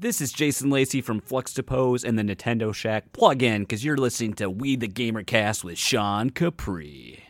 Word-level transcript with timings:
This 0.00 0.20
is 0.20 0.32
Jason 0.32 0.70
Lacey 0.70 1.00
from 1.00 1.18
Flux 1.18 1.52
to 1.54 1.64
Pose 1.64 2.04
and 2.04 2.16
the 2.16 2.22
Nintendo 2.22 2.72
Shack. 2.72 3.12
Plug 3.12 3.42
in 3.42 3.62
because 3.62 3.84
you're 3.84 3.96
listening 3.96 4.34
to 4.34 4.48
We 4.48 4.76
the 4.76 4.86
Gamercast 4.86 5.64
with 5.64 5.76
Sean 5.76 6.30
Capri. 6.30 7.27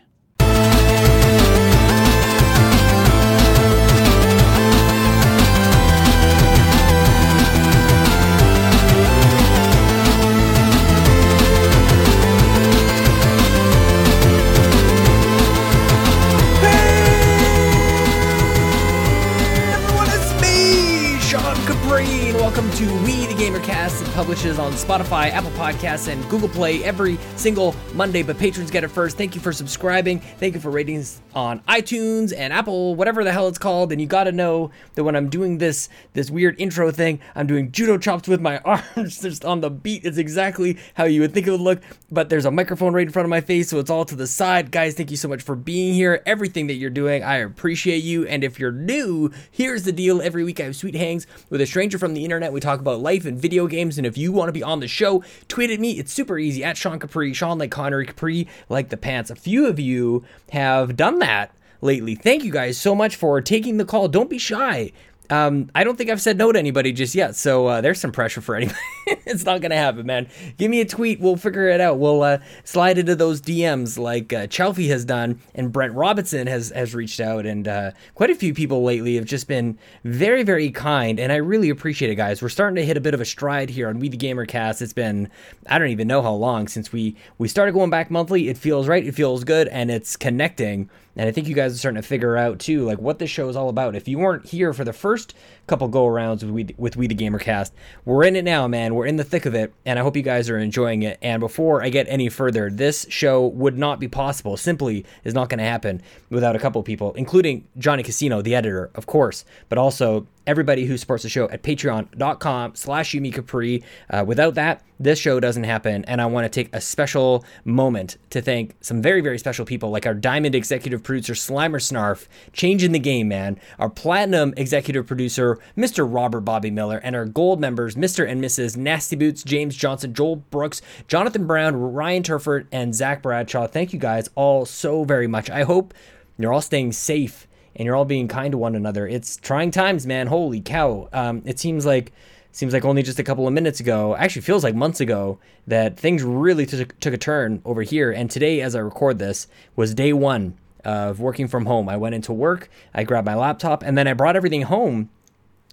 We 23.69 23.75
It 23.89 24.12
publishes 24.12 24.58
on 24.58 24.72
Spotify, 24.72 25.31
Apple 25.31 25.50
Podcasts, 25.53 26.12
and 26.12 26.22
Google 26.29 26.50
Play 26.50 26.85
every 26.85 27.17
single 27.36 27.75
Monday. 27.95 28.22
But 28.22 28.36
patrons 28.36 28.71
get 28.71 28.85
it 28.85 28.89
first. 28.89 29.17
Thank 29.17 29.35
you 29.35 29.40
for 29.40 29.50
subscribing. 29.50 30.21
Thank 30.21 30.53
you 30.53 30.61
for 30.61 30.71
ratings 30.71 31.22
on 31.35 31.61
iTunes 31.61 32.35
and 32.37 32.53
Apple, 32.53 32.97
whatever 32.97 33.25
the 33.25 33.33
hell 33.33 33.48
it's 33.48 33.57
called. 33.57 33.91
And 33.91 33.98
you 33.98 34.07
got 34.07 34.25
to 34.25 34.33
know 34.33 34.73
that 34.95 35.05
when 35.05 35.17
I'm 35.17 35.31
doing 35.31 35.57
this 35.57 35.89
this 36.12 36.31
weird 36.31 36.61
intro 36.61 36.91
thing, 36.91 37.19
I'm 37.35 37.47
doing 37.47 37.73
judo 37.73 37.97
chops 37.97 38.29
with 38.29 38.43
my 38.43 38.59
arms 38.65 39.23
just 39.23 39.47
on 39.47 39.62
the 39.62 39.71
beat. 39.71 40.05
It's 40.05 40.19
exactly 40.19 40.77
how 40.93 41.05
you 41.05 41.23
would 41.23 41.33
think 41.33 41.47
it 41.47 41.51
would 41.51 41.61
look. 41.61 41.81
But 42.11 42.29
there's 42.29 42.45
a 42.45 42.51
microphone 42.51 42.93
right 42.93 43.07
in 43.07 43.12
front 43.12 43.25
of 43.25 43.31
my 43.31 43.41
face, 43.41 43.70
so 43.70 43.79
it's 43.79 43.91
all 43.91 44.05
to 44.05 44.15
the 44.15 44.27
side. 44.27 44.70
Guys, 44.70 44.97
thank 44.97 45.11
you 45.11 45.17
so 45.17 45.29
much 45.29 45.41
for 45.41 45.57
being 45.57 45.95
here. 45.95 46.23
Everything 46.27 46.67
that 46.67 46.75
you're 46.75 46.91
doing, 46.91 47.25
I 47.25 47.37
appreciate 47.37 48.05
you. 48.05 48.27
And 48.27 48.45
if 48.45 48.61
you're 48.61 48.70
new, 48.70 49.33
here's 49.51 49.84
the 49.84 49.93
deal. 49.93 50.20
Every 50.20 50.45
week 50.45 50.61
I 50.61 50.65
have 50.65 50.77
sweet 50.77 50.95
hangs 50.95 51.27
with 51.48 51.62
a 51.62 51.67
stranger 51.67 51.98
from 51.98 52.12
the 52.12 52.25
internet. 52.25 52.53
We 52.53 52.61
talk 52.61 52.81
about 52.81 53.01
life 53.01 53.25
and 53.25 53.41
video 53.41 53.67
games. 53.67 53.78
And 53.79 54.07
if 54.07 54.19
you 54.19 54.33
want 54.33 54.49
to 54.49 54.53
be 54.53 54.63
on 54.63 54.81
the 54.81 54.89
show, 54.89 55.23
tweet 55.47 55.71
at 55.71 55.79
me. 55.79 55.93
It's 55.93 56.12
super 56.12 56.39
easy 56.39 56.65
at 56.65 56.77
Sean 56.77 56.98
Capri, 56.98 57.33
Sean 57.33 57.59
like 57.59 57.71
Connery, 57.71 58.07
Capri 58.07 58.48
like 58.69 58.89
the 58.89 58.97
pants. 58.97 59.31
A 59.31 59.37
few 59.37 59.67
of 59.67 59.79
you 59.79 60.25
have 60.51 60.97
done 60.97 61.20
that 61.20 61.55
lately. 61.81 62.17
Thank 62.17 62.43
you 62.43 62.51
guys 62.51 62.77
so 62.77 62.95
much 62.95 63.15
for 63.15 63.41
taking 63.41 63.77
the 63.77 63.85
call. 63.85 64.09
Don't 64.09 64.31
be 64.31 64.39
shy. 64.39 64.93
Um, 65.31 65.71
I 65.75 65.84
don't 65.84 65.97
think 65.97 66.11
I've 66.11 66.23
said 66.23 66.39
no 66.39 66.51
to 66.53 66.59
anybody 66.59 66.93
just 66.93 67.15
yet, 67.15 67.37
so 67.37 67.67
uh, 67.67 67.81
there's 67.81 68.01
some 68.01 68.12
pressure 68.12 68.41
for 68.41 68.57
anybody. 68.57 68.79
it's 69.07 69.45
not 69.45 69.61
gonna 69.61 69.77
happen, 69.77 70.07
man. 70.07 70.29
Give 70.57 70.70
me 70.70 70.81
a 70.81 70.87
tweet, 70.87 71.20
we'll 71.20 71.37
figure 71.37 71.69
it 71.69 71.81
out. 71.81 71.98
We'll 71.98 72.23
uh, 72.23 72.39
slide 72.65 72.98
into 72.98 73.15
those 73.15 73.41
DMs 73.41 73.98
like 73.98 74.33
uh, 74.33 74.47
Chalfie 74.47 74.89
has 74.89 75.05
done, 75.05 75.41
and 75.55 75.70
Brent 75.70 75.95
Robinson 75.95 76.47
has 76.47 76.70
has 76.70 76.95
reached 76.95 77.20
out, 77.20 77.45
and 77.45 77.69
uh, 77.69 77.91
quite 78.15 78.31
a 78.31 78.35
few 78.35 78.55
people 78.55 78.83
lately 78.83 79.17
have 79.17 79.27
just 79.27 79.48
been 79.48 79.79
very, 80.05 80.43
very 80.43 80.70
kind, 80.70 81.20
and 81.20 81.31
I 81.31 81.37
really 81.37 81.69
appreciate 81.69 82.11
it, 82.11 82.17
guys. 82.17 82.41
We're 82.41 82.48
starting 82.48 82.77
to 82.77 82.85
hit 82.85 82.97
a 82.97 83.01
bit 83.01 83.15
of 83.15 83.20
a 83.20 83.27
stride 83.27 83.70
here 83.70 83.89
on 83.89 83.98
We 83.98 84.09
the 84.09 84.17
Gamer 84.17 84.47
Cast. 84.47 84.81
It's 84.81 84.92
been 84.92 85.31
I 85.67 85.79
don't 85.79 85.89
even 85.89 86.09
know 86.09 86.23
how 86.23 86.33
long 86.33 86.69
since 86.69 86.92
we 86.92 87.17
we 87.37 87.48
started 87.48 87.73
going 87.73 87.91
back 87.91 88.11
monthly. 88.11 88.48
It 88.48 88.57
feels 88.57 88.89
right, 88.89 89.05
it 89.05 89.15
feels 89.15 89.45
good, 89.45 89.69
and 89.69 89.91
it's 89.91 90.17
connecting. 90.17 90.89
And 91.19 91.28
I 91.28 91.33
think 91.33 91.48
you 91.48 91.55
guys 91.55 91.74
are 91.74 91.78
starting 91.78 92.00
to 92.00 92.06
figure 92.06 92.36
out 92.36 92.61
too, 92.61 92.84
like 92.84 92.98
what 92.98 93.19
this 93.19 93.28
show 93.28 93.48
is 93.48 93.56
all 93.56 93.69
about. 93.69 93.97
If 93.97 94.06
you 94.06 94.19
weren't 94.19 94.47
here 94.47 94.72
for 94.72 94.84
the 94.84 94.92
first 94.92 95.34
couple 95.69 95.88
go 95.88 96.06
arounds 96.06 96.42
with 96.42 96.50
we, 96.50 96.74
with 96.77 96.97
we 96.97 97.06
the 97.06 97.14
Gamercast, 97.14 97.72
we're 98.05 98.24
in 98.24 98.36
it 98.36 98.44
now, 98.44 98.66
man. 98.66 98.94
We're 98.94 99.06
in 99.06 99.16
the 99.16 99.24
thick 99.24 99.47
of 99.47 99.55
it, 99.55 99.72
and 99.84 99.98
I 99.98 100.02
hope 100.02 100.16
you 100.16 100.22
guys 100.22 100.50
are 100.50 100.58
enjoying 100.58 101.02
it. 101.02 101.19
And 101.22 101.41
before 101.41 101.83
I 101.83 101.88
get 101.88 102.06
any 102.08 102.28
further, 102.28 102.70
this 102.70 103.06
show 103.08 103.47
would 103.47 103.78
not 103.78 104.00
be 104.00 104.08
possible. 104.08 104.56
Simply 104.56 105.05
is 105.24 105.34
not 105.34 105.48
going 105.48 105.58
to 105.58 105.64
happen 105.64 106.02
without 106.30 106.56
a 106.56 106.58
couple 106.58 106.83
people, 106.83 107.12
including 107.14 107.66
Johnny 107.77 108.02
Casino, 108.02 108.42
the 108.42 108.55
editor, 108.55 108.91
of 108.94 109.06
course, 109.06 109.44
but 109.69 109.78
also 109.78 110.27
everybody 110.48 110.86
who 110.86 110.96
supports 110.96 111.22
the 111.22 111.28
show 111.28 111.48
at 111.50 111.62
patreon.com 111.62 112.74
slash 112.74 113.12
Yumi 113.12 113.33
Capri. 113.33 113.84
Uh, 114.08 114.24
without 114.27 114.55
that, 114.55 114.83
this 114.98 115.19
show 115.19 115.39
doesn't 115.39 115.64
happen. 115.64 116.05
And 116.06 116.20
I 116.22 116.27
want 116.27 116.46
to 116.46 116.48
take 116.48 116.74
a 116.74 116.80
special 116.80 117.44
moment 117.64 118.16
to 118.30 118.41
thank 118.41 118.74
some 118.80 119.02
very, 119.02 119.20
very 119.20 119.39
special 119.39 119.66
people 119.66 119.91
like 119.91 120.06
our 120.06 120.14
Diamond 120.14 120.55
executive 120.55 121.02
producer, 121.02 121.34
Slimer 121.34 121.80
Snarf, 121.80 122.27
changing 122.52 122.92
the 122.92 122.98
game, 122.98 123.28
man. 123.28 123.61
Our 123.78 123.90
Platinum 123.90 124.55
executive 124.57 125.07
producer, 125.07 125.58
Mr. 125.77 126.07
Robert 126.08 126.41
Bobby 126.41 126.70
Miller, 126.70 126.98
and 126.98 127.17
our 127.17 127.24
Gold 127.24 127.61
members, 127.61 127.95
Mr. 127.95 128.28
and 128.28 128.42
Mrs. 128.42 128.76
Nasty 128.76 129.16
Boots, 129.16 129.42
James 129.42 129.76
Johnson, 129.76 130.14
Joel 130.14 130.36
Brooks, 130.36 130.82
Jonathan 131.06 131.46
Brown, 131.46 131.76
Ryan 131.76 132.22
Turford, 132.22 132.66
and 132.72 132.94
Zach 132.94 133.22
Bradshaw. 133.22 133.66
Thank 133.66 133.92
you 133.92 133.98
guys 133.98 134.28
all 134.34 134.64
so 134.64 135.04
very 135.04 135.26
much. 135.26 135.50
I 135.50 135.62
hope 135.62 135.94
you're 136.38 136.52
all 136.52 136.60
staying 136.60 136.92
safe 136.92 137.46
and 137.76 137.86
you're 137.86 137.96
all 137.96 138.04
being 138.04 138.28
kind 138.28 138.52
to 138.52 138.58
one 138.58 138.74
another. 138.74 139.06
It's 139.06 139.36
trying 139.36 139.70
times, 139.70 140.06
man. 140.06 140.26
Holy 140.26 140.60
cow! 140.60 141.08
Um, 141.12 141.42
it 141.44 141.58
seems 141.58 141.86
like 141.86 142.12
seems 142.50 142.72
like 142.72 142.84
only 142.84 143.02
just 143.02 143.19
a 143.19 143.25
couple 143.25 143.46
of 143.46 143.52
minutes 143.52 143.78
ago, 143.78 144.16
actually 144.16 144.42
feels 144.42 144.64
like 144.64 144.75
months 144.75 145.00
ago, 145.00 145.38
that 145.66 145.96
things 145.96 146.25
really 146.25 146.66
took, 146.66 146.98
took 146.98 147.14
a 147.14 147.19
turn 147.19 147.62
over 147.64 147.82
here. 147.82 148.10
And 148.10 148.28
today, 148.28 148.60
as 148.60 148.75
I 148.75 148.80
record 148.80 149.19
this, 149.19 149.46
was 149.76 149.94
day 149.94 150.12
one 150.12 150.58
of 150.84 151.20
working 151.20 151.46
from 151.46 151.66
home. 151.66 151.88
I 151.88 151.96
went 151.96 152.16
into 152.16 152.32
work, 152.32 152.69
I 152.94 153.04
grabbed 153.04 153.26
my 153.26 153.34
laptop, 153.34 153.82
and 153.82 153.96
then 153.96 154.08
I 154.08 154.12
brought 154.12 154.34
everything 154.34 154.62
home. 154.62 155.10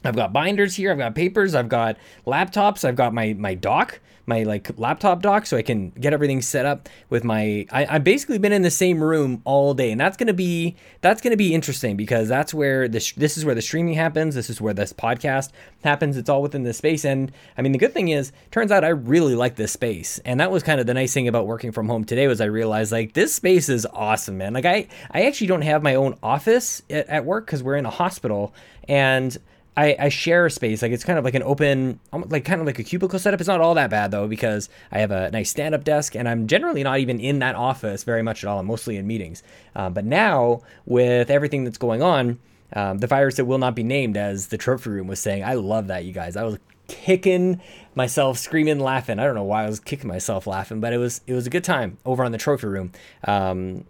I've 0.05 0.15
got 0.15 0.33
binders 0.33 0.75
here, 0.75 0.91
I've 0.91 0.97
got 0.97 1.15
papers, 1.15 1.55
I've 1.55 1.69
got 1.69 1.97
laptops, 2.25 2.85
I've 2.85 2.95
got 2.95 3.13
my 3.13 3.33
my 3.33 3.55
dock, 3.55 3.99
my 4.27 4.43
like 4.43 4.77
laptop 4.77 5.21
dock, 5.21 5.45
so 5.45 5.57
I 5.57 5.61
can 5.61 5.91
get 5.91 6.13
everything 6.13 6.41
set 6.41 6.65
up 6.65 6.89
with 7.09 7.23
my. 7.23 7.65
I, 7.71 7.85
I've 7.89 8.03
basically 8.03 8.37
been 8.37 8.51
in 8.51 8.61
the 8.61 8.71
same 8.71 9.03
room 9.03 9.41
all 9.45 9.73
day, 9.73 9.91
and 9.91 9.99
that's 9.99 10.17
gonna 10.17 10.33
be 10.33 10.75
that's 11.01 11.21
gonna 11.21 11.37
be 11.37 11.53
interesting 11.53 11.95
because 11.95 12.27
that's 12.27 12.53
where 12.53 12.87
this 12.87 13.11
this 13.13 13.37
is 13.37 13.45
where 13.45 13.55
the 13.55 13.61
streaming 13.61 13.93
happens. 13.93 14.35
This 14.35 14.49
is 14.49 14.59
where 14.59 14.73
this 14.73 14.93
podcast 14.93 15.51
happens. 15.83 16.17
It's 16.17 16.29
all 16.29 16.41
within 16.41 16.63
this 16.63 16.77
space, 16.77 17.05
and 17.05 17.31
I 17.57 17.61
mean 17.61 17.71
the 17.71 17.77
good 17.77 17.93
thing 17.93 18.09
is, 18.09 18.31
turns 18.51 18.71
out 18.71 18.83
I 18.83 18.89
really 18.89 19.35
like 19.35 19.55
this 19.55 19.71
space, 19.71 20.19
and 20.25 20.39
that 20.39 20.51
was 20.51 20.63
kind 20.63 20.79
of 20.79 20.87
the 20.87 20.93
nice 20.93 21.13
thing 21.13 21.27
about 21.27 21.47
working 21.47 21.71
from 21.71 21.87
home 21.87 22.03
today 22.03 22.27
was 22.27 22.41
I 22.41 22.45
realized 22.45 22.91
like 22.91 23.13
this 23.13 23.33
space 23.33 23.69
is 23.69 23.85
awesome, 23.93 24.37
man. 24.37 24.53
Like 24.53 24.65
I 24.65 24.87
I 25.11 25.25
actually 25.25 25.47
don't 25.47 25.61
have 25.61 25.83
my 25.83 25.95
own 25.95 26.17
office 26.23 26.81
at, 26.89 27.07
at 27.07 27.25
work 27.25 27.45
because 27.45 27.61
we're 27.61 27.75
in 27.75 27.85
a 27.85 27.91
hospital, 27.91 28.53
and 28.87 29.37
I, 29.77 29.95
I 29.99 30.09
share 30.09 30.45
a 30.45 30.51
space 30.51 30.81
like 30.81 30.91
it's 30.91 31.03
kind 31.03 31.19
of 31.19 31.25
like 31.25 31.33
an 31.33 31.43
open 31.43 31.99
like 32.13 32.45
kind 32.45 32.61
of 32.61 32.67
like 32.67 32.79
a 32.79 32.83
cubicle 32.83 33.19
setup. 33.19 33.39
It's 33.39 33.47
not 33.47 33.61
all 33.61 33.73
that 33.75 33.89
bad 33.89 34.11
though 34.11 34.27
because 34.27 34.69
i 34.91 34.99
have 34.99 35.11
a 35.11 35.29
nice 35.31 35.49
stand-up 35.49 35.83
desk 35.83 36.15
and 36.15 36.29
i'm 36.29 36.47
generally 36.47 36.83
not 36.83 36.99
even 36.99 37.19
in 37.19 37.39
that 37.39 37.55
office 37.55 38.03
very 38.03 38.23
much 38.23 38.43
at 38.43 38.47
all. 38.47 38.59
I'm 38.59 38.67
mostly 38.67 38.97
in 38.97 39.05
meetings. 39.07 39.43
Um, 39.75 39.93
but 39.93 40.05
now 40.05 40.61
with 40.85 41.29
everything 41.29 41.63
that's 41.63 41.77
going 41.77 42.01
on 42.01 42.39
um, 42.73 42.97
the 42.99 43.07
virus 43.07 43.35
that 43.35 43.45
will 43.45 43.57
not 43.57 43.75
be 43.75 43.83
named 43.83 44.17
as 44.17 44.47
the 44.47 44.57
trophy 44.57 44.89
room 44.89 45.07
was 45.07 45.19
saying 45.19 45.43
i 45.43 45.53
love 45.53 45.87
that 45.87 46.05
you 46.05 46.13
guys. 46.13 46.35
I 46.35 46.43
was 46.43 46.57
kicking 46.87 47.61
myself 47.95 48.37
screaming 48.37 48.79
laughing. 48.79 49.17
I 49.19 49.23
don't 49.23 49.35
know 49.35 49.43
why 49.43 49.63
i 49.63 49.67
was 49.67 49.79
kicking 49.79 50.07
myself 50.07 50.47
laughing 50.47 50.79
but 50.79 50.93
it 50.93 50.97
was 50.97 51.21
it 51.27 51.33
was 51.33 51.47
a 51.47 51.49
good 51.49 51.63
time 51.63 51.97
over 52.05 52.23
on 52.23 52.31
the 52.31 52.37
trophy 52.37 52.67
room. 52.67 52.91
Um, 53.25 53.85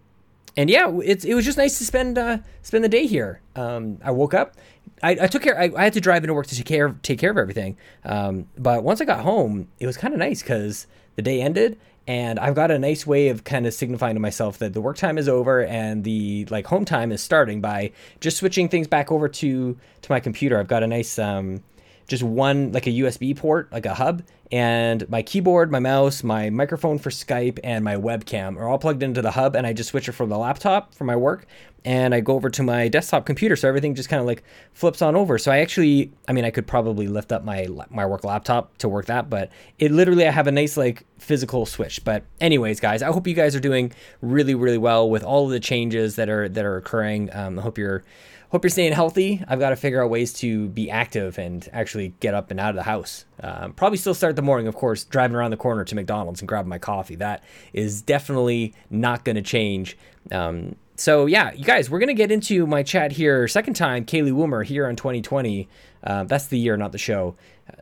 and 0.57 0.69
yeah, 0.69 0.89
it's 1.03 1.25
it 1.25 1.33
was 1.33 1.45
just 1.45 1.57
nice 1.57 1.77
to 1.79 1.85
spend 1.85 2.17
uh, 2.17 2.37
spend 2.61 2.83
the 2.83 2.89
day 2.89 3.05
here. 3.05 3.41
Um, 3.55 3.97
I 4.03 4.11
woke 4.11 4.33
up, 4.33 4.55
I, 5.03 5.11
I 5.11 5.27
took 5.27 5.43
care. 5.43 5.59
I, 5.59 5.71
I, 5.75 5.83
had 5.83 5.93
to 5.93 6.01
drive 6.01 6.23
into 6.23 6.33
work 6.33 6.47
to 6.47 6.55
take 6.55 6.65
care 6.65 6.95
take 7.01 7.19
care 7.19 7.31
of 7.31 7.37
everything. 7.37 7.77
Um, 8.03 8.47
but 8.57 8.83
once 8.83 9.01
I 9.01 9.05
got 9.05 9.19
home, 9.19 9.67
it 9.79 9.85
was 9.85 9.97
kind 9.97 10.13
of 10.13 10.19
nice 10.19 10.41
because 10.41 10.87
the 11.15 11.21
day 11.21 11.41
ended, 11.41 11.79
and 12.07 12.39
I've 12.39 12.55
got 12.55 12.71
a 12.71 12.79
nice 12.79 13.05
way 13.05 13.29
of 13.29 13.43
kind 13.43 13.65
of 13.65 13.73
signifying 13.73 14.15
to 14.15 14.19
myself 14.19 14.57
that 14.59 14.73
the 14.73 14.81
work 14.81 14.97
time 14.97 15.17
is 15.17 15.27
over 15.27 15.63
and 15.63 16.03
the 16.03 16.45
like 16.49 16.67
home 16.67 16.85
time 16.85 17.11
is 17.11 17.21
starting 17.21 17.61
by 17.61 17.91
just 18.19 18.37
switching 18.37 18.69
things 18.69 18.87
back 18.87 19.11
over 19.11 19.27
to 19.27 19.77
to 20.01 20.11
my 20.11 20.19
computer. 20.19 20.59
I've 20.59 20.67
got 20.67 20.83
a 20.83 20.87
nice 20.87 21.19
um, 21.19 21.63
just 22.07 22.23
one 22.23 22.71
like 22.71 22.87
a 22.87 22.91
USB 22.91 23.35
port, 23.35 23.71
like 23.71 23.85
a 23.85 23.93
hub, 23.93 24.23
and 24.51 25.09
my 25.09 25.21
keyboard, 25.21 25.71
my 25.71 25.79
mouse, 25.79 26.23
my 26.23 26.49
microphone 26.49 26.99
for 26.99 27.09
Skype, 27.09 27.59
and 27.63 27.83
my 27.83 27.95
webcam 27.95 28.57
are 28.57 28.67
all 28.67 28.77
plugged 28.77 29.01
into 29.01 29.21
the 29.21 29.31
hub. 29.31 29.55
And 29.55 29.65
I 29.65 29.73
just 29.73 29.89
switch 29.89 30.07
it 30.07 30.13
from 30.13 30.29
the 30.29 30.37
laptop 30.37 30.93
for 30.93 31.03
my 31.03 31.15
work, 31.15 31.47
and 31.85 32.15
I 32.15 32.19
go 32.19 32.33
over 32.33 32.49
to 32.49 32.63
my 32.63 32.87
desktop 32.87 33.25
computer, 33.25 33.55
so 33.55 33.69
everything 33.69 33.93
just 33.93 34.09
kind 34.09 34.19
of 34.19 34.25
like 34.25 34.43
flips 34.73 35.03
on 35.03 35.15
over. 35.15 35.37
So 35.37 35.51
I 35.51 35.59
actually, 35.59 36.11
I 36.27 36.33
mean, 36.33 36.43
I 36.43 36.49
could 36.49 36.65
probably 36.65 37.07
lift 37.07 37.31
up 37.31 37.45
my 37.45 37.67
my 37.89 38.05
work 38.05 38.23
laptop 38.23 38.77
to 38.79 38.89
work 38.89 39.05
that, 39.05 39.29
but 39.29 39.51
it 39.77 39.91
literally 39.91 40.27
I 40.27 40.31
have 40.31 40.47
a 40.47 40.51
nice 40.51 40.75
like 40.75 41.05
physical 41.19 41.65
switch. 41.65 42.03
But 42.03 42.23
anyways, 42.41 42.79
guys, 42.79 43.03
I 43.03 43.11
hope 43.11 43.27
you 43.27 43.35
guys 43.35 43.55
are 43.55 43.59
doing 43.59 43.93
really 44.21 44.55
really 44.55 44.79
well 44.79 45.09
with 45.09 45.23
all 45.23 45.45
of 45.45 45.51
the 45.51 45.59
changes 45.59 46.15
that 46.15 46.27
are 46.27 46.49
that 46.49 46.65
are 46.65 46.75
occurring. 46.75 47.29
Um, 47.31 47.59
I 47.59 47.61
hope 47.61 47.77
you're 47.77 48.03
hope 48.49 48.63
you're 48.63 48.69
staying 48.69 48.93
healthy. 48.93 49.43
I've 49.47 49.59
got 49.59 49.69
to 49.71 49.75
figure 49.75 50.03
out 50.03 50.09
ways 50.09 50.33
to 50.33 50.69
be 50.69 50.89
active 50.89 51.37
and 51.37 51.67
actually 51.73 52.13
get 52.19 52.33
up 52.33 52.51
and 52.51 52.59
out 52.59 52.69
of 52.69 52.75
the 52.75 52.83
house. 52.83 53.25
Um, 53.43 53.73
probably 53.73 53.97
still 53.97 54.13
start 54.13 54.35
the 54.35 54.41
morning, 54.41 54.67
of 54.67 54.75
course, 54.75 55.03
driving 55.03 55.35
around 55.35 55.51
the 55.51 55.57
corner 55.57 55.83
to 55.83 55.95
McDonald's 55.95 56.41
and 56.41 56.47
grabbing 56.47 56.69
my 56.69 56.77
coffee. 56.77 57.15
That 57.15 57.43
is 57.73 58.01
definitely 58.01 58.73
not 58.89 59.25
going 59.25 59.35
to 59.35 59.41
change. 59.41 59.97
Um, 60.31 60.77
so 60.95 61.25
yeah, 61.25 61.51
you 61.53 61.63
guys, 61.63 61.89
we're 61.89 61.99
gonna 61.99 62.13
get 62.13 62.31
into 62.31 62.65
my 62.65 62.83
chat 62.83 63.11
here. 63.11 63.47
Second 63.47 63.75
time, 63.75 64.05
Kaylee 64.05 64.31
Woomer 64.31 64.65
here 64.65 64.87
on 64.87 64.95
2020. 64.95 65.67
Uh, 66.05 66.23
that's 66.23 66.47
the 66.47 66.57
year, 66.57 66.77
not 66.77 66.91
the 66.91 66.97
show. 66.97 67.35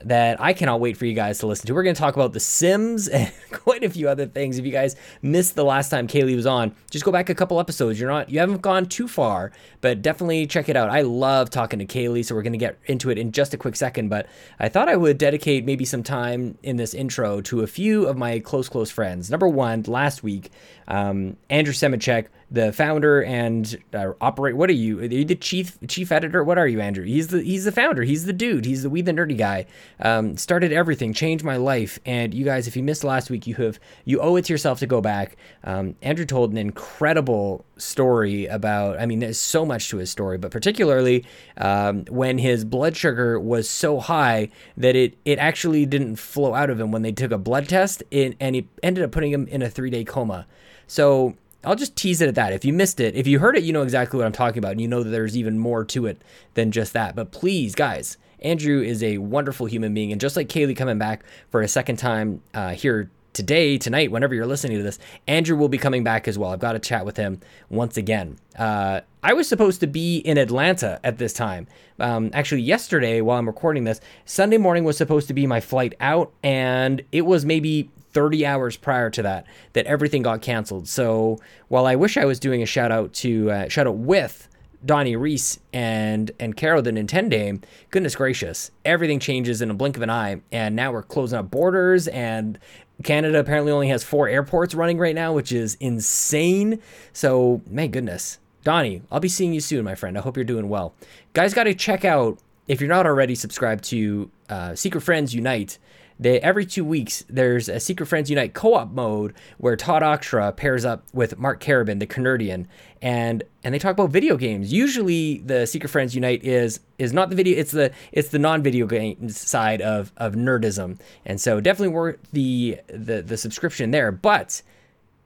That 0.06 0.39
I 0.39 0.54
cannot 0.54 0.80
wait 0.80 0.95
for 0.95 1.06
you 1.06 1.13
guys 1.13 1.39
to 1.39 1.48
listen 1.48 1.68
to. 1.68 1.74
We're 1.74 1.83
to 1.83 1.94
talk 1.94 2.15
about 2.15 2.31
The 2.31 2.39
Sims 2.39 3.07
and 3.10 3.31
quite 3.51 3.83
a 3.83 3.89
few 3.89 4.07
other 4.07 4.25
things. 4.25 4.57
If 4.57 4.65
you 4.65 4.71
guys 4.71 4.95
missed 5.21 5.56
the 5.56 5.65
last 5.65 5.89
time 5.89 6.07
Kaylee 6.07 6.38
was 6.38 6.45
on, 6.45 6.74
just 6.89 7.04
go 7.04 7.12
back 7.12 7.30
a 7.30 7.36
couple 7.36 7.60
episodes. 7.60 8.00
You're 8.00 8.10
not, 8.10 8.30
you 8.30 8.39
haven't 8.39 8.62
gone 8.62 8.86
too 8.86 9.10
far, 9.10 9.51
but 9.81 10.01
definitely 10.01 10.48
check 10.48 10.69
it 10.69 10.77
out. 10.77 10.89
I 10.89 11.01
love 11.01 11.50
talking 11.50 11.80
to 11.80 11.86
Kaylee, 11.86 12.24
so 12.24 12.33
we're 12.33 12.44
to 12.44 12.57
get 12.57 12.80
into 12.86 13.10
it 13.10 13.18
in 13.18 13.33
just 13.33 13.54
a 13.54 13.57
quick 13.57 13.75
second. 13.75 14.07
But 14.07 14.27
I 14.57 14.69
thought 14.69 14.88
I 14.88 14.95
would 14.95 15.18
dedicate 15.18 15.65
maybe 15.65 15.83
some 15.83 16.01
time 16.01 16.57
in 16.63 16.77
this 16.77 16.94
intro 16.94 17.42
to 17.42 17.62
a 17.62 17.68
few 17.68 18.06
of 18.07 18.15
my 18.15 18.39
close, 18.39 18.69
close 18.69 18.89
friends. 18.89 19.30
Number 19.30 19.50
one, 19.50 19.83
last 19.86 20.24
week, 20.24 20.50
um, 20.88 21.36
Andrew 21.50 21.74
Semichek 21.74 22.27
the 22.53 22.71
founder 22.71 23.23
and 23.23 23.75
uh, 23.95 24.13
operate. 24.21 24.55
What 24.55 24.69
are 24.69 24.73
you? 24.73 25.00
Are 25.00 25.05
you 25.05 25.25
the 25.25 25.33
chief 25.35 25.75
chief 25.88 26.11
editor? 26.11 26.44
What 26.44 26.59
are 26.59 26.67
you, 26.67 26.79
Andrew? 26.79 27.03
He's 27.03 27.27
the 27.27 27.41
he's 27.41 27.65
the 27.65 27.71
founder. 27.71 28.03
He's 28.03 28.25
the 28.25 28.31
dude. 28.31 28.65
He's 28.65 28.83
the 28.83 28.91
we 28.91 29.01
the 29.01 29.11
nerdy 29.11 29.35
guy. 29.35 29.65
Um, 30.00 30.38
started 30.38 30.71
everything, 30.71 31.13
changed 31.13 31.44
my 31.44 31.57
life. 31.57 31.97
And 32.05 32.31
you 32.31 32.45
guys, 32.45 32.67
if 32.67 32.77
you 32.77 32.83
missed 32.83 33.03
last 33.03 33.31
week, 33.31 33.47
you 33.47 33.55
have 33.55 33.79
you 34.05 34.21
owe 34.21 34.35
it 34.35 34.45
to 34.45 34.53
yourself 34.53 34.77
to 34.79 34.88
go 34.88 35.01
back. 35.01 35.35
Um, 35.63 35.95
Andrew 36.03 36.25
told 36.25 36.51
an 36.51 36.57
incredible 36.59 37.65
story 37.77 38.45
about. 38.45 39.00
I 39.00 39.07
mean, 39.07 39.17
there's 39.19 39.39
so 39.39 39.65
much 39.65 39.89
to 39.89 39.97
his 39.97 40.11
story, 40.11 40.38
but 40.38 40.51
particularly 40.51 41.25
um, 41.57 42.05
when 42.05 42.38
his 42.38 42.63
blood 42.63 42.95
sugar 42.95 43.39
was 43.39 43.67
so 43.67 44.00
high 44.00 44.50
that 44.77 44.95
it 44.95 45.17
it 45.25 45.39
actually 45.39 45.88
didn't 45.88 46.17
flow 46.17 46.53
out 46.53 46.69
of 46.69 46.79
him 46.79 46.91
when 46.91 47.01
they 47.01 47.11
took 47.11 47.31
a 47.31 47.39
blood 47.39 47.67
test, 47.67 48.03
it, 48.11 48.38
and 48.39 48.53
he 48.55 48.67
ended 48.83 49.03
up 49.03 49.11
putting 49.11 49.31
him 49.31 49.47
in 49.47 49.63
a 49.63 49.71
three 49.71 49.89
day 49.89 50.03
coma. 50.03 50.45
So 50.85 51.35
I'll 51.63 51.75
just 51.75 51.95
tease 51.95 52.21
it 52.21 52.27
at 52.27 52.36
that. 52.36 52.54
If 52.54 52.65
you 52.65 52.74
missed 52.74 53.00
it, 53.00 53.15
if 53.15 53.27
you 53.27 53.39
heard 53.39 53.57
it, 53.57 53.63
you 53.63 53.74
know 53.74 53.83
exactly 53.83 54.18
what 54.18 54.25
I'm 54.25 54.33
talking 54.33 54.60
about, 54.60 54.71
and 54.71 54.81
you 54.81 54.88
know 54.88 55.04
that 55.04 55.10
there's 55.10 55.38
even 55.38 55.57
more 55.57 55.86
to 55.86 56.06
it 56.06 56.21
than 56.56 56.71
just 56.71 56.94
that. 56.94 57.15
But 57.15 57.31
please, 57.31 57.75
guys, 57.75 58.18
Andrew 58.42 58.81
is 58.81 59.01
a 59.01 59.18
wonderful 59.19 59.65
human 59.65 59.94
being, 59.94 60.12
and 60.12 60.19
just 60.19 60.36
like 60.36 60.50
Kaylee 60.50 60.75
coming 60.75 60.98
back 60.98 61.24
for 61.50 61.62
a 61.62 61.68
second 61.68 61.98
time 61.98 62.42
uh, 62.54 62.71
here 62.71 63.10
today, 63.33 63.77
tonight, 63.77 64.12
whenever 64.12 64.36
you're 64.36 64.45
listening 64.45 64.77
to 64.77 64.83
this, 64.83 65.00
Andrew 65.27 65.57
will 65.57 65.69
be 65.69 65.77
coming 65.77 66.04
back 66.04 66.27
as 66.27 66.38
well. 66.38 66.51
I've 66.51 66.60
got 66.60 66.74
to 66.74 66.80
chat 66.80 67.06
with 67.06 67.18
him 67.18 67.39
once 67.69 67.98
again. 67.98 68.38
Uh, 68.57 69.01
I 69.24 69.33
was 69.33 69.48
supposed 69.48 69.80
to 69.81 69.88
be 69.88 70.18
in 70.19 70.38
Atlanta 70.38 71.00
at 71.04 71.18
this 71.18 71.33
time. 71.33 71.68
Um, 72.00 72.30
actually, 72.33 72.62
yesterday, 72.62 73.21
while 73.21 73.39
I'm 73.39 73.48
recording 73.48 73.83
this, 73.83 74.00
Sunday 74.25 74.57
morning 74.57 74.83
was 74.83 74.98
supposed 74.98 75.27
to 75.30 75.33
be 75.33 75.48
my 75.48 75.60
flight 75.60 75.95
out, 76.00 76.31
and 76.44 77.01
it 77.12 77.21
was 77.21 77.45
maybe 77.45 77.89
30 78.13 78.45
hours 78.45 78.77
prior 78.77 79.10
to 79.12 79.21
that 79.24 79.45
that 79.74 79.86
everything 79.86 80.21
got 80.21 80.42
canceled. 80.42 80.88
So 80.88 81.39
while 81.68 81.86
I 81.86 81.95
wish 81.95 82.18
I 82.18 82.25
was 82.25 82.39
doing 82.39 82.62
a 82.62 82.65
shout 82.65 82.92
out 82.92 83.13
to 83.13 83.51
uh, 83.51 83.69
shout 83.69 83.88
out 83.88 83.98
with 83.98 84.48
Donnie 84.86 85.15
Reese 85.15 85.60
and 85.71 86.31
and 86.39 86.56
Carol 86.56 86.81
the 86.81 86.92
Nintendo, 86.92 87.62
goodness 87.89 88.15
gracious, 88.15 88.71
everything 88.86 89.19
changes 89.19 89.62
in 89.62 89.69
a 89.69 89.74
blink 89.74 89.98
of 89.98 90.04
an 90.04 90.10
eye, 90.10 90.42
and 90.51 90.75
now 90.75 90.92
we're 90.92 91.04
closing 91.04 91.39
up 91.39 91.51
borders 91.51 92.07
and. 92.07 92.60
Canada 93.04 93.39
apparently 93.39 93.71
only 93.71 93.88
has 93.89 94.04
four 94.04 94.30
airports 94.30 94.75
running 94.75 95.00
right 95.00 95.15
now, 95.15 95.33
which 95.33 95.51
is 95.51 95.75
insane. 95.81 96.80
So, 97.12 97.62
my 97.69 97.88
goodness. 97.88 98.38
Donnie, 98.63 99.01
I'll 99.12 99.19
be 99.19 99.27
seeing 99.30 99.51
you 99.51 99.60
soon, 99.60 99.83
my 99.83 99.95
friend. 99.95 100.18
I 100.18 100.21
hope 100.21 100.38
you're 100.38 100.45
doing 100.45 100.69
well. 100.69 100.94
Guys, 101.33 101.54
got 101.54 101.63
to 101.63 101.74
check 101.74 102.06
out, 102.06 102.38
if 102.68 102.80
you're 102.80 102.88
not 102.88 103.06
already 103.06 103.36
subscribed 103.36 103.83
to 103.86 104.30
uh, 104.48 104.75
Secret 104.75 105.01
Friends 105.01 105.33
Unite, 105.36 105.80
they 106.24 106.40
every 106.40 106.66
two 106.66 106.86
weeks 106.86 107.24
there's 107.30 107.70
a 107.70 107.80
Secret 107.80 108.08
Friends 108.08 108.30
Unite 108.30 108.54
co-op 108.54 108.92
mode 108.92 109.34
where 109.58 109.75
Todd 109.75 110.02
Oxtra 110.02 110.56
pairs 110.56 110.86
up 110.86 111.04
with 111.14 111.38
Mark 111.38 111.62
Carabin, 111.62 112.00
the 112.00 112.08
Canardian, 112.08 112.68
and 113.02 113.44
and 113.64 113.74
they 113.74 113.80
talk 113.80 113.92
about 113.92 114.10
video 114.10 114.38
games. 114.38 114.72
Usually 114.72 115.40
the 115.40 115.66
Secret 115.66 115.90
Friends 115.90 116.16
Unite 116.16 116.44
is 116.44 116.80
is 116.98 117.14
not 117.14 117.30
the 117.30 117.36
video, 117.36 117.58
it's 117.58 117.72
the 117.72 117.92
it's 118.12 118.30
the 118.30 118.40
non-video 118.40 118.88
game 118.88 119.30
side 119.30 119.81
of 119.81 120.12
of 120.18 120.34
nerdism, 120.34 121.00
and 121.25 121.40
so 121.40 121.60
definitely 121.60 121.94
worth 121.94 122.18
the 122.31 122.80
the 122.88 123.22
the 123.22 123.38
subscription 123.38 123.92
there. 123.92 124.12
But 124.12 124.62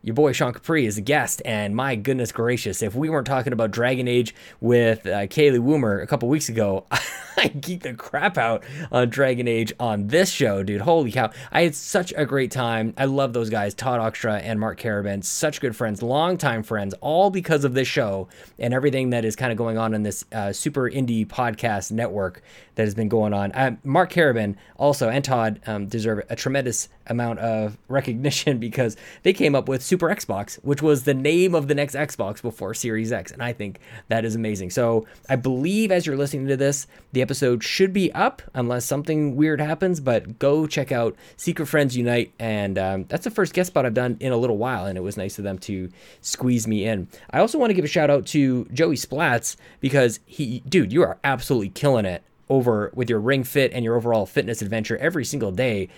your 0.07 0.13
boy 0.13 0.31
Sean 0.31 0.54
Capri 0.54 0.86
is 0.86 0.98
a 0.98 1.01
guest, 1.01 1.42
and 1.44 1.75
my 1.75 1.98
goodness 1.98 2.31
gracious, 2.31 2.81
if 2.81 2.95
we 2.95 3.09
weren't 3.09 3.27
talking 3.27 3.51
about 3.51 3.71
Dragon 3.71 4.07
Age 4.07 4.33
with 4.62 5.06
uh, 5.06 5.27
Kaylee 5.27 5.59
Woomer 5.59 6.01
a 6.01 6.07
couple 6.07 6.30
weeks 6.30 6.48
ago, 6.48 6.86
I 7.38 7.50
geeked 7.50 7.81
the 7.81 7.94
crap 7.94 8.38
out 8.38 8.63
on 8.89 9.09
Dragon 9.09 9.50
Age 9.50 9.74
on 9.81 10.07
this 10.07 10.31
show, 10.31 10.63
dude. 10.63 10.80
Holy 10.80 11.12
cow. 11.12 11.31
I 11.51 11.63
had 11.63 11.75
such 11.75 12.13
a 12.15 12.25
great 12.25 12.51
time. 12.51 12.94
I 12.98 13.04
love 13.04 13.33
those 13.33 13.50
guys, 13.50 13.74
Todd 13.74 14.00
Oxtra 14.00 14.42
and 14.42 14.62
Mark 14.62 14.80
Carabin. 14.80 15.25
Such 15.25 15.59
good 15.59 15.75
friends, 15.75 16.01
longtime 16.01 16.63
friends, 16.63 16.95
all 17.01 17.30
because 17.30 17.65
of 17.65 17.74
this 17.74 17.89
show 17.89 18.30
and 18.57 18.74
everything 18.74 19.10
that 19.10 19.25
is 19.25 19.36
kind 19.36 19.51
of 19.51 19.57
going 19.57 19.77
on 19.77 19.94
in 19.94 20.03
this 20.03 20.24
uh, 20.31 20.53
super 20.53 20.89
indie 20.89 21.27
podcast 21.27 21.92
network 21.92 22.42
that 22.75 22.83
has 22.83 22.95
been 22.95 23.10
going 23.10 23.33
on. 23.33 23.51
Uh, 23.51 23.75
Mark 23.83 24.12
Carabin 24.12 24.56
also 24.77 25.10
and 25.10 25.25
Todd 25.25 25.60
um, 25.68 25.88
deserve 25.88 26.21
a 26.30 26.36
tremendous 26.36 26.88
amount 27.09 27.39
of 27.39 27.77
recognition 27.88 28.57
because 28.59 28.95
they 29.24 29.33
came 29.33 29.56
up 29.56 29.68
with 29.68 29.83
Super 29.83 30.07
Xbox, 30.07 30.56
which 30.63 30.81
was 30.81 31.04
the 31.04 31.13
name 31.13 31.56
of 31.56 31.68
the 31.68 31.75
next 31.75 31.95
Xbox 31.95 32.42
before 32.42 32.74
Series 32.74 33.12
X. 33.12 33.31
And 33.31 33.42
I 33.42 33.54
think 33.54 33.80
that 34.07 34.25
is 34.25 34.36
amazing. 34.36 34.69
So 34.69 35.06
I 35.30 35.36
believe 35.36 35.92
as 35.92 36.06
you're 36.06 36.18
listening 36.18 36.48
to 36.48 36.57
this, 36.57 36.88
the 37.13 37.21
episode 37.21 37.63
should 37.63 37.94
be 37.94 38.12
up 38.13 38.42
unless 38.54 38.86
something 38.86 39.36
weird 39.36 39.59
happens, 39.62 40.00
but 40.00 40.39
go 40.39 40.68
check 40.68 40.92
out 40.92 41.15
Secret 41.36 41.65
Friends 41.68 41.95
Unite. 41.95 42.33
And 42.39 42.77
um, 42.77 43.06
that's 43.07 43.24
the 43.24 43.31
first 43.31 43.53
guest 43.53 43.68
spot 43.68 43.86
I've 43.86 43.94
done 43.94 44.18
in 44.19 44.31
a 44.31 44.38
little 44.38 44.57
while. 44.57 44.86
And 44.86 44.98
it 44.98 45.01
was 45.01 45.18
nice 45.18 45.38
of 45.38 45.44
them 45.44 45.57
to 45.60 45.89
squeeze 46.21 46.68
me 46.68 46.86
in. 46.86 47.07
I 47.31 47.39
also 47.39 47.57
want 47.57 47.69
to 47.69 47.74
give 47.74 47.86
a 47.86 47.89
shout 47.89 48.10
out 48.10 48.25
to 48.27 48.65
Joey 48.74 48.95
Splats 48.95 49.56
because 49.80 50.19
he, 50.25 50.62
dude, 50.68 50.94
you 50.94 51.03
are 51.03 51.18
absolutely 51.24 51.69
killing 51.69 52.06
it 52.06 52.24
over 52.50 52.92
with 52.94 53.10
your 53.10 53.19
ring 53.19 53.44
fit 53.44 53.74
and 53.74 53.83
your 53.83 53.95
overall 53.95 54.25
fitness 54.25 54.62
adventure 54.62 54.98
every 54.98 55.25
single 55.25 55.51
day. 55.51 55.89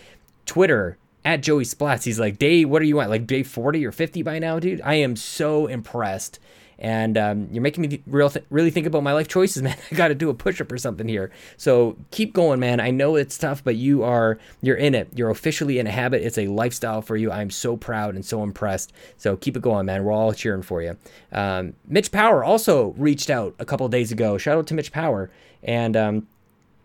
Twitter 0.50 0.98
at 1.24 1.44
Joey 1.44 1.64
Splats. 1.64 2.06
He's 2.06 2.20
like, 2.20 2.40
day, 2.40 2.66
what 2.66 2.82
are 2.82 2.86
you 2.86 3.00
at? 3.02 3.10
Like 3.10 3.28
day 3.28 3.44
40 3.44 3.86
or 3.86 3.92
50 3.92 4.24
by 4.24 4.40
now, 4.40 4.58
dude? 4.58 4.82
I 4.82 4.96
am 4.96 5.16
so 5.16 5.68
impressed. 5.68 6.40
And 6.80 7.20
um, 7.20 7.50
you're 7.52 7.62
making 7.62 7.84
me 7.88 8.02
real 8.08 8.32
th- 8.32 8.46
really 8.50 8.72
think 8.72 8.88
about 8.88 9.04
my 9.04 9.14
life 9.14 9.28
choices, 9.28 9.62
man. 9.64 9.78
I 9.92 9.96
got 9.96 10.08
to 10.08 10.16
do 10.16 10.32
a 10.32 10.34
push 10.34 10.60
up 10.60 10.72
or 10.72 10.80
something 10.80 11.08
here. 11.08 11.30
So 11.56 11.98
keep 12.10 12.34
going, 12.34 12.60
man. 12.60 12.80
I 12.80 12.90
know 12.90 13.16
it's 13.16 13.38
tough, 13.38 13.64
but 13.64 13.76
you 13.76 14.02
are 14.02 14.40
you're 14.62 14.78
in 14.78 14.96
it. 14.96 15.10
You're 15.14 15.30
officially 15.30 15.78
in 15.78 15.86
a 15.86 15.92
habit. 15.92 16.24
It's 16.24 16.40
a 16.40 16.48
lifestyle 16.48 17.04
for 17.04 17.16
you. 17.16 17.32
I'm 17.32 17.52
so 17.52 17.78
proud 17.78 18.16
and 18.16 18.26
so 18.26 18.42
impressed. 18.42 18.92
So 19.18 19.38
keep 19.38 19.56
it 19.56 19.62
going, 19.62 19.86
man. 19.86 20.04
We're 20.04 20.14
all 20.14 20.34
cheering 20.34 20.64
for 20.64 20.82
you. 20.82 20.98
Um, 21.32 21.74
Mitch 21.88 22.12
Power 22.12 22.44
also 22.44 22.96
reached 22.98 23.30
out 23.30 23.54
a 23.60 23.66
couple 23.66 23.88
days 23.88 24.12
ago. 24.12 24.40
Shout 24.40 24.58
out 24.58 24.66
to 24.66 24.74
Mitch 24.74 24.92
Power, 24.92 25.30
and 25.62 25.96
um, 25.96 26.28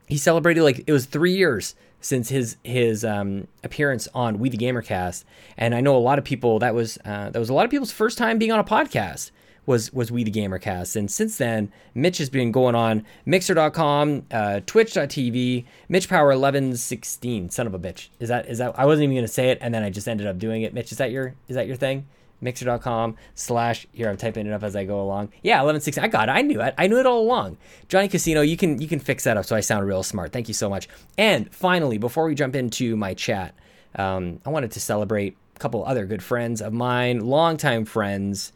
he 0.06 0.18
celebrated 0.18 0.64
like 0.64 0.84
it 0.86 0.92
was 0.92 1.06
three 1.06 1.34
years 1.34 1.76
since 2.04 2.28
his 2.28 2.58
his 2.62 3.02
um, 3.02 3.48
appearance 3.62 4.08
on 4.14 4.38
We 4.38 4.50
the 4.50 4.58
Gamercast, 4.58 5.24
and 5.56 5.74
I 5.74 5.80
know 5.80 5.96
a 5.96 5.98
lot 5.98 6.18
of 6.18 6.24
people 6.24 6.58
that 6.58 6.74
was 6.74 6.98
uh, 7.02 7.30
that 7.30 7.38
was 7.38 7.48
a 7.48 7.54
lot 7.54 7.64
of 7.64 7.70
people's 7.70 7.92
first 7.92 8.18
time 8.18 8.38
being 8.38 8.52
on 8.52 8.58
a 8.58 8.64
podcast 8.64 9.30
was 9.64 9.90
was 9.90 10.12
We 10.12 10.22
the 10.22 10.30
Gamercast, 10.30 10.96
and 10.96 11.10
since 11.10 11.38
then 11.38 11.72
Mitch 11.94 12.18
has 12.18 12.28
been 12.28 12.52
going 12.52 12.74
on 12.74 13.06
Mixer.com, 13.24 14.26
uh, 14.30 14.60
Twitch.tv, 14.66 15.64
Mitch 15.88 16.08
Power 16.10 16.30
eleven 16.30 16.76
sixteen, 16.76 17.48
son 17.48 17.66
of 17.66 17.72
a 17.72 17.78
bitch. 17.78 18.08
Is 18.20 18.28
that 18.28 18.50
is 18.50 18.58
that? 18.58 18.78
I 18.78 18.84
wasn't 18.84 19.04
even 19.04 19.16
gonna 19.16 19.26
say 19.26 19.48
it, 19.48 19.56
and 19.62 19.72
then 19.72 19.82
I 19.82 19.88
just 19.88 20.06
ended 20.06 20.26
up 20.26 20.38
doing 20.38 20.60
it. 20.60 20.74
Mitch, 20.74 20.92
is 20.92 20.98
that 20.98 21.10
your 21.10 21.34
is 21.48 21.56
that 21.56 21.66
your 21.66 21.76
thing? 21.76 22.06
mixer.com 22.40 23.16
slash 23.34 23.86
here 23.92 24.08
i'm 24.08 24.16
typing 24.16 24.46
it 24.46 24.52
up 24.52 24.62
as 24.62 24.76
i 24.76 24.84
go 24.84 25.00
along. 25.00 25.30
Yeah 25.42 25.56
1116 25.62 26.04
i 26.04 26.08
got 26.08 26.28
it 26.28 26.32
i 26.32 26.42
knew 26.42 26.60
it 26.60 26.74
i 26.78 26.86
knew 26.86 26.98
it 26.98 27.06
all 27.06 27.20
along. 27.20 27.56
Johnny 27.88 28.08
casino 28.08 28.40
you 28.40 28.56
can 28.56 28.80
you 28.80 28.88
can 28.88 29.00
fix 29.00 29.24
that 29.24 29.36
up 29.36 29.44
so 29.44 29.56
i 29.56 29.60
sound 29.60 29.86
real 29.86 30.02
smart 30.02 30.32
thank 30.32 30.48
you 30.48 30.54
so 30.54 30.68
much. 30.68 30.88
And 31.16 31.52
finally 31.54 31.98
before 31.98 32.24
we 32.26 32.34
jump 32.34 32.54
into 32.56 32.96
my 32.96 33.14
chat 33.14 33.54
um, 33.96 34.40
i 34.44 34.50
wanted 34.50 34.70
to 34.72 34.80
celebrate 34.80 35.36
a 35.56 35.58
couple 35.58 35.84
other 35.84 36.04
good 36.06 36.22
friends 36.22 36.60
of 36.60 36.72
mine 36.72 37.20
longtime 37.20 37.84
friends 37.84 38.52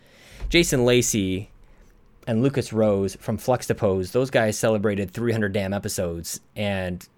jason 0.49 0.85
lacey 0.85 1.51
and 2.27 2.43
lucas 2.43 2.73
rose 2.73 3.17
from 3.17 3.39
flux 3.39 3.67
to 3.67 3.75
pose 3.75 4.13
those 4.13 4.31
guys 4.31 4.59
celebrated 4.59 5.11
300 5.11 5.53
damn 5.53 5.73
episodes 5.73 6.41
and 6.57 7.09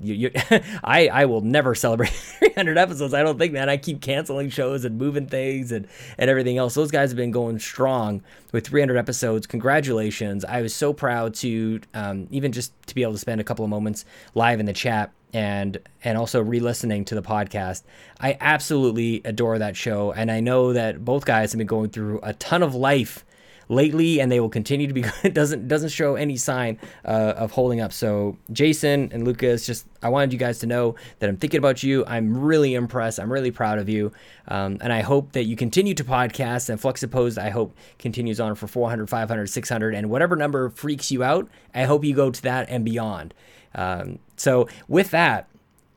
you, 0.00 0.14
you 0.14 0.30
I, 0.84 1.08
I 1.08 1.24
will 1.26 1.40
never 1.40 1.74
celebrate 1.74 2.10
300 2.12 2.78
episodes. 2.78 3.14
I 3.14 3.22
don't 3.22 3.38
think, 3.38 3.52
man. 3.52 3.68
I 3.68 3.76
keep 3.76 4.00
canceling 4.00 4.50
shows 4.50 4.84
and 4.84 4.98
moving 4.98 5.26
things 5.26 5.72
and, 5.72 5.86
and 6.18 6.30
everything 6.30 6.58
else. 6.58 6.74
Those 6.74 6.90
guys 6.90 7.10
have 7.10 7.16
been 7.16 7.30
going 7.30 7.58
strong 7.58 8.22
with 8.52 8.66
300 8.66 8.96
episodes. 8.96 9.46
Congratulations. 9.46 10.44
I 10.44 10.62
was 10.62 10.74
so 10.74 10.92
proud 10.92 11.34
to 11.36 11.80
um, 11.94 12.26
even 12.30 12.52
just 12.52 12.72
to 12.86 12.94
be 12.94 13.02
able 13.02 13.12
to 13.12 13.18
spend 13.18 13.40
a 13.40 13.44
couple 13.44 13.64
of 13.64 13.70
moments 13.70 14.04
live 14.34 14.60
in 14.60 14.66
the 14.66 14.72
chat 14.72 15.12
and 15.32 15.78
and 16.02 16.18
also 16.18 16.42
re-listening 16.42 17.04
to 17.04 17.14
the 17.14 17.22
podcast. 17.22 17.82
I 18.18 18.36
absolutely 18.40 19.22
adore 19.24 19.58
that 19.58 19.76
show 19.76 20.12
and 20.12 20.30
I 20.30 20.40
know 20.40 20.72
that 20.72 21.04
both 21.04 21.24
guys 21.24 21.52
have 21.52 21.58
been 21.58 21.68
going 21.68 21.90
through 21.90 22.20
a 22.22 22.32
ton 22.34 22.62
of 22.62 22.74
life 22.74 23.24
lately, 23.70 24.20
and 24.20 24.30
they 24.30 24.40
will 24.40 24.50
continue 24.50 24.86
to 24.86 24.92
be. 24.92 25.04
It 25.22 25.34
doesn't 25.34 25.68
doesn't 25.68 25.90
show 25.90 26.16
any 26.16 26.36
sign 26.36 26.78
uh, 27.04 27.34
of 27.36 27.52
holding 27.52 27.80
up. 27.80 27.92
So 27.92 28.36
Jason 28.52 29.10
and 29.12 29.24
Lucas, 29.24 29.64
just 29.64 29.86
I 30.02 30.08
wanted 30.08 30.32
you 30.32 30.38
guys 30.38 30.58
to 30.60 30.66
know 30.66 30.96
that 31.20 31.28
I'm 31.28 31.36
thinking 31.36 31.58
about 31.58 31.82
you. 31.82 32.04
I'm 32.06 32.36
really 32.36 32.74
impressed. 32.74 33.20
I'm 33.20 33.32
really 33.32 33.50
proud 33.50 33.78
of 33.78 33.88
you, 33.88 34.12
um, 34.48 34.78
and 34.80 34.92
I 34.92 35.00
hope 35.00 35.32
that 35.32 35.44
you 35.44 35.56
continue 35.56 35.94
to 35.94 36.04
podcast. 36.04 36.68
And 36.68 36.80
Fluxopposed, 36.80 37.38
I 37.38 37.50
hope 37.50 37.74
continues 37.98 38.40
on 38.40 38.54
for 38.54 38.66
400, 38.66 39.08
500, 39.08 39.46
600, 39.46 39.94
and 39.94 40.10
whatever 40.10 40.36
number 40.36 40.68
freaks 40.70 41.10
you 41.10 41.22
out. 41.22 41.48
I 41.74 41.84
hope 41.84 42.04
you 42.04 42.14
go 42.14 42.30
to 42.30 42.42
that 42.42 42.68
and 42.68 42.84
beyond. 42.84 43.32
Um, 43.74 44.18
so 44.36 44.68
with 44.88 45.10
that. 45.12 45.46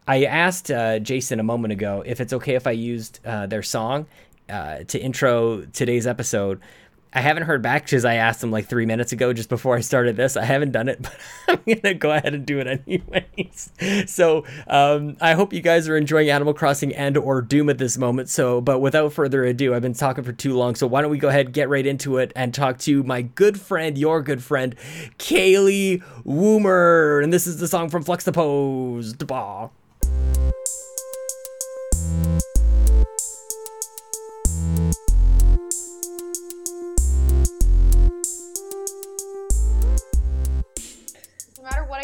I 0.05 0.25
asked 0.25 0.69
uh, 0.69 0.99
Jason 0.99 1.39
a 1.39 1.43
moment 1.43 1.71
ago 1.71 2.03
if 2.05 2.19
it's 2.19 2.33
okay 2.33 2.55
if 2.55 2.67
I 2.67 2.71
used 2.71 3.21
uh, 3.25 3.47
their 3.47 3.63
song 3.63 4.05
uh, 4.49 4.79
to 4.83 4.99
intro 4.99 5.61
today's 5.61 6.05
episode. 6.05 6.59
I 7.13 7.21
haven't 7.21 7.43
heard 7.43 7.61
back 7.61 7.85
because 7.85 8.05
I 8.05 8.15
asked 8.15 8.43
him 8.43 8.51
like 8.51 8.65
three 8.65 8.85
minutes 8.85 9.11
ago, 9.11 9.33
just 9.33 9.49
before 9.49 9.75
I 9.75 9.81
started 9.81 10.15
this. 10.15 10.35
I 10.35 10.45
haven't 10.45 10.71
done 10.71 10.89
it, 10.89 11.01
but 11.03 11.15
I'm 11.47 11.75
gonna 11.75 11.93
go 11.93 12.11
ahead 12.11 12.33
and 12.33 12.45
do 12.45 12.59
it 12.59 12.67
anyways. 12.67 13.71
So 14.07 14.45
um, 14.67 15.17
I 15.21 15.33
hope 15.33 15.53
you 15.53 15.61
guys 15.61 15.87
are 15.87 15.95
enjoying 15.95 16.29
Animal 16.29 16.53
Crossing 16.53 16.93
and 16.95 17.17
or 17.17 17.41
Doom 17.41 17.69
at 17.69 17.77
this 17.77 17.97
moment. 17.97 18.29
So, 18.29 18.61
but 18.61 18.79
without 18.79 19.13
further 19.13 19.43
ado, 19.43 19.73
I've 19.73 19.81
been 19.81 19.93
talking 19.93 20.23
for 20.23 20.33
too 20.33 20.55
long. 20.55 20.75
So 20.75 20.87
why 20.87 21.01
don't 21.01 21.11
we 21.11 21.17
go 21.17 21.29
ahead, 21.29 21.47
and 21.47 21.53
get 21.53 21.69
right 21.69 21.85
into 21.85 22.17
it, 22.17 22.31
and 22.35 22.53
talk 22.53 22.79
to 22.79 23.03
my 23.03 23.21
good 23.21 23.59
friend, 23.59 23.97
your 23.97 24.21
good 24.21 24.43
friend, 24.43 24.75
Kaylee 25.17 26.03
Woomer, 26.25 27.23
and 27.23 27.31
this 27.31 27.47
is 27.47 27.57
the 27.57 27.67
song 27.67 27.89
from 27.89 28.03
Fluxopposed. 28.03 29.25
Bah. 29.27 29.69
No 30.03 30.53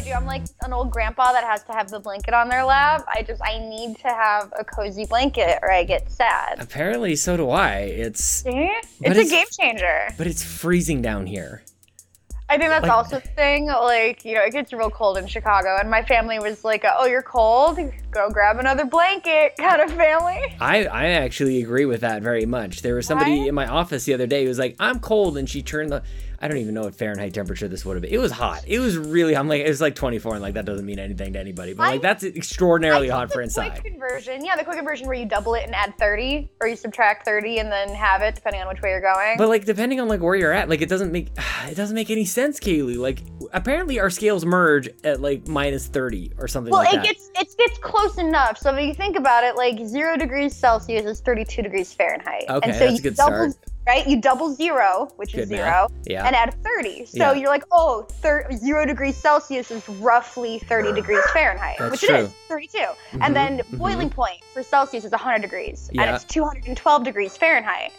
do, 0.10 0.16
I'm 0.16 0.26
like 0.26 0.44
an 0.64 0.74
old 0.74 0.92
grandpa 0.92 1.32
that 1.32 1.44
has 1.44 1.64
to 1.66 1.72
have 1.74 1.90
the 1.90 2.00
blanket 2.00 2.34
on 2.34 2.50
their 2.50 2.64
lap. 2.64 3.06
I 3.14 3.24
just 3.24 3.42
I 3.44 3.60
need 3.60 3.98
to 3.98 4.08
have 4.10 4.52
a 4.60 4.64
cozy 4.64 5.06
blanket 5.06 5.60
or 5.62 5.72
I 5.72 5.84
get 5.84 6.10
sad. 6.12 6.60
Apparently, 6.60 7.16
so 7.16 7.38
do 7.38 7.50
I. 7.50 7.78
It's 7.80 8.24
See? 8.24 8.50
It's 9.02 9.02
a 9.02 9.22
it's- 9.22 9.30
game 9.32 9.46
changer. 9.60 10.10
but 10.18 10.28
it's 10.28 10.44
freezing 10.44 11.02
down 11.02 11.26
here. 11.26 11.64
I 12.52 12.58
think 12.58 12.72
that's 12.72 12.82
like- 12.82 12.92
also 12.92 13.20
the 13.20 13.28
thing. 13.28 13.68
Like, 13.68 14.26
you 14.26 14.34
know, 14.34 14.42
it 14.42 14.52
gets 14.54 14.74
real 14.74 14.90
cold 14.90 15.20
in 15.20 15.28
Chicago, 15.28 15.78
and 15.80 15.88
my 15.88 16.02
family 16.02 16.40
was 16.40 16.64
like, 16.66 16.84
"Oh, 16.98 17.06
you're 17.06 17.22
cold? 17.22 17.78
Go 18.10 18.32
grab 18.32 18.58
another 18.58 18.86
blanket," 18.86 19.54
kind 19.60 19.80
of 19.84 19.92
family. 19.92 20.56
I, 20.60 20.86
I 20.86 21.06
actually 21.10 21.62
agree 21.62 21.86
with 21.86 22.02
that 22.02 22.24
very 22.24 22.48
much. 22.48 22.82
There 22.82 22.96
was 22.96 23.06
somebody 23.06 23.42
Right? 23.42 23.50
in 23.50 23.54
my 23.54 23.68
office 23.68 24.06
the 24.06 24.16
other 24.16 24.26
day 24.26 24.42
who 24.44 24.48
was 24.50 24.58
like, 24.58 24.76
I'm 24.80 25.00
cold, 25.00 25.38
and 25.38 25.48
she 25.48 25.62
turned 25.62 25.92
the 25.92 26.02
I 26.42 26.48
don't 26.48 26.58
even 26.58 26.74
know 26.74 26.84
what 26.84 26.96
Fahrenheit 26.96 27.34
temperature 27.34 27.68
this 27.68 27.86
would 27.86 27.96
have 27.96 28.02
been. 28.02 28.12
It 28.14 28.18
was 28.20 28.32
hot. 28.32 28.64
It 28.66 28.80
was 28.80 28.98
really 28.98 29.36
I'm 29.36 29.48
like 29.48 29.62
it 29.62 29.68
was 29.68 29.82
like 29.82 29.96
24 29.96 30.34
and 30.34 30.42
like 30.42 30.54
that 30.54 30.66
doesn't 30.66 30.86
mean 30.86 31.00
anything 31.00 31.34
to 31.34 31.40
anybody. 31.40 31.74
But 31.74 31.84
like 31.84 32.02
that's 32.02 32.24
extraordinarily 32.24 33.10
hot 33.10 33.32
for 33.32 33.38
the 33.40 33.44
inside. 33.44 33.72
Quick 33.80 33.94
conversion, 33.94 34.46
yeah, 34.46 34.56
the 34.56 34.64
quick 34.64 34.78
conversion 34.78 35.08
where 35.08 35.16
you 35.16 35.26
double 35.26 35.54
it 35.56 35.66
and 35.66 35.76
add 35.76 35.98
30, 35.98 36.50
or 36.62 36.68
you 36.68 36.76
subtract 36.76 37.26
30 37.26 37.60
and 37.60 37.72
then 37.72 37.90
have 37.90 38.22
it, 38.22 38.36
depending 38.36 38.62
on 38.62 38.68
which 38.68 38.82
way 38.82 38.92
you're 38.92 39.02
going. 39.02 39.38
But 39.38 39.50
like 39.50 39.66
depending 39.66 40.00
on 40.00 40.08
like 40.08 40.22
where 40.22 40.36
you're 40.36 40.54
at, 40.54 40.70
like 40.70 40.82
it 40.82 40.90
doesn't 40.90 41.12
make 41.12 41.30
it 41.68 41.76
doesn't 41.76 41.96
make 41.96 42.10
any 42.10 42.26
sense, 42.26 42.60
Kaylee. 42.60 42.98
Like 42.98 43.22
apparently 43.54 44.00
our 44.00 44.10
scales 44.10 44.46
merge 44.46 44.90
at 45.04 45.22
like 45.22 45.48
minus 45.48 45.88
30 45.88 46.34
or 46.38 46.48
something 46.48 46.72
Well, 46.72 46.84
like 46.84 46.94
it 46.94 46.98
that. 46.98 47.06
gets 47.06 47.30
it 47.36 47.58
gets 47.58 47.78
close 47.80 48.18
enough. 48.18 48.58
So 48.58 48.74
if 48.74 48.86
you 48.88 48.94
think 48.94 49.18
about 49.18 49.44
it, 49.44 49.56
like 49.56 49.86
zero 49.86 50.16
degrees 50.18 50.56
Celsius 50.56 51.06
is 51.06 51.20
32 51.22 51.62
degrees 51.64 51.94
Fahrenheit. 51.94 52.46
Okay, 52.50 52.70
and 52.70 52.74
so 52.74 52.80
that's 52.80 52.92
you 52.94 52.98
a 53.00 53.02
good 53.02 53.16
double, 53.16 53.52
start. 53.52 53.66
Right, 53.90 54.06
you 54.08 54.22
double 54.22 54.54
zero, 54.54 55.10
which 55.16 55.34
Good 55.34 55.42
is 55.42 55.50
zero, 55.50 55.88
Yeah. 56.06 56.24
and 56.28 56.36
add 56.36 56.54
30. 56.64 57.06
So 57.06 57.18
Yeah. 57.18 57.34
you're 57.34 57.50
like, 57.50 57.64
oh, 57.72 58.06
thir- 58.22 58.48
zero 58.56 58.86
degrees 58.86 59.18
Celsius 59.18 59.72
is 59.72 59.82
roughly 59.90 60.60
30 60.60 60.94
degrees 60.94 61.24
Fahrenheit, 61.34 61.78
That's 61.80 61.90
which 61.94 62.02
true. 62.02 62.16
it 62.16 62.20
is, 62.26 62.30
32. 62.48 62.78
Mhm, 62.78 63.20
And 63.22 63.36
then 63.36 63.58
mhm. 63.72 63.80
boiling 63.80 64.12
point 64.12 64.42
for 64.54 64.62
Celsius 64.62 65.06
is 65.06 65.12
100 65.12 65.42
degrees, 65.42 65.90
Yeah. 65.92 66.04
and 66.04 66.16
it's 66.16 66.24
212 66.26 67.04
degrees 67.04 67.36
Fahrenheit. 67.36 67.92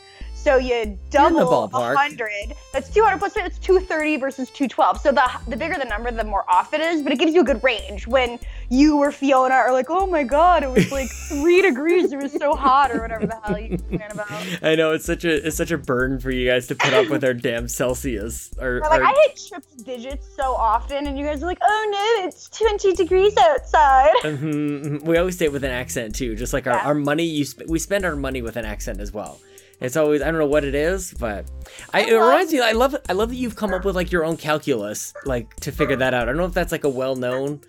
So 0.42 0.56
you 0.56 0.99
double 1.11 1.40
ballpark. 1.68 1.94
100. 1.94 2.54
That's 2.73 2.88
200 2.88 3.18
plus 3.18 3.35
That's 3.35 3.59
230 3.59 4.16
versus 4.16 4.49
212. 4.50 5.00
So 5.00 5.12
the 5.12 5.28
the 5.49 5.56
bigger 5.56 5.76
the 5.78 5.85
number, 5.85 6.11
the 6.11 6.25
more 6.25 6.44
off 6.49 6.73
it 6.73 6.80
is. 6.80 7.02
But 7.02 7.12
it 7.12 7.18
gives 7.18 7.35
you 7.35 7.42
a 7.42 7.44
good 7.44 7.62
range. 7.62 8.06
When 8.06 8.38
you 8.70 8.97
or 8.99 9.12
Fiona 9.12 9.54
are 9.54 9.73
like, 9.73 9.87
oh 9.90 10.06
my 10.06 10.23
god, 10.23 10.62
it 10.62 10.70
was 10.70 10.90
like 10.90 11.09
three 11.28 11.61
degrees. 11.61 12.12
It 12.12 12.16
was 12.16 12.32
so 12.32 12.54
hot, 12.54 12.90
or 12.90 13.02
whatever 13.02 13.26
the 13.26 13.37
hell 13.44 13.59
you 13.59 13.76
complain 13.76 14.02
about. 14.11 14.30
I 14.62 14.75
know 14.76 14.92
it's 14.92 15.04
such 15.04 15.25
a 15.25 15.47
it's 15.47 15.56
such 15.56 15.70
a 15.73 15.78
burden 15.78 16.18
for 16.18 16.30
you 16.30 16.49
guys 16.49 16.66
to 16.68 16.75
put 16.75 16.94
up 16.94 17.09
with 17.11 17.23
our 17.23 17.35
damn 17.49 17.68
Celsius 17.68 18.50
or, 18.59 18.80
like 18.80 19.00
or- 19.00 19.04
I 19.04 19.12
hit 19.26 19.40
triple 19.49 19.85
digits 19.85 20.26
so 20.37 20.54
often, 20.54 21.06
and 21.06 21.18
you 21.18 21.26
guys 21.26 21.42
are 21.42 21.47
like, 21.47 21.59
oh 21.62 21.88
no, 22.20 22.26
it's 22.26 22.49
20 22.49 22.94
degrees 22.94 23.37
outside. 23.37 24.14
Mhm, 24.25 25.02
We 25.02 25.18
always 25.18 25.37
say 25.37 25.47
it 25.47 25.52
with 25.52 25.64
an 25.64 25.70
accent 25.70 26.14
too, 26.14 26.35
just 26.37 26.52
like 26.52 26.66
our, 26.66 26.75
Yeah. 26.75 26.87
our 26.87 26.94
money. 26.94 27.25
You 27.25 27.44
sp- 27.44 27.66
we 27.68 27.78
spend 27.78 28.04
our 28.04 28.16
money 28.16 28.40
with 28.42 28.56
an 28.56 28.64
accent 28.64 29.00
as 29.00 29.12
well. 29.12 29.38
It's 29.80 29.96
always 29.96 30.20
I 30.22 30.26
don't 30.26 30.38
know 30.38 30.46
what 30.46 30.64
it 30.64 30.75
is, 30.75 31.14
but 31.18 31.46
I, 31.94 32.02
it 32.02 32.12
reminds 32.12 32.52
me. 32.52 32.60
I 32.60 32.72
love 32.72 32.94
I 33.08 33.14
love 33.14 33.30
that 33.30 33.37
you've 33.37 33.56
come 33.56 33.72
up 33.72 33.84
with 33.84 33.96
like 33.96 34.12
your 34.12 34.25
own 34.25 34.37
calculus, 34.37 35.14
like 35.25 35.54
to 35.60 35.72
figure 35.72 35.96
that 35.96 36.12
out. 36.14 36.22
I 36.25 36.26
don't 36.26 36.37
know 36.37 36.44
if 36.44 36.52
that's 36.54 36.72
like 36.72 36.84
a 36.84 36.88
well 36.90 37.16
known 37.16 37.60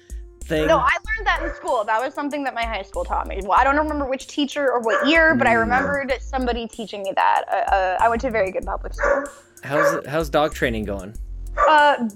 thing. 0.44 0.68
No, 0.68 0.78
I 0.78 0.90
learned 1.18 1.26
that 1.28 1.42
in 1.44 1.54
school. 1.56 1.84
That 1.86 2.02
was 2.04 2.14
something 2.14 2.44
that 2.44 2.54
my 2.54 2.64
high 2.66 2.82
school 2.82 3.06
taught 3.06 3.28
me. 3.28 3.40
Well, 3.44 3.54
I 3.54 3.64
don't 3.64 3.78
remember 3.78 4.06
which 4.06 4.28
teacher 4.28 4.70
or 4.70 4.80
what 4.82 5.08
year, 5.08 5.36
but 5.36 5.48
I 5.48 5.54
Mm. 5.54 5.60
remembered 5.62 6.14
somebody 6.20 6.68
teaching 6.68 7.04
me 7.04 7.14
that. 7.16 7.44
Uh, 7.50 7.56
uh, 7.74 7.98
I 8.02 8.10
went 8.10 8.20
to 8.22 8.28
a 8.28 8.32
very 8.32 8.52
good 8.52 8.66
public 8.66 8.94
school. 8.94 9.24
How's 9.64 10.06
how's 10.06 10.30
dog 10.30 10.54
training 10.54 10.86
going? 10.86 11.16
Uh, 11.70 12.10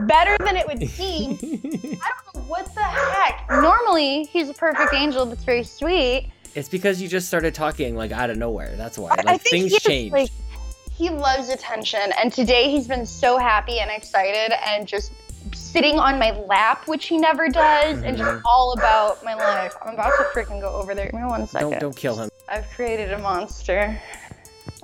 better 0.00 0.36
than 0.44 0.56
it 0.56 0.66
would 0.66 0.88
seem. 0.88 1.32
I 1.34 1.36
don't 1.42 2.34
know 2.34 2.40
what 2.48 2.72
the 2.74 2.82
heck. 2.82 3.46
Normally, 3.50 4.24
he's 4.24 4.48
a 4.48 4.54
perfect 4.54 4.94
angel 4.94 5.26
that's 5.26 5.44
very 5.44 5.62
sweet. 5.62 6.30
It's 6.54 6.68
because 6.68 7.00
you 7.00 7.08
just 7.08 7.28
started 7.28 7.54
talking 7.54 7.96
like 7.96 8.10
out 8.12 8.30
of 8.30 8.36
nowhere. 8.36 8.74
That's 8.76 8.98
why. 8.98 9.10
Like 9.10 9.26
I 9.26 9.36
think 9.38 9.70
things 9.70 9.82
change. 9.82 10.12
Like, 10.12 10.30
he 10.90 11.08
loves 11.08 11.48
attention, 11.48 12.12
and 12.18 12.30
today 12.32 12.70
he's 12.70 12.86
been 12.86 13.06
so 13.06 13.38
happy 13.38 13.78
and 13.78 13.90
excited 13.90 14.52
and 14.68 14.86
just 14.86 15.12
sitting 15.54 15.98
on 15.98 16.18
my 16.18 16.32
lap, 16.40 16.86
which 16.86 17.06
he 17.06 17.16
never 17.16 17.48
does, 17.48 18.02
and 18.02 18.16
Mm-hmm. 18.16 18.36
just 18.36 18.42
all 18.44 18.72
about 18.74 19.24
my 19.24 19.34
life. 19.34 19.74
I'm 19.82 19.94
about 19.94 20.12
to 20.18 20.24
freaking 20.34 20.60
go 20.60 20.68
over 20.74 20.94
there. 20.94 21.06
Give 21.06 21.14
me 21.14 21.24
one 21.26 21.46
second. 21.46 21.70
don't 21.70 21.80
don't 21.80 21.96
kill 21.96 22.16
him. 22.16 22.28
I've 22.48 22.68
created 22.70 23.12
a 23.12 23.18
monster. 23.18 23.98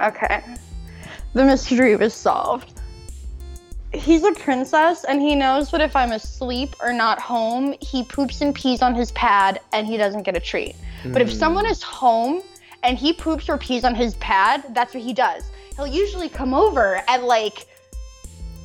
Okay. 0.01 0.43
The 1.35 1.45
mystery 1.45 1.97
was 1.97 2.15
solved. 2.15 2.76
He's 3.93 4.25
a 4.25 4.33
princess 4.33 5.05
and 5.05 5.21
he 5.23 5.35
knows 5.35 5.71
that 5.71 5.81
if 5.81 5.95
I'm 5.97 6.13
asleep 6.13 6.75
or 6.81 6.93
not 6.93 7.19
home, 7.21 7.75
he 7.81 8.03
poops 8.03 8.41
and 8.41 8.55
pees 8.55 8.83
on 8.83 8.95
his 8.95 9.13
pad 9.13 9.61
and 9.73 9.87
he 9.87 9.97
doesn't 9.97 10.23
get 10.25 10.37
a 10.37 10.41
treat. 10.41 10.75
But 11.05 11.23
if 11.23 11.31
Hmm. 11.31 11.37
someone 11.39 11.67
is 11.67 11.83
home 11.83 12.43
and 12.83 12.99
he 12.99 13.13
poops 13.13 13.49
or 13.49 13.57
pees 13.59 13.85
on 13.85 13.95
his 13.95 14.15
pad, 14.17 14.65
that's 14.75 14.93
what 14.93 15.03
he 15.03 15.13
does. 15.13 15.45
He'll 15.77 15.87
usually 15.87 16.29
come 16.29 16.53
over 16.53 17.03
and 17.09 17.23
like 17.25 17.67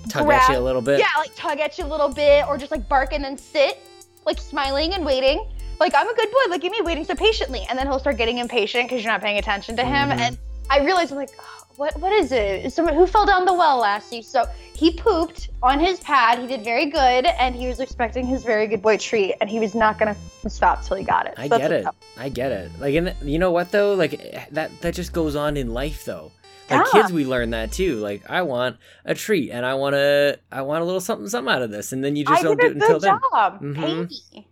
Tug 0.09 0.27
at 0.29 0.49
you 0.49 0.57
a 0.57 0.59
little 0.59 0.81
bit. 0.81 0.99
yeah, 0.99 1.07
like 1.19 1.31
tug 1.35 1.59
at 1.59 1.77
you 1.77 1.85
a 1.85 1.87
little 1.87 2.09
bit, 2.09 2.45
or 2.47 2.57
just 2.57 2.71
like 2.71 2.89
bark 2.89 3.13
and 3.13 3.23
then 3.23 3.37
sit, 3.37 3.77
like 4.25 4.39
smiling 4.39 4.93
and 4.95 5.05
waiting. 5.05 5.45
Like 5.79 5.93
I'm 5.95 6.09
a 6.09 6.13
good 6.15 6.29
boy. 6.31 6.49
Look 6.49 6.65
at 6.65 6.71
me 6.71 6.81
waiting 6.81 7.05
so 7.05 7.13
patiently, 7.15 7.65
and 7.69 7.77
then 7.77 7.85
he'll 7.87 7.99
start 7.99 8.17
getting 8.17 8.39
impatient 8.39 8.89
because 8.89 9.03
you're 9.03 9.11
not 9.13 9.21
paying 9.21 9.37
attention 9.37 9.75
to 9.77 9.83
him. 9.83 10.09
Mhm. 10.09 10.19
And 10.19 10.37
I 10.71 10.83
realized 10.83 11.11
I'm 11.11 11.17
like, 11.17 11.29
"Oh, 11.39 11.63
what 11.75 11.99
what 11.99 12.11
is 12.13 12.31
it? 12.31 12.71
someone 12.73 12.95
who 12.95 13.05
fell 13.05 13.25
down 13.25 13.45
the 13.45 13.53
well 13.53 13.77
last 13.77 14.11
year? 14.13 14.21
So 14.23 14.45
he 14.73 14.91
pooped 14.95 15.49
on 15.61 15.79
his 15.79 15.99
pad. 15.99 16.39
He 16.39 16.47
did 16.47 16.63
very 16.63 16.85
good, 16.87 17.25
and 17.25 17.53
he 17.55 17.67
was 17.67 17.79
expecting 17.79 18.25
his 18.25 18.43
very 18.43 18.67
good 18.67 18.81
boy 18.81 18.97
treat, 18.97 19.35
and 19.41 19.49
he 19.49 19.59
was 19.59 19.75
not 19.75 19.99
gonna 19.99 20.15
stop 20.47 20.83
till 20.83 20.97
he 20.97 21.03
got 21.03 21.27
it. 21.27 21.33
I 21.37 21.47
So 21.49 21.57
get 21.57 21.71
it. 21.71 21.85
I 22.17 22.29
get 22.29 22.51
it. 22.51 22.71
Like, 22.79 22.95
and 22.95 23.13
you 23.21 23.37
know 23.39 23.51
what 23.51 23.71
though? 23.71 23.93
Like 23.95 24.13
eh, 24.13 24.45
that 24.51 24.71
that 24.81 24.93
just 24.95 25.11
goes 25.13 25.35
on 25.35 25.57
in 25.57 25.73
life 25.73 26.05
though. 26.05 26.31
Like 26.69 26.85
Yeah. 26.93 27.01
kids, 27.01 27.11
we 27.11 27.25
learn 27.25 27.49
that 27.49 27.73
too. 27.73 27.97
Like, 27.97 28.29
I 28.29 28.43
want 28.43 28.77
a 29.03 29.13
treat, 29.13 29.51
and 29.51 29.65
I 29.65 29.73
want 29.73 29.93
to, 29.93 30.39
I 30.53 30.61
want 30.61 30.81
a 30.81 30.85
little 30.85 31.01
something, 31.01 31.27
something 31.27 31.53
out 31.53 31.61
of 31.61 31.69
this, 31.69 31.91
and 31.91 32.01
then 32.01 32.15
you 32.15 32.23
just 32.23 32.39
I 32.39 32.43
don't 32.43 32.57
do 32.57 32.67
a 32.67 32.69
it 32.69 32.73
until 32.75 32.93
good 32.93 33.01
then. 33.01 33.19
job. 33.33 33.61
Mm-hmm. 33.61 33.81
Pay 33.83 33.95
me. 34.39 34.47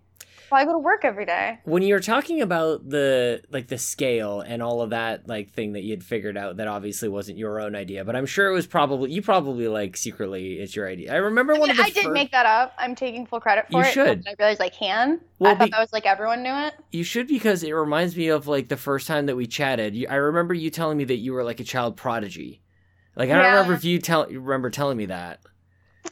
Well, 0.51 0.61
I 0.61 0.65
go 0.65 0.73
to 0.73 0.79
work 0.79 1.05
every 1.05 1.25
day. 1.25 1.59
When 1.63 1.83
you're 1.83 1.99
talking 1.99 2.41
about 2.41 2.87
the 2.87 3.41
like 3.51 3.67
the 3.67 3.77
scale 3.77 4.41
and 4.41 4.61
all 4.61 4.81
of 4.81 4.91
that 4.91 5.27
like 5.27 5.51
thing 5.53 5.73
that 5.73 5.83
you'd 5.83 6.03
figured 6.03 6.37
out, 6.37 6.57
that 6.57 6.67
obviously 6.67 7.09
wasn't 7.09 7.37
your 7.37 7.59
own 7.59 7.75
idea, 7.75 8.03
but 8.05 8.15
I'm 8.15 8.25
sure 8.25 8.49
it 8.49 8.53
was 8.53 8.67
probably 8.67 9.11
you 9.11 9.21
probably 9.21 9.67
like 9.67 9.97
secretly 9.97 10.59
it's 10.59 10.75
your 10.75 10.87
idea. 10.87 11.13
I 11.13 11.17
remember 11.17 11.55
one 11.55 11.69
I, 11.69 11.71
of 11.71 11.77
the 11.77 11.83
I 11.83 11.89
did 11.89 12.11
make 12.11 12.31
that 12.31 12.45
up. 12.45 12.73
I'm 12.77 12.95
taking 12.95 13.25
full 13.25 13.39
credit 13.39 13.65
for 13.71 13.79
You 13.79 13.83
it. 13.87 13.91
should. 13.93 14.27
I 14.27 14.35
realized 14.39 14.61
I 14.61 14.69
can. 14.69 15.21
Well, 15.39 15.51
I 15.51 15.55
thought 15.55 15.65
be- 15.65 15.71
that 15.71 15.79
was 15.79 15.93
like 15.93 16.05
everyone 16.05 16.43
knew 16.43 16.53
it. 16.53 16.73
You 16.91 17.03
should 17.03 17.27
because 17.27 17.63
it 17.63 17.71
reminds 17.71 18.15
me 18.15 18.27
of 18.29 18.47
like 18.47 18.69
the 18.69 18.77
first 18.77 19.07
time 19.07 19.27
that 19.27 19.35
we 19.35 19.47
chatted. 19.47 20.05
I 20.09 20.15
remember 20.15 20.53
you 20.53 20.69
telling 20.69 20.97
me 20.97 21.05
that 21.05 21.17
you 21.17 21.33
were 21.33 21.43
like 21.43 21.59
a 21.59 21.63
child 21.63 21.97
prodigy. 21.97 22.61
Like 23.15 23.29
I 23.29 23.33
don't 23.33 23.45
remember 23.45 23.73
if 23.73 23.83
you 23.83 23.99
tell 23.99 24.25
remember 24.27 24.69
telling 24.69 24.97
me 24.97 25.07
that. 25.07 25.41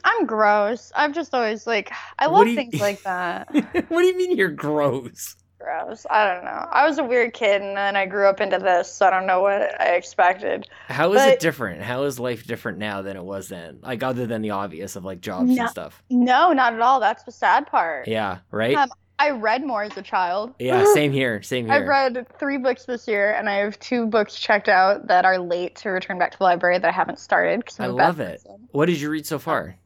I'm 0.04 0.26
gross. 0.26 0.92
I'm 0.94 1.12
just 1.12 1.34
always 1.34 1.66
like, 1.66 1.92
I 2.18 2.26
love 2.26 2.46
you- 2.46 2.54
things 2.56 2.80
like 2.80 3.02
that. 3.02 3.48
what 3.88 4.00
do 4.00 4.06
you 4.06 4.16
mean 4.16 4.36
you're 4.36 4.48
gross? 4.50 5.36
gross. 5.60 6.06
I 6.08 6.32
don't 6.32 6.44
know. 6.44 6.68
I 6.70 6.86
was 6.86 6.98
a 6.98 7.04
weird 7.04 7.34
kid, 7.34 7.60
and 7.62 7.76
then 7.76 7.96
I 7.96 8.06
grew 8.06 8.28
up 8.28 8.40
into 8.40 8.58
this, 8.58 8.92
so 8.92 9.06
I 9.06 9.10
don't 9.10 9.26
know 9.26 9.40
what 9.40 9.78
I 9.80 9.96
expected. 9.96 10.68
How 10.86 11.12
is 11.12 11.20
But- 11.20 11.28
it 11.30 11.40
different? 11.40 11.82
How 11.82 12.04
is 12.04 12.20
life 12.20 12.46
different 12.46 12.78
now 12.78 13.02
than 13.02 13.16
it 13.16 13.24
was 13.24 13.48
then? 13.48 13.80
Like 13.82 14.04
other 14.04 14.24
than 14.24 14.40
the 14.40 14.50
obvious 14.50 14.94
of 14.94 15.04
like 15.04 15.20
jobs 15.20 15.50
No. 15.50 15.62
and 15.62 15.70
stuff. 15.70 16.00
No, 16.10 16.52
not 16.52 16.74
at 16.74 16.80
all. 16.80 17.00
That's 17.00 17.24
the 17.24 17.32
sad 17.32 17.66
part. 17.66 18.06
Yeah, 18.06 18.38
right? 18.52 18.76
Um, 18.76 18.88
I 19.18 19.30
read 19.30 19.64
more 19.64 19.82
as 19.82 19.96
a 19.96 20.02
child. 20.02 20.54
yeah, 20.58 20.84
same 20.94 21.10
here. 21.12 21.42
Same 21.48 21.66
here. 21.66 21.74
I've 21.74 21.86
read 21.88 22.26
three 22.38 22.56
books 22.58 22.84
this 22.84 23.08
year, 23.08 23.32
and 23.34 23.48
I 23.48 23.54
have 23.56 23.78
two 23.80 24.06
books 24.06 24.38
checked 24.38 24.68
out 24.68 25.08
that 25.08 25.24
are 25.24 25.38
late 25.38 25.74
to 25.76 25.88
return 25.90 26.18
back 26.18 26.32
to 26.32 26.38
the 26.38 26.44
library 26.44 26.78
that 26.78 26.86
I 26.88 26.92
haven't 26.92 27.18
started. 27.18 27.62
I 27.78 27.86
love 27.86 28.20
it. 28.20 28.42
person. 28.44 28.68
What 28.70 28.86
did 28.86 29.00
you 29.00 29.10
read 29.10 29.26
so 29.26 29.38
far? 29.38 29.76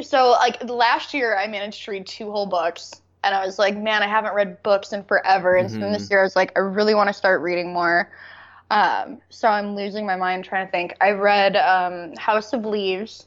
So, 0.00 0.30
like 0.30 0.62
last 0.64 1.12
year, 1.14 1.36
I 1.36 1.46
managed 1.48 1.84
to 1.84 1.90
read 1.90 2.06
two 2.06 2.30
whole 2.30 2.46
books, 2.46 3.02
and 3.24 3.34
I 3.34 3.44
was 3.44 3.58
like, 3.58 3.76
man, 3.76 4.02
I 4.02 4.06
haven't 4.06 4.34
read 4.34 4.62
books 4.62 4.92
in 4.92 5.02
forever. 5.04 5.56
And 5.56 5.70
so 5.70 5.78
then 5.78 5.90
Mhm. 5.90 5.98
this 5.98 6.10
year, 6.10 6.20
I 6.20 6.22
was 6.22 6.36
like, 6.36 6.52
I 6.56 6.60
really 6.60 6.94
want 6.94 7.08
to 7.08 7.12
start 7.12 7.42
reading 7.42 7.72
more. 7.72 8.10
Um, 8.70 9.20
so 9.30 9.48
I'm 9.48 9.74
losing 9.74 10.06
my 10.06 10.14
mind 10.16 10.44
trying 10.44 10.64
to 10.66 10.70
think. 10.70 10.96
I 11.00 11.10
read 11.10 11.56
um, 11.56 12.14
House 12.16 12.52
of 12.52 12.64
Leaves. 12.64 13.26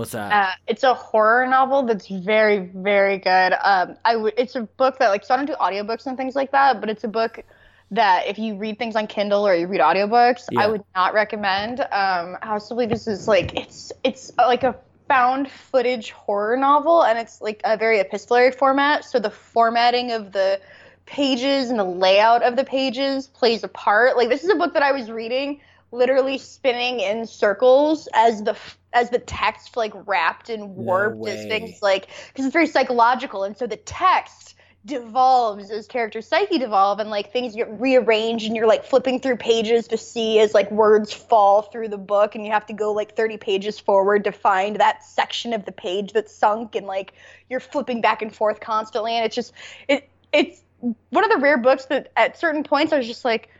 What's 0.00 0.12
that? 0.12 0.32
Uh, 0.32 0.50
it's 0.66 0.82
a 0.82 0.94
horror 0.94 1.46
novel 1.46 1.82
that's 1.82 2.08
very, 2.08 2.70
very 2.74 3.18
good. 3.18 3.52
Um, 3.52 3.98
I 4.02 4.14
w- 4.14 4.32
it's 4.38 4.56
a 4.56 4.62
book 4.62 4.98
that 4.98 5.08
like 5.08 5.26
so 5.26 5.34
I 5.34 5.36
don't 5.36 5.44
do 5.44 5.52
audiobooks 5.60 6.06
and 6.06 6.16
things 6.16 6.34
like 6.34 6.52
that, 6.52 6.80
but 6.80 6.88
it's 6.88 7.04
a 7.04 7.08
book 7.08 7.44
that 7.90 8.26
if 8.26 8.38
you 8.38 8.56
read 8.56 8.78
things 8.78 8.96
on 8.96 9.08
Kindle 9.08 9.46
or 9.46 9.54
you 9.54 9.66
read 9.66 9.82
audiobooks, 9.82 10.44
Yeah. 10.50 10.62
I 10.62 10.68
would 10.68 10.82
not 10.96 11.12
recommend. 11.12 11.80
Um, 11.80 12.38
House 12.40 12.70
of 12.70 12.80
is 12.80 13.28
like 13.28 13.54
it's 13.54 13.92
it's 14.02 14.32
uh, 14.38 14.46
like 14.46 14.62
a 14.62 14.74
found 15.06 15.50
footage 15.50 16.12
horror 16.12 16.56
novel, 16.56 17.04
and 17.04 17.18
it's 17.18 17.42
like 17.42 17.60
a 17.64 17.76
very 17.76 18.00
epistolary 18.00 18.52
format. 18.52 19.04
So 19.04 19.18
the 19.18 19.30
formatting 19.30 20.12
of 20.12 20.32
the 20.32 20.62
pages 21.04 21.68
and 21.68 21.78
the 21.78 21.84
layout 21.84 22.42
of 22.42 22.56
the 22.56 22.64
pages 22.64 23.26
plays 23.26 23.64
a 23.64 23.68
part. 23.68 24.16
Like 24.16 24.30
this 24.30 24.44
is 24.44 24.48
a 24.48 24.54
book 24.54 24.72
that 24.72 24.82
I 24.82 24.92
was 24.92 25.10
reading 25.10 25.60
literally 25.92 26.38
spinning 26.38 27.00
in 27.00 27.26
circles 27.26 28.08
as 28.14 28.42
the 28.42 28.56
as 28.92 29.10
the 29.10 29.18
text 29.18 29.76
like 29.76 29.92
wrapped 30.06 30.50
and 30.50 30.76
warped 30.76 31.26
as 31.28 31.46
things 31.46 31.82
like 31.82 32.08
because 32.28 32.44
it's 32.46 32.52
very 32.52 32.66
psychological 32.66 33.44
and 33.44 33.56
so 33.56 33.66
the 33.66 33.76
text 33.76 34.54
devolves 34.84 35.70
as 35.70 35.86
character 35.86 36.22
psyche 36.22 36.58
devolve 36.58 37.00
and 37.00 37.10
like 37.10 37.32
things 37.32 37.54
get 37.54 37.68
rearranged 37.80 38.46
and 38.46 38.56
you're 38.56 38.66
like 38.66 38.84
flipping 38.84 39.20
through 39.20 39.36
pages 39.36 39.88
to 39.88 39.98
see 39.98 40.38
as 40.38 40.54
like 40.54 40.70
words 40.70 41.12
fall 41.12 41.62
through 41.62 41.88
the 41.88 41.98
book 41.98 42.34
and 42.34 42.46
you 42.46 42.52
have 42.52 42.64
to 42.64 42.72
go 42.72 42.92
like 42.92 43.14
30 43.14 43.36
pages 43.36 43.78
forward 43.78 44.24
to 44.24 44.32
find 44.32 44.76
that 44.76 45.04
section 45.04 45.52
of 45.52 45.66
the 45.66 45.72
page 45.72 46.14
that's 46.14 46.34
sunk 46.34 46.76
and 46.76 46.86
like 46.86 47.12
you're 47.50 47.60
flipping 47.60 48.00
back 48.00 48.22
and 48.22 48.34
forth 48.34 48.58
constantly 48.58 49.12
and 49.12 49.26
it's 49.26 49.34
just 49.34 49.52
it 49.86 50.08
it's 50.32 50.62
one 51.10 51.24
of 51.24 51.30
the 51.30 51.38
rare 51.38 51.58
books 51.58 51.84
that 51.86 52.10
at 52.16 52.38
certain 52.38 52.64
points 52.64 52.92
I 52.92 52.98
was 52.98 53.06
just 53.06 53.24
like 53.24 53.50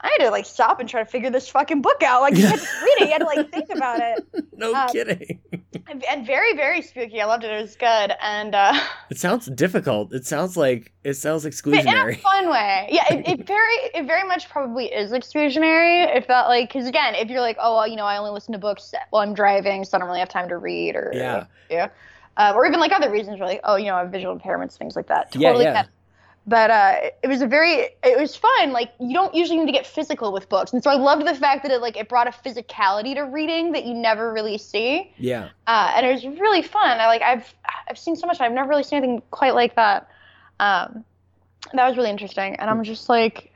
I 0.00 0.08
had 0.08 0.26
to 0.26 0.30
like 0.30 0.44
stop 0.44 0.78
and 0.78 0.88
try 0.88 1.02
to 1.02 1.10
figure 1.10 1.30
this 1.30 1.48
fucking 1.48 1.80
book 1.80 2.02
out. 2.02 2.20
Like 2.20 2.36
you 2.36 2.46
had 2.46 2.58
to 2.58 2.66
read 2.82 3.02
it, 3.02 3.06
you 3.06 3.12
had 3.12 3.18
to 3.18 3.24
like 3.24 3.50
think 3.50 3.70
about 3.74 4.00
it. 4.00 4.26
no 4.56 4.74
um, 4.74 4.88
kidding. 4.88 5.40
And, 5.88 6.04
and 6.04 6.26
very, 6.26 6.54
very 6.54 6.82
spooky. 6.82 7.20
I 7.20 7.24
loved 7.24 7.44
it. 7.44 7.50
It 7.50 7.62
was 7.62 7.76
good. 7.76 8.12
And 8.20 8.54
uh 8.54 8.78
It 9.10 9.18
sounds 9.18 9.46
difficult. 9.46 10.12
It 10.12 10.26
sounds 10.26 10.56
like 10.56 10.92
it 11.02 11.14
sounds 11.14 11.44
but 11.44 11.52
in 11.66 11.78
a 11.78 11.80
exclusionary. 11.82 12.20
fun 12.20 12.50
way. 12.50 12.88
Yeah, 12.90 13.04
it, 13.12 13.26
it 13.26 13.46
very 13.46 13.74
it 13.94 14.06
very 14.06 14.26
much 14.26 14.48
probably 14.50 14.86
is 14.86 15.12
exclusionary. 15.12 16.14
If 16.14 16.26
that 16.26 16.48
like 16.48 16.68
because 16.68 16.86
again, 16.86 17.14
if 17.14 17.30
you're 17.30 17.40
like, 17.40 17.56
oh 17.60 17.76
well, 17.76 17.88
you 17.88 17.96
know, 17.96 18.04
I 18.04 18.18
only 18.18 18.32
listen 18.32 18.52
to 18.52 18.58
books 18.58 18.92
while 19.10 19.22
I'm 19.22 19.34
driving, 19.34 19.84
so 19.84 19.96
I 19.96 20.00
don't 20.00 20.08
really 20.08 20.20
have 20.20 20.28
time 20.28 20.48
to 20.50 20.58
read 20.58 20.94
or 20.94 21.10
Yeah. 21.14 21.46
yeah. 21.70 21.88
Uh, 22.36 22.52
or 22.54 22.66
even 22.66 22.78
like 22.80 22.92
other 22.92 23.10
reasons, 23.10 23.40
where 23.40 23.48
like, 23.48 23.60
oh, 23.64 23.76
you 23.76 23.86
know, 23.86 23.94
I 23.94 24.00
have 24.00 24.10
visual 24.10 24.38
impairments, 24.38 24.76
things 24.76 24.94
like 24.94 25.06
that. 25.06 25.34
Yeah, 25.34 25.48
Totally 25.48 25.64
yeah. 25.64 25.84
it. 25.84 25.88
But 26.48 26.70
uh, 26.70 26.94
it 27.24 27.26
was 27.26 27.42
a 27.42 27.46
very, 27.48 27.88
it 28.04 28.20
was 28.20 28.36
fun. 28.36 28.70
Like 28.72 28.92
you 29.00 29.12
don't 29.12 29.34
usually 29.34 29.58
need 29.58 29.66
to 29.66 29.72
get 29.72 29.84
physical 29.86 30.32
with 30.32 30.48
books, 30.48 30.72
and 30.72 30.80
so 30.82 30.90
I 30.90 30.94
loved 30.94 31.26
the 31.26 31.34
fact 31.34 31.64
that 31.64 31.72
it 31.72 31.80
like 31.80 31.96
it 31.96 32.08
brought 32.08 32.28
a 32.28 32.30
physicality 32.30 33.14
to 33.16 33.22
reading 33.22 33.72
that 33.72 33.84
you 33.84 33.94
never 33.94 34.32
really 34.32 34.56
see, 34.56 35.12
Yeah. 35.18 35.48
uh, 35.66 35.92
and 35.96 36.06
it 36.06 36.12
was 36.12 36.24
really 36.38 36.62
fun. 36.62 37.00
I 37.00 37.08
like 37.08 37.22
I've 37.22 37.52
I've 37.90 37.98
seen 37.98 38.14
so 38.14 38.28
much. 38.28 38.40
I've 38.40 38.52
never 38.52 38.68
really 38.68 38.84
seen 38.84 38.98
anything 38.98 39.22
quite 39.32 39.54
like 39.56 39.74
that. 39.74 40.08
Um, 40.60 41.04
that 41.72 41.88
was 41.88 41.96
really 41.96 42.10
interesting, 42.10 42.54
and 42.56 42.70
I'm 42.70 42.84
just 42.84 43.08
like, 43.08 43.52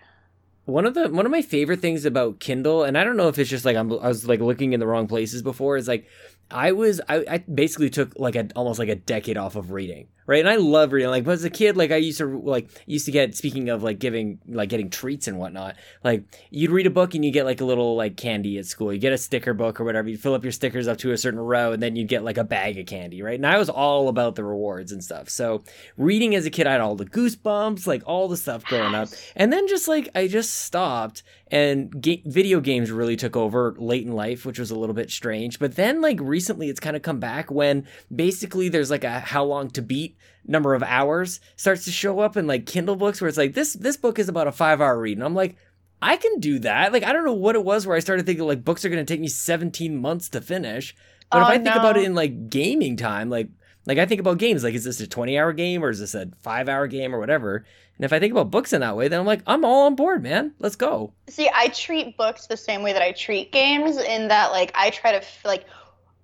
One 0.65 0.85
of 0.85 0.95
the 0.95 1.09
one 1.11 1.27
of 1.27 1.31
my 1.33 1.43
favorite 1.43 1.79
things 1.81 2.05
about 2.05 2.41
Kindle, 2.41 2.83
and 2.83 2.99
I 2.99 3.05
don't 3.05 3.17
know 3.17 3.29
if 3.29 3.39
it's 3.39 3.49
just 3.51 3.65
like 3.65 3.77
I'm, 3.77 3.93
I 3.93 4.09
was 4.09 4.27
like 4.27 4.41
looking 4.41 4.73
in 4.73 4.81
the 4.81 4.87
wrong 4.89 5.07
places 5.07 5.43
before, 5.43 5.77
is 5.77 5.87
like 5.87 6.09
I 6.51 6.73
was 6.73 7.01
I, 7.09 7.25
I 7.31 7.39
basically 7.39 7.89
took 7.89 8.19
like 8.19 8.35
a 8.35 8.49
almost 8.57 8.81
like 8.81 8.89
a 8.89 8.97
decade 8.97 9.37
off 9.37 9.55
of 9.55 9.71
reading, 9.71 10.09
right? 10.31 10.39
And 10.39 10.49
I 10.49 10.55
love 10.55 10.93
reading. 10.93 11.11
Like, 11.11 11.25
but 11.25 11.33
as 11.33 11.43
a 11.43 11.51
kid, 11.51 11.77
like 11.77 11.91
I 11.91 11.97
used 11.97 12.19
to 12.19 12.41
like 12.41 12.71
used 12.87 13.05
to 13.07 13.11
get. 13.11 13.35
Speaking 13.35 13.69
of 13.69 13.83
like 13.83 13.99
giving 13.99 14.39
like 14.47 14.69
getting 14.69 14.89
treats 14.89 15.27
and 15.27 15.41
whatnot, 15.41 15.75
like 16.05 16.23
you'd 16.51 16.71
read 16.71 16.87
a 16.87 16.91
book 16.91 17.17
and 17.17 17.25
you 17.25 17.33
get 17.33 17.47
like 17.47 17.61
a 17.61 17.65
little 17.65 17.97
like 17.97 18.17
candy 18.17 18.57
at 18.57 18.67
school. 18.67 18.93
You 18.93 19.01
get 19.01 19.13
a 19.13 19.19
sticker 19.19 19.55
book 19.55 19.81
or 19.81 19.85
whatever. 19.85 20.09
You 20.09 20.17
fill 20.17 20.35
up 20.35 20.45
your 20.45 20.53
stickers 20.53 20.87
up 20.87 20.99
to 20.99 21.11
a 21.11 21.19
certain 21.19 21.41
row, 21.41 21.73
and 21.73 21.83
then 21.83 21.97
you'd 21.97 22.07
get 22.07 22.23
like 22.23 22.39
a 22.39 22.45
bag 22.45 22.79
of 22.79 22.87
candy, 22.87 23.23
right? 23.23 23.35
And 23.35 23.47
I 23.47 23.59
was 23.59 23.69
all 23.69 24.09
about 24.09 24.37
the 24.37 24.45
rewards 24.45 24.93
and 24.93 25.03
stuff. 25.03 25.29
So 25.29 25.65
reading 25.97 26.37
as 26.37 26.47
a 26.47 26.51
kid, 26.51 26.69
I 26.69 26.73
had 26.73 26.81
all 26.81 26.95
the 26.95 27.07
goosebumps, 27.07 27.89
like 27.89 28.05
all 28.07 28.29
the 28.29 28.37
stuff 28.37 28.65
growing 28.65 28.95
up. 28.95 29.09
And 29.35 29.53
then 29.53 29.67
just 29.67 29.89
like 29.89 30.11
I 30.15 30.29
just 30.29 30.55
stopped 30.55 31.25
and 31.51 32.01
ga- 32.01 32.23
video 32.25 32.61
games 32.61 32.93
really 32.93 33.17
took 33.17 33.37
over 33.37 33.75
late 33.79 34.07
in 34.07 34.13
life, 34.13 34.47
which 34.47 34.59
was 34.59 34.71
a 34.71 34.79
little 34.79 34.95
bit 34.95 35.11
strange. 35.11 35.59
But 35.59 35.75
then 35.75 36.01
like 36.01 36.21
recently 36.21 36.69
it's 36.69 36.81
kind 36.81 36.95
of 36.95 37.03
come 37.03 37.19
back 37.19 37.51
when 37.51 37.87
basically 38.15 38.69
there's 38.69 38.91
like 38.91 39.05
a 39.05 39.19
how 39.19 39.45
long 39.45 39.71
to 39.71 39.83
beat 39.83 40.17
number 40.47 40.75
of 40.75 40.83
hours 40.83 41.41
starts 41.57 41.85
to 41.85 41.91
show 41.93 42.21
up 42.21 42.37
in 42.37 42.47
like 42.47 42.67
Kindle 42.67 42.97
books 42.97 43.21
where 43.21 43.29
it's 43.29 43.39
like 43.39 43.55
this 43.55 43.75
this 43.75 43.97
book 43.97 44.19
is 44.19 44.29
about 44.29 44.47
a 44.49 44.53
5 44.53 44.81
hour 44.81 44.99
read 44.99 45.17
and 45.19 45.25
I'm 45.25 45.35
like 45.35 45.57
I 46.03 46.17
can 46.17 46.41
do 46.41 46.59
that. 46.61 46.93
Like 46.93 47.05
I 47.05 47.13
don't 47.13 47.25
know 47.27 47.33
what 47.35 47.57
it 47.57 47.65
was 47.65 47.87
where 47.87 47.97
I 47.97 48.01
started 48.01 48.25
thinking 48.27 48.47
like 48.47 48.65
books 48.65 48.85
are 48.85 48.89
going 48.89 49.05
to 49.05 49.13
take 49.13 49.21
me 49.21 49.29
17 49.29 49.97
months 50.01 50.29
to 50.31 50.41
finish. 50.41 50.95
But 51.31 51.43
if 51.43 51.49
Oh, 51.49 51.51
I 51.53 51.59
think 51.59 51.77
about 51.77 51.97
it 51.99 52.05
in 52.05 52.15
like 52.15 52.49
gaming 52.49 52.97
time, 52.97 53.29
like 53.31 53.49
like 53.87 53.99
I 53.99 54.07
think 54.07 54.21
about 54.21 54.39
games 54.39 54.65
like 54.65 54.75
is 54.75 54.85
this 54.85 55.01
a 55.01 55.07
20 55.07 55.39
hour 55.39 55.53
game 55.53 55.85
or 55.85 55.91
is 55.91 56.01
this 56.01 56.15
a 56.15 56.31
5 56.43 56.69
hour 56.69 56.87
game 56.87 57.15
or 57.15 57.19
whatever? 57.19 57.65
And 57.97 58.05
if 58.07 58.15
I 58.15 58.19
think 58.19 58.33
about 58.33 58.51
books 58.51 58.73
in 58.73 58.81
that 58.81 58.97
way, 58.97 59.09
then 59.09 59.21
I'm 59.21 59.27
like 59.27 59.43
I'm 59.47 59.63
all 59.65 59.85
on 59.87 59.95
board, 59.95 60.23
man. 60.23 60.55
Let's 60.59 60.77
go. 60.77 61.13
See, 61.29 61.51
I 61.55 61.69
treat 61.69 62.17
books 62.17 62.47
the 62.47 62.57
same 62.57 62.83
way 62.83 62.95
that 62.95 63.03
I 63.03 63.13
treat 63.13 63.53
games 63.53 63.99
in 63.99 64.29
that 64.29 64.53
like 64.53 64.73
I 64.75 64.89
try 64.89 65.13
to 65.19 65.23
like 65.45 65.67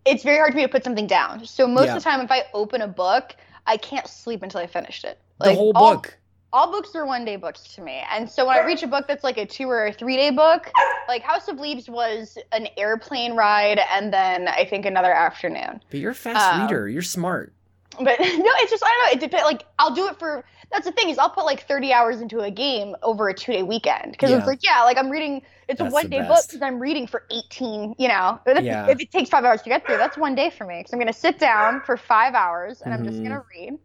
it's 0.07 0.23
very 0.23 0.39
hard 0.39 0.53
for 0.53 0.57
me 0.57 0.63
to 0.63 0.69
put 0.69 0.85
something 0.85 1.07
down. 1.07 1.45
So 1.45 1.67
most 1.67 1.87
Yeah. 1.87 1.97
of 1.97 2.03
the 2.03 2.09
time 2.09 2.21
if 2.23 2.31
I 2.31 2.45
open 2.55 2.81
a 2.81 2.89
book, 2.89 3.37
I 3.67 3.77
can't 3.77 4.07
sleep 4.07 4.43
until 4.43 4.61
I 4.61 4.67
finished 4.67 5.05
it. 5.05 5.19
The 5.41 5.49
Like 5.49 5.57
whole 5.57 5.73
all, 5.75 5.95
book. 5.97 6.17
all 6.53 6.71
books 6.71 6.95
are 6.95 7.05
one 7.07 7.25
day 7.25 7.37
books 7.37 7.63
to 7.75 7.81
me. 7.83 8.03
And 8.11 8.31
so 8.31 8.47
when 8.47 8.57
I 8.57 8.65
reach 8.65 8.83
a 8.83 8.87
book 8.87 9.07
that's 9.09 9.25
like 9.25 9.39
a 9.39 9.47
2 9.47 9.69
or 9.69 9.87
a 9.87 9.93
3 9.93 10.17
day 10.17 10.31
book, 10.31 10.71
like 11.09 11.23
House 11.23 11.49
of 11.49 11.59
Leaves 11.59 11.89
was 11.89 12.39
an 12.53 12.69
airplane 12.77 13.35
ride 13.35 13.81
and 13.93 14.13
then 14.13 14.49
I 14.49 14.65
think 14.65 14.87
another 14.87 15.13
afternoon. 15.13 15.83
But 15.91 16.01
you're 16.01 16.13
a 16.13 16.15
fast 16.15 16.55
Um, 16.55 16.63
reader. 16.63 16.89
You're 16.89 17.03
smart. 17.03 17.53
But 17.99 18.19
no, 18.21 18.27
it's 18.59 18.71
just 18.71 18.85
I 18.85 18.89
don't 18.89 19.07
know. 19.07 19.13
It 19.17 19.21
depends. 19.21 19.45
Like 19.45 19.65
I'll 19.79 19.95
do 19.95 20.07
it 20.09 20.19
for. 20.19 20.45
That's 20.73 20.85
the 20.85 20.93
thing 20.93 21.09
is 21.11 21.19
I'll 21.19 21.31
put 21.31 21.45
like 21.45 21.67
30 21.69 21.93
hours 21.93 22.21
into 22.21 22.41
a 22.41 22.51
game 22.51 22.97
over 23.03 23.29
a 23.29 23.35
two 23.35 23.53
day 23.53 23.63
weekend 23.63 24.13
because 24.13 24.31
Yeah. 24.31 24.39
it's 24.39 24.47
like 24.47 24.63
yeah, 24.65 24.83
like 24.83 24.99
I'm 24.99 25.11
reading. 25.11 25.43
It's 25.69 25.79
That's 25.81 25.91
a 25.91 25.95
one 25.95 26.09
day 26.09 26.21
book 26.21 26.45
because 26.47 26.63
I'm 26.63 26.79
reading 26.79 27.07
for 27.07 27.25
18. 27.31 27.95
You 27.99 28.09
know, 28.09 28.39
If- 28.47 28.65
Yeah. 28.65 28.87
if 28.89 29.01
it 29.01 29.11
takes 29.11 29.31
five 29.31 29.45
hours 29.45 29.63
to 29.63 29.69
get 29.69 29.87
through, 29.87 29.97
that's 29.97 30.17
one 30.17 30.35
day 30.35 30.51
for 30.51 30.65
me 30.67 30.79
because 30.81 30.93
I'm 30.93 30.99
gonna 30.99 31.13
sit 31.13 31.39
down 31.39 31.81
for 31.83 31.97
five 31.97 32.35
hours 32.35 32.83
and 32.83 32.93
I'm 32.95 33.05
just 33.05 33.23
gonna 33.23 33.43
read. 33.55 33.79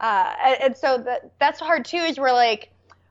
Uh, 0.00 0.34
and, 0.44 0.60
and 0.62 0.76
so 0.76 0.98
that 0.98 1.32
that's 1.38 1.60
hard 1.60 1.84
too. 1.84 1.98
Is 1.98 2.18
where 2.18 2.32
like 2.32 2.70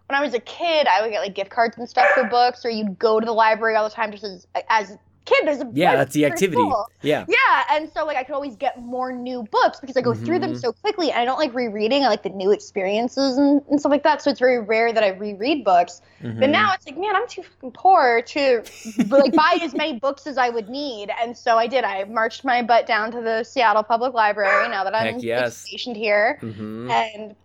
when 0.09 0.19
I 0.19 0.21
was 0.21 0.33
a 0.33 0.39
kid, 0.39 0.85
I 0.87 1.01
would 1.01 1.11
get 1.11 1.19
like 1.21 1.33
gift 1.35 1.49
cards 1.49 1.77
and 1.77 1.87
stuff 1.89 2.07
for 2.13 2.25
books, 2.25 2.65
or 2.65 2.69
you'd 2.69 2.99
go 2.99 3.19
to 3.19 3.25
the 3.25 3.31
library 3.31 3.75
all 3.75 3.87
the 3.87 3.93
time 3.95 4.11
just 4.11 4.23
as 4.23 4.47
as 4.69 4.97
kid. 5.25 5.47
There's 5.47 5.61
a 5.61 5.69
Yeah, 5.73 5.95
that's 5.95 6.13
the 6.13 6.25
activity. 6.25 6.61
cool. 6.61 6.87
Yeah. 7.01 7.25
Yeah, 7.27 7.63
and 7.71 7.89
so 7.93 8.05
like 8.05 8.17
I 8.17 8.23
could 8.23 8.33
always 8.35 8.55
get 8.55 8.81
more 8.81 9.11
new 9.11 9.43
books 9.51 9.79
because 9.79 9.97
I 9.97 10.01
go 10.01 10.13
through 10.13 10.39
them 10.39 10.53
Mhm. 10.53 10.59
so 10.61 10.71
quickly, 10.73 11.11
and 11.11 11.19
I 11.19 11.25
don't 11.25 11.37
like 11.39 11.53
rereading. 11.53 12.03
I 12.03 12.07
like 12.09 12.23
the 12.23 12.29
new 12.29 12.51
experiences 12.51 13.37
and, 13.37 13.61
and 13.69 13.79
stuff 13.79 13.91
like 13.91 14.03
that. 14.03 14.21
So 14.21 14.29
it's 14.31 14.39
very 14.39 14.59
rare 14.59 14.91
that 14.93 15.03
I 15.03 15.09
reread 15.09 15.63
books. 15.63 16.01
But 16.21 16.31
Mhm. 16.35 16.49
now 16.49 16.71
it's 16.73 16.85
like, 16.85 16.97
man, 16.97 17.15
I'm 17.15 17.27
too 17.27 17.43
fucking 17.43 17.71
poor 17.71 18.21
to 18.21 18.63
like 19.09 19.33
buy 19.33 19.59
as 19.61 19.73
many 19.73 19.99
books 19.99 20.25
as 20.27 20.37
I 20.37 20.49
would 20.49 20.69
need, 20.69 21.11
and 21.21 21.35
so 21.37 21.57
I 21.57 21.67
did. 21.67 21.83
I 21.83 22.03
marched 22.05 22.43
my 22.45 22.61
butt 22.61 22.85
down 22.87 23.11
to 23.11 23.21
the 23.21 23.43
Seattle 23.43 23.83
Public 23.83 24.13
Library. 24.13 24.69
Now 24.69 24.83
that 24.83 24.95
I'm 24.95 25.19
yes. 25.19 25.57
stationed 25.57 25.97
here, 25.97 26.39
Mhm. 26.41 26.89
and 26.89 27.35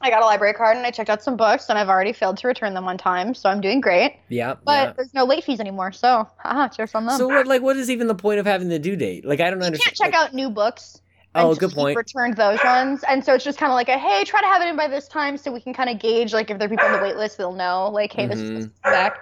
I 0.00 0.10
got 0.10 0.22
a 0.22 0.26
library 0.26 0.52
card 0.54 0.76
and 0.76 0.84
I 0.84 0.90
checked 0.90 1.08
out 1.08 1.22
some 1.22 1.36
books, 1.36 1.68
and 1.68 1.78
I've 1.78 1.88
already 1.88 2.12
failed 2.12 2.36
to 2.38 2.48
return 2.48 2.74
them 2.74 2.84
one 2.84 2.98
time, 2.98 3.34
so 3.34 3.48
I'm 3.48 3.60
doing 3.60 3.80
great. 3.80 4.16
Yeah. 4.28 4.54
But 4.64 4.88
yeah. 4.88 4.92
there's 4.96 5.14
no 5.14 5.24
late 5.24 5.44
fees 5.44 5.60
anymore, 5.60 5.92
so 5.92 6.28
haha, 6.38 6.68
cheers 6.68 6.94
on 6.94 7.06
them. 7.06 7.16
So 7.16 7.28
what 7.28 7.46
like 7.46 7.62
what 7.62 7.76
is 7.76 7.88
even 7.90 8.06
the 8.08 8.14
point 8.14 8.38
of 8.40 8.46
having 8.46 8.68
the 8.68 8.78
due 8.78 8.96
date? 8.96 9.24
Like 9.24 9.40
I 9.40 9.50
don't 9.50 9.60
you 9.60 9.66
understand. 9.66 9.96
can't 9.96 10.12
check 10.12 10.12
like- 10.20 10.28
out 10.28 10.34
new 10.34 10.50
books. 10.50 11.00
Oh, 11.36 11.52
good 11.56 11.72
point. 11.72 11.96
Returned 11.96 12.36
those 12.36 12.60
ones, 12.62 13.02
and 13.08 13.24
so 13.24 13.34
it's 13.34 13.42
just 13.42 13.58
kind 13.58 13.72
of 13.72 13.74
like 13.74 13.88
a 13.88 13.98
hey, 13.98 14.22
try 14.24 14.40
to 14.40 14.46
have 14.46 14.62
it 14.62 14.68
in 14.68 14.76
by 14.76 14.86
this 14.86 15.08
time, 15.08 15.36
so 15.36 15.50
we 15.52 15.60
can 15.60 15.74
kind 15.74 15.90
of 15.90 15.98
gauge 15.98 16.32
like 16.32 16.48
if 16.50 16.58
there 16.58 16.66
are 16.66 16.70
people 16.70 16.86
on 16.86 16.92
the 16.92 17.02
wait 17.02 17.16
list, 17.16 17.38
they'll 17.38 17.52
know 17.52 17.88
like 17.92 18.12
hey, 18.12 18.26
this 18.28 18.38
is 18.38 18.50
Mhm. 18.50 18.62
to 18.62 18.70
come 18.82 18.92
back. 18.92 19.18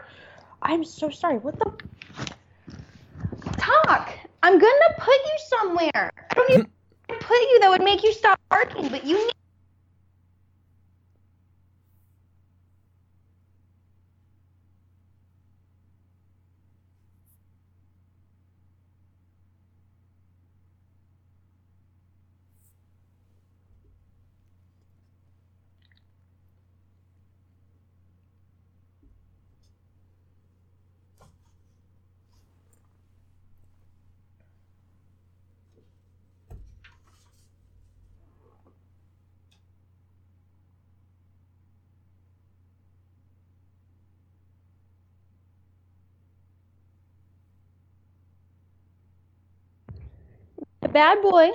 I'm 0.61 0.85
so 0.85 1.08
sorry. 1.08 1.38
What 1.38 1.58
the 1.58 1.72
talk? 3.56 4.12
I'm 4.42 4.58
gonna 4.58 4.94
put 4.98 5.14
you 5.14 5.38
somewhere. 5.48 6.12
I 6.30 6.35
don't 6.35 6.50
even 6.50 6.66
put 7.08 7.38
you 7.40 7.61
that 7.61 7.70
would 7.70 7.82
make 7.82 8.02
you 8.02 8.12
stop 8.12 8.38
barking, 8.50 8.88
but 8.88 9.04
you 9.04 9.16
need. 9.16 9.32
Bad 50.92 51.22
boy, 51.22 51.50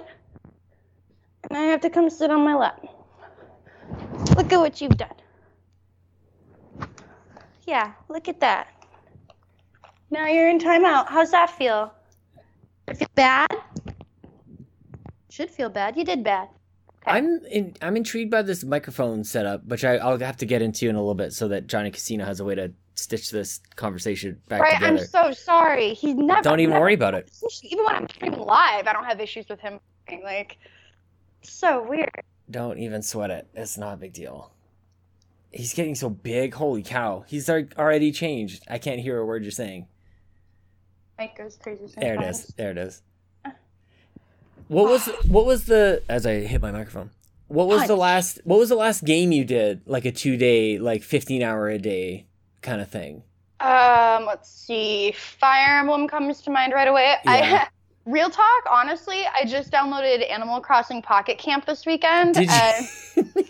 and 1.43 1.57
I 1.57 1.61
have 1.61 1.81
to 1.81 1.89
come 1.89 2.09
sit 2.09 2.31
on 2.31 2.43
my 2.43 2.55
lap. 2.55 2.83
Look 4.35 4.51
at 4.51 4.59
what 4.59 4.81
you've 4.81 4.97
done. 4.97 5.13
Yeah, 7.65 7.93
look 8.09 8.27
at 8.27 8.39
that. 8.39 8.67
Now 10.09 10.27
you're 10.27 10.49
in 10.49 10.59
timeout. 10.59 11.07
How's 11.07 11.31
that 11.31 11.49
feel? 11.49 11.93
Feel 12.95 13.07
bad? 13.15 13.51
Should 15.29 15.51
feel 15.51 15.69
bad. 15.69 15.97
You 15.97 16.05
did 16.05 16.23
bad. 16.23 16.47
I'm 17.05 17.45
in, 17.45 17.75
I'm 17.81 17.95
intrigued 17.95 18.31
by 18.31 18.41
this 18.41 18.63
microphone 18.63 19.23
setup, 19.23 19.65
which 19.65 19.85
I, 19.85 19.97
I'll 19.97 20.17
have 20.19 20.37
to 20.37 20.45
get 20.45 20.61
into 20.61 20.89
in 20.89 20.95
a 20.95 20.99
little 20.99 21.15
bit, 21.15 21.31
so 21.33 21.47
that 21.49 21.67
Johnny 21.67 21.91
Casino 21.91 22.25
has 22.25 22.39
a 22.39 22.45
way 22.45 22.55
to 22.55 22.73
stitch 22.97 23.29
this 23.29 23.59
conversation 23.75 24.41
back 24.47 24.61
Right, 24.61 24.81
I'm 24.81 24.97
so 24.97 25.31
sorry. 25.31 25.93
He's 25.93 26.15
never. 26.15 26.41
Don't 26.41 26.59
even 26.59 26.71
never- 26.71 26.81
worry 26.81 26.93
about 26.93 27.13
it. 27.13 27.31
Even 27.63 27.85
when 27.85 27.95
I'm 27.95 28.09
streaming 28.09 28.39
live, 28.39 28.87
I 28.87 28.93
don't 28.93 29.05
have 29.05 29.19
issues 29.19 29.47
with 29.49 29.59
him. 29.59 29.79
Like, 30.23 30.57
so 31.41 31.83
weird. 31.87 32.11
Don't 32.49 32.79
even 32.79 33.01
sweat 33.01 33.29
it. 33.29 33.47
It's 33.53 33.77
not 33.77 33.95
a 33.95 33.97
big 33.97 34.13
deal. 34.13 34.51
He's 35.51 35.73
getting 35.73 35.95
so 35.95 36.09
big. 36.09 36.53
Holy 36.53 36.83
cow! 36.83 37.25
He's 37.27 37.49
already 37.49 38.11
changed. 38.11 38.63
I 38.69 38.77
can't 38.77 38.99
hear 39.01 39.17
a 39.17 39.25
word 39.25 39.43
you're 39.43 39.51
saying. 39.51 39.87
Mike 41.17 41.37
goes 41.37 41.57
crazy. 41.57 41.85
There 41.97 42.15
it 42.15 42.21
is. 42.21 42.47
There 42.57 42.71
it 42.71 42.77
is. 42.77 43.01
Uh. 43.43 43.51
What 44.67 44.85
was 44.85 45.07
what 45.27 45.45
was 45.45 45.65
the 45.65 46.03
as 46.07 46.25
I 46.25 46.35
hit 46.41 46.61
my 46.61 46.71
microphone? 46.71 47.11
What 47.47 47.67
was 47.67 47.87
the 47.87 47.95
last 47.95 48.39
what 48.43 48.59
was 48.59 48.69
the 48.69 48.75
last 48.75 49.03
game 49.03 49.31
you 49.31 49.45
did? 49.45 49.81
Like 49.85 50.05
a 50.05 50.11
two 50.11 50.37
day, 50.37 50.77
like 50.79 51.01
fifteen 51.03 51.41
hour 51.41 51.69
a 51.69 51.79
day 51.79 52.26
kind 52.61 52.81
of 52.81 52.89
thing. 52.89 53.23
Um, 53.59 54.25
let's 54.25 54.49
see. 54.49 55.11
Fire 55.13 55.79
Emblem 55.79 56.07
comes 56.07 56.41
to 56.43 56.51
mind 56.51 56.73
right 56.73 56.87
away. 56.87 57.15
Yeah. 57.25 57.31
I 57.31 57.67
real 58.05 58.29
talk, 58.29 58.63
honestly, 58.69 59.23
I 59.33 59.45
just 59.45 59.71
downloaded 59.71 60.29
Animal 60.29 60.61
Crossing 60.61 61.01
Pocket 61.01 61.37
Camp 61.37 61.65
this 61.65 61.85
weekend. 61.85 62.35
Did 62.35 62.49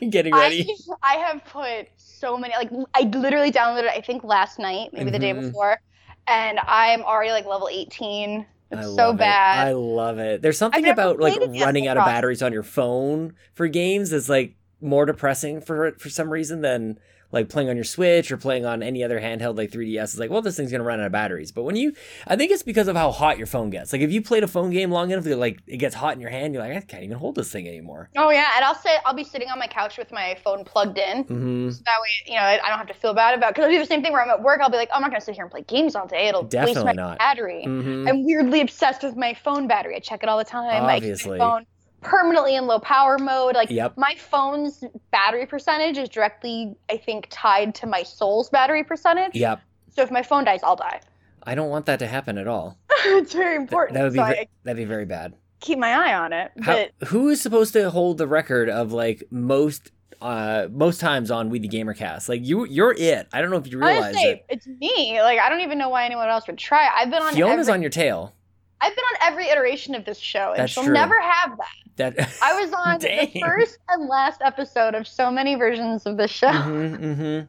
you 0.01 0.09
getting 0.09 0.33
ready? 0.33 0.69
I, 1.03 1.13
I 1.15 1.17
have 1.17 1.43
put 1.45 1.87
so 1.97 2.37
many 2.37 2.53
like 2.55 2.71
I 2.93 3.01
literally 3.01 3.51
downloaded 3.51 3.83
it 3.83 3.91
I 3.95 4.01
think 4.01 4.23
last 4.23 4.59
night, 4.59 4.91
maybe 4.93 5.11
the 5.11 5.19
day 5.19 5.33
Mhm. 5.33 5.41
before, 5.41 5.79
and 6.27 6.59
I'm 6.65 7.01
already 7.01 7.31
like 7.31 7.45
level 7.45 7.69
18. 7.71 8.45
It's 8.69 8.81
so 8.85 8.93
love 8.95 9.15
it. 9.15 9.19
bad. 9.19 9.67
I 9.67 9.71
love 9.73 10.19
it. 10.19 10.41
There's 10.41 10.57
something 10.57 10.87
about 10.87 11.19
like 11.19 11.39
running 11.39 11.87
out 11.87 11.97
of 11.97 12.05
batteries 12.05 12.41
on 12.41 12.51
your 12.51 12.63
phone 12.63 13.33
for 13.53 13.67
games 13.67 14.09
that's 14.09 14.27
like 14.29 14.55
more 14.81 15.05
depressing 15.05 15.61
for 15.61 15.93
for 15.99 16.09
some 16.09 16.29
reason 16.29 16.61
than 16.61 16.99
like 17.31 17.49
playing 17.49 17.69
on 17.69 17.75
your 17.75 17.83
Switch 17.85 18.31
or 18.31 18.37
playing 18.37 18.65
on 18.65 18.81
any 18.81 19.03
other 19.03 19.19
handheld 19.19 19.57
like 19.57 19.71
3DS. 19.71 20.03
is 20.03 20.19
like, 20.19 20.29
well, 20.29 20.41
this 20.41 20.55
thing's 20.57 20.71
gonna 20.71 20.83
run 20.83 20.99
out 20.99 21.05
of 21.07 21.11
batteries. 21.11 21.51
But 21.51 21.63
when 21.63 21.75
you, 21.75 21.93
I 22.27 22.35
think 22.35 22.51
it's 22.51 22.63
because 22.63 22.87
of 22.87 22.95
how 22.95 23.11
hot 23.11 23.37
your 23.37 23.47
phone 23.47 23.69
gets. 23.69 23.91
Like 23.93 24.01
if 24.01 24.11
you 24.11 24.21
played 24.21 24.43
a 24.43 24.47
phone 24.47 24.69
game 24.69 24.91
long 24.91 25.11
enough, 25.11 25.23
that 25.25 25.37
like 25.37 25.59
it 25.67 25.77
gets 25.77 25.95
hot 25.95 26.13
in 26.15 26.21
your 26.21 26.29
hand, 26.29 26.53
you're 26.53 26.63
like, 26.63 26.75
I 26.75 26.81
can't 26.81 27.03
even 27.03 27.17
hold 27.17 27.35
this 27.35 27.51
thing 27.51 27.67
anymore. 27.67 28.09
Oh 28.15 28.29
yeah, 28.29 28.47
and 28.55 28.63
I'll 28.65 28.75
say 28.75 28.97
I'll 29.05 29.13
be 29.13 29.23
sitting 29.23 29.49
on 29.49 29.59
my 29.59 29.67
couch 29.67 29.97
with 29.97 30.11
my 30.11 30.37
phone 30.43 30.63
plugged 30.63 30.97
in. 30.97 31.23
hmm 31.23 31.69
So 31.71 31.81
that 31.85 31.97
way, 32.01 32.07
you 32.27 32.35
know, 32.35 32.41
I 32.41 32.59
I 32.63 32.69
don't 32.69 32.77
have 32.77 32.87
to 32.87 32.93
feel 32.93 33.13
bad 33.13 33.33
about. 33.37 33.53
Because 33.53 33.65
I'll 33.65 33.71
do 33.71 33.79
the 33.79 33.85
same 33.85 34.01
thing 34.01 34.11
where 34.13 34.21
I'm 34.23 34.29
at 34.29 34.41
work. 34.41 34.61
I'll 34.61 34.69
be 34.69 34.77
like, 34.77 34.89
oh, 34.91 34.95
I'm 34.95 35.01
not 35.01 35.11
gonna 35.11 35.21
sit 35.21 35.35
here 35.35 35.43
and 35.43 35.51
play 35.51 35.63
games 35.63 35.95
all 35.95 36.07
day. 36.07 36.27
It'll 36.27 36.43
Definitely 36.43 36.75
waste 36.75 36.85
my 36.85 36.93
not. 36.93 37.17
battery. 37.19 37.63
hmm 37.63 38.07
I'm 38.07 38.25
weirdly 38.25 38.61
obsessed 38.61 39.03
with 39.03 39.15
my 39.15 39.33
phone 39.33 39.67
battery. 39.67 39.95
I 39.95 39.99
check 39.99 40.23
it 40.23 40.29
all 40.29 40.37
the 40.37 40.43
time. 40.43 40.83
I 40.85 40.95
keep 40.99 41.03
Obviously. 41.03 41.37
my 41.39 41.45
phone 41.45 41.65
permanently 42.01 42.55
in 42.55 42.67
low 42.67 42.79
power 42.79 43.17
mode. 43.17 43.55
Like 43.55 43.69
Yep. 43.69 43.97
my 43.97 44.15
phone's 44.17 44.83
battery 45.11 45.45
percentage 45.45 45.97
is 45.97 46.09
directly, 46.09 46.75
I 46.89 46.97
think, 46.97 47.27
tied 47.29 47.75
to 47.75 47.87
my 47.87 48.03
soul's 48.03 48.49
battery 48.49 48.83
percentage. 48.83 49.35
Yep. 49.35 49.61
So 49.95 50.01
if 50.03 50.11
my 50.11 50.21
phone 50.23 50.45
dies, 50.45 50.61
I'll 50.63 50.75
die. 50.75 51.01
I 51.43 51.55
don't 51.55 51.69
want 51.69 51.85
that 51.87 51.99
to 51.99 52.07
happen 52.07 52.37
at 52.37 52.47
all. 52.47 52.77
it's 53.05 53.33
very 53.33 53.57
Th- 53.57 53.61
important. 53.61 53.95
that 53.97 54.03
would 54.03 54.13
be 54.13 54.19
so 54.19 54.25
ve- 54.25 54.31
I 54.39 54.47
that'd 54.63 54.77
be 54.77 54.85
very 54.85 55.05
bad. 55.05 55.33
keep 55.59 55.79
my 55.79 55.91
eye 55.91 56.13
on 56.13 56.33
it. 56.33 56.51
How, 56.61 56.73
But 56.99 57.07
who 57.07 57.29
is 57.29 57.41
supposed 57.41 57.73
to 57.73 57.89
hold 57.89 58.17
the 58.17 58.27
record 58.27 58.69
of 58.69 58.91
like 58.91 59.23
most 59.31 59.91
uh 60.21 60.67
most 60.71 60.99
times 60.99 61.29
on 61.31 61.49
We 61.49 61.59
the 61.59 61.69
Gamercast? 61.69 62.27
Like 62.29 62.45
you 62.45 62.65
you're 62.65 62.93
it. 62.97 63.27
I 63.33 63.41
don't 63.41 63.49
know 63.49 63.57
if 63.57 63.67
you 63.71 63.77
realize 63.79 64.03
honestly, 64.15 64.23
it. 64.29 64.45
it's 64.49 64.67
me. 64.67 65.21
Like 65.21 65.39
I 65.39 65.47
don't 65.49 65.61
even 65.61 65.77
know 65.77 65.89
why 65.89 66.05
anyone 66.05 66.27
else 66.29 66.45
would 66.47 66.57
try. 66.57 66.89
I've 66.93 67.09
been 67.09 67.21
on. 67.23 67.33
Fiona's 67.33 67.69
every, 67.69 67.73
on 67.73 67.81
your 67.81 67.91
tail. 67.91 68.33
I've 68.79 68.95
been 68.95 69.03
on 69.05 69.31
every 69.31 69.49
iteration 69.49 69.95
of 69.95 70.05
this 70.05 70.19
show, 70.19 70.51
and 70.51 70.59
That's 70.59 70.73
she'll 70.73 70.83
true. 70.83 70.93
never 70.93 71.19
have 71.19 71.57
that. 71.57 72.15
That 72.15 72.37
I 72.43 72.61
was 72.61 72.71
on 72.73 72.99
the 72.99 73.39
first 73.41 73.79
and 73.89 74.07
last 74.07 74.41
episode 74.43 74.93
of 74.95 75.07
so 75.07 75.31
many 75.31 75.55
versions 75.55 76.05
of 76.05 76.17
this 76.17 76.31
show. 76.31 76.51
hmm 76.51 77.13
hmm 77.13 77.39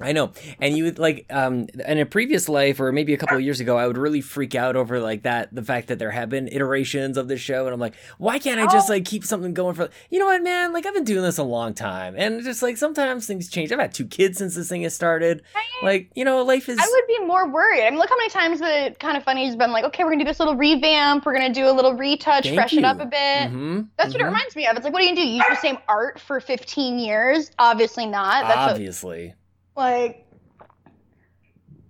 I 0.00 0.12
know. 0.12 0.32
And 0.60 0.76
you 0.76 0.84
would 0.84 0.98
like 0.98 1.24
um 1.30 1.68
in 1.86 1.98
a 1.98 2.04
previous 2.06 2.48
life 2.48 2.80
or 2.80 2.92
maybe 2.92 3.14
a 3.14 3.16
couple 3.16 3.36
of 3.36 3.42
years 3.42 3.60
ago, 3.60 3.78
I 3.78 3.86
would 3.86 3.96
really 3.96 4.20
freak 4.20 4.54
out 4.54 4.76
over 4.76 5.00
like 5.00 5.22
that 5.22 5.54
the 5.54 5.62
fact 5.62 5.88
that 5.88 5.98
there 5.98 6.10
have 6.10 6.28
been 6.28 6.48
iterations 6.48 7.16
of 7.16 7.28
this 7.28 7.40
show 7.40 7.64
and 7.64 7.72
I'm 7.72 7.80
like, 7.80 7.94
why 8.18 8.38
can't 8.38 8.60
I 8.60 8.66
just 8.70 8.90
Oh. 8.90 8.92
like 8.92 9.04
keep 9.06 9.24
something 9.24 9.54
going 9.54 9.74
for 9.74 9.88
you 10.10 10.18
know 10.18 10.26
what, 10.26 10.42
man? 10.42 10.72
Like 10.72 10.84
I've 10.86 10.92
been 10.94 11.04
doing 11.04 11.22
this 11.22 11.38
a 11.38 11.42
long 11.42 11.72
time. 11.72 12.14
And 12.18 12.42
just 12.44 12.62
like 12.62 12.76
sometimes 12.76 13.26
things 13.26 13.48
change. 13.48 13.72
I've 13.72 13.78
had 13.80 13.94
two 13.94 14.06
kids 14.06 14.38
since 14.38 14.54
this 14.54 14.68
thing 14.68 14.82
has 14.82 14.94
started. 14.94 15.42
Like, 15.82 16.10
you 16.14 16.24
know, 16.24 16.42
life 16.42 16.68
is 16.68 16.78
I 16.78 16.86
would 16.88 17.06
be 17.06 17.24
more 17.24 17.48
worried. 17.48 17.86
I 17.86 17.90
mean, 17.90 17.98
look 17.98 18.10
how 18.10 18.16
many 18.16 18.30
times 18.30 18.60
the 18.60 18.94
kind 18.98 19.16
of 19.16 19.24
funny 19.24 19.46
has 19.46 19.56
been 19.56 19.72
like, 19.72 19.84
okay, 19.84 20.04
we're 20.04 20.10
gonna 20.10 20.24
do 20.24 20.28
this 20.28 20.38
little 20.38 20.56
revamp, 20.56 21.24
we're 21.24 21.34
gonna 21.34 21.52
do 21.54 21.68
a 21.68 21.72
little 21.72 21.94
retouch, 21.94 22.44
Thank 22.44 22.54
freshen 22.56 22.84
up 22.84 23.00
a 23.00 23.06
bit. 23.06 23.50
Mhm, 23.50 23.88
That's 23.96 24.12
what 24.12 24.20
it 24.20 24.24
mhm. 24.24 24.26
reminds 24.28 24.54
me 24.56 24.66
of. 24.66 24.76
It's 24.76 24.84
like, 24.84 24.92
what 24.92 25.02
are 25.02 25.06
you 25.06 25.14
gonna 25.14 25.26
do? 25.26 25.28
Use 25.32 25.44
the 25.48 25.56
same 25.56 25.78
art 25.88 26.18
for 26.20 26.38
15 26.40 26.98
years? 26.98 27.50
Obviously 27.58 28.06
not. 28.06 28.44
That's 28.44 28.56
what, 28.56 28.70
Obviously. 28.72 29.34
Like. 29.76 30.26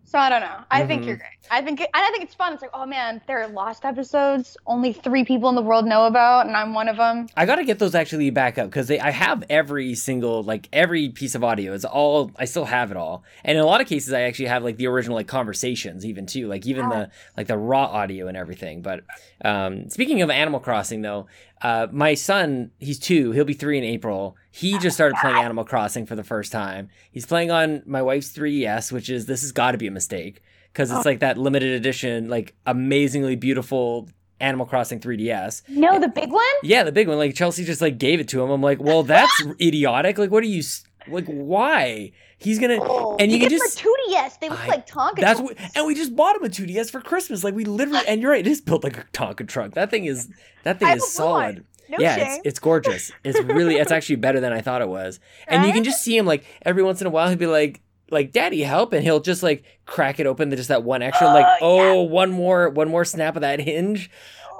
So 0.04 0.18
I 0.18 0.28
don't 0.30 0.40
know. 0.40 0.64
I 0.70 0.84
think 0.86 1.02
Mhm. 1.02 1.06
you're 1.06 1.16
great. 1.16 1.35
I 1.50 1.62
think, 1.62 1.80
it, 1.80 1.90
and 1.94 2.04
I 2.04 2.10
think 2.10 2.24
it's 2.24 2.34
fun. 2.34 2.52
It's 2.52 2.62
like, 2.62 2.72
oh 2.74 2.86
man, 2.86 3.20
there 3.26 3.42
are 3.42 3.48
lost 3.48 3.84
episodes 3.84 4.56
only 4.66 4.92
three 4.92 5.24
people 5.24 5.48
in 5.48 5.54
the 5.54 5.62
world 5.62 5.86
know 5.86 6.06
about, 6.06 6.46
and 6.46 6.56
I'm 6.56 6.74
one 6.74 6.88
of 6.88 6.96
them. 6.96 7.28
I 7.36 7.46
gotta 7.46 7.64
get 7.64 7.78
those 7.78 7.94
actually 7.94 8.30
back 8.30 8.58
up 8.58 8.68
because 8.68 8.90
I 8.90 9.10
have 9.10 9.44
every 9.48 9.94
single 9.94 10.42
like 10.42 10.68
every 10.72 11.08
piece 11.08 11.34
of 11.34 11.44
audio. 11.44 11.72
It's 11.72 11.84
all 11.84 12.30
I 12.36 12.44
still 12.44 12.64
have 12.64 12.90
it 12.90 12.96
all, 12.96 13.24
and 13.44 13.56
in 13.56 13.62
a 13.62 13.66
lot 13.66 13.80
of 13.80 13.86
cases 13.86 14.12
I 14.12 14.22
actually 14.22 14.46
have 14.46 14.64
like 14.64 14.76
the 14.76 14.86
original 14.86 15.16
like 15.16 15.28
conversations 15.28 16.04
even 16.04 16.26
too, 16.26 16.48
like 16.48 16.66
even 16.66 16.88
the 16.88 17.10
like 17.36 17.46
the 17.46 17.58
raw 17.58 17.84
audio 17.84 18.28
and 18.28 18.36
everything. 18.36 18.82
But 18.82 19.04
um, 19.44 19.88
speaking 19.88 20.22
of 20.22 20.30
Animal 20.30 20.60
Crossing 20.60 21.02
though, 21.02 21.26
uh, 21.62 21.86
my 21.90 22.14
son 22.14 22.70
he's 22.78 22.98
two, 22.98 23.32
he'll 23.32 23.44
be 23.44 23.54
three 23.54 23.78
in 23.78 23.84
April. 23.84 24.36
He 24.50 24.78
just 24.78 24.96
started 24.96 25.16
playing 25.20 25.36
Animal 25.36 25.64
Crossing 25.64 26.06
for 26.06 26.16
the 26.16 26.24
first 26.24 26.52
time. 26.52 26.88
He's 27.10 27.26
playing 27.26 27.50
on 27.50 27.82
my 27.86 28.02
wife's 28.02 28.32
3DS, 28.32 28.90
which 28.90 29.10
is 29.10 29.26
this 29.26 29.42
has 29.42 29.52
got 29.52 29.72
to 29.72 29.78
be 29.78 29.86
a 29.86 29.90
mistake 29.90 30.42
because 30.76 30.90
it's 30.90 31.06
oh. 31.06 31.08
like 31.08 31.20
that 31.20 31.38
limited 31.38 31.72
edition, 31.72 32.28
like 32.28 32.54
amazingly 32.66 33.34
beautiful 33.34 34.10
Animal 34.40 34.66
Crossing 34.66 35.00
3DS. 35.00 35.62
No, 35.70 35.98
the 35.98 36.08
big 36.08 36.30
one. 36.30 36.44
Yeah, 36.62 36.82
the 36.84 36.92
big 36.92 37.08
one. 37.08 37.16
Like 37.16 37.34
Chelsea 37.34 37.64
just 37.64 37.80
like 37.80 37.96
gave 37.96 38.20
it 38.20 38.28
to 38.28 38.42
him. 38.42 38.50
I'm 38.50 38.60
like, 38.60 38.78
well, 38.78 39.02
that's 39.14 39.42
idiotic. 39.58 40.18
Like, 40.18 40.30
what 40.30 40.42
are 40.42 40.46
you? 40.46 40.58
s- 40.58 40.84
Like, 41.08 41.24
why? 41.24 42.12
He's 42.36 42.58
gonna. 42.58 42.76
Oh, 42.78 43.16
and 43.18 43.32
you 43.32 43.38
can 43.40 43.48
just. 43.48 43.80
for 43.80 43.88
2DS. 44.10 44.38
They 44.38 44.50
look 44.50 44.60
I- 44.60 44.68
like 44.68 44.86
Tonka. 44.86 45.20
That's 45.20 45.40
what, 45.40 45.56
and 45.74 45.86
we 45.86 45.94
just 45.94 46.14
bought 46.14 46.36
him 46.36 46.44
a 46.44 46.48
2DS 46.50 46.90
for 46.90 47.00
Christmas. 47.00 47.42
Like 47.42 47.54
we 47.54 47.64
literally, 47.64 48.06
and 48.06 48.20
you're 48.20 48.32
right, 48.32 48.46
it 48.46 48.50
is 48.50 48.60
built 48.60 48.84
like 48.84 48.98
a 48.98 49.04
Tonka 49.14 49.48
truck. 49.48 49.72
That 49.72 49.88
thing 49.90 50.04
is, 50.04 50.28
that 50.64 50.78
thing 50.78 50.88
I 50.88 50.96
is 50.96 51.16
a 51.16 51.22
blue 51.22 51.30
one. 51.30 51.44
solid. 51.54 51.64
No 51.88 51.98
yeah, 52.00 52.16
shame. 52.16 52.26
it's 52.26 52.40
it's 52.44 52.58
gorgeous. 52.58 53.12
It's 53.24 53.40
really, 53.40 53.76
it's 53.76 53.92
actually 53.96 54.16
better 54.16 54.40
than 54.40 54.52
I 54.52 54.60
thought 54.60 54.82
it 54.82 54.88
was. 54.88 55.20
And 55.46 55.64
you 55.64 55.72
can 55.72 55.84
just 55.84 56.02
see 56.02 56.18
him 56.18 56.26
like 56.26 56.44
every 56.62 56.82
once 56.82 57.00
in 57.00 57.06
a 57.06 57.10
while, 57.10 57.30
he'd 57.30 57.38
be 57.38 57.46
like, 57.46 57.80
like, 58.10 58.32
"Daddy, 58.32 58.62
help!" 58.62 58.92
and 58.92 59.02
he'll 59.02 59.20
just 59.20 59.42
like 59.42 59.64
crack 59.86 60.20
it 60.20 60.26
open, 60.26 60.50
just 60.52 60.68
that 60.68 60.82
one 60.84 61.02
extra, 61.02 61.26
like, 61.28 61.46
Oh, 61.60 61.76
yeah. 61.82 61.90
oh, 61.90 62.02
one 62.02 62.30
more, 62.30 62.68
one 62.70 62.88
more 62.88 63.04
snap 63.04 63.36
of 63.36 63.42
that 63.42 63.60
hinge. 63.60 64.10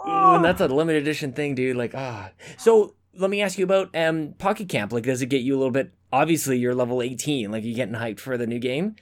Ooh, 0.07 0.35
and 0.37 0.45
that's 0.45 0.61
a 0.61 0.69
limited 0.69 1.03
edition 1.03 1.33
thing, 1.33 1.55
dude. 1.55 1.77
Like, 1.77 1.95
ah. 1.95 2.31
So 2.59 2.95
let 3.15 3.31
me 3.31 3.43
ask 3.43 3.59
you 3.59 3.65
about 3.65 3.95
um 3.97 4.35
Pocket 4.39 4.69
Camp. 4.69 4.93
Like, 4.93 5.05
does 5.05 5.23
it 5.23 5.27
get 5.27 5.43
you 5.43 5.55
a 5.57 5.59
little 5.59 5.71
bit? 5.73 5.93
Obviously, 6.13 6.59
you're 6.59 6.75
level 6.75 7.03
18. 7.03 7.51
Like, 7.51 7.65
you're 7.65 7.75
getting 7.75 7.95
hyped 7.95 8.21
for 8.21 8.37
the 8.39 8.47
new 8.47 8.59
game? 8.61 8.95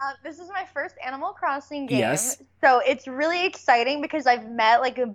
Uh, 0.00 0.12
this 0.24 0.38
is 0.38 0.48
my 0.48 0.64
first 0.72 0.94
Animal 1.04 1.30
Crossing 1.32 1.86
game. 1.86 1.98
Yes. 2.00 2.42
So 2.62 2.80
it's 2.86 3.06
really 3.06 3.44
exciting 3.46 4.00
because 4.00 4.26
I've 4.26 4.48
met 4.50 4.80
like 4.80 4.98
a 4.98 5.12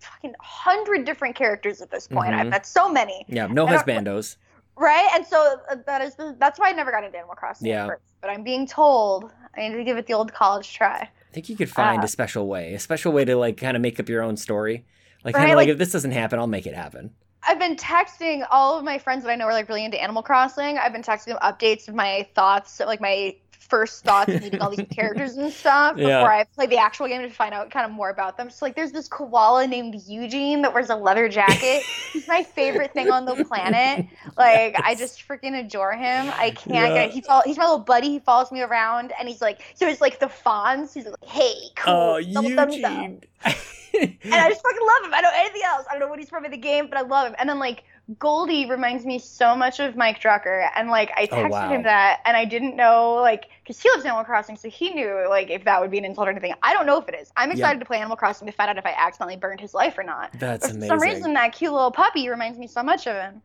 fucking 0.00 0.34
hundred 0.40 1.04
different 1.04 1.34
characters 1.34 1.80
at 1.80 1.90
this 1.90 2.06
point. 2.06 2.34
I've 2.34 2.46
Mhm. 2.46 2.50
met 2.50 2.66
so 2.66 2.88
many, 2.88 3.24
Yeah, 3.28 3.46
no 3.48 3.66
husbandos. 3.66 4.36
Right? 4.78 5.08
And 5.14 5.26
so 5.26 5.56
uh, 5.70 5.76
that 5.86 6.02
is 6.02 6.14
that's 6.38 6.58
why 6.58 6.68
I 6.70 6.72
never 6.72 6.90
got 6.90 7.04
into 7.04 7.18
Animal 7.18 7.34
Crossing 7.36 7.66
Yeah. 7.68 7.86
first. 7.86 8.02
But 8.20 8.30
I'm 8.30 8.42
being 8.42 8.66
told 8.66 9.30
I 9.56 9.68
need 9.68 9.74
to 9.76 9.84
give 9.84 9.96
it 9.96 10.06
the 10.06 10.14
old 10.14 10.32
college 10.32 10.72
try. 10.74 11.08
I 11.30 11.32
think 11.32 11.48
you 11.48 11.56
could 11.56 11.70
find 11.70 12.00
Uh, 12.02 12.04
a 12.06 12.08
special 12.08 12.46
way, 12.48 12.74
a 12.74 12.78
special 12.78 13.12
way 13.12 13.24
to 13.24 13.36
like 13.36 13.56
kind 13.58 13.76
of 13.76 13.82
make 13.82 14.00
up 14.00 14.08
your 14.08 14.22
own 14.22 14.36
story. 14.36 14.84
Like, 15.24 15.34
Right, 15.34 15.42
kind 15.42 15.52
of 15.52 15.56
like, 15.56 15.66
like- 15.66 15.72
if 15.72 15.78
this 15.78 15.92
doesn't 15.92 16.12
happen, 16.12 16.38
I'll 16.38 16.46
make 16.46 16.66
it 16.66 16.74
happen. 16.74 17.10
I've 17.46 17.58
been 17.58 17.76
texting 17.76 18.46
all 18.50 18.76
of 18.78 18.84
my 18.84 18.98
friends 18.98 19.22
that 19.24 19.30
I 19.30 19.36
know 19.36 19.44
are 19.46 19.52
like 19.52 19.68
really 19.68 19.84
into 19.84 20.00
Animal 20.02 20.22
Crossing. 20.22 20.76
I've 20.78 20.92
been 20.92 21.02
texting 21.02 21.26
them 21.26 21.38
updates 21.42 21.86
of 21.88 21.94
my 21.94 22.26
thoughts, 22.34 22.80
like 22.80 23.00
my 23.00 23.36
first 23.68 24.04
thoughts 24.04 24.28
meeting 24.40 24.60
all 24.60 24.70
these 24.70 24.86
characters 24.90 25.36
and 25.36 25.52
stuff 25.52 25.96
Yeah. 25.96 26.20
before 26.20 26.32
I 26.32 26.44
play 26.44 26.66
the 26.66 26.78
actual 26.78 27.06
game 27.08 27.22
to 27.22 27.30
find 27.30 27.52
out 27.54 27.70
kind 27.70 27.84
of 27.86 27.92
more 27.92 28.10
about 28.10 28.36
them. 28.36 28.50
So 28.50 28.64
like 28.64 28.74
there's 28.74 28.92
this 28.92 29.08
koala 29.08 29.66
named 29.66 29.96
Eugene 30.06 30.62
that 30.62 30.72
wears 30.72 30.90
a 30.90 30.96
leather 30.96 31.28
jacket. 31.28 31.82
He's 32.12 32.26
my 32.28 32.42
favorite 32.42 32.92
thing 32.92 33.10
on 33.10 33.24
the 33.24 33.44
planet. 33.44 34.06
Like 34.36 34.76
I 34.84 34.94
just 34.94 35.26
freaking 35.26 35.58
adore 35.64 35.92
him. 35.92 36.30
I 36.36 36.50
can't 36.50 36.74
Yeah. 36.94 37.06
get 37.06 37.10
he 37.10 37.20
follow, 37.22 37.42
he's 37.44 37.56
my 37.58 37.64
little 37.64 37.78
buddy. 37.80 38.08
He 38.10 38.18
follows 38.20 38.52
me 38.52 38.60
around 38.62 39.12
and 39.18 39.28
he's 39.28 39.40
like 39.40 39.62
so 39.74 39.86
it's 39.88 40.00
like 40.00 40.20
the 40.20 40.26
Fonz. 40.26 40.94
He's 40.94 41.06
like, 41.06 41.24
hey, 41.24 41.54
cool. 41.76 41.94
Oh, 41.94 42.20
double. 42.32 42.50
Eugene. 42.50 43.20
and 43.44 44.34
I 44.34 44.48
just 44.48 44.62
fucking 44.62 44.86
love 44.86 45.04
him. 45.06 45.14
I 45.14 45.20
don't 45.20 45.32
know 45.32 45.38
anything 45.40 45.62
else. 45.64 45.86
I 45.88 45.92
don't 45.92 46.00
know 46.00 46.08
what 46.08 46.18
he's 46.18 46.28
from 46.28 46.44
in 46.44 46.50
the 46.50 46.56
game, 46.56 46.88
but 46.88 46.98
I 46.98 47.02
love 47.02 47.28
him. 47.28 47.34
And 47.38 47.48
then 47.48 47.58
like 47.58 47.84
Goldie 48.18 48.64
reminds 48.70 49.04
me 49.04 49.18
so 49.18 49.54
much 49.54 49.80
of 49.80 49.94
Mike 49.94 50.18
Drucker, 50.20 50.70
and 50.74 50.88
like 50.88 51.10
I 51.14 51.28
Oh, 51.30 51.36
texted 51.36 51.50
wow. 51.50 51.68
him 51.68 51.82
that, 51.82 52.20
and 52.24 52.36
I 52.38 52.46
didn't 52.46 52.74
know 52.74 53.16
like 53.16 53.48
because 53.62 53.78
he 53.82 53.90
lives 53.90 54.02
in 54.02 54.08
Animal 54.08 54.24
Crossing, 54.24 54.56
so 54.56 54.70
he 54.70 54.94
knew 54.94 55.26
like 55.28 55.50
if 55.50 55.64
that 55.64 55.78
would 55.80 55.90
be 55.90 55.98
an 55.98 56.06
insult 56.06 56.26
or 56.26 56.30
anything. 56.30 56.54
I 56.62 56.72
don't 56.72 56.86
know 56.86 56.96
if 56.98 57.06
it 57.08 57.14
is. 57.20 57.30
I'm 57.36 57.50
excited 57.50 57.80
to 57.80 57.84
play 57.84 57.98
Animal 57.98 58.16
Crossing 58.16 58.46
to 58.46 58.52
find 58.52 58.70
out 58.70 58.78
if 58.78 58.86
I 58.86 58.94
accidentally 58.96 59.36
burned 59.36 59.60
his 59.60 59.74
life 59.74 59.98
or 59.98 60.04
not. 60.04 60.32
That's 60.38 60.62
But 60.66 60.70
for 60.70 60.76
amazing. 60.76 60.88
some 60.88 61.00
reason, 61.00 61.34
that 61.34 61.52
cute 61.52 61.70
little 61.72 61.90
puppy 61.90 62.30
reminds 62.30 62.58
me 62.58 62.66
so 62.66 62.82
much 62.82 63.06
of 63.06 63.14
him. 63.14 63.42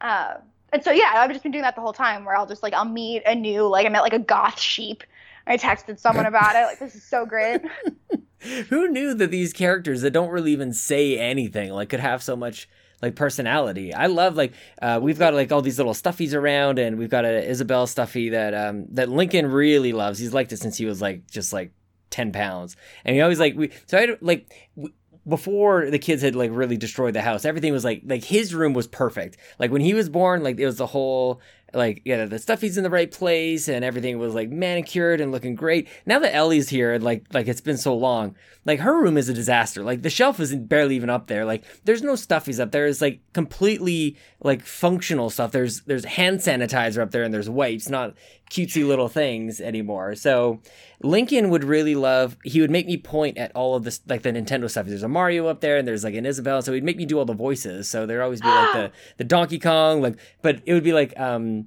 Uh, 0.00 0.34
and 0.72 0.82
so 0.82 0.90
yeah, 0.90 1.12
I've 1.16 1.30
just 1.30 1.42
been 1.42 1.52
doing 1.52 1.62
that 1.62 1.74
the 1.74 1.82
whole 1.82 1.92
time, 1.92 2.24
where 2.24 2.34
I'll 2.34 2.46
just 2.46 2.62
like 2.62 2.72
I'll 2.72 2.86
meet 2.86 3.24
a 3.26 3.34
new 3.34 3.66
like 3.68 3.84
I 3.84 3.90
met 3.90 4.00
like 4.00 4.14
a 4.14 4.18
goth 4.18 4.58
sheep. 4.58 5.02
I 5.46 5.58
texted 5.58 5.98
someone 5.98 6.24
about 6.32 6.56
it. 6.56 6.64
Like 6.64 6.78
this 6.78 6.94
is 6.94 7.02
so 7.02 7.26
great. 7.26 7.60
Who 8.68 8.88
knew 8.88 9.12
that 9.14 9.30
these 9.30 9.52
characters 9.52 10.00
that 10.02 10.12
don't 10.12 10.30
really 10.30 10.52
even 10.52 10.72
say 10.72 11.18
anything 11.18 11.72
like 11.72 11.88
could 11.90 12.00
have 12.00 12.22
so 12.22 12.36
much 12.36 12.68
like 13.02 13.16
personality? 13.16 13.94
I 13.94 14.06
love 14.06 14.36
like 14.36 14.52
uh, 14.80 14.98
we've 15.02 15.18
got 15.18 15.34
like 15.34 15.52
all 15.52 15.62
these 15.62 15.78
little 15.78 15.94
stuffies 15.94 16.34
around, 16.34 16.78
and 16.78 16.98
we've 16.98 17.10
got 17.10 17.24
a 17.24 17.48
Isabelle 17.48 17.86
stuffy 17.86 18.30
that 18.30 18.54
um 18.54 18.86
that 18.92 19.08
Lincoln 19.08 19.46
really 19.46 19.92
loves. 19.92 20.18
He's 20.18 20.34
liked 20.34 20.52
it 20.52 20.58
since 20.58 20.76
he 20.76 20.86
was 20.86 21.00
like 21.00 21.30
just 21.30 21.52
like 21.52 21.72
ten 22.10 22.32
pounds, 22.32 22.76
and 23.04 23.14
he 23.14 23.22
always 23.22 23.40
like 23.40 23.54
we. 23.56 23.70
So 23.86 23.98
I 23.98 24.16
like. 24.20 24.52
We, 24.74 24.92
before 25.26 25.90
the 25.90 25.98
kids 25.98 26.22
had 26.22 26.34
like 26.34 26.50
really 26.52 26.78
destroyed 26.78 27.14
the 27.14 27.20
house, 27.20 27.44
everything 27.44 27.72
was 27.72 27.84
like 27.84 28.02
like 28.06 28.24
his 28.24 28.54
room 28.54 28.72
was 28.72 28.86
perfect. 28.86 29.36
Like 29.58 29.70
when 29.70 29.82
he 29.82 29.92
was 29.92 30.08
born, 30.08 30.42
like 30.42 30.58
it 30.58 30.64
was 30.64 30.78
the 30.78 30.86
whole 30.86 31.42
like 31.74 32.00
yeah 32.04 32.24
the 32.24 32.38
stuffy's 32.38 32.76
in 32.78 32.84
the 32.84 32.90
right 32.90 33.10
place 33.10 33.68
and 33.68 33.84
everything 33.84 34.18
was 34.18 34.34
like 34.34 34.50
manicured 34.50 35.20
and 35.20 35.32
looking 35.32 35.54
great. 35.54 35.88
Now 36.06 36.18
that 36.20 36.34
Ellie's 36.34 36.68
here, 36.68 36.92
and 36.92 37.04
like 37.04 37.24
like 37.32 37.48
it's 37.48 37.60
been 37.60 37.76
so 37.76 37.94
long, 37.94 38.34
like 38.64 38.80
her 38.80 39.00
room 39.00 39.16
is 39.16 39.28
a 39.28 39.34
disaster. 39.34 39.82
Like 39.82 40.02
the 40.02 40.10
shelf 40.10 40.40
isn't 40.40 40.68
barely 40.68 40.96
even 40.96 41.10
up 41.10 41.26
there. 41.26 41.44
Like 41.44 41.64
there's 41.84 42.02
no 42.02 42.12
stuffies 42.12 42.60
up 42.60 42.70
there. 42.70 42.86
It's 42.86 43.00
like 43.00 43.20
completely 43.32 44.16
like 44.40 44.62
functional 44.62 45.30
stuff. 45.30 45.52
There's 45.52 45.82
there's 45.82 46.04
hand 46.04 46.40
sanitizer 46.40 46.98
up 46.98 47.10
there 47.10 47.22
and 47.22 47.32
there's 47.32 47.50
wipes, 47.50 47.88
not 47.88 48.14
cutesy 48.50 48.86
little 48.86 49.08
things 49.08 49.60
anymore. 49.60 50.14
So 50.14 50.60
Lincoln 51.02 51.50
would 51.50 51.64
really 51.64 51.94
love. 51.94 52.36
He 52.44 52.60
would 52.60 52.70
make 52.70 52.86
me 52.86 52.96
point 52.96 53.38
at 53.38 53.54
all 53.54 53.74
of 53.74 53.84
this, 53.84 54.00
like 54.08 54.22
the 54.22 54.32
Nintendo 54.32 54.70
stuff. 54.70 54.86
There's 54.86 55.02
a 55.02 55.08
Mario 55.08 55.46
up 55.46 55.60
there, 55.60 55.76
and 55.76 55.86
there's 55.86 56.04
like 56.04 56.14
an 56.14 56.26
Isabelle. 56.26 56.62
So 56.62 56.72
he'd 56.72 56.84
make 56.84 56.96
me 56.96 57.06
do 57.06 57.18
all 57.18 57.24
the 57.24 57.34
voices. 57.34 57.88
So 57.88 58.06
there'd 58.06 58.22
always 58.22 58.40
be 58.40 58.48
like 58.48 58.72
the 58.74 58.92
the 59.18 59.24
Donkey 59.24 59.58
Kong, 59.58 60.02
like, 60.02 60.18
but 60.42 60.60
it 60.66 60.72
would 60.72 60.84
be 60.84 60.92
like 60.92 61.18
um 61.18 61.57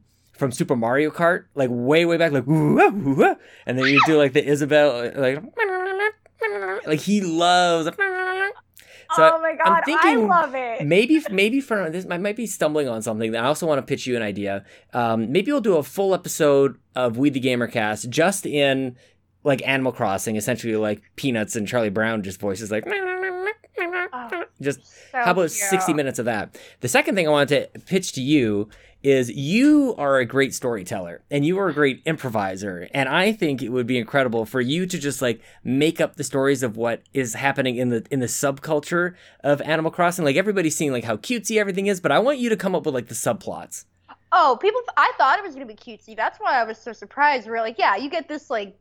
from 0.42 0.52
Super 0.52 0.76
Mario 0.76 1.12
Kart, 1.12 1.46
like 1.54 1.70
way 1.72 2.04
way 2.04 2.18
back, 2.18 2.32
like 2.32 2.48
and 2.48 3.78
then 3.78 3.86
you 3.86 4.02
do 4.08 4.18
like 4.18 4.34
the 4.34 4.44
Isabelle, 4.44 5.12
like 5.16 5.40
like 6.88 7.00
he 7.00 7.22
loves. 7.22 7.96
So 9.16 9.30
oh 9.36 9.40
my 9.40 9.54
god, 9.56 9.68
I'm 9.68 9.84
thinking 9.84 10.10
I 10.10 10.16
love 10.16 10.56
it. 10.56 10.88
maybe 10.88 11.22
maybe 11.30 11.62
for 11.62 11.92
this 11.92 12.08
I 12.10 12.18
might 12.18 12.36
be 12.36 12.48
stumbling 12.48 12.88
on 12.88 13.04
something. 13.04 13.36
I 13.36 13.46
also 13.46 13.68
want 13.68 13.78
to 13.78 13.84
pitch 13.86 14.08
you 14.08 14.16
an 14.16 14.24
idea. 14.24 14.66
Um, 14.94 15.32
maybe 15.32 15.52
we'll 15.52 15.62
do 15.62 15.78
a 15.78 15.84
full 15.84 16.16
episode 16.16 16.80
of 16.96 17.18
We 17.18 17.30
the 17.30 17.40
Gamercast 17.40 18.10
just 18.10 18.48
in 18.48 18.96
like 19.44 19.62
Animal 19.68 19.92
Crossing, 19.92 20.38
essentially 20.38 20.76
like 20.76 21.04
Peanuts 21.18 21.56
and 21.56 21.68
Charlie 21.68 21.90
Brown 21.90 22.24
just 22.24 22.40
voices 22.40 22.72
like 22.72 22.86
Oh, 24.14 24.44
just 24.62 24.80
so 25.12 25.18
how 25.18 25.32
about 25.32 25.50
cute. 25.50 25.52
60 25.70 25.94
minutes 25.94 26.20
of 26.20 26.26
that? 26.26 26.58
The 26.82 26.88
second 26.88 27.16
thing 27.16 27.28
I 27.28 27.32
wanted 27.32 27.72
to 27.74 27.80
pitch 27.82 28.14
to 28.14 28.22
you 28.22 28.70
is 29.04 29.30
you 29.32 29.96
are 29.98 30.18
a 30.20 30.26
great 30.26 30.54
storyteller 30.54 31.22
and 31.32 31.46
you 31.46 31.58
are 31.60 31.70
a 31.70 31.74
great 31.74 32.02
improviser. 32.06 32.88
And 32.94 33.10
I 33.10 33.32
think 33.32 33.62
it 33.62 33.70
would 33.70 33.88
be 33.88 33.98
incredible 33.98 34.46
for 34.46 34.62
you 34.62 34.86
to 34.86 35.00
just 35.00 35.22
like 35.22 35.42
make 35.64 36.00
up 36.00 36.16
the 36.16 36.24
stories 36.24 36.64
of 36.64 36.78
what 36.78 37.02
is 37.14 37.34
happening 37.34 37.78
in 37.78 37.90
the 37.90 38.06
in 38.12 38.20
the 38.20 38.28
subculture 38.28 39.16
of 39.44 39.62
Animal 39.62 39.92
Crossing. 39.92 40.26
Like 40.26 40.36
everybody's 40.36 40.76
seeing 40.76 40.92
like 40.92 41.04
how 41.04 41.18
cutesy 41.18 41.58
everything 41.58 41.88
is, 41.88 42.00
but 42.00 42.12
I 42.12 42.20
want 42.20 42.40
you 42.40 42.50
to 42.50 42.58
come 42.58 42.76
up 42.76 42.86
with 42.86 42.96
like 42.96 43.08
the 43.08 43.16
subplots. 43.16 43.86
Oh, 44.34 44.58
people! 44.62 44.82
I 44.96 45.12
thought 45.18 45.40
it 45.40 45.44
was 45.44 45.54
gonna 45.54 45.66
be 45.66 45.76
cutesy. 45.76 46.16
That's 46.16 46.40
why 46.40 46.60
I 46.60 46.64
was 46.64 46.78
so 46.78 46.94
surprised. 46.94 47.48
We 47.48 47.54
are 47.54 47.62
like, 47.62 47.78
yeah, 47.78 47.98
you 47.98 48.10
get 48.10 48.28
this 48.28 48.50
like 48.50 48.78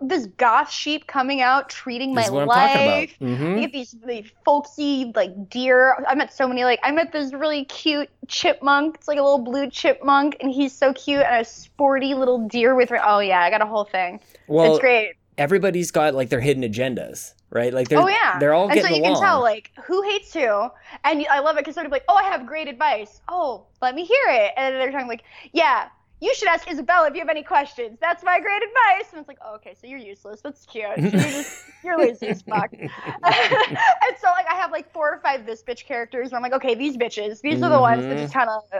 this 0.00 0.26
goth 0.38 0.70
sheep 0.70 1.06
coming 1.06 1.40
out 1.40 1.68
treating 1.68 2.14
This 2.14 2.24
my 2.24 2.26
is 2.26 2.30
what 2.30 2.42
I'm 2.42 2.86
life. 2.86 3.16
Mhm. 3.20 3.54
You 3.56 3.60
get 3.62 3.72
these, 3.72 3.96
these 4.06 4.30
folksy 4.44 5.12
like 5.14 5.48
deer. 5.50 5.96
I 6.08 6.14
met 6.14 6.32
so 6.32 6.46
many 6.46 6.64
like 6.64 6.78
I 6.82 6.90
met 6.92 7.12
this 7.12 7.32
really 7.32 7.64
cute 7.64 8.08
chipmunk. 8.28 8.94
It's 8.96 9.08
like 9.08 9.18
a 9.18 9.22
little 9.22 9.38
blue 9.40 9.68
chipmunk, 9.68 10.36
and 10.40 10.50
he's 10.52 10.72
so 10.72 10.92
cute. 10.92 11.22
And 11.22 11.40
a 11.40 11.44
sporty 11.44 12.14
little 12.14 12.46
deer 12.46 12.74
with. 12.74 12.92
Oh 12.92 13.18
yeah, 13.18 13.40
I 13.40 13.50
got 13.50 13.62
a 13.62 13.66
whole 13.66 13.84
thing. 13.84 14.20
Well, 14.46 14.72
it's 14.72 14.80
great. 14.80 15.14
everybody's 15.38 15.90
got 15.90 16.14
like 16.14 16.28
their 16.28 16.40
hidden 16.40 16.62
agendas, 16.62 17.34
right? 17.50 17.74
Like 17.74 17.88
they're 17.88 17.98
Oh 17.98 18.06
yeah. 18.08 18.38
they're 18.38 18.54
all 18.54 18.66
and 18.66 18.74
getting 18.74 18.90
so 18.90 18.96
you 18.96 19.02
along. 19.02 19.14
can 19.14 19.22
tell 19.22 19.40
like 19.40 19.72
who 19.84 20.02
hates 20.02 20.32
who, 20.32 20.68
and 21.02 21.26
I 21.30 21.40
love 21.40 21.56
it 21.56 21.60
because 21.60 21.74
they're 21.74 21.88
like, 21.88 22.04
oh, 22.08 22.14
I 22.14 22.22
have 22.24 22.46
great 22.46 22.68
advice. 22.68 23.20
Oh, 23.28 23.64
let 23.82 23.94
me 23.96 24.04
hear 24.04 24.24
it. 24.28 24.52
And 24.56 24.76
they're 24.76 24.92
talking 24.92 25.08
like, 25.08 25.24
yeah. 25.52 25.88
You 26.20 26.34
should 26.34 26.48
ask 26.48 26.70
Isabella 26.70 27.08
if 27.08 27.14
you 27.14 27.20
have 27.20 27.28
any 27.28 27.42
questions. 27.42 27.98
That's 28.00 28.22
my 28.24 28.40
great 28.40 28.62
advice. 28.62 29.10
And 29.12 29.20
it's 29.20 29.28
like, 29.28 29.38
oh, 29.44 29.56
okay, 29.56 29.74
so 29.78 29.86
you're 29.86 29.98
useless. 29.98 30.40
That's 30.40 30.64
cute. 30.64 30.86
So 30.96 31.02
you're 31.02 31.10
just 31.42 31.64
you're 31.84 31.98
lazy 31.98 32.28
as 32.28 32.40
fuck. 32.42 32.70
and 33.24 34.16
so 34.20 34.28
like 34.30 34.46
I 34.50 34.54
have 34.54 34.70
like 34.72 34.90
four 34.92 35.12
or 35.12 35.20
five 35.22 35.44
this 35.46 35.62
bitch 35.62 35.84
characters 35.84 36.30
where 36.30 36.36
I'm 36.38 36.42
like, 36.42 36.54
okay, 36.54 36.74
these 36.74 36.96
bitches, 36.96 37.40
these 37.40 37.62
are 37.62 37.70
the 37.70 37.80
ones 37.80 38.04
that 38.06 38.16
Mhm. 38.16 38.20
just 38.22 38.32
kind 38.34 38.48
of 38.48 38.62
uh, 38.72 38.78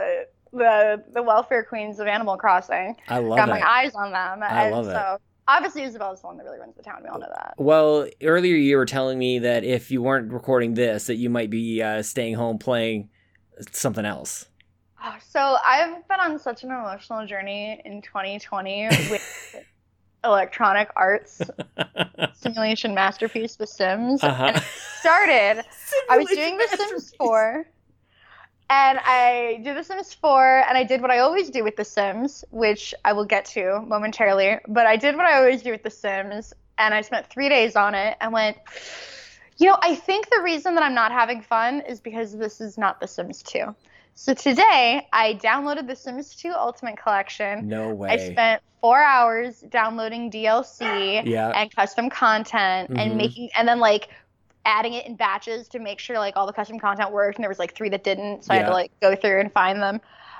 the 0.53 1.03
the 1.13 1.21
welfare 1.21 1.63
queens 1.63 1.99
of 1.99 2.07
Animal 2.07 2.37
Crossing. 2.37 2.95
I 3.09 3.19
love 3.19 3.37
Got 3.37 3.49
it. 3.49 3.51
my 3.51 3.61
eyes 3.69 3.93
on 3.95 4.11
them. 4.11 4.39
I 4.41 4.63
and 4.65 4.71
love 4.75 4.87
it. 4.87 4.93
so 4.93 5.17
obviously 5.47 5.83
Isabella's 5.83 6.21
the 6.21 6.27
one 6.27 6.37
that 6.37 6.43
really 6.45 6.59
runs 6.59 6.75
the 6.75 6.83
town. 6.83 7.01
We 7.03 7.09
all 7.09 7.19
know 7.19 7.27
that. 7.29 7.53
Well, 7.57 8.07
earlier 8.23 8.55
you 8.55 8.77
were 8.77 8.85
telling 8.85 9.19
me 9.19 9.39
that 9.39 9.63
if 9.63 9.91
you 9.91 10.01
weren't 10.01 10.31
recording 10.31 10.73
this, 10.73 11.05
that 11.07 11.15
you 11.15 11.29
might 11.29 11.49
be 11.51 11.81
uh, 11.83 12.01
staying 12.01 12.35
home 12.35 12.57
playing 12.57 13.09
something 13.71 14.05
else. 14.05 14.47
So 15.27 15.57
I've 15.63 16.07
been 16.07 16.19
on 16.19 16.39
such 16.39 16.63
an 16.63 16.71
emotional 16.71 17.25
journey 17.25 17.81
in 17.85 18.01
2020 18.01 18.87
with 19.09 19.55
electronic 20.23 20.89
arts 20.95 21.41
simulation 22.33 22.93
masterpiece 22.93 23.55
The 23.55 23.67
Sims. 23.67 24.23
Uh-huh. 24.23 24.43
And 24.45 24.57
it 24.57 24.63
started 24.99 25.63
I 26.09 26.17
was 26.17 26.27
doing 26.27 26.57
The 26.57 26.67
Sims 26.77 27.13
4 27.17 27.67
and 28.69 28.99
I 29.03 29.61
did 29.63 29.77
The 29.77 29.83
Sims 29.83 30.13
4 30.13 30.63
and 30.67 30.77
I 30.77 30.83
did 30.83 31.01
what 31.01 31.11
I 31.11 31.19
always 31.19 31.49
do 31.49 31.63
with 31.63 31.75
The 31.75 31.85
Sims, 31.85 32.43
which 32.49 32.95
I 33.03 33.13
will 33.13 33.25
get 33.25 33.45
to 33.45 33.81
momentarily, 33.81 34.57
but 34.67 34.87
I 34.87 34.97
did 34.97 35.15
what 35.15 35.25
I 35.25 35.37
always 35.37 35.61
do 35.61 35.71
with 35.71 35.83
The 35.83 35.91
Sims 35.91 36.53
and 36.77 36.93
I 36.93 37.01
spent 37.01 37.27
3 37.27 37.49
days 37.49 37.75
on 37.75 37.93
it 37.93 38.17
and 38.19 38.33
went 38.33 38.57
you 39.57 39.67
know, 39.67 39.77
I 39.81 39.95
think 39.95 40.29
the 40.29 40.41
reason 40.41 40.75
that 40.75 40.83
I'm 40.83 40.93
not 40.93 41.13
having 41.13 41.41
fun 41.41 41.81
is 41.87 42.01
because 42.01 42.35
this 42.37 42.59
is 42.59 42.77
not 42.77 42.99
The 42.99 43.07
Sims 43.07 43.41
2. 43.43 43.73
So 44.17 44.33
today, 44.33 45.05
I 45.11 45.33
downloaded 45.43 45.87
The 45.87 45.95
Sims 45.95 46.35
2 46.35 46.51
Ultimate 46.51 46.97
Collection. 46.97 47.67
No 47.67 47.89
way. 47.93 48.09
I 48.11 48.31
spent 48.31 48.61
four 48.79 49.03
hours 49.03 49.59
downloading 49.69 50.31
DLC 50.31 51.21
Yeah. 51.25 51.49
and 51.49 51.73
custom 51.75 52.09
content 52.09 52.91
Mhm. 52.91 52.97
and 52.99 53.17
making, 53.17 53.49
and 53.57 53.67
then 53.67 53.79
like 53.79 54.07
adding 54.63 54.93
it 54.93 55.05
in 55.05 55.15
batches 55.15 55.67
to 55.69 55.79
make 55.79 55.99
sure 55.99 56.17
like 56.17 56.37
all 56.37 56.47
the 56.47 56.53
custom 56.53 56.79
content 56.79 57.11
worked. 57.11 57.37
And 57.37 57.43
there 57.43 57.49
was 57.49 57.59
like 57.59 57.73
three 57.75 57.89
that 57.89 58.03
didn't, 58.05 58.45
so 58.45 58.53
I 58.53 58.57
had 58.57 58.67
to 58.67 58.73
like 58.73 58.91
go 59.01 59.15
through 59.15 59.41
and 59.41 59.51
find 59.51 59.81
them. 59.81 59.99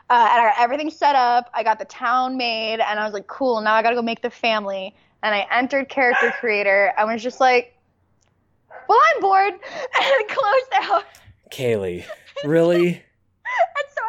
Uh, 0.10 0.30
and 0.32 0.42
I 0.42 0.46
got 0.52 0.60
everything 0.60 0.90
set 0.90 1.16
up. 1.16 1.50
I 1.54 1.62
got 1.64 1.78
the 1.78 1.86
town 1.86 2.38
made, 2.38 2.80
and 2.80 2.98
I 3.00 3.04
was 3.04 3.14
like, 3.14 3.28
cool. 3.28 3.60
Now 3.60 3.74
I 3.74 3.82
gotta 3.82 3.96
go 3.96 4.02
make 4.02 4.22
the 4.22 4.30
family. 4.30 4.96
And 5.22 5.36
I 5.36 5.48
entered 5.52 5.90
character 5.90 6.32
creator. 6.40 6.94
I 6.98 7.04
was 7.04 7.22
just 7.22 7.40
like, 7.42 7.76
well, 8.88 9.00
I'm 9.16 9.22
bored, 9.22 9.54
and 10.02 10.28
closed 10.30 10.72
out. 10.92 11.04
Kaylee, 11.52 12.06
really? 12.46 13.02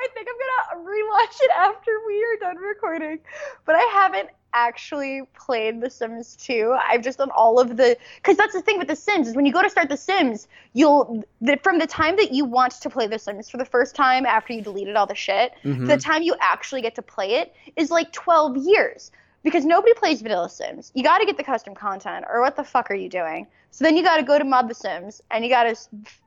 I 0.07 0.15
think 0.15 0.29
I'm 0.31 0.79
gonna 0.79 0.89
rewatch 0.89 1.41
it 1.43 1.51
after 1.57 1.91
we 2.07 2.23
are 2.25 2.37
done 2.41 2.57
recording. 2.63 3.19
But 3.65 3.75
I 3.75 3.83
haven't 3.93 4.29
actually 4.55 5.23
played 5.35 5.81
The 5.81 5.91
Sims 5.91 6.37
2. 6.37 6.75
I've 6.89 7.03
just 7.03 7.19
done 7.19 7.31
all 7.35 7.59
of 7.59 7.77
the 7.77 7.97
because 8.17 8.37
that's 8.37 8.55
the 8.55 8.63
thing 8.63 8.79
with 8.79 8.89
The 8.89 8.97
Sims 8.97 9.29
is 9.29 9.37
when 9.37 9.45
you 9.47 9.53
go 9.53 9.63
to 9.63 9.69
start 9.71 9.89
The 9.89 9.97
Sims, 9.97 10.49
you'll 10.73 11.25
the, 11.41 11.59
from 11.63 11.79
the 11.79 11.87
time 11.87 12.17
that 12.17 12.33
you 12.33 12.45
want 12.45 12.73
to 12.81 12.89
play 12.91 13.07
The 13.07 13.19
Sims 13.19 13.49
for 13.51 13.57
the 13.57 13.65
first 13.65 13.95
time 13.95 14.25
after 14.27 14.53
you 14.53 14.63
deleted 14.63 14.97
all 14.97 15.07
the 15.07 15.15
shit, 15.15 15.53
Mhm. 15.65 15.81
to 15.81 15.87
the 15.87 15.99
time 15.99 16.23
you 16.23 16.37
actually 16.41 16.83
get 16.83 16.95
to 16.95 17.03
play 17.03 17.35
it 17.35 17.55
is 17.77 17.91
like 17.91 18.13
12 18.13 18.57
years. 18.57 19.11
Because 19.43 19.65
nobody 19.65 19.95
plays 19.95 20.23
vanilla 20.23 20.49
Sims. 20.51 20.91
You 20.95 21.05
got 21.05 21.19
to 21.19 21.27
get 21.27 21.37
the 21.37 21.45
custom 21.45 21.73
content, 21.73 22.25
or 22.29 22.41
what 22.41 22.57
the 22.57 22.65
fuck 22.65 22.91
are 22.91 22.95
you 22.97 23.09
doing? 23.09 23.47
So 23.77 23.85
then 23.85 23.95
you 23.95 24.03
got 24.03 24.17
to 24.17 24.23
go 24.23 24.39
to 24.39 24.45
Mod 24.45 24.71
the 24.71 24.75
Sims, 24.75 25.21
and 25.31 25.45
you 25.45 25.51
got 25.51 25.65
to 25.65 25.77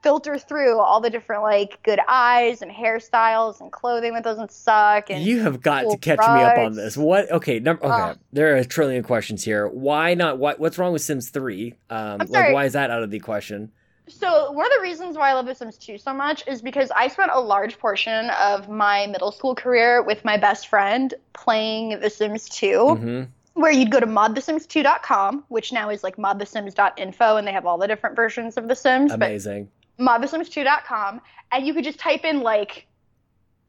filter 0.04 0.38
through 0.38 0.80
all 0.80 1.02
the 1.02 1.10
different 1.10 1.42
like 1.42 1.82
good 1.82 2.00
eyes 2.08 2.62
and 2.62 2.70
hairstyles 2.70 3.60
and 3.60 3.72
clothing 3.72 4.14
that 4.14 4.24
doesn't 4.24 4.52
suck. 4.52 5.10
And 5.10 5.24
You 5.24 5.40
have 5.42 5.60
got 5.60 5.80
to 5.80 5.86
cool 5.88 5.98
catch 5.98 6.20
me 6.20 6.44
up 6.44 6.60
on 6.60 6.76
this. 6.76 6.96
What? 6.96 7.32
Okay, 7.32 7.60
number. 7.60 7.84
Okay, 7.86 8.12
Uh. 8.12 8.14
there 8.32 8.54
are 8.54 8.58
a 8.58 8.66
trillion 8.66 9.02
questions 9.02 9.44
here. 9.44 9.68
Why 9.68 10.14
not? 10.14 10.38
What? 10.38 10.60
What's 10.60 10.78
wrong 10.78 10.94
with 10.94 11.02
Sims 11.02 11.32
Three? 11.32 11.74
Um, 11.90 12.20
like, 12.20 12.28
sorry. 12.30 12.54
why 12.54 12.66
is 12.66 12.74
that 12.74 12.92
out 12.92 13.02
of 13.02 13.10
the 13.10 13.20
question? 13.20 13.72
So 14.08 14.52
one 14.52 14.68
of 14.68 14.72
the 14.76 14.82
reasons 14.84 15.18
why 15.18 15.32
I 15.32 15.34
love 15.34 15.48
The 15.48 15.56
Sims 15.56 15.78
2 15.78 15.98
so 15.98 16.14
much 16.14 16.44
is 16.48 16.62
because 16.62 16.92
I 16.96 17.08
spent 17.08 17.32
a 17.34 17.40
large 17.40 17.78
portion 17.80 18.30
of 18.32 18.68
my 18.70 19.06
middle 19.08 19.32
school 19.32 19.54
career 19.56 20.02
with 20.04 20.24
my 20.26 20.36
best 20.38 20.68
friend 20.68 21.14
playing 21.34 22.00
The 22.00 22.10
Sims 22.12 22.48
2. 22.50 22.96
hmm 22.96 23.24
where 23.60 23.72
you'd 23.72 23.91
go 23.91 24.00
to 24.00 24.08
modthesims2.com, 24.08 25.43
which 25.50 25.74
now 25.74 25.89
is 25.89 26.02
like 26.02 26.15
modthesims.info, 26.15 27.36
and 27.36 27.45
they 27.45 27.52
have 27.52 27.65
all 27.65 27.78
the 27.78 27.88
different 27.88 28.15
versions 28.15 28.56
of 28.56 28.69
The 28.69 28.76
Sims. 28.76 29.12
Amazing. 29.12 29.69
Modthesims2.com, 30.00 31.19
and 31.52 31.67
you 31.67 31.74
could 31.74 31.84
just 31.84 32.00
type 32.00 32.24
in 32.24 32.39
like 32.39 32.88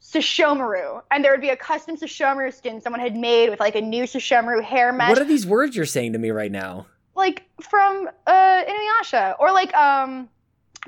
Sesshomaru, 0.01 1.03
and 1.11 1.25
there 1.25 1.33
would 1.33 1.41
be 1.41 1.49
a 1.49 1.57
custom 1.57 1.97
Sesshomaru 1.97 2.55
skin 2.55 2.81
someone 2.81 3.01
had 3.01 3.17
made 3.17 3.51
with 3.51 3.59
like 3.59 3.75
a 3.75 3.81
new 3.81 4.05
Sesshomaru 4.05 4.63
hair 4.63 4.93
mesh. 4.93 5.09
What 5.09 5.19
are 5.19 5.25
these 5.25 5.45
words 5.45 5.75
you're 5.75 5.87
saying 5.87 6.13
to 6.13 6.21
me 6.21 6.31
right 6.31 6.53
now? 6.53 6.87
Like 7.17 7.43
from 7.61 8.09
uh, 8.29 8.63
Inuyasha, 8.65 9.35
or 9.41 9.51
like 9.51 9.75
um 9.75 10.29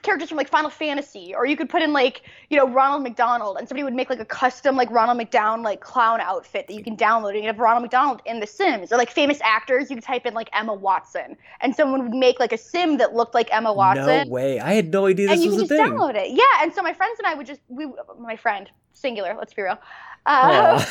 characters 0.02 0.28
from 0.28 0.38
like 0.38 0.48
Final 0.48 0.70
Fantasy, 0.70 1.34
or 1.34 1.46
you 1.46 1.56
could 1.56 1.68
put 1.68 1.82
in 1.82 1.92
like 1.92 2.22
you 2.50 2.56
know 2.56 2.68
Ronald 2.68 3.02
McDonald, 3.02 3.56
and 3.58 3.68
somebody 3.68 3.84
would 3.84 3.94
make 3.94 4.10
like 4.10 4.20
a 4.20 4.24
custom 4.24 4.76
like 4.76 4.90
Ronald 4.90 5.16
McDonald 5.16 5.64
like 5.64 5.80
clown 5.80 6.20
outfit 6.20 6.66
that 6.68 6.74
you 6.74 6.82
can 6.82 6.96
download, 6.96 7.30
and 7.30 7.38
you 7.40 7.46
have 7.46 7.58
Ronald 7.58 7.82
McDonald 7.82 8.20
in 8.26 8.40
The 8.40 8.46
Sims, 8.46 8.92
or 8.92 8.96
like 8.96 9.10
famous 9.10 9.40
actors, 9.42 9.90
you 9.90 9.96
could 9.96 10.04
type 10.04 10.26
in 10.26 10.34
like 10.34 10.50
Emma 10.52 10.74
Watson, 10.74 11.36
and 11.60 11.74
someone 11.74 12.02
would 12.02 12.14
make 12.14 12.38
like 12.40 12.52
a 12.52 12.58
Sim 12.58 12.98
that 12.98 13.14
looked 13.14 13.34
like 13.34 13.48
Emma 13.52 13.72
Watson. 13.72 14.28
No 14.28 14.32
way! 14.32 14.60
I 14.60 14.74
had 14.74 14.92
no 14.92 15.06
idea 15.06 15.28
this 15.28 15.34
and 15.36 15.44
you 15.44 15.50
was 15.50 15.56
can 15.56 15.64
a 15.64 15.68
just 15.68 15.90
thing. 15.90 15.98
download 15.98 16.14
it. 16.16 16.30
Yeah, 16.30 16.62
and 16.62 16.72
so 16.72 16.82
my 16.82 16.92
friends 16.92 17.18
and 17.18 17.26
I 17.26 17.34
would 17.34 17.46
just 17.46 17.60
we 17.68 17.86
my 18.18 18.36
friend 18.36 18.70
singular, 18.92 19.34
let's 19.36 19.54
be 19.54 19.62
real. 19.62 19.78
Uh, 20.24 20.84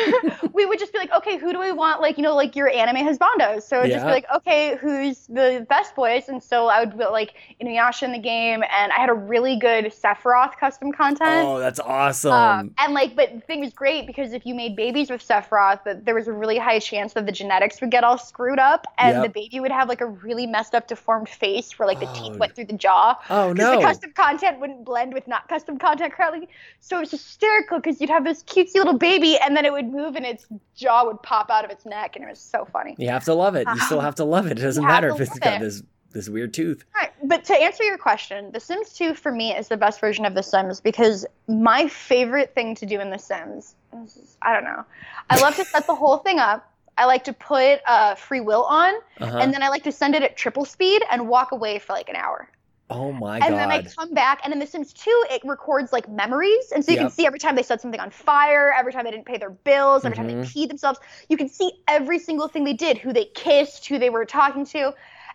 we 0.52 0.64
would 0.66 0.78
just 0.78 0.92
be 0.92 0.98
like, 0.98 1.10
okay, 1.12 1.36
who 1.36 1.52
do 1.52 1.58
we 1.58 1.72
want? 1.72 2.00
Like, 2.00 2.16
you 2.16 2.22
know, 2.22 2.34
like 2.36 2.54
your 2.54 2.68
anime 2.70 2.96
husbandos. 3.06 3.62
So 3.62 3.80
it'd 3.80 3.90
just 3.92 4.04
be 4.06 4.10
like, 4.12 4.26
okay, 4.36 4.76
who's 4.80 5.26
the 5.26 5.66
best 5.68 5.94
boys? 5.96 6.28
And 6.28 6.42
so 6.42 6.66
I 6.66 6.80
would 6.80 6.92
put 6.96 7.10
like 7.12 7.34
Inuyasha 7.60 8.04
in 8.04 8.12
the 8.12 8.18
game, 8.18 8.62
and 8.62 8.92
I 8.92 8.96
had 8.96 9.08
a 9.08 9.14
really 9.14 9.58
good 9.58 9.86
Sephiroth 9.86 10.56
custom 10.58 10.92
content. 10.92 11.20
oh, 11.48 11.58
that's 11.58 11.80
awesome. 11.80 12.32
Um, 12.32 12.74
and 12.78 12.94
like, 12.94 13.16
but 13.16 13.32
the 13.34 13.40
thing 13.40 13.60
was 13.60 13.72
great 13.72 14.06
because 14.06 14.32
if 14.32 14.46
you 14.46 14.54
made 14.54 14.76
babies 14.76 15.10
with 15.10 15.26
Sephiroth, 15.26 15.82
that 15.84 16.04
there 16.04 16.14
was 16.14 16.28
a 16.28 16.32
really 16.32 16.58
high 16.58 16.78
chance 16.78 17.14
that 17.14 17.26
the 17.26 17.32
genetics 17.32 17.80
would 17.80 17.90
get 17.90 18.04
all 18.04 18.18
screwed 18.18 18.58
up, 18.58 18.86
and 18.98 19.16
Yep. 19.16 19.22
the 19.24 19.40
baby 19.40 19.60
would 19.60 19.72
have 19.72 19.88
like 19.88 20.00
a 20.00 20.06
really 20.06 20.46
messed 20.46 20.74
up, 20.74 20.86
deformed 20.88 21.28
face 21.28 21.78
where 21.78 21.86
like 21.88 22.00
the 22.00 22.08
Oh. 22.08 22.14
teeth 22.14 22.38
went 22.38 22.54
through 22.54 22.66
the 22.66 22.72
jaw. 22.74 23.16
oh 23.30 23.52
Because 23.52 23.74
no! 23.74 23.80
the 23.80 23.86
custom 23.86 24.12
content 24.12 24.60
wouldn't 24.60 24.84
blend 24.84 25.12
with 25.14 25.26
not 25.26 25.48
custom 25.48 25.78
content 25.78 26.12
correctly. 26.12 26.48
So 26.80 26.96
it 26.98 27.00
was 27.00 27.10
hysterical 27.10 27.78
because 27.78 28.00
you'd 28.00 28.10
have 28.10 28.24
this 28.24 28.42
cutesy 28.70 28.74
little 28.78 28.98
baby 28.98 29.36
and 29.38 29.56
then 29.56 29.64
it 29.64 29.72
would 29.72 29.88
move 29.90 30.16
and 30.16 30.24
its 30.26 30.46
jaw 30.76 31.04
would 31.06 31.22
pop 31.22 31.50
out 31.50 31.64
of 31.64 31.70
its 31.70 31.84
neck 31.86 32.16
and 32.16 32.24
it 32.24 32.28
was 32.28 32.38
so 32.40 32.64
funny. 32.72 32.94
you 32.98 33.08
have 33.08 33.24
to 33.24 33.34
love 33.34 33.54
it. 33.56 33.66
You 33.68 33.80
still 33.80 34.00
have 34.00 34.14
to 34.16 34.24
love 34.24 34.46
it. 34.46 34.58
It 34.58 34.62
doesn't 34.62 34.84
matter 34.84 35.08
if 35.10 35.20
it's 35.20 35.38
got 35.38 35.54
it. 35.54 35.60
this 35.60 35.82
this 36.12 36.28
weird 36.28 36.54
tooth. 36.54 36.84
All 36.96 37.02
right, 37.02 37.12
but 37.24 37.44
to 37.44 37.54
answer 37.54 37.84
your 37.84 37.98
question, 37.98 38.50
The 38.52 38.60
Sims 38.60 38.94
2 38.94 39.12
for 39.12 39.30
me 39.30 39.54
is 39.54 39.68
the 39.68 39.76
best 39.76 40.00
version 40.00 40.24
of 40.24 40.34
The 40.34 40.42
Sims 40.42 40.80
because 40.80 41.26
my 41.48 41.86
favorite 41.86 42.54
thing 42.54 42.74
to 42.76 42.86
do 42.86 42.98
in 42.98 43.10
The 43.10 43.18
Sims 43.18 43.74
is, 44.04 44.38
I 44.40 44.54
don't 44.54 44.64
know, 44.64 44.84
I 45.28 45.38
love 45.38 45.54
to 45.56 45.64
set 45.66 45.86
the 45.86 45.94
whole 45.94 46.16
thing 46.26 46.38
up. 46.38 46.66
I 46.96 47.04
like 47.04 47.24
to 47.24 47.32
put 47.34 47.80
uh, 47.86 48.14
free 48.14 48.40
will 48.40 48.64
on, 48.64 48.94
Uh-huh. 49.20 49.36
and 49.38 49.52
then 49.52 49.62
I 49.62 49.68
like 49.68 49.84
to 49.84 49.92
send 49.92 50.14
it 50.14 50.22
at 50.22 50.34
triple 50.36 50.64
speed 50.64 51.02
and 51.10 51.28
walk 51.28 51.52
away 51.52 51.78
for 51.78 51.92
like 51.92 52.08
an 52.08 52.16
hour. 52.16 52.48
Oh 52.90 53.12
my 53.12 53.40
and 53.40 53.50
god! 53.50 53.60
And 53.60 53.70
then 53.70 53.70
I 53.70 53.82
come 53.82 54.14
back, 54.14 54.40
and 54.44 54.52
in 54.52 54.58
The 54.58 54.66
Sims 54.66 54.92
2, 54.92 55.24
it 55.30 55.42
records 55.44 55.92
like 55.92 56.08
memories, 56.08 56.72
and 56.74 56.84
so 56.84 56.92
you 56.92 56.96
Yep. 56.96 57.06
can 57.06 57.10
see 57.10 57.26
every 57.26 57.38
time 57.38 57.56
they 57.56 57.62
set 57.62 57.80
something 57.80 58.00
on 58.00 58.10
fire, 58.10 58.72
every 58.76 58.92
time 58.92 59.04
they 59.04 59.10
didn't 59.10 59.26
pay 59.26 59.38
their 59.38 59.50
bills, 59.50 60.04
every 60.04 60.16
time 60.16 60.26
Mhm. 60.26 60.40
they 60.42 60.48
peed 60.66 60.68
themselves. 60.68 60.98
You 61.28 61.36
can 61.36 61.48
see 61.48 61.70
every 61.86 62.18
single 62.18 62.48
thing 62.48 62.64
they 62.64 62.72
did, 62.74 62.98
who 62.98 63.12
they 63.12 63.26
kissed, 63.34 63.86
who 63.86 63.98
they 63.98 64.10
were 64.10 64.24
talking 64.24 64.64
to, 64.66 64.92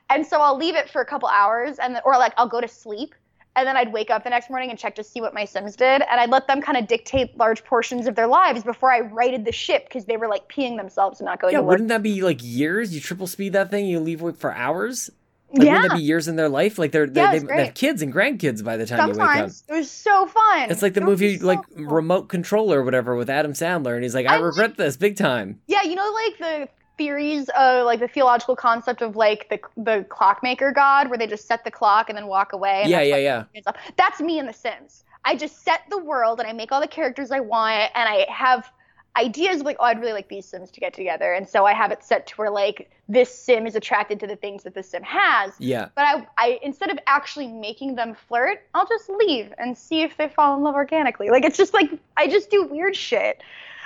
and 0.09 0.25
so 0.25 0.41
I'll 0.41 0.57
leave 0.57 0.75
it 0.75 0.89
for 0.89 1.01
a 1.01 1.05
couple 1.05 1.29
hours, 1.29 1.79
and 1.79 1.95
then, 1.95 2.01
or 2.05 2.17
like 2.17 2.33
I'll 2.37 2.49
go 2.49 2.61
to 2.61 2.67
sleep, 2.67 3.15
and 3.55 3.67
then 3.67 3.77
I'd 3.77 3.93
wake 3.93 4.09
up 4.09 4.23
the 4.23 4.29
next 4.31 4.49
morning 4.49 4.69
and 4.69 4.77
check 4.79 4.95
to 4.95 5.03
see 5.03 5.21
what 5.21 5.33
my 5.33 5.45
Sims 5.45 5.75
did, 5.75 6.01
and 6.01 6.19
I'd 6.19 6.29
let 6.29 6.47
them 6.47 6.61
kind 6.61 6.77
of 6.77 6.87
dictate 6.87 7.37
large 7.37 7.63
portions 7.63 8.07
of 8.07 8.15
their 8.15 8.27
lives 8.27 8.63
before 8.63 8.91
I 8.91 8.99
righted 9.01 9.45
the 9.45 9.51
ship 9.51 9.85
because 9.85 10.05
they 10.05 10.17
were 10.17 10.27
like 10.27 10.49
peeing 10.49 10.77
themselves 10.77 11.19
and 11.19 11.25
not 11.25 11.39
going 11.39 11.53
yeah, 11.53 11.59
to 11.59 11.63
work. 11.63 11.69
wouldn't 11.69 11.89
that 11.89 12.03
be 12.03 12.21
like 12.21 12.39
years? 12.41 12.93
You 12.93 13.01
triple 13.01 13.27
speed 13.27 13.53
that 13.53 13.69
thing, 13.69 13.85
you 13.85 13.99
leave 13.99 14.21
it 14.23 14.37
for 14.37 14.53
hours. 14.53 15.09
Like, 15.53 15.65
yeah, 15.67 15.73
wouldn't 15.73 15.91
that 15.91 15.97
be 15.97 16.03
years 16.03 16.27
in 16.27 16.35
their 16.35 16.49
life? 16.49 16.79
Like 16.79 16.91
they're, 16.91 17.05
they 17.07 17.21
Yeah, 17.21 17.31
they, 17.31 17.39
they 17.39 17.65
have 17.65 17.73
kids 17.75 18.01
and 18.01 18.11
grandkids 18.13 18.63
by 18.63 18.75
the 18.75 18.85
time 18.87 18.99
you 19.07 19.13
wake 19.13 19.19
up. 19.21 19.27
sometimes 19.27 19.63
it 19.69 19.73
was 19.73 19.91
so 19.91 20.25
fun. 20.25 20.71
It's 20.71 20.81
like 20.81 20.93
the 20.95 21.01
It 21.01 21.05
movie 21.05 21.37
so 21.37 21.45
like 21.45 21.59
cool. 21.75 21.85
Remote 21.85 22.29
Control 22.29 22.73
or 22.73 22.83
whatever 22.83 23.15
with 23.15 23.29
Adam 23.29 23.53
Sandler, 23.53 23.93
and 23.93 24.03
he's 24.03 24.15
like, 24.15 24.25
I, 24.25 24.33
I 24.33 24.37
like- 24.37 24.45
regret 24.45 24.77
this 24.77 24.97
big 24.97 25.15
time. 25.15 25.59
Yeah, 25.67 25.83
you 25.83 25.95
know, 25.95 26.11
like 26.25 26.37
the 26.39 26.69
theories 26.97 27.49
of 27.57 27.85
like 27.85 27.99
the 27.99 28.07
theological 28.07 28.55
concept 28.55 29.01
of 29.01 29.15
like 29.15 29.47
the 29.49 29.59
the 29.81 30.05
clockmaker 30.09 30.71
god, 30.71 31.09
where 31.09 31.17
they 31.17 31.27
just 31.27 31.47
set 31.47 31.63
the 31.63 31.71
clock 31.71 32.09
and 32.09 32.17
then 32.17 32.27
walk 32.27 32.53
away. 32.53 32.81
And 32.81 32.89
Yeah, 32.89 33.01
yeah, 33.01 33.17
yeah. 33.53 33.71
That's 33.97 34.19
me 34.21 34.39
in 34.39 34.45
The 34.45 34.53
Sims. 34.53 35.03
I 35.25 35.35
just 35.35 35.63
set 35.63 35.81
the 35.89 35.97
world 36.03 36.39
and 36.39 36.49
I 36.49 36.53
make 36.53 36.71
all 36.71 36.81
the 36.81 36.87
characters 36.87 37.31
I 37.31 37.39
want, 37.39 37.91
and 37.95 38.09
I 38.09 38.25
have 38.29 38.69
ideas 39.17 39.61
like, 39.61 39.77
oh, 39.79 39.85
I'd 39.85 39.99
really 39.99 40.13
like 40.13 40.29
these 40.29 40.45
Sims 40.45 40.71
to 40.71 40.79
get 40.79 40.93
together, 40.93 41.33
and 41.33 41.47
so 41.47 41.65
I 41.65 41.73
have 41.73 41.91
it 41.91 42.03
set 42.03 42.27
to 42.27 42.35
where 42.35 42.49
like 42.49 42.89
this 43.07 43.33
Sim 43.33 43.67
is 43.67 43.75
attracted 43.75 44.19
to 44.21 44.27
the 44.27 44.35
things 44.35 44.63
that 44.63 44.73
this 44.73 44.89
Sim 44.89 45.03
has. 45.03 45.53
Yeah. 45.59 45.89
But 45.95 46.05
I, 46.05 46.27
I 46.37 46.59
instead 46.63 46.89
of 46.89 46.97
actually 47.07 47.47
making 47.47 47.95
them 47.95 48.15
flirt, 48.15 48.67
I'll 48.73 48.87
just 48.87 49.09
leave 49.09 49.53
and 49.57 49.77
see 49.77 50.01
if 50.01 50.17
they 50.17 50.29
fall 50.29 50.55
in 50.57 50.63
love 50.63 50.75
organically. 50.75 51.29
Like 51.29 51.43
it's 51.43 51.57
just 51.57 51.73
like 51.73 51.91
I 52.17 52.27
just 52.27 52.49
do 52.49 52.63
weird 52.65 52.95
shit. 52.95 53.41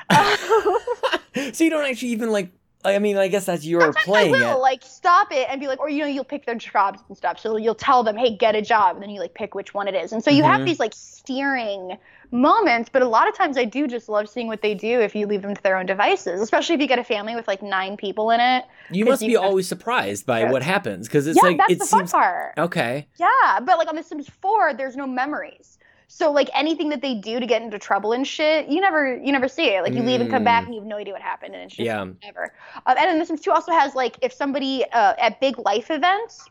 so 0.12 1.64
you 1.64 1.70
don't 1.70 1.86
actually 1.86 2.10
even 2.10 2.32
like. 2.32 2.50
I 2.96 3.00
mean, 3.00 3.18
I 3.18 3.28
guess 3.28 3.46
that's 3.46 3.66
your 3.66 3.82
Sometimes 3.82 4.06
playing 4.06 4.36
I 4.36 4.38
will 4.50 4.58
it. 4.58 4.62
like 4.62 4.82
stop 4.84 5.28
it 5.32 5.48
and 5.50 5.60
be 5.60 5.68
like, 5.68 5.80
or 5.80 5.90
you 5.90 6.00
know, 6.00 6.08
you'll 6.08 6.24
pick 6.24 6.46
their 6.46 6.56
jobs 6.56 7.00
and 7.08 7.18
stuff. 7.18 7.40
So 7.40 7.58
you'll 7.58 7.76
tell 7.76 8.04
them, 8.04 8.16
hey, 8.18 8.36
get 8.36 8.56
a 8.56 8.62
job, 8.62 8.96
and 8.96 9.04
then 9.04 9.10
you 9.10 9.20
like 9.20 9.34
pick 9.34 9.54
which 9.56 9.74
one 9.74 9.88
it 9.88 9.96
is. 9.96 10.12
And 10.14 10.24
so 10.24 10.32
you 10.32 10.44
Mhm. 10.44 10.52
have 10.52 10.66
these 10.66 10.80
like 10.80 10.94
steering 10.96 11.98
moments, 12.32 12.90
but 12.92 13.02
a 13.02 13.08
lot 13.08 13.28
of 13.28 13.36
times 13.36 13.58
I 13.58 13.66
do 13.66 13.88
just 13.88 14.10
love 14.10 14.28
seeing 14.30 14.48
what 14.48 14.62
they 14.62 14.74
do 14.74 15.00
if 15.00 15.16
you 15.16 15.28
leave 15.28 15.42
them 15.42 15.56
to 15.56 15.64
their 15.64 15.78
own 15.78 15.86
devices, 15.86 16.42
especially 16.42 16.76
if 16.76 16.82
you 16.82 16.88
get 16.88 17.00
a 17.00 17.04
family 17.04 17.36
with 17.36 17.48
like 17.48 17.62
nine 17.62 17.98
people 17.98 18.32
in 18.32 18.40
it. 18.40 18.66
You 18.92 19.06
must 19.06 19.22
you 19.22 19.30
be 19.30 19.36
always 19.36 19.68
surprised 19.68 20.26
by 20.26 20.44
what 20.46 20.64
happens 20.64 21.08
because 21.08 21.28
it's 21.28 21.38
yeah, 21.38 21.44
like 21.44 21.58
that's 21.58 21.74
it 21.74 21.80
the 21.80 21.86
seems 21.86 22.12
fun 22.12 22.22
part. 22.22 22.54
okay. 22.58 23.08
Yeah, 23.18 23.60
but 23.62 23.78
like 23.78 23.88
on 23.88 23.96
The 23.96 24.04
Sims 24.04 24.30
4, 24.42 24.74
there's 24.74 24.96
no 24.96 25.08
memories. 25.08 25.77
So 26.18 26.32
like 26.32 26.50
anything 26.56 26.90
that 26.90 27.02
they 27.04 27.14
do 27.14 27.40
to 27.40 27.46
get 27.46 27.62
into 27.62 27.78
trouble 27.78 28.12
and 28.12 28.26
shit, 28.26 28.70
you 28.70 28.82
never 28.82 29.16
you 29.18 29.32
never 29.32 29.48
see 29.48 29.68
it. 29.68 29.84
Like 29.84 29.94
you 29.94 30.02
leave 30.02 30.20
and 30.20 30.32
come 30.32 30.44
back 30.44 30.64
Mm. 30.64 30.66
and 30.66 30.74
you 30.74 30.82
have 30.82 30.88
no 30.88 30.98
idea 30.98 31.14
what 31.14 31.22
happened, 31.22 31.54
and 31.54 31.66
it's 31.66 31.76
just 31.76 31.86
Yeah. 31.86 32.06
whatever. 32.06 32.54
Um, 32.88 32.98
and 32.98 33.08
then 33.10 33.20
The 33.20 33.26
Sims 33.28 33.42
2 33.42 33.52
also 33.52 33.72
has 33.72 33.94
like 33.94 34.18
if 34.24 34.34
somebody 34.34 34.84
uh, 34.92 35.14
at 35.20 35.40
big 35.40 35.60
life 35.60 35.92
events, 35.92 36.50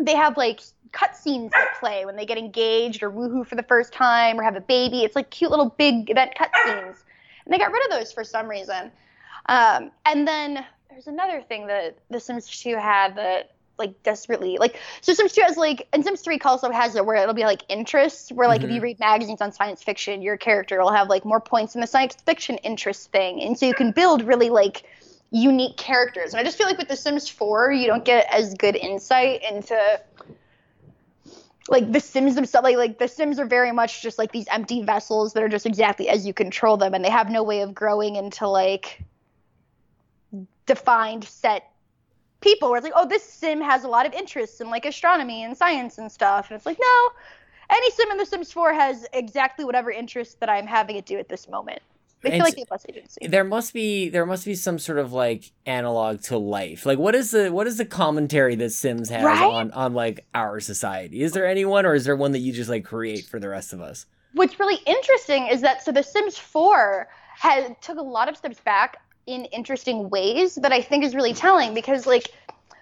they 0.00 0.14
have 0.14 0.38
like 0.38 0.62
cutscenes 0.92 1.50
that 1.50 1.74
play 1.78 2.06
when 2.06 2.16
they 2.16 2.24
get 2.24 2.38
engaged 2.38 3.02
or 3.02 3.10
woohoo 3.10 3.46
for 3.46 3.56
the 3.56 3.62
first 3.64 3.92
time 3.92 4.40
or 4.40 4.42
have 4.42 4.56
a 4.56 4.62
baby. 4.62 5.02
It's 5.04 5.16
like 5.16 5.30
cute 5.30 5.50
little 5.50 5.68
big 5.76 6.08
event 6.08 6.32
cutscenes, 6.40 6.96
and 7.44 7.52
they 7.52 7.58
got 7.58 7.72
rid 7.72 7.84
of 7.84 7.90
those 7.98 8.10
for 8.10 8.24
some 8.24 8.48
reason. 8.48 8.90
Um, 9.50 9.90
and 10.06 10.26
then 10.26 10.64
there's 10.88 11.08
another 11.08 11.42
thing 11.42 11.66
that 11.66 11.98
The 12.08 12.20
Sims 12.20 12.48
2 12.48 12.76
had 12.76 13.16
that 13.16 13.50
like 13.78 14.02
desperately 14.02 14.56
like 14.58 14.78
so 15.00 15.12
Sims 15.12 15.32
2 15.32 15.42
has 15.42 15.56
like 15.56 15.88
and 15.92 16.04
Sims 16.04 16.20
3 16.20 16.38
also 16.44 16.70
has 16.70 16.94
it 16.94 17.04
where 17.04 17.16
it'll 17.16 17.34
be 17.34 17.44
like 17.44 17.64
interests 17.68 18.30
where 18.30 18.46
like 18.46 18.62
if 18.62 18.70
you 18.70 18.76
mm-hmm. 18.76 18.84
read 18.84 19.00
magazines 19.00 19.40
on 19.40 19.52
science 19.52 19.82
fiction 19.82 20.22
your 20.22 20.36
character 20.36 20.80
will 20.80 20.92
have 20.92 21.08
like 21.08 21.24
more 21.24 21.40
points 21.40 21.74
in 21.74 21.80
the 21.80 21.86
science 21.86 22.14
fiction 22.24 22.56
interest 22.58 23.10
thing 23.10 23.42
and 23.42 23.58
so 23.58 23.66
you 23.66 23.74
can 23.74 23.90
build 23.90 24.22
really 24.22 24.50
like 24.50 24.84
unique 25.30 25.76
characters 25.76 26.32
and 26.32 26.40
I 26.40 26.44
just 26.44 26.56
feel 26.56 26.68
like 26.68 26.78
with 26.78 26.88
The 26.88 26.96
Sims 26.96 27.28
4 27.28 27.72
you 27.72 27.88
don't 27.88 28.04
get 28.04 28.32
as 28.32 28.54
good 28.54 28.76
insight 28.76 29.42
into 29.42 29.76
like 31.68 31.90
the 31.90 31.98
Sims 31.98 32.36
themselves 32.36 32.62
like 32.62 32.76
like 32.76 32.98
the 32.98 33.08
Sims 33.08 33.40
are 33.40 33.46
very 33.46 33.72
much 33.72 34.00
just 34.00 34.18
like 34.18 34.30
these 34.30 34.46
empty 34.52 34.82
vessels 34.82 35.32
that 35.32 35.42
are 35.42 35.48
just 35.48 35.66
exactly 35.66 36.08
as 36.08 36.24
you 36.24 36.32
control 36.32 36.76
them 36.76 36.94
and 36.94 37.04
they 37.04 37.10
have 37.10 37.30
no 37.30 37.42
way 37.42 37.62
of 37.62 37.74
growing 37.74 38.14
into 38.14 38.46
like 38.46 39.02
defined 40.66 41.24
set 41.24 41.73
people 42.44 42.68
where 42.68 42.78
it's 42.78 42.84
like, 42.84 42.92
oh, 42.94 43.08
this 43.08 43.24
sim 43.24 43.60
has 43.60 43.82
a 43.82 43.88
lot 43.88 44.06
of 44.06 44.12
interests 44.12 44.60
in 44.60 44.70
like 44.70 44.84
astronomy 44.84 45.42
and 45.42 45.56
science 45.56 45.98
and 45.98 46.12
stuff. 46.12 46.50
And 46.50 46.56
it's 46.56 46.66
like, 46.66 46.78
no, 46.80 47.10
any 47.70 47.90
sim 47.90 48.10
in 48.12 48.18
The 48.18 48.26
Sims 48.26 48.52
4 48.52 48.72
has 48.74 49.06
exactly 49.12 49.64
whatever 49.64 49.90
interest 49.90 50.38
that 50.40 50.48
I'm 50.48 50.66
having 50.66 50.96
it 50.96 51.06
do 51.06 51.18
at 51.18 51.28
this 51.28 51.48
moment. 51.48 51.80
They 52.22 52.30
feel 52.30 52.40
like 52.40 52.56
they 52.56 52.64
have 52.70 52.86
agency. 52.88 53.26
There 53.26 53.44
must 53.44 53.74
be 53.74 54.08
there 54.08 54.24
must 54.24 54.46
be 54.46 54.54
some 54.54 54.78
sort 54.78 54.98
of 54.98 55.12
like 55.12 55.52
analog 55.66 56.22
to 56.22 56.38
life. 56.38 56.86
Like 56.86 56.98
what 56.98 57.14
is 57.14 57.32
the 57.32 57.50
what 57.50 57.66
is 57.66 57.76
the 57.76 57.84
commentary 57.84 58.54
that 58.56 58.70
Sims 58.70 59.10
has 59.10 59.22
Right? 59.22 59.42
on 59.42 59.70
on 59.72 59.92
like 59.92 60.24
our 60.34 60.58
society? 60.60 61.22
Is 61.22 61.32
there 61.32 61.46
anyone 61.46 61.84
or 61.84 61.94
is 61.94 62.06
there 62.06 62.16
one 62.16 62.32
that 62.32 62.38
you 62.38 62.52
just 62.52 62.70
like 62.70 62.84
create 62.84 63.26
for 63.26 63.38
the 63.38 63.50
rest 63.50 63.74
of 63.74 63.82
us? 63.82 64.06
What's 64.32 64.58
really 64.58 64.80
interesting 64.86 65.48
is 65.48 65.60
that 65.60 65.82
so 65.82 65.92
The 65.92 66.02
Sims 66.02 66.38
4 66.38 67.08
has 67.36 67.70
took 67.82 67.98
a 67.98 68.02
lot 68.02 68.30
of 68.30 68.38
steps 68.38 68.60
back 68.60 68.96
in 69.26 69.44
interesting 69.46 70.08
ways 70.10 70.56
that 70.56 70.72
I 70.72 70.80
think 70.80 71.04
is 71.04 71.14
really 71.14 71.34
telling 71.34 71.74
because 71.74 72.06
like 72.06 72.30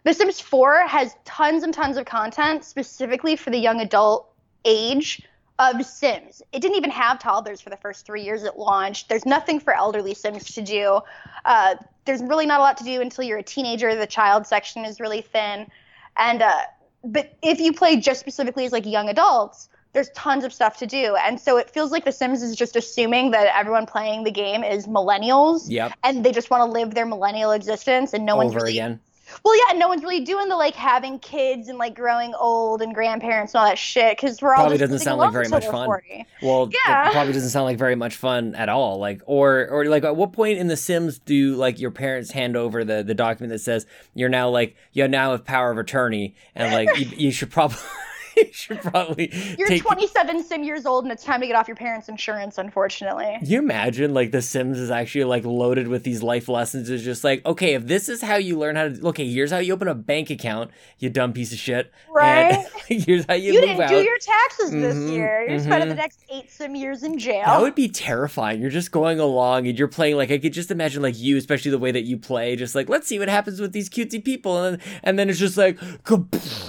The 0.05 0.12
Sims 0.12 0.40
4 0.40 0.86
has 0.88 1.14
tons 1.24 1.62
and 1.62 1.72
tons 1.72 1.96
of 1.96 2.05
content 2.07 2.64
specifically 2.64 3.36
for 3.36 3.50
the 3.50 3.59
young 3.59 3.80
adult 3.80 4.28
age 4.64 5.22
of 5.59 5.84
Sims. 5.84 6.42
It 6.53 6.61
didn't 6.61 6.76
even 6.76 6.90
have 6.90 7.20
toddlers 7.20 7.61
for 7.61 7.70
the 7.70 7.76
first 7.76 8.05
three 8.05 8.22
years 8.22 8.42
it 8.42 8.57
launched. 8.57 9.09
There's 9.09 9.26
nothing 9.26 9.61
for 9.61 9.74
elderly 9.74 10.14
Sims 10.14 10.53
to 10.55 10.62
do. 10.62 11.00
Uh, 11.44 11.76
there's 12.05 12.22
really 12.22 12.46
not 12.46 12.59
a 12.59 12.62
lot 12.62 12.76
to 12.78 12.84
do 12.84 13.00
until 13.00 13.24
you're 13.24 13.38
a 13.38 13.42
teenager. 13.44 13.94
The 13.94 14.07
child 14.07 14.46
section 14.46 14.84
is 14.84 14.98
really 14.98 15.20
thin, 15.20 15.68
and 16.16 16.42
uh, 16.42 16.62
but 17.05 17.36
if 17.42 17.61
you 17.61 17.72
play 17.72 17.96
just 17.96 18.18
specifically 18.18 18.64
as 18.64 18.72
like 18.72 18.86
young 18.86 19.09
adults, 19.09 19.68
there's 19.92 20.09
tons 20.11 20.42
of 20.44 20.53
stuff 20.53 20.78
to 20.78 20.86
do. 20.86 21.16
And 21.16 21.38
so 21.38 21.59
it 21.59 21.70
feels 21.70 21.92
like 21.92 22.05
The 22.05 22.12
Sims 22.12 22.42
is 22.42 22.57
just 22.57 22.74
assuming 22.74 23.30
that 23.32 23.55
everyone 23.57 23.86
playing 23.86 24.24
the 24.24 24.30
game 24.30 24.64
is 24.64 24.86
millennials 24.86 25.66
Yep. 25.68 25.92
and 26.03 26.24
they 26.24 26.32
just 26.32 26.50
want 26.50 26.62
to 26.62 26.72
live 26.72 26.94
their 26.94 27.07
millennial 27.07 27.53
existence 27.53 28.14
and 28.14 28.24
no 28.24 28.36
one's 28.36 28.53
Over 28.53 28.61
really 28.64 28.72
again. 28.78 29.00
Well, 29.45 29.57
yeah, 29.68 29.78
no 29.78 29.89
one's 29.89 30.03
really 30.03 30.20
doing 30.24 30.49
the 30.49 30.57
like 30.57 30.74
having 30.74 31.18
kids 31.18 31.68
and 31.68 31.78
like 31.78 31.95
growing 31.95 32.35
old 32.39 32.83
and 32.83 32.95
grandparents 32.95 33.55
and 33.55 33.61
all 33.61 33.66
that 33.66 33.78
shit 33.78 34.16
because 34.16 34.41
we're 34.43 34.55
all 34.55 34.62
Probably 34.64 34.78
doesn't 34.78 34.99
sound 35.01 35.18
like 35.18 35.33
very 35.33 35.49
much 35.49 35.66
fun. 35.66 35.87
40. 35.87 36.26
Well, 36.43 36.70
Yeah. 36.87 37.11
probably 37.12 37.33
doesn't 37.33 37.51
sound 37.51 37.64
like 37.64 37.78
very 37.78 37.95
much 37.97 38.16
fun 38.16 38.55
at 38.55 38.68
all. 38.68 38.99
Like, 38.99 39.20
or 39.26 39.66
or 39.68 39.85
like, 39.87 40.05
at 40.05 40.16
what 40.16 40.33
point 40.33 40.59
in 40.59 40.68
The 40.68 40.76
Sims 40.76 41.18
do 41.18 41.55
like 41.57 41.78
your 41.80 41.91
parents 41.91 42.30
hand 42.30 42.57
over 42.57 42.85
the 42.85 43.03
the 43.03 43.14
document 43.14 43.53
that 43.53 43.61
says 43.61 43.87
you're 44.14 44.28
now 44.28 44.49
like 44.49 44.76
you 44.93 45.07
now 45.09 45.33
have 45.33 45.45
power 45.45 45.70
of 45.70 45.78
attorney, 45.78 46.35
and 46.55 46.72
like 46.72 46.99
you, 46.99 47.07
you 47.16 47.30
should 47.33 47.51
probably 47.51 47.78
you 48.37 48.53
should 48.53 48.80
probably 48.80 49.30
You're 49.59 49.68
take. 49.68 49.83
27 49.83 50.43
sim 50.45 50.64
years 50.64 50.87
old 50.87 51.05
and 51.05 51.12
it's 51.12 51.24
time 51.24 51.41
to 51.41 51.47
get 51.47 51.57
off 51.57 51.68
your 51.68 51.76
parents' 51.76 52.09
insurance, 52.09 52.59
unfortunately. 52.59 53.39
You 53.43 53.59
imagine 53.59 54.14
like 54.14 54.30
The 54.30 54.43
Sims 54.43 54.78
is 54.78 54.91
actually 54.91 55.24
like 55.24 55.45
loaded 55.45 55.89
with 55.89 56.05
these 56.05 56.22
life 56.22 56.49
lessons? 56.49 56.91
It's 56.91 57.03
just 57.05 57.24
like, 57.24 57.45
okay, 57.47 57.74
if 57.74 57.87
this 57.87 58.09
is 58.09 58.22
how 58.22 58.37
you 58.37 58.59
learn 58.59 58.76
how 58.76 58.89
to, 58.89 59.07
okay, 59.09 59.30
here's 59.30 59.51
how 59.51 59.59
you 59.59 59.72
open 59.72 59.89
a 59.89 59.95
bank 59.95 60.30
account, 60.30 60.70
you 60.99 61.11
dumb 61.11 61.33
piece 61.33 61.53
of 61.53 61.59
shit. 61.59 61.93
Right? 62.12 62.66
And 62.89 63.03
here's 63.03 63.24
how 63.26 63.35
you, 63.35 63.53
You, 63.55 63.61
didn't 63.61 63.80
out. 63.80 63.89
do 63.89 63.97
your 64.03 64.18
taxes 64.18 64.70
this 64.70 64.97
Mhm, 64.97 65.12
year. 65.12 65.49
You're 65.49 65.59
spending 65.61 65.89
the 65.89 65.95
next 65.95 66.24
eight 66.30 66.51
sim 66.51 66.74
years 66.74 67.03
in 67.03 67.18
jail. 67.18 67.47
That 67.47 67.61
would 67.61 67.74
be 67.74 67.89
terrifying. 67.89 68.61
You're 68.61 68.70
just 68.70 68.91
going 68.93 69.20
along 69.20 69.66
and 69.66 69.78
you're 69.78 69.89
playing 69.89 70.16
like 70.16 70.30
I 70.30 70.39
could 70.39 70.53
just 70.53 70.70
imagine 70.70 71.03
like 71.03 71.18
you, 71.18 71.37
especially 71.37 71.70
the 71.70 71.78
way 71.78 71.91
that 71.93 72.03
you 72.05 72.16
play, 72.18 72.57
just 72.57 72.74
like 72.74 72.89
let's 72.89 73.07
see 73.07 73.18
what 73.18 73.28
happens 73.28 73.61
with 73.61 73.72
these 73.72 73.89
cutesy 73.91 74.24
people, 74.24 74.62
and 74.62 74.78
then, 74.78 74.89
and 75.03 75.18
then 75.18 75.30
it's 75.30 75.39
just 75.39 75.57
like 75.57 75.78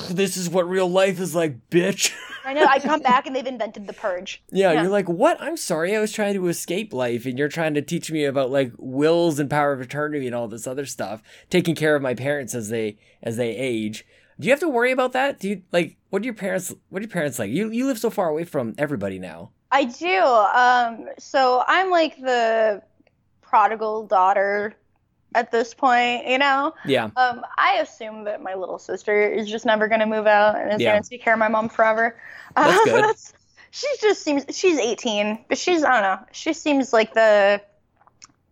this 0.10 0.38
is 0.38 0.50
what 0.50 0.68
real 0.68 0.90
life 0.90 1.20
is 1.20 1.36
like, 1.36 1.53
bitch. 1.72 2.14
I 2.46 2.54
know. 2.54 2.66
I 2.66 2.80
come 2.80 3.02
back 3.02 3.26
and 3.28 3.36
they've 3.36 3.46
invented 3.56 3.88
the 3.88 3.94
purge. 3.94 4.44
Yeah, 4.52 4.72
Yeah. 4.72 4.82
you're 4.84 4.92
like, 4.92 5.08
what? 5.08 5.42
I'm 5.42 5.58
sorry, 5.58 5.96
I 5.96 6.00
was 6.00 6.12
trying 6.12 6.34
to 6.36 6.48
escape 6.48 6.94
life, 6.94 7.26
and 7.26 7.38
you're 7.38 7.48
trying 7.50 7.74
to 7.76 7.82
teach 7.82 8.12
me 8.12 8.26
about 8.26 8.52
like 8.52 8.72
wills 8.78 9.40
and 9.40 9.50
power 9.50 9.72
of 9.74 9.82
attorney 9.82 10.26
and 10.26 10.36
all 10.36 10.48
this 10.48 10.68
other 10.68 10.86
stuff, 10.86 11.22
taking 11.50 11.76
care 11.76 11.96
of 11.96 12.02
my 12.02 12.14
parents 12.14 12.54
as 12.56 12.70
they 12.70 12.98
as 13.22 13.38
they 13.38 13.56
age. 13.56 14.06
Do 14.40 14.48
you 14.48 14.52
have 14.52 14.60
to 14.62 14.70
worry 14.70 14.92
about 14.92 15.12
that? 15.14 15.40
Do 15.40 15.48
you 15.50 15.62
like 15.72 15.98
what 16.10 16.22
do 16.22 16.26
your 16.26 16.34
parents 16.36 16.74
what 16.90 17.00
are 17.00 17.04
your 17.04 17.12
parents 17.12 17.38
like? 17.40 17.52
You 17.52 17.70
you 17.70 17.86
live 17.86 18.00
so 18.00 18.10
far 18.10 18.30
away 18.30 18.44
from 18.46 18.74
everybody 18.78 19.20
now. 19.20 19.52
I 19.72 19.86
do. 19.86 20.20
Um, 20.22 21.08
so 21.20 21.64
I'm 21.68 21.90
like 21.90 22.18
the 22.20 22.82
prodigal 23.42 24.08
daughter 24.08 24.76
at 25.36 25.52
this 25.52 25.74
point, 25.74 26.28
you 26.28 26.38
know? 26.38 26.74
Yeah. 26.86 27.06
Um, 27.16 27.42
I 27.58 27.80
assume 27.82 28.24
that 28.26 28.42
my 28.42 28.54
little 28.56 28.80
sister 28.80 29.32
is 29.32 29.50
just 29.50 29.66
never 29.66 29.88
going 29.88 30.00
to 30.02 30.06
move 30.06 30.28
out 30.28 30.56
and 30.60 30.72
is 30.74 30.82
Yeah. 30.82 30.92
going 30.92 31.04
to 31.04 31.10
take 31.10 31.22
care 31.22 31.34
of 31.34 31.40
my 31.40 31.48
mom 31.48 31.70
forever. 31.70 32.18
That's 32.56 32.78
Um, 32.80 32.86
good. 32.86 33.16
she 33.72 33.88
just 34.02 34.22
seems, 34.24 34.46
she's 34.56 34.78
18, 34.78 35.46
but 35.50 35.58
she's, 35.58 35.84
I 35.84 35.92
don't 35.94 36.02
know, 36.04 36.26
she 36.32 36.54
seems 36.54 36.94
like 36.94 37.14
the 37.14 37.62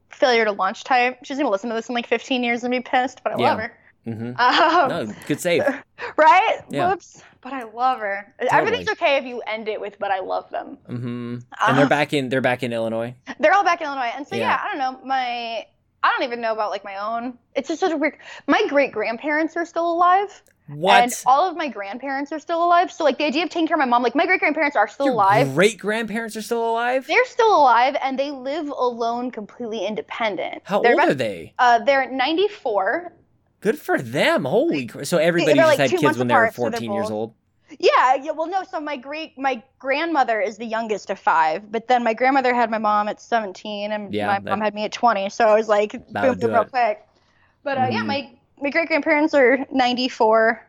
failure 0.09 0.45
to 0.45 0.51
launch 0.51 0.84
type. 0.84 1.19
She's 1.23 1.38
going 1.38 1.45
to 1.47 1.51
listen 1.51 1.69
to 1.69 1.75
this 1.75 1.89
in 1.89 1.95
like 1.95 2.07
15 2.07 2.43
years 2.43 2.63
and 2.63 2.71
be 2.71 2.79
pissed, 2.82 3.21
but 3.23 3.34
I 3.34 3.38
Yeah. 3.39 3.49
love 3.49 3.59
her. 3.59 3.77
Mm-hmm. 4.07 4.32
Um, 4.39 4.89
No, 4.89 5.13
good 5.27 5.39
save. 5.39 5.63
Right? 6.17 6.57
Yeah. 6.69 6.89
Whoops. 6.89 7.21
But 7.41 7.53
I 7.53 7.63
love 7.63 7.99
her. 7.99 8.34
Everything's 8.51 8.89
okay 8.89 9.17
if 9.17 9.23
you 9.25 9.41
end 9.41 9.67
it 9.67 9.79
with, 9.82 9.97
but 9.99 10.11
I 10.11 10.19
love 10.19 10.49
them. 10.51 10.77
Mm-hmm. 10.89 11.38
And 11.67 11.77
they're 11.77 11.86
Uh, 11.86 11.89
back 11.89 12.13
in 12.13 12.29
they're 12.29 12.41
back 12.41 12.61
in 12.63 12.71
Illinois. 12.73 13.15
They're 13.39 13.53
all 13.53 13.63
back 13.63 13.82
in 13.82 13.88
Illinois, 13.88 14.11
and 14.15 14.27
so 14.27 14.36
Yeah. 14.36 14.41
yeah. 14.49 14.59
I 14.63 14.67
don't 14.67 14.77
know. 14.79 15.05
My 15.07 15.65
I 16.04 16.10
don't 16.10 16.24
even 16.24 16.41
know 16.41 16.52
about 16.54 16.72
like 16.72 16.84
my 16.84 16.97
own. 16.97 17.38
It's 17.56 17.68
just 17.68 17.80
such 17.80 17.91
a 17.91 17.97
weird. 17.97 18.18
My 18.47 18.66
great 18.68 18.91
grandparents 18.91 19.56
are 19.56 19.66
still 19.66 19.91
alive, 19.91 20.41
What? 20.68 21.04
and 21.04 21.14
all 21.28 21.47
of 21.49 21.56
my 21.56 21.68
grandparents 21.68 22.32
are 22.32 22.39
still 22.39 22.64
alive. 22.64 22.91
So 22.91 23.04
like 23.04 23.18
the 23.20 23.26
idea 23.26 23.43
of 23.43 23.49
taking 23.49 23.68
care 23.68 23.76
of 23.76 23.80
my 23.80 23.86
mom, 23.86 24.02
like 24.02 24.16
my 24.16 24.26
great 24.26 24.39
grandparents 24.39 24.76
are 24.76 24.88
still 24.88 25.06
Your 25.06 25.14
alive. 25.16 25.54
great 25.54 25.78
grandparents 25.78 26.36
are 26.36 26.41
still 26.41 26.68
alive? 26.70 27.06
They're 27.06 27.26
still 27.26 27.56
alive, 27.56 27.95
and 28.02 28.18
they 28.18 28.32
live 28.32 28.70
alone, 28.70 29.30
completely 29.32 29.86
independent. 29.86 30.64
How 30.66 30.82
they're 30.82 30.93
old 30.93 30.99
about- 31.02 31.10
are 31.12 31.14
they? 31.14 31.54
Uh, 31.60 31.80
they're 31.80 32.10
94. 32.10 33.14
Good 33.60 33.78
for 33.80 34.02
them. 34.02 34.45
Holy 34.45 34.88
cr- 34.88 35.04
So 35.04 35.20
everybody 35.20 35.54
just 35.60 35.68
like, 35.78 35.91
had 35.91 35.99
kids 35.99 36.18
when 36.18 36.28
they 36.28 36.34
were 36.34 36.45
apart, 36.45 36.56
so 36.56 36.62
they're 36.64 36.72
14 36.72 36.93
years 36.93 37.12
old. 37.12 37.36
Yeah, 37.80 38.15
yeah. 38.15 38.32
Well, 38.32 38.47
no. 38.47 38.63
So 38.63 38.80
my 38.80 38.97
great 38.97 39.38
my 39.38 39.63
grandmother 39.80 40.41
is 40.41 40.57
the 40.57 40.65
youngest 40.65 41.09
of 41.09 41.19
five, 41.19 41.72
but 41.72 41.88
then 41.88 42.03
my 42.03 42.13
grandmother 42.13 42.53
had 42.53 42.69
my 42.69 42.78
mom 42.78 43.07
at 43.07 43.22
17, 43.22 43.91
and 43.91 44.13
Yeah, 44.13 44.28
my 44.28 44.39
that- 44.39 44.43
mom 44.45 44.61
had 44.61 44.74
me 44.74 44.86
at 44.86 44.91
20. 44.91 45.30
So 45.30 45.47
I 45.47 45.55
was 45.55 45.67
like, 45.69 45.91
boom, 45.91 46.38
boom, 46.38 46.51
real 46.51 46.65
quick. 46.65 47.05
But 47.63 47.78
uh, 47.78 47.88
yeah, 47.91 48.01
Mhm. 48.01 48.07
my 48.07 48.30
my 48.61 48.69
great 48.69 48.88
grandparents 48.88 49.34
are 49.34 49.65
94. 49.72 50.61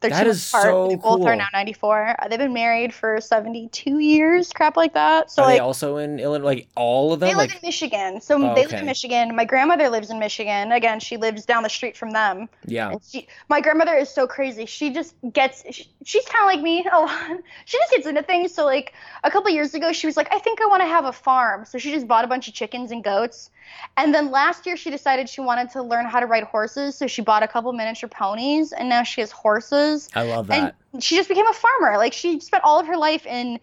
They're 0.00 0.10
That 0.10 0.24
two 0.24 0.30
is 0.30 0.48
apart. 0.48 0.64
so 0.64 0.88
They 0.88 0.94
both 0.94 1.02
cool. 1.18 1.26
are 1.28 1.34
now 1.34 1.48
94. 1.52 2.16
Uh, 2.22 2.28
they've 2.28 2.38
been 2.38 2.52
married 2.52 2.94
for 2.94 3.20
72 3.20 3.98
years, 3.98 4.52
crap 4.52 4.76
like 4.76 4.94
that. 4.94 5.30
So 5.30 5.42
are 5.42 5.46
they 5.48 5.54
like. 5.54 5.62
also 5.62 5.96
in 5.96 6.20
Illinois? 6.20 6.44
Like 6.46 6.68
all 6.76 7.12
of 7.12 7.20
them? 7.20 7.28
They 7.30 7.34
live 7.34 7.50
in 7.50 7.58
Michigan, 7.62 8.20
so 8.20 8.36
Oh, 8.36 8.54
they 8.54 8.62
live 8.66 8.72
in 8.74 8.86
Michigan. 8.86 9.34
My 9.34 9.44
grandmother 9.44 9.88
lives 9.88 10.10
in 10.10 10.18
Michigan. 10.20 10.70
Again, 10.70 11.00
she 11.00 11.16
lives 11.16 11.44
down 11.44 11.62
the 11.64 11.68
street 11.68 11.96
from 11.96 12.10
them. 12.12 12.48
yeah. 12.66 12.90
And 12.90 13.00
she, 13.02 13.26
my 13.48 13.60
grandmother 13.60 13.94
is 13.96 14.08
so 14.08 14.26
crazy. 14.28 14.66
She 14.66 14.90
just 14.90 15.16
gets, 15.32 15.64
she, 15.70 15.90
she's 16.04 16.24
kind 16.26 16.42
of 16.42 16.46
like 16.46 16.62
me 16.62 16.86
a 16.92 17.00
lot. 17.00 17.38
She 17.64 17.76
just 17.78 17.90
gets 17.90 18.06
into 18.06 18.22
things. 18.22 18.54
So, 18.54 18.64
like, 18.64 18.92
a 19.24 19.30
couple 19.30 19.50
years 19.50 19.74
ago, 19.74 19.92
she 19.92 20.06
was 20.06 20.16
like, 20.16 20.32
I 20.32 20.38
think 20.38 20.60
I 20.62 20.66
want 20.66 20.82
to 20.82 20.86
have 20.88 21.04
a 21.06 21.12
farm. 21.12 21.64
So, 21.64 21.76
she 21.78 21.90
just 21.92 22.06
bought 22.06 22.24
a 22.24 22.28
bunch 22.28 22.46
of 22.48 22.54
chickens 22.54 22.90
and 22.92 23.02
goats. 23.02 23.50
And 23.96 24.14
then 24.14 24.30
last 24.30 24.66
year, 24.66 24.76
she 24.76 24.90
decided 24.90 25.28
she 25.28 25.40
wanted 25.40 25.70
to 25.70 25.82
learn 25.82 26.06
how 26.06 26.20
to 26.20 26.26
ride 26.26 26.44
horses. 26.44 26.96
So, 26.96 27.06
she 27.06 27.22
bought 27.22 27.42
a 27.42 27.48
couple 27.48 27.72
miniature 27.72 28.08
ponies, 28.08 28.72
and 28.72 28.88
now 28.88 29.02
she 29.02 29.20
has 29.20 29.30
horses. 29.30 30.08
I 30.14 30.22
love 30.22 30.46
that. 30.48 30.74
And 30.92 31.02
she 31.02 31.16
just 31.16 31.28
became 31.28 31.46
a 31.46 31.52
farmer. 31.52 31.96
Like, 31.96 32.12
she 32.12 32.40
spent 32.40 32.64
all 32.64 32.80
of 32.80 32.86
her 32.86 32.96
life 32.96 33.26
in 33.26 33.58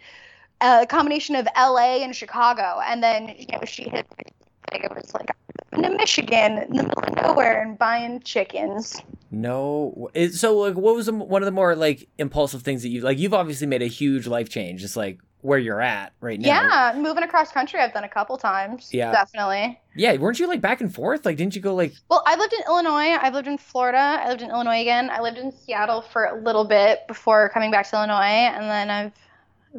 a 0.61 0.85
combination 0.85 1.35
of 1.35 1.47
LA 1.55 1.97
and 1.97 2.15
Chicago. 2.15 2.79
And 2.85 3.01
then, 3.01 3.35
you 3.37 3.47
know, 3.51 3.61
she 3.65 3.83
hit, 3.83 4.05
like, 4.71 4.83
it 4.83 4.95
was 4.95 5.13
like, 5.13 5.29
into 5.71 5.89
Michigan 5.89 6.57
in 6.59 6.75
the 6.75 6.83
middle 6.83 7.03
of 7.03 7.15
nowhere 7.15 7.61
and 7.61 7.77
buying 7.77 8.21
chickens. 8.21 9.01
No. 9.31 10.09
So 10.31 10.57
like 10.57 10.75
what 10.75 10.95
was 10.95 11.11
one 11.11 11.41
of 11.41 11.45
the 11.45 11.51
more 11.51 11.75
like 11.75 12.07
impulsive 12.17 12.61
things 12.61 12.83
that 12.83 12.89
you 12.89 13.01
like 13.01 13.17
you've 13.17 13.33
obviously 13.33 13.67
made 13.67 13.81
a 13.81 13.87
huge 13.87 14.27
life 14.27 14.49
change 14.49 14.81
just 14.81 14.95
like 14.95 15.19
where 15.45 15.59
you're 15.59 15.81
at 15.81 16.11
right 16.21 16.39
now. 16.39 16.47
Yeah, 16.47 16.99
moving 16.99 17.23
across 17.23 17.51
country 17.51 17.79
I've 17.79 17.93
done 17.93 18.03
a 18.03 18.09
couple 18.09 18.37
times. 18.37 18.89
Yeah. 18.91 19.11
Definitely. 19.11 19.79
Yeah, 19.95 20.15
weren't 20.17 20.39
you 20.39 20.47
like 20.47 20.59
back 20.61 20.81
and 20.81 20.93
forth? 20.93 21.25
Like 21.25 21.37
didn't 21.37 21.55
you 21.55 21.61
go 21.61 21.75
like 21.75 21.93
Well, 22.09 22.23
I 22.25 22.35
lived 22.35 22.53
in 22.53 22.61
Illinois. 22.67 23.17
I've 23.21 23.33
lived 23.33 23.47
in 23.47 23.57
Florida. 23.57 24.19
I 24.23 24.27
lived 24.29 24.41
in 24.41 24.49
Illinois 24.49 24.81
again. 24.81 25.09
I 25.09 25.21
lived 25.21 25.37
in 25.37 25.51
Seattle 25.51 26.01
for 26.01 26.25
a 26.25 26.41
little 26.41 26.65
bit 26.65 27.07
before 27.07 27.49
coming 27.49 27.71
back 27.71 27.87
to 27.89 27.95
Illinois, 27.95 28.49
and 28.55 28.63
then 28.63 28.89
I've 28.89 29.11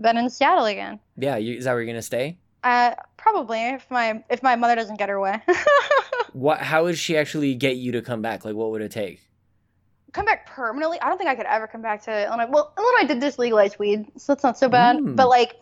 been 0.03 0.17
in 0.17 0.31
Seattle 0.31 0.67
again. 0.67 1.01
yeah, 1.17 1.37
you, 1.37 1.57
is 1.57 1.65
that 1.65 1.73
where 1.73 1.81
you're 1.81 1.87
going 1.87 1.97
to 1.97 2.03
stay? 2.03 2.39
Uh, 2.63 2.95
probably 3.17 3.61
if 3.61 3.91
my 3.91 4.23
if 4.31 4.43
my 4.43 4.57
mother 4.57 4.75
doesn't 4.77 4.99
get 4.99 5.09
her 5.09 5.21
way. 5.21 5.41
What 6.33 6.59
how 6.61 6.85
would 6.85 6.99
she 6.99 7.17
actually 7.17 7.55
get 7.55 7.77
you 7.77 7.93
to 7.93 8.03
come 8.03 8.21
back? 8.21 8.45
Like 8.45 8.55
what 8.55 8.71
would 8.71 8.83
it 8.83 8.91
take? 8.93 9.26
Come 10.17 10.25
back 10.27 10.47
permanently. 10.47 11.01
I 11.01 11.09
don't 11.09 11.19
think 11.19 11.29
I 11.31 11.35
could 11.35 11.47
ever 11.47 11.67
come 11.67 11.83
back 11.83 12.03
to 12.05 12.27
Illinois. 12.27 12.47
Well, 12.49 12.73
Illinois 12.77 13.07
did 13.07 13.21
just 13.21 13.39
legalize 13.39 13.79
weed, 13.79 14.07
so 14.17 14.33
that's 14.33 14.43
not 14.43 14.59
so 14.59 14.69
bad. 14.69 14.97
Mm. 14.97 15.15
But 15.15 15.29
like, 15.29 15.57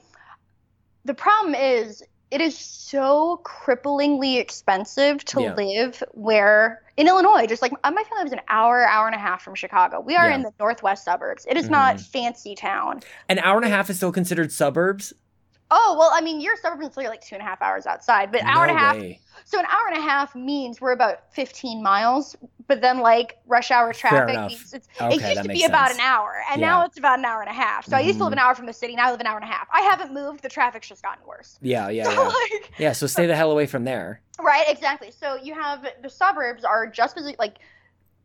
the 1.04 1.14
problem 1.14 1.54
is, 1.54 2.02
it 2.30 2.40
is 2.40 2.56
so 2.56 3.42
cripplingly 3.44 4.38
expensive 4.40 5.24
to 5.26 5.42
Yeah. 5.42 5.54
live 5.54 6.02
where 6.12 6.80
in 6.96 7.06
Illinois. 7.08 7.46
Just 7.46 7.62
like 7.62 7.72
my 7.72 7.90
family 7.90 8.22
lives 8.22 8.32
an 8.32 8.40
hour, 8.48 8.86
hour 8.86 9.06
and 9.06 9.14
a 9.14 9.18
half 9.18 9.42
from 9.42 9.54
Chicago. 9.54 10.00
We 10.00 10.16
are 10.16 10.28
Yeah. 10.28 10.36
in 10.36 10.42
the 10.42 10.52
northwest 10.58 11.04
suburbs. 11.04 11.44
It 11.48 11.56
is 11.56 11.68
not 11.68 11.96
Mhm. 11.96 12.06
fancy 12.10 12.54
town. 12.54 13.00
An 13.28 13.38
hour 13.40 13.56
and 13.56 13.64
a 13.64 13.68
half 13.68 13.90
is 13.90 13.96
still 13.96 14.12
considered 14.12 14.52
suburbs? 14.52 15.12
Oh 15.76 15.96
well, 15.98 16.10
I 16.14 16.20
mean, 16.20 16.40
your 16.40 16.54
suburbs 16.56 16.84
until 16.86 17.02
you're 17.02 17.10
like 17.10 17.20
two 17.20 17.34
and 17.34 17.42
a 17.42 17.44
half 17.44 17.60
hours 17.60 17.84
outside, 17.84 18.30
but 18.30 18.42
hour 18.44 18.62
and 18.64 18.76
a 18.76 18.78
half. 18.80 18.96
way. 18.96 19.20
So 19.44 19.58
an 19.58 19.66
hour 19.66 19.88
and 19.88 19.98
a 19.98 20.00
half 20.00 20.34
means 20.36 20.80
we're 20.80 20.92
about 20.92 21.34
15 21.34 21.82
miles, 21.82 22.36
but 22.68 22.80
then 22.80 23.00
like 23.00 23.38
rush 23.46 23.72
hour 23.72 23.92
traffic 23.92 24.36
means 24.48 24.72
it's, 24.72 24.86
Okay, 25.00 25.16
it 25.16 25.20
used 25.30 25.42
to 25.42 25.48
be 25.48 25.64
about 25.64 25.90
an 25.90 25.98
hour, 25.98 26.36
and 26.48 26.60
Yeah. 26.60 26.68
now 26.68 26.84
it's 26.84 26.96
about 26.96 27.18
an 27.18 27.24
hour 27.24 27.40
and 27.40 27.50
a 27.50 27.54
half. 27.54 27.86
So 27.86 27.96
I 27.96 28.00
used 28.00 28.18
to 28.18 28.24
live 28.24 28.30
Mhm. 28.30 28.34
an 28.34 28.38
hour 28.38 28.54
from 28.54 28.66
the 28.66 28.72
city, 28.72 28.94
now 28.94 29.08
I 29.08 29.10
live 29.10 29.20
an 29.20 29.26
hour 29.26 29.36
and 29.36 29.44
a 29.44 29.52
half. 29.52 29.66
I 29.72 29.80
haven't 29.80 30.14
moved. 30.14 30.42
The 30.42 30.48
traffic's 30.48 30.86
just 30.88 31.02
gotten 31.02 31.26
worse. 31.26 31.58
Yeah, 31.60 31.88
yeah, 31.90 32.04
So 32.04 32.10
yeah. 32.12 32.28
like, 32.28 32.72
Yeah, 32.78 32.92
so 32.92 33.08
stay 33.08 33.26
the 33.26 33.34
hell 33.34 33.50
away 33.50 33.66
from 33.66 33.82
there. 33.84 34.22
right, 34.40 34.66
exactly. 34.68 35.10
So 35.10 35.34
you 35.42 35.54
have 35.54 35.84
the 36.02 36.08
suburbs 36.08 36.62
are 36.64 36.86
just 36.86 37.18
as 37.18 37.24
like 37.38 37.58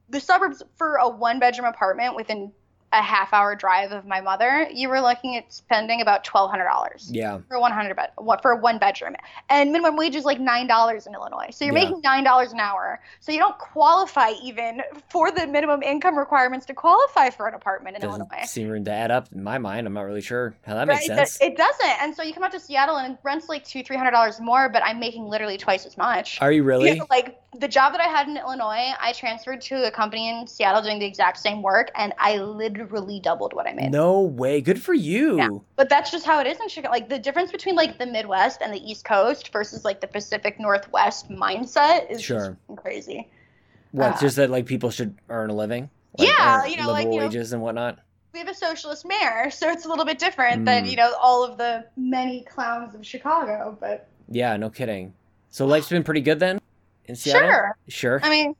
the 0.10 0.20
suburbs 0.20 0.62
for 0.78 0.96
a 0.98 1.10
one 1.10 1.40
bedroom 1.40 1.68
apartment 1.68 2.16
within 2.16 2.52
a 2.92 3.02
half 3.02 3.34
hour 3.34 3.56
drive 3.56 3.92
of 3.92 4.06
my 4.06 4.20
mother. 4.22 4.68
You 4.72 4.90
were 4.90 5.00
looking 5.02 5.36
at 5.36 5.52
spending 5.54 6.02
about 6.02 6.24
twelve 6.24 6.50
hundred 6.50 6.66
dollars. 6.68 7.10
Yeah. 7.12 7.40
for 7.48 7.60
100 7.60 7.96
bed 7.96 8.10
what 8.18 8.42
for 8.42 8.52
a 8.52 8.58
one 8.58 8.78
bedroom 8.80 9.16
and 9.50 9.72
minimum 9.72 9.96
wage 9.96 10.16
is 10.16 10.26
like 10.26 10.40
nine 10.40 10.68
dollars 10.68 11.06
in 11.08 11.14
illinois 11.14 11.48
so 11.52 11.66
you're 11.66 11.76
Yeah. 11.76 11.84
making 11.86 12.02
nine 12.02 12.24
dollars 12.24 12.52
an 12.52 12.60
hour 12.60 13.00
so 13.20 13.32
you 13.32 13.38
don't 13.40 13.58
qualify 13.58 14.32
even 14.44 14.82
for 15.10 15.32
the 15.32 15.46
minimum 15.48 15.82
income 15.84 16.18
requirements 16.18 16.66
to 16.68 16.74
qualify 16.74 17.30
for 17.30 17.48
an 17.48 17.54
apartment 17.54 17.96
in 17.96 18.02
Doesn't 18.02 18.22
illinois 18.22 18.46
seem 18.46 18.84
to 18.86 18.92
add 18.92 19.12
up 19.12 19.28
in 19.34 19.44
my 19.44 19.58
mind. 19.58 19.88
I'm 19.88 19.94
not 19.94 20.02
really 20.02 20.22
sure 20.22 20.54
how 20.66 20.76
that 20.76 20.88
makes 20.88 21.08
Right? 21.10 21.18
sense. 21.18 21.40
It, 21.42 21.52
it 21.54 21.58
doesn't 21.58 22.02
and 22.02 22.16
so 22.16 22.24
you 22.24 22.34
come 22.34 22.44
out 22.44 22.52
to 22.54 22.60
seattle 22.60 22.98
and 22.98 23.18
rent's 23.24 23.50
like 23.50 23.66
two 23.66 23.84
three 23.84 23.98
hundred 23.98 24.12
dollars 24.12 24.40
more 24.40 24.70
but 24.70 24.84
i'm 24.84 25.00
making 25.00 25.26
literally 25.26 25.58
twice 25.58 25.86
as 25.86 25.98
much 25.98 26.42
Are 26.42 26.52
you 26.52 26.64
really? 26.64 26.90
You 26.92 26.96
know, 27.00 27.08
like 27.10 27.40
the 27.58 27.68
job 27.68 27.94
that 27.94 28.02
I 28.02 28.08
had 28.08 28.28
in 28.28 28.38
Illinois, 28.38 28.94
I 29.02 29.12
transferred 29.14 29.62
to 29.62 29.88
a 29.88 29.92
company 29.92 30.30
in 30.30 30.46
Seattle 30.46 30.82
doing 30.82 31.00
the 31.00 31.06
exact 31.06 31.40
same 31.40 31.62
work, 31.64 31.90
and 31.96 32.14
I 32.20 32.38
literally 32.38 33.20
doubled 33.20 33.54
what 33.54 33.68
I 33.68 33.74
made. 33.74 33.92
No 33.92 34.22
way. 34.22 34.62
Good 34.62 34.82
for 34.82 34.94
you. 34.94 35.38
Yeah. 35.38 35.50
But 35.76 35.90
that's 35.90 36.12
just 36.12 36.26
how 36.26 36.40
it 36.40 36.48
is 36.48 36.60
in 36.60 36.70
Chicago. 36.70 36.92
Like 36.92 37.10
the 37.10 37.18
difference 37.20 37.52
between 37.52 37.76
like 37.76 37.98
the 37.98 38.06
Midwest 38.06 38.62
and 38.62 38.72
the 38.74 38.80
East 38.80 39.04
Coast 39.04 39.52
versus 39.52 39.84
like 39.84 40.00
the 40.00 40.08
Pacific 40.08 40.60
Northwest 40.60 41.30
mindset 41.32 42.10
is 42.12 42.22
Sure. 42.22 42.58
just 42.68 42.82
crazy. 42.82 43.28
What? 43.92 44.16
Uh, 44.16 44.20
just 44.20 44.36
that 44.36 44.50
like 44.52 44.68
people 44.68 44.92
should 44.92 45.18
earn 45.30 45.50
a 45.50 45.56
living? 45.56 45.90
Like, 46.18 46.28
Yeah, 46.28 46.66
you 46.66 46.78
know, 46.78 46.92
like, 46.92 47.06
you 47.08 47.18
know- 47.20 47.26
wages 47.26 47.54
and 47.54 47.62
whatnot. 47.62 48.00
We 48.32 48.38
have 48.40 48.48
a 48.48 48.54
socialist 48.54 49.08
mayor, 49.08 49.50
so 49.50 49.70
it's 49.72 49.86
a 49.86 49.90
little 49.90 50.06
bit 50.06 50.20
different 50.20 50.64
than 50.66 50.86
Mm. 50.86 50.92
you 50.92 50.96
know 50.98 51.14
all 51.20 51.44
of 51.44 51.58
the 51.58 51.86
many 51.98 52.42
clowns 52.44 52.94
of 52.94 53.04
Chicago. 53.04 53.76
But 53.80 54.08
Yeah, 54.30 54.56
no 54.58 54.70
kidding. 54.70 55.14
So 55.50 55.66
life's 55.66 55.90
been 55.90 56.04
pretty 56.04 56.22
good 56.22 56.40
then 56.40 56.60
in 57.10 57.16
Seattle. 57.16 57.50
sure, 57.50 57.78
Sure. 57.88 58.20
I 58.24 58.30
mean, 58.30 58.56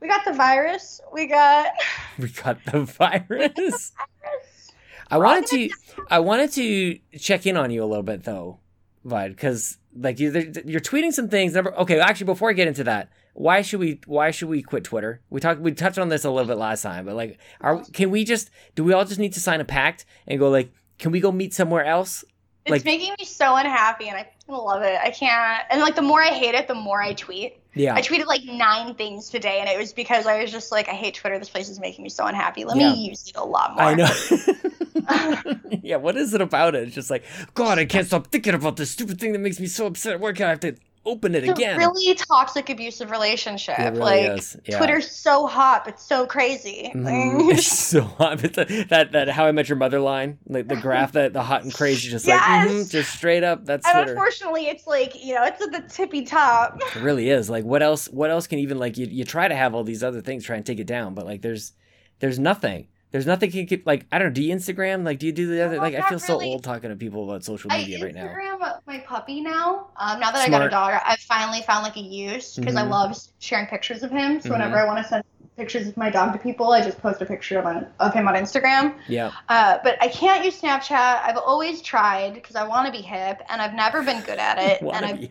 we 0.00 0.08
got 0.08 0.24
the 0.24 0.32
virus. 0.32 1.00
We 1.12 1.26
got. 1.26 1.68
we 2.18 2.28
got 2.28 2.58
the 2.66 2.84
virus. 2.84 3.92
I 5.10 5.18
wanted 5.18 5.46
to 5.48 5.70
I 6.08 6.20
wanted 6.20 6.52
to 6.52 6.98
check 7.18 7.44
in 7.44 7.56
on 7.56 7.72
you 7.72 7.82
a 7.82 7.86
little 7.86 8.04
bit 8.04 8.22
though, 8.22 8.60
Vod, 9.04 9.30
because 9.30 9.78
like 9.96 10.20
you 10.20 10.30
you're 10.64 10.80
tweeting 10.80 11.12
some 11.12 11.28
things. 11.28 11.54
Number 11.54 11.74
okay, 11.78 11.98
actually 11.98 12.26
before 12.26 12.48
I 12.48 12.52
get 12.52 12.68
into 12.68 12.84
that, 12.84 13.10
why 13.32 13.62
should 13.62 13.80
we 13.80 14.00
why 14.06 14.30
should 14.30 14.48
we 14.48 14.62
quit 14.62 14.84
Twitter? 14.84 15.20
We 15.28 15.40
talked 15.40 15.60
we 15.60 15.72
touched 15.72 15.98
on 15.98 16.10
this 16.10 16.24
a 16.24 16.30
little 16.30 16.46
bit 16.46 16.58
last 16.58 16.82
time, 16.82 17.06
but 17.06 17.16
like, 17.16 17.38
are 17.60 17.82
can 17.92 18.10
we 18.10 18.24
just 18.24 18.50
do 18.76 18.84
we 18.84 18.92
all 18.92 19.04
just 19.04 19.18
need 19.18 19.32
to 19.32 19.40
sign 19.40 19.60
a 19.60 19.64
pact 19.64 20.04
and 20.28 20.38
go 20.38 20.48
like, 20.48 20.72
can 21.00 21.10
we 21.10 21.18
go 21.18 21.32
meet 21.32 21.54
somewhere 21.54 21.84
else? 21.84 22.24
It's 22.66 22.70
Like- 22.72 22.84
making 22.84 23.14
me 23.18 23.24
so 23.24 23.56
unhappy, 23.56 24.08
and 24.08 24.16
I 24.18 24.28
love 24.48 24.82
it. 24.82 24.98
I 25.02 25.10
can't. 25.10 25.62
And 25.70 25.80
like 25.80 25.94
the 25.96 26.02
more 26.02 26.22
I 26.22 26.28
hate 26.28 26.54
it, 26.54 26.68
the 26.68 26.74
more 26.74 27.02
I 27.02 27.14
tweet. 27.14 27.56
Yeah, 27.74 27.94
I 27.94 28.02
tweeted 28.02 28.26
like 28.26 28.44
nine 28.44 28.94
things 28.94 29.30
today, 29.30 29.60
and 29.60 29.68
it 29.68 29.78
was 29.78 29.92
because 29.92 30.26
I 30.26 30.42
was 30.42 30.50
just 30.50 30.70
like, 30.72 30.88
I 30.88 30.92
hate 30.92 31.14
Twitter. 31.14 31.38
This 31.38 31.48
place 31.48 31.68
is 31.68 31.78
making 31.80 32.02
me 32.02 32.08
so 32.10 32.26
unhappy. 32.26 32.64
Let 32.64 32.76
Yeah. 32.76 32.92
me 32.92 33.06
use 33.08 33.28
it 33.28 33.36
a 33.36 33.44
lot 33.44 33.74
more. 33.74 33.82
I 33.84 33.94
know. 33.94 34.10
yeah, 35.82 35.96
what 35.96 36.16
is 36.16 36.34
it 36.34 36.40
about 36.40 36.74
it? 36.74 36.82
It's 36.84 36.94
just 36.94 37.10
like, 37.10 37.24
God, 37.54 37.78
I 37.78 37.84
can't 37.84 38.06
stop 38.06 38.26
thinking 38.28 38.54
about 38.54 38.76
this 38.76 38.90
stupid 38.90 39.18
thing 39.20 39.32
that 39.32 39.38
makes 39.38 39.58
me 39.60 39.66
so 39.66 39.86
upset. 39.86 40.20
Why 40.20 40.32
can't 40.32 40.46
I 40.46 40.50
have 40.50 40.60
to 40.60 40.74
open 41.06 41.34
it 41.34 41.44
It's 41.44 41.58
again? 41.58 41.76
a 41.76 41.78
really 41.78 42.14
toxic, 42.14 42.68
abusive 42.68 43.10
relationship. 43.10 43.78
It 43.78 43.84
really 43.92 43.98
like 44.28 44.38
is, 44.38 44.56
yeah. 44.66 44.76
Twitter's 44.78 45.10
so 45.10 45.46
hot, 45.46 45.84
but 45.84 45.98
so 46.00 46.26
crazy. 46.26 46.90
Mhm. 46.94 47.50
It's 47.52 47.66
so 47.66 48.02
hot. 48.02 48.44
It's 48.44 48.58
a- 48.58 48.84
that 48.84 49.12
that 49.12 49.28
How 49.28 49.46
I 49.46 49.52
Met 49.52 49.68
Your 49.68 49.76
Mother 49.76 49.98
line, 50.00 50.38
like 50.46 50.68
the 50.68 50.76
graph 50.76 51.12
that 51.12 51.32
the 51.32 51.42
hot 51.42 51.62
and 51.64 51.72
crazy, 51.72 52.10
just 52.10 52.26
like 52.26 52.38
Yes! 52.38 52.70
mhm, 52.70 52.90
just 52.90 53.12
straight 53.14 53.42
up. 53.42 53.64
That's 53.64 53.86
and 53.86 53.94
Twitter. 53.94 54.12
unfortunately, 54.12 54.66
it's 54.66 54.86
like 54.86 55.14
you 55.24 55.34
know, 55.34 55.44
it's 55.44 55.62
at 55.62 55.72
the 55.72 55.82
tippy 55.88 56.24
top. 56.24 56.78
It 56.94 57.00
really 57.02 57.30
is. 57.30 57.48
Like 57.48 57.64
what 57.64 57.82
else? 57.82 58.06
What 58.08 58.30
else 58.30 58.46
can 58.46 58.58
even 58.58 58.78
like 58.78 58.98
you? 58.98 59.06
You 59.06 59.24
try 59.24 59.48
to 59.48 59.54
have 59.56 59.74
all 59.74 59.84
these 59.84 60.04
other 60.04 60.20
things, 60.20 60.44
try 60.44 60.56
and 60.56 60.66
take 60.66 60.78
it 60.80 60.86
down, 60.86 61.14
but 61.14 61.24
like 61.24 61.40
there's 61.42 61.72
there's 62.18 62.38
nothing. 62.38 62.88
There's 63.12 63.26
nothing 63.26 63.50
can 63.50 63.66
keep 63.66 63.86
like 63.86 64.06
I 64.12 64.18
don't 64.18 64.28
know. 64.28 64.34
Do 64.34 64.42
you 64.42 64.54
Instagram? 64.54 65.04
Like 65.04 65.18
do 65.18 65.26
you 65.26 65.32
do 65.32 65.46
the 65.48 65.62
other? 65.64 65.76
No, 65.76 65.82
Like 65.82 65.94
I 65.94 66.08
feel 66.08 66.18
so 66.20 66.34
really. 66.38 66.52
old 66.52 66.62
talking 66.64 66.90
to 66.90 66.96
people 66.96 67.24
about 67.28 67.44
social 67.44 67.72
I 67.72 67.78
media 67.78 68.04
right 68.04 68.14
now. 68.14 68.22
I 68.22 68.54
Instagram 68.54 68.82
my 68.86 68.98
puppy 69.00 69.40
now. 69.40 69.88
Um, 69.96 70.20
now 70.20 70.30
that 70.30 70.36
I 70.46 70.48
got 70.48 70.62
a 70.62 70.68
Smart. 70.68 70.70
dog, 70.70 71.00
I 71.04 71.16
finally 71.28 71.62
found 71.62 71.82
like 71.82 71.96
a 71.96 72.00
use 72.00 72.54
because 72.56 72.76
I 72.76 72.82
Mhm. 72.84 72.90
love 72.90 73.16
sharing 73.40 73.66
pictures 73.66 74.02
of 74.02 74.10
him. 74.10 74.40
So 74.40 74.48
Mhm. 74.48 74.52
whenever 74.52 74.78
I 74.78 74.84
want 74.84 74.98
to 75.02 75.08
send 75.08 75.24
pictures 75.56 75.88
of 75.88 75.96
my 75.96 76.08
dog 76.08 76.32
to 76.32 76.38
people, 76.38 76.72
I 76.72 76.82
just 76.82 77.00
post 77.02 77.20
a 77.20 77.26
picture 77.26 77.58
of, 77.58 77.66
on, 77.66 77.86
of 77.98 78.14
him 78.14 78.28
on 78.28 78.34
Instagram. 78.34 78.94
Yeah. 79.08 79.32
Uh, 79.48 79.78
but 79.82 80.00
I 80.00 80.08
can't 80.08 80.44
use 80.44 80.60
Snapchat. 80.60 81.22
I've 81.22 81.36
always 81.36 81.82
tried 81.82 82.34
because 82.34 82.56
I 82.56 82.66
want 82.66 82.86
to 82.86 82.92
be 82.92 83.02
hip, 83.02 83.42
and 83.48 83.60
I've 83.60 83.74
never 83.74 84.02
been 84.02 84.22
good 84.22 84.38
at 84.38 84.58
it. 84.58 84.80
and 84.82 84.90
I. 85.04 85.28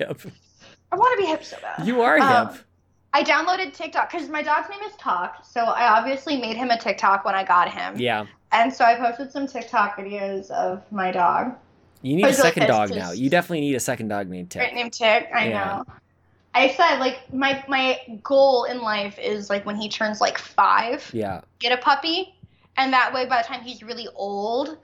I 0.91 0.95
want 0.95 1.17
to 1.17 1.21
be 1.23 1.27
hip 1.27 1.43
so 1.43 1.57
bad. 1.61 1.85
You 1.87 2.01
are 2.01 2.19
Um, 2.19 2.49
hip. 2.49 2.63
I 3.13 3.23
downloaded 3.23 3.73
TikTok 3.73 4.11
because 4.11 4.29
my 4.29 4.43
dog's 4.43 4.69
name 4.69 4.81
is 4.83 4.95
Talk, 4.97 5.43
so 5.43 5.61
I 5.61 5.97
obviously 5.97 6.37
made 6.39 6.57
him 6.57 6.69
a 6.69 6.77
TikTok 6.77 7.25
when 7.25 7.33
I 7.35 7.43
got 7.43 7.71
him. 7.73 7.95
Yeah. 7.97 8.25
And 8.51 8.71
so 8.73 8.85
I 8.85 8.95
posted 8.95 9.31
some 9.31 9.47
TikTok 9.47 9.97
videos 9.97 10.49
of 10.51 10.83
my 10.91 11.11
dog. 11.11 11.55
You 12.01 12.15
need 12.15 12.25
a 12.25 12.33
second 12.33 12.67
dog 12.67 12.91
now. 12.91 13.11
You 13.11 13.29
definitely 13.29 13.61
need 13.61 13.75
a 13.75 13.79
second 13.79 14.07
dog 14.09 14.29
named 14.29 14.55
Right 14.55 14.73
named 14.73 14.93
Tick. 14.93 15.27
I 15.33 15.49
Yeah. 15.49 15.65
know. 15.65 15.85
I 16.53 16.69
said 16.69 16.97
like 16.97 17.31
my 17.33 17.63
my 17.67 17.99
goal 18.23 18.63
in 18.65 18.81
life 18.81 19.17
is 19.19 19.49
like 19.49 19.65
when 19.65 19.75
he 19.75 19.89
turns 19.89 20.19
like 20.21 20.37
five, 20.37 21.09
Yeah. 21.13 21.41
get 21.59 21.71
a 21.71 21.77
puppy, 21.77 22.33
and 22.77 22.91
that 22.93 23.13
way 23.13 23.25
by 23.25 23.41
the 23.41 23.47
time 23.47 23.61
he's 23.61 23.83
really 23.83 24.07
old, 24.15 24.77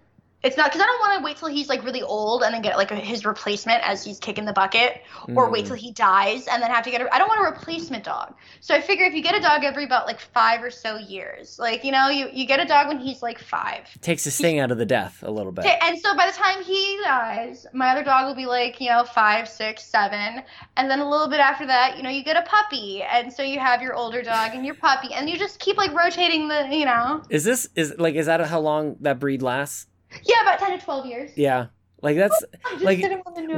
it's 0.45 0.55
not 0.57 0.67
because 0.71 0.81
I 0.81 0.85
don't 0.85 0.99
want 0.99 1.19
to 1.19 1.25
wait 1.25 1.37
till 1.37 1.47
he's 1.49 1.67
like 1.67 1.83
really 1.83 2.03
old 2.03 2.43
and 2.43 2.53
then 2.53 2.61
get 2.61 2.77
like 2.77 2.91
a, 2.91 2.95
his 2.95 3.25
replacement 3.25 3.81
as 3.83 4.03
he's 4.03 4.19
kicking 4.19 4.45
the 4.45 4.53
bucket, 4.53 5.01
or 5.35 5.49
wait 5.49 5.65
Mm. 5.65 5.67
till 5.69 5.75
he 5.75 5.91
dies 5.91 6.47
and 6.47 6.61
then 6.61 6.69
have 6.69 6.83
to 6.85 6.91
get. 6.91 7.01
A, 7.01 7.13
I 7.13 7.17
don't 7.17 7.27
want 7.27 7.41
a 7.41 7.51
replacement 7.51 8.03
dog. 8.03 8.33
So 8.61 8.75
I 8.75 8.81
figure 8.81 9.05
if 9.05 9.13
you 9.13 9.23
get 9.23 9.35
a 9.35 9.39
dog 9.41 9.63
every 9.63 9.83
about 9.85 10.05
like 10.05 10.19
five 10.19 10.61
or 10.63 10.69
so 10.69 10.97
years, 10.97 11.57
like 11.59 11.83
you 11.83 11.91
know, 11.91 12.09
you 12.09 12.29
you 12.31 12.45
get 12.45 12.59
a 12.59 12.65
dog 12.65 12.87
when 12.87 12.99
he's 12.99 13.21
like 13.21 13.39
five. 13.39 13.81
Takes 14.01 14.23
the 14.23 14.31
sting 14.31 14.59
out 14.59 14.71
of 14.71 14.77
the 14.77 14.85
death 14.85 15.23
a 15.23 15.31
little 15.31 15.51
bit. 15.51 15.65
And 15.81 15.97
so 15.99 16.15
by 16.15 16.27
the 16.27 16.33
time 16.37 16.63
he 16.63 16.99
dies, 17.03 17.65
my 17.73 17.89
other 17.89 18.03
dog 18.03 18.27
will 18.27 18.35
be 18.35 18.45
like, 18.45 18.79
you 18.79 18.89
know, 18.89 19.03
five, 19.03 19.49
six, 19.49 19.83
seven. 19.85 20.43
And 20.77 20.89
then 20.91 20.99
a 20.99 21.09
little 21.09 21.27
bit 21.27 21.39
after 21.39 21.65
that, 21.65 21.97
you 21.97 22.03
know, 22.03 22.09
you 22.09 22.23
get 22.23 22.37
a 22.37 22.43
puppy. 22.43 23.01
And 23.03 23.33
so 23.33 23.41
you 23.41 23.59
have 23.59 23.81
your 23.81 23.95
older 23.95 24.21
dog 24.21 24.51
and 24.53 24.65
your 24.65 24.75
puppy. 24.75 25.13
And 25.13 25.29
you 25.29 25.37
just 25.37 25.59
keep 25.59 25.77
like 25.77 25.93
rotating 25.93 26.47
the, 26.47 26.67
you 26.71 26.85
know. 26.85 27.23
Is 27.29 27.43
this 27.43 27.67
is 27.75 27.95
like 27.97 28.15
is 28.15 28.27
that 28.27 28.41
how 28.45 28.59
long 28.59 28.97
that 29.01 29.19
breed 29.19 29.41
lasts? 29.41 29.87
Yeah, 30.24 30.41
about 30.41 30.59
10 30.59 30.78
to 30.80 30.84
12 30.86 31.05
years. 31.05 31.32
Yeah. 31.36 31.68
Like 32.01 32.18
that's 32.18 32.43
like, 32.82 33.01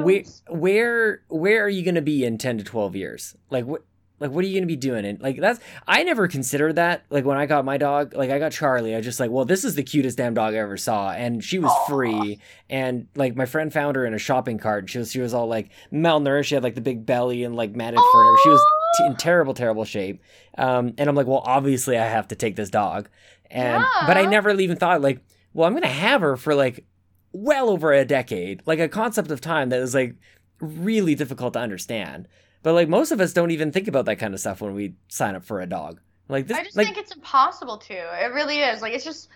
where 0.03 0.23
where 0.49 1.21
where 1.27 1.65
are 1.65 1.69
you 1.69 1.83
going 1.83 1.95
to 1.95 2.01
be 2.01 2.23
in 2.23 2.37
10 2.37 2.59
to 2.59 2.63
12 2.63 2.95
years? 2.95 3.35
Like 3.49 3.65
what 3.65 3.83
like 4.19 4.31
what 4.31 4.43
are 4.43 4.47
you 4.47 4.53
going 4.53 4.63
to 4.63 4.67
be 4.67 4.75
doing? 4.77 5.05
And 5.05 5.19
like 5.21 5.39
that's 5.39 5.59
I 5.87 6.03
never 6.03 6.27
considered 6.27 6.75
that. 6.77 7.03
Like 7.09 7.25
when 7.25 7.37
I 7.37 7.45
got 7.45 7.65
my 7.65 7.77
dog, 7.77 8.13
like 8.15 8.29
I 8.29 8.39
got 8.39 8.51
Charlie, 8.51 8.95
I 8.95 9.01
just 9.01 9.19
like, 9.19 9.31
well, 9.31 9.43
this 9.45 9.63
is 9.63 9.75
the 9.75 9.83
cutest 9.83 10.17
damn 10.17 10.33
dog 10.33 10.53
I 10.53 10.57
ever 10.57 10.77
saw 10.77 11.11
and 11.11 11.43
she 11.43 11.59
was 11.59 11.71
Aw. 11.71 11.85
free 11.87 12.39
and 12.69 13.07
like 13.15 13.35
my 13.35 13.45
friend 13.45 13.71
found 13.73 13.95
her 13.95 14.05
in 14.05 14.13
a 14.13 14.17
shopping 14.19 14.57
cart. 14.59 14.83
and 14.83 14.89
She 14.89 14.99
was 14.99 15.11
she 15.11 15.19
was 15.19 15.33
all 15.33 15.47
like 15.47 15.69
malnourished, 15.91 16.45
she 16.45 16.55
had 16.55 16.63
like 16.63 16.75
the 16.75 16.81
big 16.81 17.05
belly 17.05 17.43
and 17.43 17.55
like 17.55 17.75
matted 17.75 17.99
fur. 18.13 18.29
and. 18.29 18.37
She 18.43 18.49
was 18.49 18.61
t- 18.97 19.05
in 19.07 19.15
terrible 19.17 19.53
terrible 19.53 19.83
shape. 19.85 20.21
Um 20.57 20.93
and 20.97 21.09
I'm 21.09 21.15
like, 21.15 21.27
well, 21.27 21.43
obviously 21.45 21.97
I 21.97 22.05
have 22.05 22.29
to 22.29 22.35
take 22.35 22.55
this 22.55 22.69
dog. 22.69 23.09
And 23.51 23.83
but 24.07 24.15
I 24.17 24.21
Yeah. 24.21 24.29
never 24.29 24.49
even 24.51 24.77
thought 24.77 25.01
like, 25.01 25.19
well, 25.57 25.65
I'm 25.65 25.73
going 25.73 25.81
to 25.81 25.89
have 25.89 26.21
her 26.21 26.37
for 26.37 26.53
like 26.53 26.85
well 27.33 27.69
over 27.71 27.91
a 27.91 28.05
decade, 28.05 28.61
like 28.67 28.77
a 28.77 28.87
concept 28.87 29.31
of 29.31 29.41
time 29.41 29.69
that 29.69 29.79
is 29.81 29.95
like 29.95 30.13
really 30.61 31.15
difficult 31.15 31.53
to 31.53 31.59
understand. 31.59 32.27
But 32.61 32.73
like 32.73 32.87
most 32.87 33.11
of 33.11 33.19
us 33.19 33.33
don't 33.33 33.49
even 33.49 33.71
think 33.71 33.87
about 33.87 34.05
that 34.05 34.17
kind 34.17 34.35
of 34.35 34.39
stuff 34.39 34.61
when 34.61 34.75
we 34.75 34.93
sign 35.07 35.33
up 35.33 35.43
for 35.43 35.59
a 35.59 35.65
dog. 35.65 35.99
Like 36.29 36.45
this, 36.45 36.57
I 36.57 36.63
just 36.63 36.77
like 36.77 36.85
think 36.85 36.99
it's 36.99 37.15
impossible 37.15 37.79
to. 37.79 37.93
It 37.95 38.33
really 38.33 38.59
is. 38.59 38.83
Like, 38.83 38.93
it's 38.93 39.03
just 39.03 39.29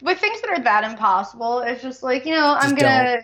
with 0.00 0.18
things 0.18 0.40
that 0.40 0.48
are 0.48 0.64
that 0.64 0.84
impossible, 0.90 1.58
it's 1.60 1.82
just 1.82 2.02
like, 2.02 2.24
you 2.24 2.32
know, 2.32 2.56
I'm 2.58 2.74
going 2.74 2.80
to. 2.80 3.22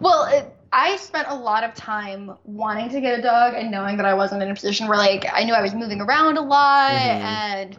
Well, 0.00 0.24
it, 0.24 0.50
I 0.72 0.96
spent 0.96 1.28
a 1.28 1.34
lot 1.34 1.64
of 1.64 1.74
time 1.74 2.32
wanting 2.44 2.88
to 2.88 3.00
get 3.02 3.18
a 3.18 3.20
dog 3.22 3.52
and 3.52 3.70
knowing 3.70 3.98
that 3.98 4.06
I 4.06 4.14
wasn't 4.14 4.42
in 4.42 4.50
a 4.50 4.54
position 4.54 4.88
where, 4.88 4.96
like, 4.96 5.26
I 5.30 5.44
knew 5.44 5.52
I 5.52 5.60
was 5.60 5.74
moving 5.74 6.00
around 6.00 6.38
a 6.38 6.40
lot 6.40 6.92
Mhm. 6.92 6.96
and. 6.96 7.78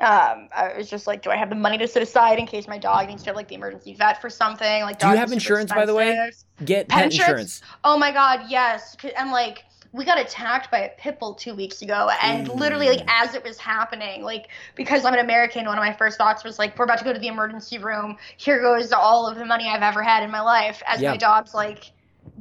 Um, 0.00 0.48
I 0.54 0.74
was 0.76 0.88
just 0.90 1.06
like, 1.06 1.22
do 1.22 1.30
I 1.30 1.36
have 1.36 1.48
the 1.50 1.54
money 1.56 1.78
to 1.78 1.88
set 1.88 2.02
aside 2.02 2.38
in 2.38 2.46
case 2.46 2.66
my 2.68 2.78
dog 2.78 3.08
needs 3.08 3.22
to 3.24 3.30
have 3.30 3.36
like 3.36 3.48
the 3.48 3.54
emergency 3.54 3.94
vet 3.94 4.20
for 4.20 4.30
something? 4.30 4.82
Like, 4.82 4.98
Do 4.98 5.08
you 5.08 5.16
have 5.16 5.32
insurance, 5.32 5.72
by 5.72 5.86
the 5.86 5.94
way? 5.94 6.30
get 6.64 6.88
pet 6.88 6.96
pet 6.96 7.04
insurance? 7.06 7.10
insurance. 7.30 7.62
Oh 7.84 7.96
my 7.98 8.12
god, 8.12 8.42
yes. 8.48 8.96
And 9.16 9.30
like 9.30 9.64
we 9.92 10.04
got 10.04 10.20
attacked 10.20 10.72
by 10.72 10.78
a 10.80 10.88
pit 10.98 11.20
bull 11.20 11.34
two 11.34 11.54
weeks 11.54 11.80
ago, 11.82 12.10
and 12.20 12.48
literally 12.48 12.88
like 12.88 13.04
as 13.08 13.34
it 13.36 13.44
was 13.44 13.58
happening, 13.58 14.22
like 14.22 14.48
because 14.74 15.04
I'm 15.04 15.14
an 15.14 15.20
American, 15.20 15.64
one 15.66 15.78
of 15.78 15.84
my 15.84 15.92
first 15.92 16.18
thoughts 16.18 16.42
was 16.42 16.58
like, 16.58 16.76
we're 16.78 16.84
about 16.84 16.98
to 16.98 17.04
go 17.04 17.12
to 17.12 17.18
the 17.20 17.28
emergency 17.28 17.78
room. 17.78 18.16
Here 18.36 18.60
goes 18.60 18.90
all 18.92 19.28
of 19.28 19.38
the 19.38 19.44
money 19.44 19.68
I've 19.68 19.82
ever 19.82 20.02
had 20.02 20.24
in 20.24 20.30
my 20.32 20.40
life 20.40 20.82
as 20.88 21.00
Yeah. 21.00 21.12
my 21.12 21.16
dog's 21.16 21.54
like 21.54 21.92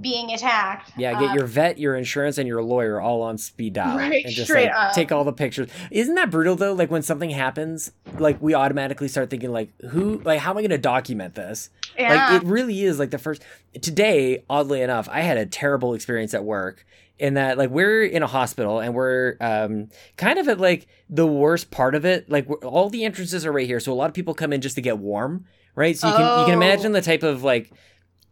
being 0.02 0.32
attacked. 0.32 0.92
Yeah, 0.98 1.14
get 1.20 1.30
Um, 1.32 1.36
your 1.38 1.46
vet, 1.46 1.78
your 1.80 1.96
insurance, 1.96 2.38
and 2.38 2.48
your 2.48 2.62
lawyer 2.64 3.00
all 3.00 3.22
on 3.22 3.38
speed 3.38 3.74
dial, 3.74 3.98
Right, 3.98 4.26
and 4.26 4.34
just 4.34 4.50
straight 4.50 4.66
like 4.68 4.76
up. 4.76 4.94
take 4.94 5.12
all 5.12 5.24
the 5.24 5.34
pictures. 5.34 5.70
Isn't 5.92 6.16
that 6.16 6.30
brutal 6.32 6.56
though? 6.56 6.74
Like 6.74 6.90
when 6.92 7.02
something 7.04 7.30
happens, 7.30 7.92
like 8.18 8.42
we 8.42 8.54
automatically 8.54 9.08
start 9.08 9.30
thinking 9.30 9.52
like, 9.52 9.70
who, 9.92 10.20
like, 10.26 10.40
how 10.40 10.52
am 10.52 10.58
I 10.58 10.62
going 10.62 10.72
to 10.72 10.78
document 10.78 11.36
this? 11.36 11.70
yeah. 11.98 12.32
Like 12.34 12.42
it 12.44 12.48
really 12.48 12.84
is 12.84 13.00
like 13.00 13.12
the 13.12 13.18
first 13.18 13.44
today, 13.82 14.44
oddly 14.50 14.82
enough, 14.82 15.08
I 15.12 15.22
had 15.22 15.38
a 15.38 15.46
terrible 15.46 15.94
experience 15.94 16.34
at 16.34 16.44
work 16.44 16.86
in 17.20 17.36
that 17.36 17.58
like 17.60 17.70
we're 17.70 18.04
in 18.04 18.24
a 18.24 18.28
hospital 18.28 18.80
and 18.80 18.96
we're 18.96 19.38
um 19.40 19.88
kind 20.18 20.40
of 20.40 20.48
at 20.48 20.60
like 20.60 20.88
the 21.10 21.28
worst 21.28 21.70
part 21.72 21.94
of 21.96 22.06
it. 22.06 22.30
Like 22.30 22.48
we're, 22.50 22.58
all 22.58 22.90
the 22.90 23.06
entrances 23.06 23.46
are 23.46 23.52
right 23.52 23.68
here, 23.68 23.80
so 23.80 23.94
a 23.94 23.96
lot 23.96 24.08
of 24.10 24.14
people 24.16 24.34
come 24.34 24.52
in 24.52 24.62
just 24.62 24.76
to 24.76 24.82
get 24.82 24.98
warm, 24.98 25.46
right? 25.76 25.96
So 25.98 26.08
you 26.08 26.14
can 26.14 26.40
you 26.40 26.46
can 26.46 26.54
Oh. 26.56 26.58
imagine 26.58 26.92
the 26.92 27.02
type 27.02 27.22
of 27.24 27.44
like 27.44 27.72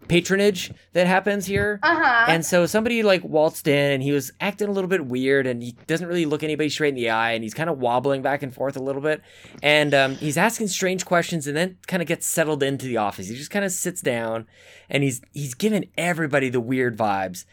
patronage 0.08 0.72
that 0.94 1.08
happens 1.08 1.46
here. 1.46 1.80
uh-huh. 1.82 2.26
And 2.28 2.46
so 2.46 2.66
somebody 2.66 3.04
like 3.04 3.24
waltzed 3.24 3.68
in 3.68 3.92
and 3.92 4.04
he 4.04 4.12
was 4.12 4.32
acting 4.42 4.68
a 4.68 4.72
little 4.72 4.90
bit 4.90 5.06
weird 5.06 5.48
and 5.48 5.64
he 5.64 5.74
doesn't 5.88 6.08
really 6.08 6.26
look 6.26 6.44
anybody 6.44 6.70
straight 6.70 6.90
in 6.90 6.96
the 6.96 7.10
eye 7.10 7.32
and 7.32 7.44
he's 7.44 7.54
kind 7.54 7.70
of 7.70 7.80
wobbling 7.80 8.22
back 8.22 8.44
and 8.44 8.54
forth 8.54 8.76
a 8.76 8.82
little 8.82 9.02
bit. 9.02 9.22
And 9.64 9.94
um, 9.94 10.16
he's 10.16 10.38
asking 10.38 10.68
strange 10.68 11.06
questions 11.06 11.48
and 11.48 11.56
then 11.56 11.78
kind 11.88 12.02
of 12.02 12.08
gets 12.08 12.28
settled 12.28 12.64
into 12.64 12.86
the 12.86 12.98
office. 12.98 13.28
He 13.28 13.36
just 13.36 13.52
kind 13.52 13.66
of 13.66 13.72
sits 13.72 14.02
down 14.02 14.48
and 14.90 15.04
he's 15.04 15.22
he's 15.34 15.54
giving 15.54 15.90
everybody 15.98 16.50
the 16.50 16.62
weird 16.62 16.98
vibes. 16.98 17.46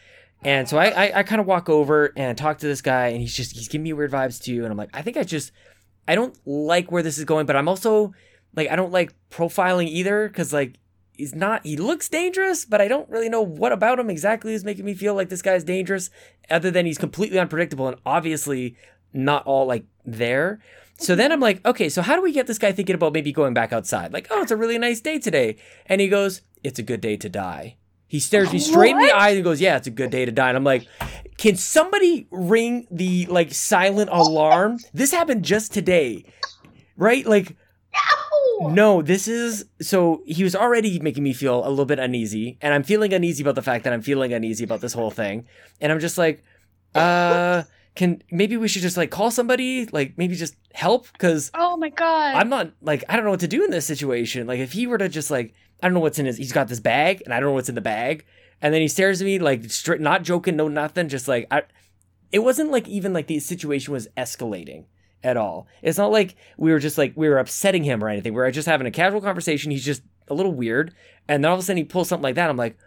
And 0.43 0.69
so 0.69 0.77
I, 0.77 0.85
I, 0.87 1.19
I 1.19 1.23
kind 1.23 1.41
of 1.41 1.47
walk 1.47 1.69
over 1.69 2.13
and 2.15 2.37
talk 2.37 2.59
to 2.59 2.65
this 2.65 2.81
guy, 2.81 3.07
and 3.07 3.19
he's 3.19 3.35
just 3.35 3.53
he's 3.53 3.67
giving 3.67 3.83
me 3.83 3.93
weird 3.93 4.11
vibes 4.11 4.41
too. 4.41 4.63
And 4.63 4.71
I'm 4.71 4.77
like, 4.77 4.89
I 4.93 5.01
think 5.01 5.17
I 5.17 5.23
just 5.23 5.51
I 6.07 6.15
don't 6.15 6.35
like 6.45 6.91
where 6.91 7.03
this 7.03 7.17
is 7.17 7.25
going, 7.25 7.45
but 7.45 7.55
I'm 7.55 7.67
also 7.67 8.13
like 8.55 8.69
I 8.69 8.75
don't 8.75 8.91
like 8.91 9.13
profiling 9.29 9.87
either 9.87 10.27
because 10.27 10.53
like 10.53 10.79
he's 11.19 11.35
not 11.35 11.65
he 11.65 11.75
looks 11.75 12.07
dangerous, 12.07 12.65
but 12.65 12.79
I 12.79 12.87
don't 12.87 13.09
really 13.09 13.29
know 13.29 13.41
what 13.41 13.73
about 13.73 13.99
him 13.99 14.09
exactly 14.09 14.53
is 14.53 14.63
making 14.63 14.85
me 14.85 14.93
feel 14.93 15.13
like 15.13 15.29
this 15.29 15.41
guy's 15.41 15.63
dangerous, 15.65 16.09
other 16.49 16.71
than 16.71 16.85
he's 16.85 16.97
completely 16.97 17.37
unpredictable 17.37 17.87
and 17.89 17.97
obviously 18.05 18.77
not 19.13 19.45
all 19.45 19.65
like 19.65 19.85
there. 20.05 20.61
So 20.97 21.15
then 21.15 21.31
I'm 21.31 21.39
like, 21.39 21.65
okay, 21.65 21.89
so 21.89 22.01
how 22.01 22.15
do 22.15 22.21
we 22.21 22.31
get 22.31 22.47
this 22.47 22.57
guy 22.57 22.71
thinking 22.71 22.95
about 22.95 23.13
maybe 23.13 23.31
going 23.31 23.53
back 23.53 23.71
outside? 23.71 24.13
Like, 24.13 24.27
oh, 24.31 24.41
it's 24.41 24.51
a 24.51 24.57
really 24.57 24.77
nice 24.77 25.01
day 25.01 25.19
today. 25.19 25.57
And 25.85 26.01
he 26.01 26.07
goes, 26.07 26.41
it's 26.63 26.79
a 26.79 26.83
good 26.83 27.01
day 27.01 27.15
to 27.17 27.29
die. 27.29 27.77
He 28.07 28.19
stares 28.19 28.51
me 28.51 28.59
straight 28.59 28.91
in 28.91 28.97
the 28.97 29.15
eyes 29.15 29.35
and 29.35 29.43
goes, 29.43 29.61
yeah, 29.61 29.77
it's 29.77 29.87
a 29.87 29.91
good 29.91 30.09
day 30.09 30.25
to 30.25 30.31
die. 30.31 30.49
And 30.49 30.57
I'm 30.57 30.63
like, 30.63 30.87
can 31.37 31.55
somebody 31.55 32.27
ring 32.31 32.87
the 32.89 33.27
like 33.27 33.53
silent 33.53 34.09
alarm? 34.11 34.79
This 34.93 35.11
happened 35.11 35.45
just 35.45 35.73
today, 35.73 36.25
right? 36.97 37.25
Like, 37.25 37.55
Ow! 37.95 38.69
no, 38.71 39.01
this 39.01 39.27
is 39.27 39.65
so 39.81 40.21
he 40.25 40.43
was 40.43 40.55
already 40.55 40.99
making 40.99 41.23
me 41.23 41.33
feel 41.33 41.65
a 41.65 41.69
little 41.69 41.85
bit 41.85 41.99
uneasy, 41.99 42.57
and 42.61 42.73
I'm 42.73 42.83
feeling 42.83 43.13
uneasy 43.13 43.43
about 43.43 43.55
the 43.55 43.61
fact 43.61 43.83
that 43.83 43.93
I'm 43.93 44.01
feeling 44.01 44.33
uneasy 44.33 44.63
about 44.63 44.81
this 44.81 44.93
whole 44.93 45.11
thing. 45.11 45.47
And 45.81 45.91
I'm 45.91 45.99
just 45.99 46.17
like, 46.17 46.43
uh, 46.95 47.63
can 47.95 48.21
maybe 48.31 48.57
we 48.57 48.67
should 48.67 48.81
just 48.81 48.97
like 48.97 49.11
call 49.11 49.31
somebody, 49.31 49.85
like 49.87 50.17
maybe 50.17 50.35
just 50.35 50.55
help 50.73 51.11
because 51.11 51.51
Oh 51.53 51.77
my 51.77 51.89
god. 51.89 52.35
I'm 52.35 52.49
not 52.49 52.71
like 52.81 53.03
I 53.09 53.15
don't 53.15 53.25
know 53.25 53.31
what 53.31 53.39
to 53.41 53.47
do 53.47 53.63
in 53.63 53.71
this 53.71 53.85
situation. 53.85 54.47
Like 54.47 54.59
if 54.59 54.71
he 54.71 54.87
were 54.87 54.97
to 54.97 55.09
just 55.09 55.31
like 55.31 55.53
I 55.81 55.87
don't 55.87 55.93
know 55.93 55.99
what's 55.99 56.19
in 56.19 56.25
his 56.25 56.37
he's 56.37 56.53
got 56.53 56.67
this 56.67 56.79
bag 56.79 57.21
and 57.25 57.33
I 57.33 57.39
don't 57.39 57.49
know 57.49 57.53
what's 57.53 57.69
in 57.69 57.75
the 57.75 57.81
bag. 57.81 58.25
And 58.61 58.73
then 58.73 58.81
he 58.81 58.87
stares 58.87 59.21
at 59.21 59.25
me 59.25 59.39
like 59.39 59.69
straight 59.71 60.01
not 60.01 60.23
joking, 60.23 60.55
no 60.55 60.67
nothing, 60.67 61.09
just 61.09 61.27
like 61.27 61.47
I 61.51 61.63
it 62.31 62.39
wasn't 62.39 62.71
like 62.71 62.87
even 62.87 63.13
like 63.13 63.27
the 63.27 63.39
situation 63.39 63.93
was 63.93 64.07
escalating 64.15 64.85
at 65.23 65.37
all. 65.37 65.67
It's 65.81 65.97
not 65.97 66.11
like 66.11 66.35
we 66.57 66.71
were 66.71 66.79
just 66.79 66.97
like 66.97 67.13
we 67.15 67.27
were 67.29 67.37
upsetting 67.39 67.83
him 67.83 68.03
or 68.03 68.09
anything. 68.09 68.33
We 68.33 68.41
were 68.41 68.51
just 68.51 68.67
having 68.67 68.87
a 68.87 68.91
casual 68.91 69.21
conversation. 69.21 69.71
He's 69.71 69.85
just 69.85 70.01
a 70.27 70.33
little 70.33 70.53
weird. 70.53 70.93
And 71.27 71.43
then 71.43 71.49
all 71.49 71.55
of 71.55 71.59
a 71.61 71.63
sudden 71.63 71.77
he 71.77 71.83
pulls 71.83 72.09
something 72.09 72.23
like 72.23 72.35
that. 72.35 72.49
I'm 72.49 72.57
like, 72.57 72.77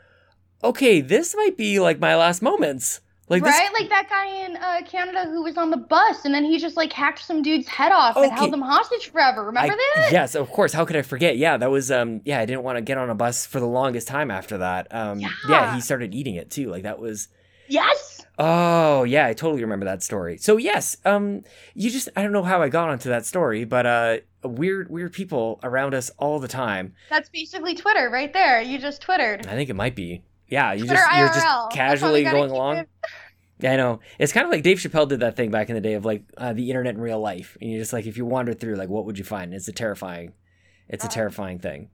okay, 0.64 1.00
this 1.00 1.34
might 1.36 1.56
be 1.56 1.80
like 1.80 1.98
my 1.98 2.16
last 2.16 2.42
moments. 2.42 3.00
Like 3.28 3.44
this 3.44 3.52
right? 3.56 3.70
Like 3.72 3.88
that 3.88 4.08
guy 4.10 4.26
in 4.44 4.56
uh, 4.56 4.80
Canada 4.86 5.24
who 5.30 5.42
was 5.44 5.56
on 5.56 5.70
the 5.70 5.76
bus 5.76 6.24
and 6.24 6.34
then 6.34 6.44
he 6.44 6.58
just 6.58 6.76
like 6.76 6.92
hacked 6.92 7.20
some 7.24 7.40
dude's 7.40 7.66
head 7.68 7.90
off 7.92 8.16
and 8.16 8.30
held 8.32 8.52
them 8.52 8.60
hostage 8.60 9.10
forever. 9.10 9.44
Remember 9.44 9.72
I- 9.72 9.76
that? 10.00 10.12
Yes, 10.12 10.34
of 10.34 10.50
course. 10.50 10.72
How 10.72 10.84
could 10.84 10.96
I 10.96 11.02
forget? 11.02 11.36
Yeah, 11.38 11.56
that 11.56 11.70
was 11.70 11.90
um 11.90 12.20
yeah, 12.24 12.40
I 12.40 12.44
didn't 12.46 12.62
want 12.62 12.76
to 12.76 12.82
get 12.82 12.98
on 12.98 13.08
a 13.08 13.14
bus 13.14 13.46
for 13.46 13.58
the 13.60 13.66
longest 13.66 14.08
time 14.08 14.30
after 14.30 14.58
that. 14.58 14.88
Um 14.94 15.20
yeah, 15.20 15.30
Yeah. 15.48 15.74
he 15.74 15.80
started 15.80 16.14
eating 16.14 16.34
it 16.34 16.50
too. 16.50 16.68
Like 16.70 16.82
that 16.82 16.98
was 16.98 17.28
Yes. 17.68 18.21
Oh, 18.44 19.04
yeah, 19.04 19.26
I 19.28 19.34
totally 19.34 19.62
remember 19.62 19.84
that 19.86 20.02
story. 20.02 20.36
So 20.38 20.56
yes, 20.56 20.96
um 21.04 21.44
you 21.74 21.90
just 21.90 22.08
I 22.16 22.22
don't 22.22 22.32
know 22.32 22.42
how 22.42 22.60
I 22.60 22.68
got 22.68 22.88
onto 22.88 23.08
that 23.08 23.24
story, 23.24 23.64
but 23.64 23.86
uh 23.86 24.16
weird 24.42 24.90
weird 24.90 25.12
people 25.12 25.60
around 25.62 25.94
us 25.94 26.10
all 26.18 26.40
the 26.40 26.48
time. 26.48 26.94
That's 27.08 27.28
basically 27.28 27.74
Twitter 27.76 28.10
right 28.10 28.32
there. 28.32 28.60
You 28.60 28.78
just 28.78 29.00
twittered. 29.00 29.46
I 29.46 29.52
think 29.54 29.70
it 29.70 29.76
might 29.76 29.94
be. 29.94 30.24
Yeah, 30.48 30.72
you 30.72 30.80
Twitter 30.86 30.94
just 30.96 31.16
you're 31.16 31.28
IRL. 31.28 31.34
just 31.34 31.40
That's 31.40 31.44
how 31.46 31.68
we 31.68 31.74
casually 31.74 32.24
going 32.24 32.50
along. 32.50 32.76
it- 32.78 32.88
Yeah, 33.60 33.74
I 33.74 33.76
know. 33.76 34.00
It's 34.18 34.32
kind 34.32 34.44
of 34.44 34.50
like 34.50 34.64
Dave 34.64 34.78
Chappelle 34.78 35.06
did 35.06 35.20
that 35.20 35.36
thing 35.36 35.52
back 35.52 35.68
in 35.68 35.76
the 35.76 35.80
day 35.80 35.92
of 35.94 36.04
like 36.04 36.24
uh, 36.36 36.52
the 36.52 36.68
internet 36.68 36.94
in 36.96 37.00
real 37.00 37.20
life, 37.20 37.56
and 37.60 37.70
you're 37.70 37.78
just 37.78 37.92
like, 37.92 38.06
if 38.06 38.16
you 38.16 38.26
wander 38.26 38.54
through, 38.54 38.74
like, 38.74 38.88
what 38.88 39.04
would 39.04 39.18
you 39.18 39.24
find? 39.24 39.54
It's 39.54 39.68
a 39.68 39.72
terrifying, 39.72 40.32
it's 40.88 41.04
a 41.04 41.06
Oh. 41.06 41.10
terrifying 41.10 41.60
thing. 41.60 41.88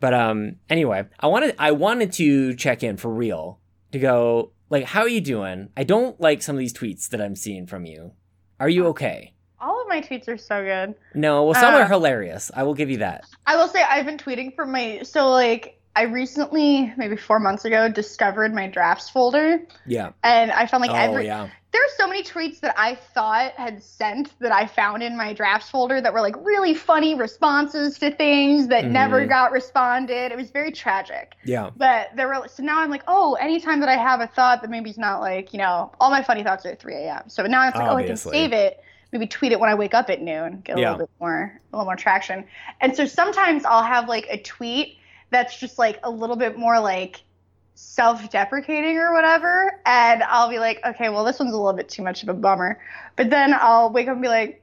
But 0.00 0.12
um, 0.12 0.56
anyway, 0.68 1.04
I 1.20 1.28
wanted 1.28 1.54
I 1.60 1.70
wanted 1.70 2.12
to 2.14 2.56
check 2.56 2.82
in 2.82 2.96
for 2.96 3.10
real 3.14 3.60
to 3.92 3.98
go 4.00 4.50
like, 4.72 4.84
how 4.86 5.02
are 5.02 5.08
you 5.08 5.20
doing? 5.20 5.68
I 5.76 5.84
don't 5.84 6.18
like 6.18 6.42
some 6.42 6.56
of 6.56 6.60
these 6.60 6.72
tweets 6.72 7.10
that 7.10 7.20
I'm 7.20 7.36
seeing 7.36 7.66
from 7.66 7.84
you. 7.84 8.12
Are 8.58 8.68
you 8.70 8.86
okay? 8.88 9.34
All 9.60 9.80
of 9.82 9.86
my 9.86 10.00
tweets 10.00 10.26
are 10.28 10.38
so 10.38 10.64
good. 10.64 10.94
No, 11.14 11.44
well, 11.44 11.54
some 11.54 11.74
Uh, 11.74 11.78
are 11.80 11.86
hilarious. 11.86 12.50
I 12.56 12.62
will 12.62 12.74
give 12.74 12.90
you 12.90 12.96
that. 12.98 13.24
I 13.46 13.54
will 13.56 13.68
say 13.68 13.82
I've 13.82 14.06
been 14.06 14.16
tweeting 14.16 14.56
from 14.56 14.72
my 14.72 15.02
so 15.02 15.30
like 15.30 15.78
I 15.94 16.02
recently, 16.04 16.90
maybe 16.96 17.16
four 17.16 17.38
months 17.38 17.66
ago, 17.66 17.88
discovered 17.90 18.54
my 18.54 18.66
drafts 18.66 19.10
folder, 19.10 19.60
Yeah. 19.86 20.12
and 20.24 20.50
I 20.50 20.64
found 20.66 20.80
like 20.80 20.90
oh 20.90 20.94
every 20.94 21.26
yeah. 21.26 21.50
There 21.72 21.80
are 21.82 21.94
so 21.96 22.06
many 22.06 22.22
tweets 22.22 22.60
that 22.60 22.74
I 22.78 22.94
thought 22.94 23.52
had 23.52 23.82
sent 23.82 24.38
that 24.40 24.52
I 24.52 24.66
found 24.66 25.02
in 25.02 25.16
my 25.16 25.32
drafts 25.32 25.70
folder 25.70 26.00
that 26.02 26.12
were 26.12 26.20
like 26.20 26.36
really 26.44 26.74
funny 26.74 27.14
responses 27.14 27.98
to 28.00 28.10
things 28.10 28.68
that 28.68 28.84
never 28.84 29.22
Mhm. 29.24 29.28
got 29.30 29.52
responded. 29.52 30.32
It 30.32 30.36
was 30.36 30.50
very 30.50 30.70
tragic. 30.70 31.34
Yeah. 31.44 31.70
But 31.76 32.10
there 32.14 32.28
were 32.28 32.46
so 32.46 32.62
now 32.62 32.80
I'm 32.80 32.90
like, 32.90 33.04
oh, 33.08 33.34
anytime 33.34 33.80
that 33.80 33.88
I 33.88 33.96
have 33.96 34.20
a 34.20 34.26
thought 34.26 34.60
that 34.60 34.70
maybe 34.70 34.90
it's 34.90 34.98
not 34.98 35.20
like, 35.20 35.52
you 35.54 35.58
know, 35.58 35.90
all 35.98 36.10
my 36.10 36.22
funny 36.22 36.42
thoughts 36.42 36.66
are 36.66 36.70
at 36.70 36.78
3 36.80 36.94
a.m. 36.94 37.22
So 37.28 37.42
now 37.44 37.66
it's 37.66 37.76
like, 37.76 37.88
oh, 37.90 37.96
I 37.96 38.02
can 38.04 38.16
save 38.16 38.52
it, 38.52 38.82
maybe 39.10 39.26
tweet 39.26 39.52
it 39.52 39.58
when 39.60 39.70
I 39.70 39.74
wake 39.74 39.94
up 39.94 40.10
at 40.10 40.20
noon, 40.20 40.60
get 40.64 40.76
a 40.76 40.80
Yeah. 40.80 40.90
little 40.92 41.06
bit 41.06 41.10
more, 41.20 41.58
a 41.72 41.76
little 41.76 41.86
more 41.86 41.96
traction. 41.96 42.44
And 42.82 42.94
so 42.94 43.06
sometimes 43.06 43.64
I'll 43.64 43.82
have 43.82 44.08
like 44.08 44.26
a 44.28 44.36
tweet 44.36 44.98
that's 45.30 45.58
just 45.58 45.78
like 45.78 45.98
a 46.02 46.10
little 46.10 46.36
bit 46.36 46.58
more 46.58 46.78
like 46.78 47.22
self-deprecating 47.74 48.96
or 48.98 49.12
whatever, 49.12 49.80
and 49.86 50.22
I'll 50.24 50.48
be 50.50 50.58
like, 50.58 50.80
okay, 50.84 51.08
well 51.08 51.24
this 51.24 51.38
one's 51.38 51.52
a 51.52 51.56
little 51.56 51.72
bit 51.72 51.88
too 51.88 52.02
much 52.02 52.22
of 52.22 52.28
a 52.28 52.34
bummer. 52.34 52.80
But 53.16 53.30
then 53.30 53.54
I'll 53.54 53.90
wake 53.92 54.08
up 54.08 54.12
and 54.14 54.22
be 54.22 54.28
like, 54.28 54.62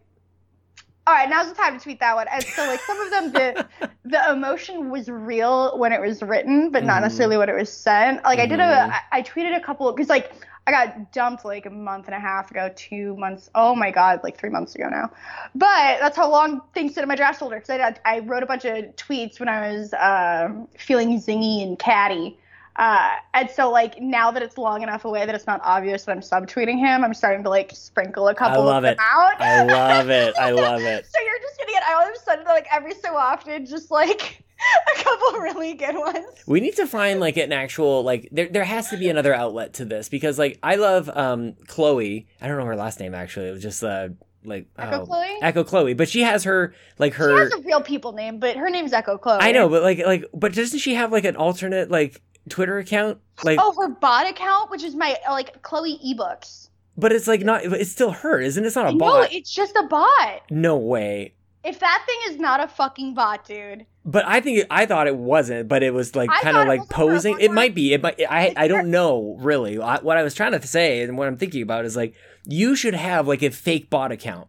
all 1.07 1.15
right, 1.15 1.29
now's 1.29 1.49
the 1.49 1.55
time 1.55 1.77
to 1.77 1.83
tweet 1.83 1.99
that 2.01 2.15
one. 2.15 2.27
And 2.31 2.45
so 2.55 2.65
like 2.65 2.81
some 2.85 2.99
of 3.01 3.09
them, 3.09 3.31
the 3.31 3.67
the 4.05 4.31
emotion 4.31 4.91
was 4.91 5.09
real 5.09 5.77
when 5.77 5.91
it 5.91 5.99
was 6.01 6.21
written, 6.21 6.69
but 6.69 6.83
not 6.83 6.99
Mhm. 6.99 7.03
necessarily 7.03 7.37
when 7.37 7.49
it 7.49 7.55
was 7.55 7.71
sent. 7.71 8.23
Like 8.23 8.39
I 8.39 8.45
did 8.45 8.59
a, 8.59 8.63
Mhm. 8.63 8.89
I, 8.91 8.99
I 9.11 9.21
tweeted 9.23 9.55
a 9.57 9.59
couple 9.59 9.91
because 9.91 10.09
like 10.09 10.31
I 10.67 10.71
got 10.71 11.11
dumped 11.11 11.45
like 11.45 11.65
a 11.65 11.71
month 11.71 12.05
and 12.05 12.13
a 12.13 12.19
half 12.19 12.51
ago, 12.51 12.71
two 12.75 13.15
months. 13.17 13.49
Oh 13.55 13.73
my 13.73 13.89
god, 13.89 14.19
like 14.23 14.37
three 14.37 14.51
months 14.51 14.75
ago 14.75 14.87
now. 14.87 15.09
But 15.55 15.99
that's 15.99 16.15
how 16.15 16.29
long 16.29 16.61
things 16.75 16.93
sit 16.93 17.01
in 17.01 17.07
my 17.07 17.15
draft 17.15 17.39
folder 17.39 17.55
because 17.59 17.71
I 17.79 17.95
I 18.05 18.19
wrote 18.19 18.43
a 18.43 18.45
bunch 18.45 18.65
of 18.65 18.95
tweets 18.95 19.39
when 19.39 19.49
I 19.49 19.71
was 19.71 19.93
um, 19.95 20.67
feeling 20.77 21.19
zingy 21.19 21.63
and 21.63 21.79
catty. 21.79 22.37
Uh, 22.75 23.15
and 23.33 23.49
so 23.49 23.69
like 23.69 23.99
now 24.01 24.31
that 24.31 24.41
it's 24.41 24.57
long 24.57 24.81
enough 24.83 25.05
away 25.05 25.25
that 25.25 25.35
it's 25.35 25.47
not 25.47 25.59
obvious 25.63 26.05
that 26.05 26.11
I'm 26.11 26.21
subtweeting 26.21 26.77
him, 26.77 27.03
I'm 27.03 27.13
starting 27.13 27.43
to 27.43 27.49
like 27.49 27.71
sprinkle 27.73 28.27
a 28.27 28.35
couple 28.35 28.63
love 28.63 28.77
of 28.77 28.83
them 28.83 28.93
it. 28.93 28.99
out. 28.99 29.41
I 29.41 29.63
love 29.63 30.09
it. 30.09 30.35
I 30.37 30.51
love 30.51 30.81
it. 30.81 31.05
So 31.05 31.21
you're 31.21 31.39
just 31.39 31.57
gonna 31.57 31.71
get 31.71 31.83
all 31.89 32.07
of 32.07 32.15
a 32.15 32.19
sudden 32.19 32.45
like 32.45 32.67
every 32.71 32.93
so 32.95 33.15
often 33.15 33.65
just 33.65 33.91
like 33.91 34.43
a 34.95 35.03
couple 35.03 35.39
really 35.39 35.73
good 35.73 35.95
ones. 35.95 36.25
We 36.47 36.59
need 36.61 36.75
to 36.77 36.87
find 36.87 37.19
like 37.19 37.37
an 37.37 37.51
actual 37.51 38.03
like 38.03 38.29
there 38.31 38.47
there 38.47 38.63
has 38.63 38.89
to 38.89 38.97
be 38.97 39.09
another 39.09 39.33
outlet 39.33 39.73
to 39.75 39.85
this 39.85 40.09
because 40.09 40.39
like 40.39 40.59
I 40.63 40.75
love 40.75 41.09
um 41.09 41.53
Chloe. 41.67 42.27
I 42.41 42.47
don't 42.47 42.57
know 42.57 42.65
her 42.65 42.75
last 42.75 42.99
name 42.99 43.13
actually. 43.13 43.49
It 43.49 43.51
was 43.51 43.63
just 43.63 43.83
uh 43.83 44.09
like 44.45 44.67
Echo 44.77 45.01
oh, 45.01 45.05
Chloe? 45.05 45.37
Echo 45.41 45.63
Chloe, 45.63 45.93
but 45.93 46.07
she 46.07 46.21
has 46.21 46.43
her 46.45 46.73
like 46.97 47.13
her. 47.15 47.29
She 47.29 47.55
has 47.55 47.61
a 47.61 47.67
real 47.67 47.81
people 47.81 48.13
name, 48.13 48.39
but 48.39 48.55
her 48.55 48.69
name's 48.69 48.93
Echo 48.93 49.17
Chloe. 49.17 49.39
I 49.41 49.51
know, 49.51 49.67
but 49.69 49.83
like 49.83 49.99
like 49.99 50.25
but 50.33 50.53
doesn't 50.53 50.79
she 50.79 50.95
have 50.95 51.11
like 51.11 51.25
an 51.25 51.35
alternate 51.35 51.91
like 51.91 52.21
Twitter 52.47 52.77
account? 52.79 53.19
Like 53.43 53.59
Oh, 53.61 53.73
her 53.81 53.89
bot 53.89 54.27
account, 54.29 54.71
which 54.71 54.83
is 54.83 54.95
my 54.95 55.17
like 55.29 55.61
Chloe 55.61 55.99
ebooks. 56.05 56.69
but 56.97 57.11
it's 57.11 57.27
like 57.27 57.41
not 57.41 57.63
it's 57.65 57.91
still 57.91 58.11
her, 58.11 58.39
isn't 58.39 58.63
it? 58.63 58.67
It's 58.67 58.75
not 58.75 58.87
a 58.87 58.91
No, 58.91 58.97
bot. 58.97 59.33
it's 59.33 59.51
just 59.51 59.75
a 59.75 59.83
bot. 59.83 60.41
No 60.49 60.77
way. 60.77 61.33
If 61.63 61.79
that 61.79 62.03
thing 62.05 62.33
is 62.33 62.39
not 62.39 62.61
a 62.63 62.67
fucking 62.69 63.13
bot, 63.15 63.45
dude. 63.45 63.85
But 64.05 64.25
I 64.25 64.39
think 64.39 64.65
I 64.71 64.85
thought 64.85 65.07
it 65.07 65.17
wasn't, 65.17 65.67
but 65.67 65.83
it 65.83 65.93
was 65.93 66.15
like 66.15 66.29
kind 66.29 66.55
of 66.57 66.67
like 66.67 66.79
was 66.79 66.87
for 66.87 66.93
a 66.93 66.97
posing. 66.97 67.39
It 67.39 67.51
might 67.51 67.75
be. 67.75 67.93
It 67.93 68.01
might. 68.01 68.19
I 68.29 68.53
I 68.55 68.67
don't 68.69 68.89
know 68.89 69.35
really. 69.39 69.77
I, 69.79 69.97
what 69.99 70.17
I 70.17 70.23
was 70.23 70.33
trying 70.33 70.53
to 70.53 70.65
say 70.65 71.01
and 71.01 71.17
what 71.17 71.27
I'm 71.27 71.37
thinking 71.37 71.61
about 71.61 71.85
is 71.85 71.95
like 71.97 72.13
you 72.45 72.75
should 72.75 72.93
have 72.93 73.27
like 73.27 73.43
a 73.43 73.51
fake 73.51 73.89
bot 73.89 74.11
account 74.11 74.47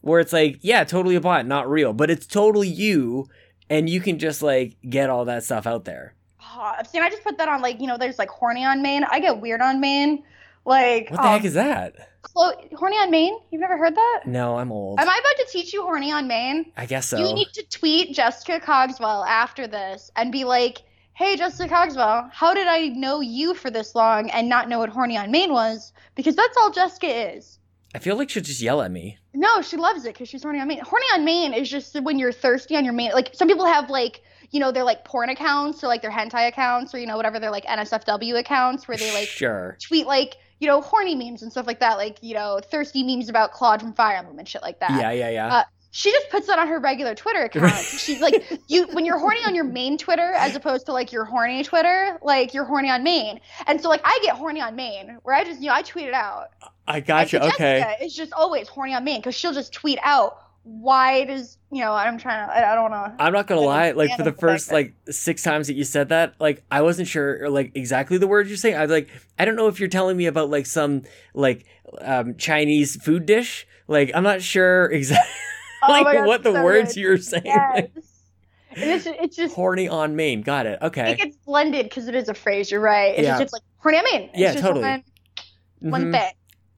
where 0.00 0.20
it's 0.20 0.32
like 0.32 0.58
yeah, 0.62 0.84
totally 0.84 1.16
a 1.16 1.20
bot, 1.20 1.46
not 1.46 1.68
real, 1.68 1.92
but 1.92 2.10
it's 2.10 2.26
totally 2.26 2.68
you, 2.68 3.28
and 3.68 3.90
you 3.90 4.00
can 4.00 4.18
just 4.18 4.40
like 4.40 4.76
get 4.88 5.10
all 5.10 5.24
that 5.24 5.42
stuff 5.44 5.66
out 5.66 5.84
there. 5.84 6.14
Oh, 6.62 6.72
see, 6.88 6.98
I 6.98 7.10
just 7.10 7.24
put 7.24 7.38
that 7.38 7.48
on 7.48 7.60
like 7.60 7.80
you 7.80 7.86
know, 7.86 7.98
there's 7.98 8.18
like 8.18 8.28
horny 8.28 8.64
on 8.64 8.82
main. 8.82 9.04
I 9.04 9.18
get 9.18 9.40
weird 9.40 9.60
on 9.60 9.80
main. 9.80 10.22
Like 10.64 11.10
What 11.10 11.20
the 11.20 11.26
oh, 11.26 11.30
heck 11.30 11.40
um, 11.40 11.46
is 11.46 11.54
that? 11.54 12.08
Chloe, 12.22 12.54
horny 12.76 12.96
on 12.96 13.10
main? 13.10 13.36
You've 13.50 13.60
never 13.60 13.76
heard 13.76 13.96
that? 13.96 14.22
No, 14.26 14.56
I'm 14.58 14.70
old. 14.70 15.00
Am 15.00 15.08
I 15.08 15.20
about 15.20 15.44
to 15.44 15.52
teach 15.52 15.72
you 15.72 15.82
horny 15.82 16.12
on 16.12 16.28
main? 16.28 16.70
I 16.76 16.86
guess 16.86 17.08
so. 17.08 17.18
You 17.18 17.34
need 17.34 17.48
to 17.54 17.64
tweet 17.68 18.14
Jessica 18.14 18.60
Cogswell 18.60 19.24
after 19.26 19.66
this 19.66 20.12
and 20.14 20.30
be 20.30 20.44
like, 20.44 20.82
"Hey, 21.14 21.36
Jessica 21.36 21.68
Cogswell, 21.68 22.30
how 22.32 22.54
did 22.54 22.68
I 22.68 22.88
know 22.88 23.20
you 23.20 23.54
for 23.54 23.70
this 23.70 23.96
long 23.96 24.30
and 24.30 24.48
not 24.48 24.68
know 24.68 24.78
what 24.78 24.90
horny 24.90 25.16
on 25.16 25.32
main 25.32 25.52
was? 25.52 25.92
Because 26.14 26.36
that's 26.36 26.56
all 26.56 26.70
Jessica 26.70 27.34
is." 27.34 27.58
I 27.94 27.98
feel 27.98 28.16
like 28.16 28.30
she'll 28.30 28.42
just 28.42 28.62
yell 28.62 28.80
at 28.82 28.90
me. 28.90 29.18
No, 29.34 29.60
she 29.60 29.76
loves 29.76 30.04
it 30.04 30.14
because 30.14 30.28
she's 30.28 30.42
horny 30.44 30.60
on 30.60 30.68
main. 30.68 30.80
Horny 30.80 31.06
on 31.12 31.24
main 31.24 31.52
is 31.52 31.68
just 31.68 32.00
when 32.02 32.18
you're 32.18 32.32
thirsty 32.32 32.76
on 32.76 32.84
your 32.84 32.94
main. 32.94 33.10
Like 33.12 33.30
some 33.34 33.48
people 33.48 33.66
have 33.66 33.90
like, 33.90 34.22
you 34.52 34.60
know, 34.60 34.70
they're 34.70 34.84
like 34.84 35.04
porn 35.04 35.30
accounts 35.30 35.82
or 35.82 35.88
like 35.88 36.02
their 36.02 36.10
hentai 36.10 36.46
accounts 36.46 36.94
or 36.94 36.98
you 36.98 37.06
know 37.06 37.16
whatever 37.16 37.40
they're 37.40 37.50
like 37.50 37.64
NSFW 37.64 38.38
accounts 38.38 38.86
where 38.86 38.96
they 38.96 39.12
like 39.12 39.28
sure. 39.28 39.76
tweet 39.80 40.06
like 40.06 40.36
you 40.60 40.68
know 40.68 40.80
horny 40.80 41.16
memes 41.16 41.42
and 41.42 41.50
stuff 41.50 41.66
like 41.66 41.80
that, 41.80 41.96
like 41.96 42.18
you 42.22 42.34
know 42.34 42.60
thirsty 42.70 43.02
memes 43.02 43.28
about 43.28 43.52
Claude 43.52 43.80
from 43.80 43.94
Fire 43.94 44.18
Emblem 44.18 44.38
and 44.38 44.48
shit 44.48 44.62
like 44.62 44.78
that. 44.80 44.92
Yeah, 44.92 45.10
yeah, 45.10 45.30
yeah. 45.30 45.54
Uh, 45.54 45.64
she 45.90 46.10
just 46.10 46.30
puts 46.30 46.46
that 46.46 46.58
on 46.58 46.68
her 46.68 46.78
regular 46.80 47.14
Twitter 47.14 47.44
account. 47.44 47.74
She's 47.82 48.20
like 48.20 48.60
you 48.68 48.86
when 48.88 49.06
you're 49.06 49.18
horny 49.18 49.40
on 49.46 49.54
your 49.54 49.64
main 49.64 49.96
Twitter 49.96 50.32
as 50.34 50.54
opposed 50.54 50.86
to 50.86 50.92
like 50.92 51.12
your 51.12 51.24
horny 51.24 51.64
Twitter, 51.64 52.18
like 52.22 52.52
you're 52.52 52.64
horny 52.64 52.90
on 52.90 53.02
main. 53.02 53.40
And 53.66 53.80
so 53.80 53.88
like 53.88 54.02
I 54.04 54.18
get 54.22 54.36
horny 54.36 54.60
on 54.60 54.76
main 54.76 55.18
where 55.22 55.34
I 55.34 55.44
just 55.44 55.60
you 55.60 55.68
know 55.68 55.74
I 55.74 55.82
tweet 55.82 56.06
it 56.06 56.14
out. 56.14 56.48
I 56.86 57.00
gotcha. 57.00 57.42
so 57.42 57.48
Okay. 57.48 57.96
It's 58.00 58.14
just 58.14 58.32
always 58.32 58.68
horny 58.68 58.94
on 58.94 59.04
main 59.04 59.20
because 59.20 59.34
she'll 59.34 59.52
just 59.54 59.72
tweet 59.72 59.98
out 60.02 60.38
why 60.64 61.24
does 61.24 61.58
you 61.72 61.80
know 61.80 61.92
I'm 61.92 62.18
trying 62.18 62.46
to 62.46 62.54
I, 62.54 62.72
I 62.72 62.74
don't 62.74 62.90
know. 62.90 63.12
I'm 63.18 63.32
not 63.32 63.46
gonna 63.46 63.60
lie. 63.62 63.90
Like 63.92 64.16
for 64.16 64.22
the 64.22 64.32
first 64.32 64.70
like 64.70 64.94
six 65.10 65.42
times 65.42 65.66
that 65.66 65.74
you 65.74 65.84
said 65.84 66.10
that, 66.10 66.34
like 66.40 66.62
I 66.70 66.82
wasn't 66.82 67.08
sure 67.08 67.48
like 67.50 67.72
exactly 67.74 68.18
the 68.18 68.26
words 68.28 68.48
you're 68.48 68.56
saying. 68.56 68.76
I 68.76 68.82
was 68.82 68.90
like, 68.90 69.08
I 69.38 69.44
don't 69.44 69.56
know 69.56 69.66
if 69.68 69.80
you're 69.80 69.88
telling 69.88 70.16
me 70.16 70.26
about 70.26 70.50
like 70.50 70.66
some 70.66 71.02
like 71.34 71.64
um 72.00 72.36
Chinese 72.36 72.96
food 73.02 73.26
dish. 73.26 73.66
Like 73.88 74.12
I'm 74.14 74.22
not 74.22 74.40
sure 74.42 74.86
exactly 74.92 75.28
Oh 75.84 75.90
like 75.90 76.04
God, 76.16 76.26
what 76.26 76.42
the 76.44 76.52
so 76.52 76.62
words 76.62 76.94
good. 76.94 77.00
you're 77.00 77.18
saying. 77.18 77.42
Yes. 77.44 77.74
Like, 77.74 77.92
it's 78.74 79.04
just, 79.04 79.16
it's 79.20 79.36
just 79.36 79.54
horny 79.54 79.88
on 79.88 80.14
main 80.16 80.42
Got 80.42 80.66
it. 80.66 80.78
Okay. 80.80 81.10
it 81.12 81.18
gets 81.18 81.36
blended 81.44 81.86
because 81.86 82.08
it 82.08 82.14
is 82.14 82.28
a 82.28 82.34
phrase. 82.34 82.70
You're 82.70 82.80
right. 82.80 83.14
It's 83.16 83.22
Yeah. 83.22 83.32
just 83.32 83.42
it's 83.42 83.52
like 83.52 83.62
horny 83.78 83.98
on 83.98 84.04
main. 84.12 84.22
It's 84.30 84.38
Yeah, 84.38 84.52
just 84.52 84.64
totally. 84.64 84.82
One, 84.84 85.02
one 85.80 86.04
Mhm. 86.04 86.12
thing. 86.12 86.32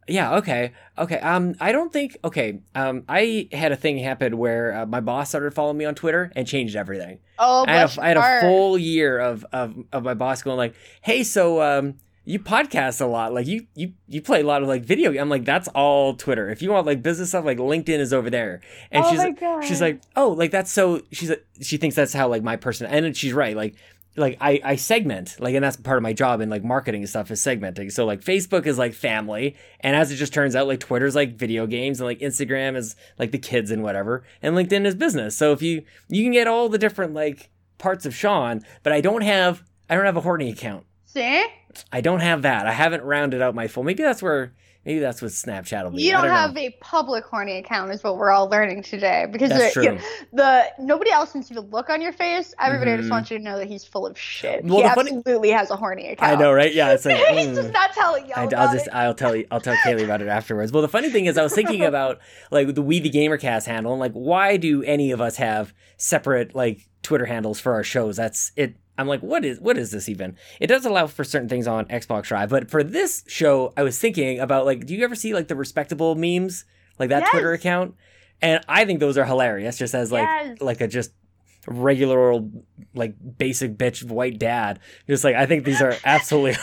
Yeah. 0.09 0.37
Okay. 0.37 0.73
Okay. 0.99 1.19
Um, 1.19 1.55
I 1.61 1.73
don't 1.73 1.93
think. 1.93 2.17
Okay. 2.25 2.61
Um, 2.75 3.05
I 3.09 3.49
had 3.53 3.73
a 3.73 3.77
thing 3.77 3.99
happen 3.99 4.37
where 4.39 4.75
uh, 4.75 4.87
my 4.87 5.01
boss 5.01 5.31
started 5.31 5.55
following 5.55 5.79
me 5.79 5.85
on 5.85 5.95
Twitter 5.95 6.31
and 6.37 6.47
changed 6.47 6.77
everything. 6.77 7.19
Oh, 7.39 7.65
I 7.67 7.73
had, 7.73 7.99
a, 7.99 8.03
I 8.03 8.09
had 8.09 8.17
a 8.17 8.41
full 8.41 8.79
year 8.79 9.19
of, 9.19 9.45
of 9.53 9.75
of 9.93 10.03
my 10.05 10.15
boss 10.15 10.43
going 10.43 10.57
like, 10.57 10.75
"Hey, 11.03 11.23
so 11.25 11.61
um, 11.63 11.95
you 12.27 12.39
podcast 12.39 13.01
a 13.01 13.07
lot. 13.07 13.35
Like 13.35 13.47
you 13.47 13.67
you 13.75 13.93
you 14.09 14.23
play 14.23 14.41
a 14.41 14.45
lot 14.45 14.63
of 14.63 14.69
like 14.69 14.85
video. 14.85 15.19
I'm 15.21 15.29
like, 15.29 15.45
that's 15.45 15.69
all 15.69 16.15
Twitter. 16.15 16.49
If 16.49 16.63
you 16.63 16.71
want 16.71 16.87
like 16.87 17.03
business 17.03 17.31
stuff, 17.31 17.45
like 17.45 17.59
LinkedIn 17.59 17.99
is 17.99 18.13
over 18.13 18.31
there. 18.31 18.61
And 18.91 19.05
oh 19.05 19.11
she's 19.11 19.19
my 19.19 19.31
God. 19.31 19.65
she's 19.65 19.81
like, 19.81 20.01
oh, 20.17 20.31
like 20.31 20.51
that's 20.51 20.73
so. 20.73 21.03
She's 21.13 21.31
like- 21.31 21.45
she 21.61 21.77
thinks 21.77 21.95
that's 21.97 22.13
how 22.13 22.29
like 22.29 22.43
my 22.43 22.57
person. 22.57 22.87
And 22.87 23.17
she's 23.17 23.33
right. 23.33 23.57
Like 23.57 23.77
like 24.17 24.37
I 24.41 24.61
I 24.65 24.77
segment 24.77 25.37
like, 25.41 25.55
and 25.55 25.65
that's 25.65 25.77
part 25.77 25.97
of 25.97 26.03
my 26.03 26.13
job 26.13 26.41
in 26.41 26.51
like 26.51 26.65
marketing 26.65 27.03
and 27.03 27.09
stuff 27.09 27.31
is 27.31 27.41
segmenting. 27.41 27.91
So 27.91 28.05
like 28.05 28.21
Facebook 28.21 28.67
is 28.67 28.79
like 28.79 28.95
family, 28.95 29.57
and 29.81 29.97
as 29.97 30.11
it 30.13 30.17
just 30.17 30.33
turns 30.33 30.55
out, 30.55 30.67
like 30.67 30.81
Twitter's 30.81 31.15
like 31.15 31.37
video 31.37 31.67
games, 31.67 32.01
and 32.01 32.07
like 32.07 32.21
Instagram 32.21 32.77
is 32.77 32.97
like 33.19 33.33
the 33.33 33.39
kids 33.39 33.71
and 33.71 33.83
whatever, 33.83 34.25
and 34.43 34.55
LinkedIn 34.55 34.87
is 34.87 34.95
business. 34.95 35.37
So 35.37 35.53
if 35.53 35.63
you 35.63 35.85
you 36.09 36.23
can 36.23 36.33
get 36.33 36.47
all 36.47 36.69
the 36.69 36.79
different 36.79 37.15
like 37.15 37.51
parts 37.79 38.07
of 38.07 38.15
Sean, 38.15 38.63
but 38.83 38.93
I 38.93 39.01
don't 39.01 39.23
have 39.23 39.63
I 39.89 39.95
don't 39.97 40.07
have 40.07 40.17
a 40.17 40.23
horny 40.23 40.51
account. 40.51 40.85
See? 41.07 41.45
I 41.93 42.01
don't 42.01 42.21
have 42.21 42.43
that. 42.43 42.67
I 42.67 42.73
haven't 42.73 43.03
rounded 43.03 43.43
out 43.43 43.55
my 43.55 43.69
full. 43.69 43.85
Maybe 43.85 44.03
that's 44.03 44.23
where. 44.23 44.53
Maybe 44.85 45.01
that's 45.01 45.23
what 45.23 45.31
Snapchat 45.31 45.85
will 45.85 45.93
be. 45.93 46.03
You 46.03 46.13
don't, 46.13 46.25
know. 46.27 46.31
have 46.35 46.57
a 46.57 46.71
public 46.81 47.25
horny 47.25 47.57
account, 47.57 47.91
is 47.93 48.05
what 48.05 48.17
we're 48.19 48.31
all 48.31 48.49
learning 48.49 48.83
today. 48.83 49.27
Because 49.31 49.49
That's 49.51 49.75
the, 49.75 49.83
true. 49.87 49.99
the 50.33 50.65
nobody 50.79 51.11
else 51.11 51.35
wants 51.35 51.49
you 51.51 51.57
to 51.57 51.63
look 51.63 51.89
on 51.89 52.03
your 52.03 52.13
face. 52.13 52.55
Everybody 52.61 52.91
Mhm. 52.91 52.99
just 52.99 53.11
wants 53.11 53.31
you 53.31 53.39
to 53.39 53.45
know 53.45 53.59
that 53.59 53.67
he's 53.67 53.85
full 53.85 54.07
of 54.07 54.19
shit. 54.19 54.63
Well, 54.65 54.77
he 54.77 54.83
the 54.83 54.89
funny- 54.91 55.17
absolutely 55.17 55.51
has 55.51 55.71
a 55.71 55.77
horny 55.77 56.09
account. 56.11 56.33
I 56.33 56.35
know, 56.41 56.53
right? 56.53 56.73
Yeah, 56.73 56.93
it's 56.93 57.05
like 57.05 57.17
he's 57.29 57.49
mm. 57.49 57.55
just 57.55 57.73
not 57.73 57.93
telling 57.93 58.27
you. 58.27 58.33
I, 58.37 58.45
about 58.45 58.55
I'll 58.69 58.73
just 58.75 58.87
it. 58.89 58.95
I'll 58.95 59.15
tell 59.15 59.35
you 59.35 59.47
I'll 59.51 59.61
tell 59.61 59.77
Kaylee 59.77 60.05
about 60.05 60.21
it 60.21 60.29
afterwards. 60.29 60.71
Well, 60.71 60.83
the 60.83 60.89
funny 60.89 61.09
thing 61.11 61.27
is, 61.27 61.39
I 61.39 61.43
was 61.43 61.55
thinking 61.55 61.83
about 61.87 62.19
like 62.51 62.75
the 62.75 62.83
We 62.83 63.01
the 63.01 63.11
Gamercast 63.11 63.65
handle 63.67 63.93
and 63.93 64.01
like 64.01 64.13
why 64.13 64.57
do 64.59 64.83
any 64.83 65.13
of 65.13 65.21
us 65.21 65.37
have 65.37 65.73
separate 65.97 66.55
like 66.55 66.87
Twitter 67.03 67.25
handles 67.27 67.59
for 67.59 67.73
our 67.73 67.83
shows? 67.83 68.17
That's 68.17 68.53
it. 68.57 68.77
I'm 68.97 69.09
like, 69.09 69.21
what 69.23 69.45
is 69.45 69.61
what 69.61 69.77
is 69.77 69.91
this 69.91 70.09
even? 70.09 70.37
It 70.61 70.69
does 70.69 70.85
allow 70.87 71.07
for 71.09 71.25
certain 71.25 71.49
things 71.49 71.67
on 71.67 71.87
Xbox 71.87 72.25
Drive, 72.25 72.51
but 72.51 72.71
for 72.71 72.83
this 72.85 73.25
show, 73.27 73.73
I 73.77 73.83
was 73.83 73.99
thinking 73.99 74.39
about 74.41 74.67
like, 74.67 74.87
do 74.87 74.95
you 74.95 75.03
ever 75.05 75.15
see 75.15 75.35
like 75.35 75.49
the 75.49 75.57
respectable 75.57 76.15
memes 76.15 76.65
like 76.99 77.09
that 77.09 77.29
Twitter 77.31 77.53
account? 77.53 77.95
And 78.43 78.63
I 78.69 78.85
think 78.85 79.01
those 79.01 79.17
are 79.19 79.25
hilarious, 79.25 79.79
just 79.79 79.95
as 79.95 80.13
like 80.13 80.29
Yes. 80.29 80.61
like 80.61 80.81
a 80.81 80.89
just 80.89 81.13
regular 81.67 82.31
old 82.31 82.65
like 82.95 83.15
basic 83.39 83.77
bitch 83.77 84.05
white 84.05 84.39
dad. 84.39 84.79
Just 85.09 85.25
like 85.25 85.35
I 85.35 85.47
think 85.47 85.65
these 85.65 85.81
are 85.83 85.95
absolutely 86.05 86.57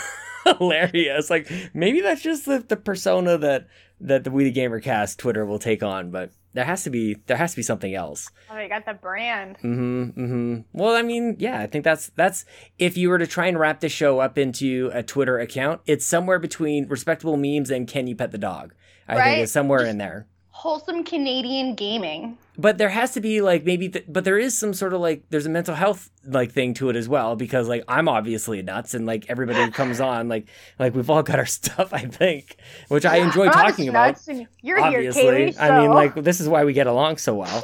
hilarious. 0.60 1.30
Like 1.30 1.52
maybe 1.74 2.02
that's 2.02 2.22
just 2.22 2.46
the, 2.46 2.60
the 2.60 2.78
persona 2.78 3.38
that 3.40 3.68
that 4.02 4.24
the 4.24 4.32
We 4.32 4.44
the 4.44 4.52
Gamer 4.52 4.80
cast 4.80 5.20
Twitter 5.20 5.46
will 5.46 5.60
take 5.60 5.84
on, 5.84 6.12
but 6.12 6.32
there 6.54 6.66
has 6.66 6.84
to 6.84 6.90
be 6.90 7.16
there 7.28 7.38
has 7.38 7.52
to 7.52 7.56
be 7.58 7.64
something 7.64 7.94
else. 7.96 8.30
Oh, 8.50 8.58
you 8.58 8.68
got 8.68 8.86
the 8.86 8.94
brand. 8.94 9.58
Mm-hmm. 9.60 10.04
Mm-hmm. 10.04 10.56
Well, 10.74 10.96
I 10.96 11.02
mean, 11.02 11.36
yeah, 11.40 11.60
I 11.60 11.68
think 11.68 11.84
that's 11.86 12.10
that's 12.16 12.46
if 12.78 12.98
you 12.98 13.10
were 13.10 13.18
to 13.20 13.28
try 13.28 13.48
and 13.48 13.58
wrap 13.60 13.80
this 13.80 13.92
show 13.92 14.20
up 14.20 14.38
into 14.38 14.90
a 14.94 15.04
Twitter 15.04 15.40
account, 15.40 15.82
it's 15.86 16.06
somewhere 16.06 16.40
between 16.40 16.88
respectable 16.88 17.38
memes 17.38 17.70
and 17.70 17.88
can 17.88 18.08
you 18.08 18.16
pet 18.16 18.32
the 18.32 18.38
dog? 18.38 18.74
I 19.08 19.16
Right. 19.16 19.24
think 19.24 19.44
it's 19.44 19.52
somewhere 19.52 19.86
in 19.86 19.98
there. 19.98 20.28
Wholesome 20.62 21.04
Canadian 21.04 21.74
gaming. 21.76 22.38
but 22.58 22.78
there 22.78 22.90
has 22.90 23.14
to 23.14 23.22
be 23.22 23.42
like 23.42 23.64
maybe 23.66 23.90
th- 23.90 24.06
but 24.08 24.24
there 24.24 24.38
is 24.38 24.56
some 24.56 24.74
sort 24.76 24.94
of 24.94 25.02
like 25.02 25.24
there's 25.32 25.48
a 25.48 25.50
mental 25.50 25.74
health 25.74 26.10
like 26.26 26.52
thing 26.52 26.74
to 26.76 26.90
it 26.90 26.96
as 26.96 27.10
well 27.10 27.36
because 27.36 27.68
like 27.68 27.84
i'm 27.88 28.08
obviously 28.08 28.62
nuts 28.62 28.94
and 28.94 29.06
like 29.08 29.26
everybody 29.28 29.60
who 29.64 29.72
comes 29.72 30.00
on 30.00 30.28
like 30.30 30.46
like 30.78 30.94
we've 30.94 31.10
all 31.10 31.24
got 31.24 31.40
our 31.40 31.46
stuff 31.60 31.92
i 31.94 32.02
think 32.06 32.58
which 32.90 33.06
i 33.06 33.16
enjoy 33.18 33.48
I'm 33.48 33.52
talking 33.54 33.90
about 33.90 34.20
and 34.28 34.46
You're 34.62 34.80
obviously 34.80 35.24
here, 35.24 35.32
Kaylee. 35.50 35.54
So. 35.56 35.62
i 35.62 35.80
mean 35.82 35.90
like 35.92 36.14
this 36.16 36.40
is 36.40 36.48
why 36.48 36.64
we 36.64 36.74
get 36.74 36.86
along 36.86 37.18
so 37.18 37.34
well 37.34 37.64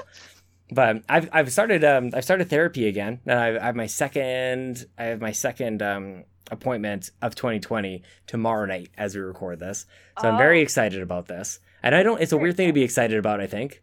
but 0.71 1.03
i've 1.07 1.29
i've 1.33 1.51
started 1.51 1.83
um 1.83 2.09
i've 2.15 2.23
started 2.23 2.49
therapy 2.49 2.87
again 2.87 3.19
and 3.27 3.37
i 3.37 3.47
I 3.57 3.65
have 3.67 3.75
my 3.75 3.85
second 3.87 4.85
i 4.97 5.03
have 5.03 5.21
my 5.21 5.33
second 5.33 5.83
um 5.83 6.23
appointment 6.49 7.11
of 7.21 7.35
2020 7.35 8.01
tomorrow 8.25 8.65
night 8.65 8.89
as 8.97 9.13
we 9.15 9.21
record 9.21 9.59
this 9.59 9.85
so 10.19 10.29
i'm 10.29 10.37
very 10.37 10.59
Oh. 10.59 10.63
excited 10.63 11.01
about 11.03 11.27
this 11.27 11.59
and 11.87 11.95
i 11.95 12.03
don't 12.03 12.21
it's 12.21 12.31
a 12.33 12.37
weird 12.37 12.55
thing 12.57 12.67
to 12.67 12.73
be 12.73 12.83
excited 12.83 13.17
about 13.17 13.39
i 13.39 13.47
think 13.47 13.81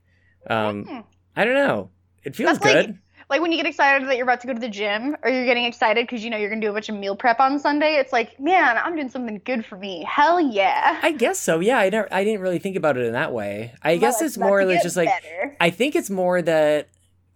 um 0.48 0.84
Hmm. 0.84 1.00
I 1.36 1.44
don't 1.44 1.55
know. 1.55 1.90
It 2.22 2.36
feels 2.36 2.59
That's 2.59 2.64
like- 2.64 2.86
good. 2.86 2.98
like 3.28 3.40
when 3.40 3.50
you 3.50 3.57
get 3.59 3.66
excited 3.66 4.07
that 4.09 4.16
you're 4.16 4.22
about 4.30 4.40
to 4.42 4.46
go 4.46 4.55
to 4.55 4.61
the 4.61 4.68
gym 4.68 5.16
or 5.24 5.30
you're 5.30 5.46
getting 5.46 5.64
excited 5.64 6.07
because 6.07 6.22
you 6.22 6.30
know 6.30 6.36
you're 6.36 6.48
gonna 6.48 6.61
do 6.61 6.70
a 6.70 6.72
bunch 6.72 6.88
of 6.88 6.94
meal 6.94 7.16
prep 7.16 7.40
on 7.40 7.59
Sunday. 7.59 7.96
It's 7.96 8.12
like, 8.12 8.38
man, 8.38 8.76
I'm 8.78 8.94
doing 8.94 9.09
something 9.09 9.40
good 9.44 9.66
for 9.66 9.76
me. 9.76 10.05
Hell 10.09 10.38
yeah. 10.40 11.00
I 11.02 11.11
guess 11.11 11.40
so. 11.40 11.59
Yeah, 11.59 11.78
I 11.78 11.88
never, 11.90 12.07
I 12.14 12.22
didn't 12.22 12.40
really 12.40 12.61
think 12.61 12.76
about 12.76 12.96
it 12.96 13.05
in 13.05 13.14
that 13.14 13.32
way. 13.32 13.72
I 13.82 13.94
My 13.94 13.96
guess 13.96 14.22
it's 14.22 14.38
more 14.38 14.64
like 14.64 14.80
just 14.82 14.96
like 14.96 15.09
better. 15.09 15.57
I 15.61 15.70
think 15.70 15.96
it's 15.96 16.09
more 16.11 16.40
that 16.42 16.86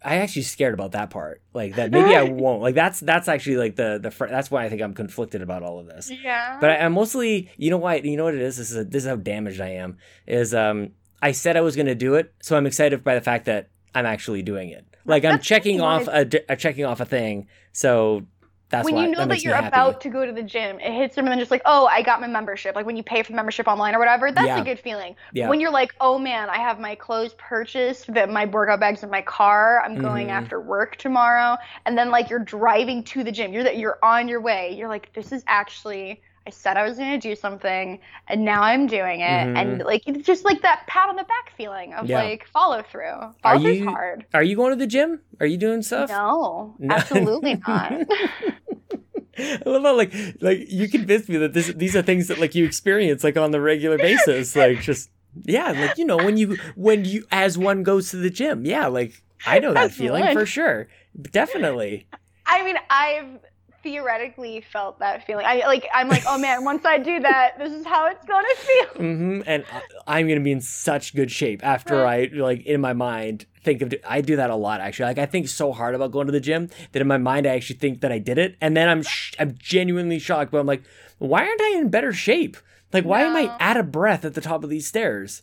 I 0.02 0.16
actually 0.16 0.42
scared 0.42 0.74
about 0.74 0.92
that 0.92 1.10
part. 1.10 1.42
Like 1.52 1.74
that 1.74 1.90
maybe 1.90 2.14
I 2.14 2.22
won't. 2.30 2.62
Like 2.62 2.74
that's 2.74 3.00
that's 3.00 3.28
actually 3.28 3.56
like 3.56 3.76
the 3.76 3.98
the 4.00 4.10
fr- 4.10 4.26
that's 4.28 4.50
why 4.50 4.64
I 4.64 4.68
think 4.68 4.82
I'm 4.82 4.94
conflicted 4.94 5.42
about 5.42 5.62
all 5.62 5.80
of 5.80 5.86
this. 5.86 6.10
Yeah. 6.10 6.58
But 6.60 6.70
I, 6.70 6.76
I'm 6.78 6.92
mostly, 6.92 7.50
you 7.56 7.70
know 7.70 7.78
why? 7.78 7.96
You 7.96 8.16
know 8.16 8.24
what 8.24 8.34
it 8.34 8.42
is? 8.42 8.56
This 8.56 8.70
is 8.70 8.76
a, 8.76 8.84
this 8.84 9.04
is 9.04 9.08
how 9.08 9.16
damaged 9.16 9.60
I 9.60 9.70
am. 9.70 9.98
Is 10.26 10.54
um 10.54 10.90
I 11.20 11.32
said 11.32 11.56
I 11.56 11.62
was 11.62 11.74
going 11.74 11.86
to 11.86 11.96
do 11.96 12.14
it, 12.14 12.32
so 12.40 12.56
I'm 12.56 12.66
excited 12.66 13.02
by 13.02 13.14
the 13.16 13.20
fact 13.20 13.46
that 13.46 13.70
I'm 13.94 14.06
actually 14.06 14.42
doing 14.42 14.68
it. 14.68 14.86
Like 15.04 15.24
I'm 15.24 15.38
checking 15.50 15.80
off 15.80 16.06
a 16.06 16.24
checking 16.56 16.84
off 16.84 17.00
a 17.00 17.04
thing. 17.04 17.48
So 17.72 18.26
that's 18.70 18.84
when 18.84 18.94
why 18.94 19.04
you 19.04 19.10
know 19.10 19.18
that, 19.26 19.28
me 19.28 19.38
you're 19.38 19.54
about 19.56 20.00
to 20.02 20.10
go 20.10 20.26
to 20.26 20.32
the 20.32 20.42
gym, 20.42 20.78
it 20.80 20.92
hits 20.92 21.16
them 21.16 21.24
and 21.24 21.32
then 21.32 21.38
just 21.38 21.50
like, 21.50 21.62
oh, 21.64 21.86
I 21.86 22.02
got 22.02 22.20
my 22.20 22.26
membership. 22.26 22.74
Like 22.74 22.86
when 22.86 22.96
you 22.96 23.02
pay 23.02 23.22
for 23.22 23.32
membership 23.32 23.66
online 23.66 23.94
or 23.94 23.98
whatever, 23.98 24.30
that's 24.30 24.46
Yeah. 24.46 24.60
a 24.60 24.64
good 24.64 24.78
feeling. 24.78 25.16
Yeah. 25.32 25.48
When 25.48 25.58
you're 25.60 25.70
like, 25.70 25.94
oh 26.00 26.18
man, 26.18 26.50
I 26.50 26.58
have 26.58 26.78
my 26.78 26.94
clothes 26.94 27.34
purchased, 27.38 28.12
that 28.14 28.28
my 28.30 28.44
workout 28.44 28.80
bags 28.80 29.02
in 29.02 29.10
my 29.10 29.22
car. 29.22 29.82
I'm 29.84 29.96
going 29.96 30.28
Mhm. 30.28 30.32
after 30.32 30.60
work 30.60 30.96
tomorrow, 30.96 31.56
and 31.86 31.96
then 31.96 32.10
like 32.10 32.28
you're 32.30 32.38
driving 32.40 33.02
to 33.04 33.24
the 33.24 33.32
gym. 33.32 33.52
You're 33.52 33.64
that 33.64 33.78
you're 33.78 33.98
on 34.02 34.28
your 34.28 34.40
way. 34.40 34.74
You're 34.74 34.88
like, 34.88 35.12
this 35.14 35.32
is 35.32 35.42
actually. 35.46 36.22
I 36.48 36.50
said 36.50 36.78
I 36.78 36.88
was 36.88 36.96
going 36.96 37.10
to 37.20 37.28
do 37.28 37.36
something, 37.36 38.00
and 38.26 38.42
now 38.42 38.62
I'm 38.62 38.86
doing 38.86 39.20
it. 39.20 39.24
And 39.58 39.82
like 39.84 40.02
it's 40.06 40.26
just 40.26 40.46
like 40.46 40.62
that 40.62 40.84
pat 40.86 41.10
on 41.10 41.16
the 41.16 41.24
back 41.24 41.52
feeling 41.58 41.92
of 41.92 41.98
Mm-hmm. 42.04 42.10
Yeah. 42.10 42.22
like 42.22 42.46
follow 42.48 42.82
through. 42.90 43.18
Follow 43.42 43.60
through's 43.60 43.78
you- 43.80 43.90
hard. 43.90 44.24
Are 44.32 44.42
you 44.42 44.56
going 44.56 44.70
to 44.70 44.76
the 44.76 44.86
gym? 44.86 45.20
Are 45.40 45.46
you 45.46 45.58
doing 45.58 45.82
stuff? 45.82 46.08
No, 46.08 46.74
No. 46.78 46.94
absolutely 46.94 47.56
not. 47.68 47.92
I 49.38 49.60
love 49.66 49.82
how 49.82 49.94
like 49.96 50.12
like 50.40 50.64
you 50.68 50.88
convinced 50.88 51.28
me 51.28 51.36
that 51.36 51.52
this 51.52 51.68
these 51.74 51.94
are 51.94 52.02
things 52.02 52.26
that 52.28 52.38
like 52.38 52.54
you 52.54 52.64
experience 52.64 53.22
like 53.22 53.36
on 53.36 53.50
the 53.52 53.60
regular 53.60 53.96
basis. 53.98 54.56
Like 54.56 54.80
just 54.80 55.10
yeah, 55.44 55.70
like 55.72 55.96
you 55.98 56.04
know 56.04 56.16
when 56.16 56.36
you 56.38 56.56
when 56.74 57.04
you 57.04 57.24
as 57.30 57.56
one 57.56 57.82
goes 57.84 58.10
to 58.10 58.16
the 58.16 58.30
gym. 58.30 58.64
Yeah, 58.64 58.86
like 58.88 59.22
I 59.46 59.58
know 59.60 59.74
that 59.74 59.92
feeling 59.92 60.24
one. 60.24 60.32
for 60.34 60.44
sure. 60.46 60.88
Definitely. 61.20 62.06
I 62.46 62.64
mean, 62.64 62.76
I've 62.90 63.38
theoretically 63.92 64.64
felt 64.72 64.98
that 64.98 65.26
feeling. 65.26 65.46
I 65.46 65.66
like. 65.66 65.86
I'm 65.94 66.08
like, 66.08 66.22
oh 66.26 66.38
man, 66.38 66.64
once 66.64 66.84
I 66.84 66.98
do 66.98 67.20
that, 67.20 67.58
this 67.58 67.72
is 67.72 67.86
how 67.86 68.06
it's 68.06 68.24
gonna 68.26 68.48
feel. 68.56 68.86
Mm-hmm. 69.02 69.40
And 69.46 69.64
I- 69.72 70.18
I'm 70.18 70.28
gonna 70.28 70.40
be 70.40 70.52
in 70.52 70.60
such 70.60 71.14
good 71.14 71.30
shape 71.30 71.64
after 71.64 72.06
I 72.06 72.28
like 72.32 72.66
in 72.66 72.80
my 72.80 72.92
mind 72.92 73.46
think 73.62 73.82
of. 73.82 73.94
I 74.06 74.20
do 74.20 74.36
that 74.36 74.50
a 74.50 74.56
lot 74.56 74.80
actually. 74.80 75.06
Like 75.06 75.18
I 75.18 75.26
think 75.26 75.48
so 75.48 75.72
hard 75.72 75.94
about 75.94 76.12
going 76.12 76.26
to 76.26 76.32
the 76.32 76.40
gym 76.40 76.68
that 76.92 77.00
in 77.00 77.08
my 77.08 77.18
mind 77.18 77.46
I 77.46 77.50
actually 77.56 77.78
think 77.78 78.00
that 78.02 78.12
I 78.12 78.18
did 78.18 78.38
it, 78.38 78.56
and 78.60 78.76
then 78.76 78.88
I'm 78.88 79.02
sh- 79.02 79.34
I'm 79.38 79.54
genuinely 79.58 80.18
shocked. 80.18 80.50
But 80.52 80.58
I'm 80.58 80.66
like, 80.66 80.82
why 81.18 81.46
aren't 81.46 81.60
I 81.60 81.74
in 81.78 81.88
better 81.88 82.12
shape? 82.12 82.56
Like 82.92 83.04
why 83.04 83.22
am 83.22 83.36
I 83.36 83.54
out 83.60 83.76
of 83.76 83.92
breath 83.92 84.24
at 84.24 84.34
the 84.34 84.40
top 84.40 84.64
of 84.64 84.70
these 84.70 84.86
stairs? 84.86 85.42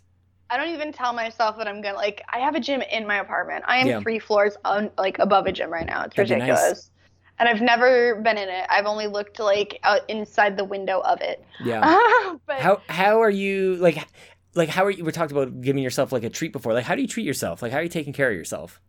I 0.50 0.58
don't 0.58 0.70
even 0.70 0.94
tell 0.94 1.12
myself 1.14 1.58
that 1.58 1.68
I'm 1.68 1.82
gonna 1.82 1.98
like. 1.98 2.22
I 2.32 2.40
have 2.40 2.56
a 2.56 2.60
gym 2.60 2.82
in 2.82 3.08
my 3.08 3.18
apartment. 3.18 3.66
I 3.68 3.78
am 3.78 3.88
Yeah. 3.88 4.00
three 4.02 4.20
floors 4.20 4.56
on 4.64 4.92
like 4.98 5.18
above 5.20 5.46
a 5.48 5.52
gym 5.52 5.72
right 5.72 5.86
now. 5.86 6.04
It's 6.04 6.16
That'd 6.16 6.32
ridiculous. 6.32 6.92
And 7.38 7.50
I've 7.50 7.62
never 7.62 8.16
been 8.16 8.38
in 8.38 8.48
it. 8.50 8.66
I've 8.70 8.86
only 8.86 9.08
looked 9.08 9.40
like 9.40 9.80
out 9.84 10.02
inside 10.10 10.58
the 10.58 10.64
window 10.64 11.02
of 11.02 11.22
it. 11.22 11.44
Yeah. 11.64 11.82
but 12.46 12.60
How 12.60 12.82
how 12.88 13.22
are 13.22 13.30
you 13.30 13.76
like? 13.78 14.08
like 14.56 14.70
how 14.70 14.86
are 14.86 14.92
you? 14.92 15.04
We 15.04 15.12
talked 15.12 15.32
about 15.32 15.62
giving 15.62 15.84
yourself 15.84 16.12
like 16.12 16.24
a 16.24 16.30
treat 16.30 16.54
before. 16.54 16.74
Like 16.74 16.86
how 16.86 16.96
do 16.96 17.02
you 17.02 17.08
treat 17.08 17.26
yourself? 17.26 17.62
Like 17.62 17.72
how 17.72 17.80
are 17.80 17.84
you 17.84 17.90
taking 17.90 18.14
care 18.14 18.30
of 18.32 18.38
yourself? 18.38 18.80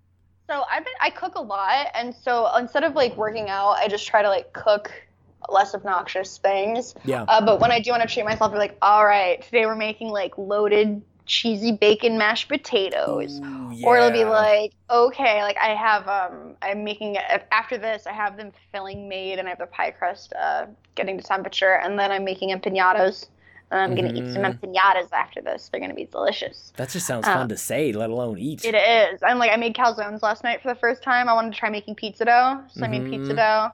So 0.49 0.63
I've 0.71 0.85
been 0.85 0.95
I 1.01 1.11
cook 1.11 1.35
a 1.35 1.41
lot, 1.41 1.89
and 1.95 2.15
so 2.15 2.55
instead 2.57 2.85
of 2.85 2.95
like 2.95 3.17
working 3.17 3.49
out, 3.49 3.73
I 3.73 3.89
just 3.89 4.07
try 4.07 4.23
to 4.23 4.29
like 4.29 4.53
cook 4.53 4.93
less 5.49 5.75
obnoxious 5.75 6.39
things. 6.39 6.95
Yeah. 7.05 7.25
Uh, 7.25 7.45
but 7.45 7.61
when 7.61 7.73
I 7.73 7.81
do 7.81 7.91
want 7.91 8.03
to 8.03 8.09
treat 8.09 8.25
myself, 8.25 8.53
I'm 8.53 8.59
like, 8.59 8.77
all 8.81 9.05
right, 9.05 9.43
today 9.43 9.67
we're 9.67 9.75
making 9.75 10.09
like 10.09 10.39
loaded 10.39 11.03
cheesy 11.27 11.73
bacon 11.73 12.17
mashed 12.19 12.49
potatoes. 12.49 13.41
Ooh, 13.43 13.73
Or 13.85 13.97
it'll 13.99 14.11
be 14.11 14.25
like, 14.25 14.73
okay, 14.91 15.43
like 15.43 15.57
I 15.59 15.75
have, 15.75 16.09
um, 16.09 16.57
I'm 16.63 16.85
making 16.85 17.17
after 17.53 17.77
this, 17.79 18.07
I 18.07 18.13
have 18.13 18.37
them 18.37 18.53
filling 18.73 19.09
made, 19.09 19.39
and 19.39 19.47
I 19.47 19.51
have 19.51 19.59
the 19.59 19.67
pie 19.67 19.91
crust 19.91 20.33
uh, 20.41 20.67
getting 20.95 21.19
to 21.19 21.25
temperature, 21.25 21.75
and 21.83 21.99
then 21.99 22.11
I'm 22.11 22.25
making 22.25 22.51
empanadas, 22.51 23.27
and 23.71 23.81
I'm 23.81 23.95
gonna 23.95 24.13
eat 24.15 24.25
some 24.33 24.43
Mhm. 24.43 24.59
empanadas 24.61 25.13
after 25.13 25.43
this. 25.43 25.69
They're 25.69 25.81
gonna 25.81 25.95
be 25.95 26.07
delicious. 26.07 26.73
that 26.77 26.89
just 26.91 27.07
sounds 27.07 27.27
uh, 27.27 27.35
fun 27.35 27.49
to 27.49 27.57
say, 27.57 27.93
let 27.93 28.11
alone 28.11 28.39
eat. 28.39 28.65
It 28.65 28.75
is. 28.75 29.21
I'm 29.23 29.39
like, 29.39 29.51
I 29.53 29.57
made 29.57 29.75
calzones 29.75 30.23
last 30.23 30.45
night 30.45 30.63
for 30.63 30.69
the 30.69 30.81
first 30.81 31.03
time. 31.03 31.29
I 31.29 31.35
wanted 31.35 31.53
to 31.53 31.59
try 31.59 31.69
making 31.71 31.97
pizza 31.97 32.25
dough, 32.25 32.63
so 32.73 32.85
I 32.85 32.89
made 32.89 33.05
pizza 33.05 33.33
Mhm. 33.33 33.37
dough. 33.37 33.71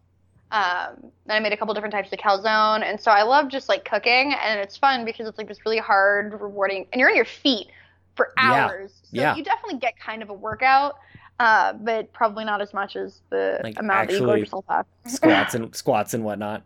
Um, 0.52 1.12
then 1.26 1.36
I 1.38 1.40
made 1.40 1.52
a 1.52 1.56
couple 1.56 1.74
different 1.74 1.94
types 1.94 2.12
of 2.12 2.18
calzone, 2.18 2.84
and 2.84 3.00
so 3.00 3.10
I 3.10 3.22
love 3.22 3.48
just 3.48 3.68
like 3.68 3.84
cooking, 3.84 4.34
and 4.34 4.60
it's 4.60 4.76
fun 4.76 5.04
because 5.04 5.26
it's 5.26 5.38
like 5.38 5.48
this 5.48 5.64
really 5.66 5.78
hard, 5.78 6.32
rewarding, 6.40 6.86
and 6.92 7.00
you're 7.00 7.10
on 7.10 7.16
your 7.16 7.24
feet 7.24 7.68
for 8.16 8.32
Yeah. 8.36 8.66
hours. 8.66 8.92
So 9.04 9.22
Yeah. 9.22 9.34
you 9.36 9.42
definitely 9.42 9.78
get 9.78 9.94
kind 9.98 10.22
of 10.22 10.30
a 10.30 10.34
workout, 10.34 10.96
uh, 11.40 11.72
but 11.72 12.12
probably 12.12 12.44
not 12.44 12.60
as 12.60 12.74
much 12.74 12.96
as 12.96 13.22
the 13.30 13.60
Like, 13.62 13.78
amount 13.78 14.08
that 14.08 14.18
you 14.20 14.24
go 14.24 14.34
yourself 14.34 14.66
up. 14.68 14.86
squats 15.06 15.54
and 15.54 15.74
squats 15.74 16.14
and 16.14 16.24
whatnot. 16.24 16.64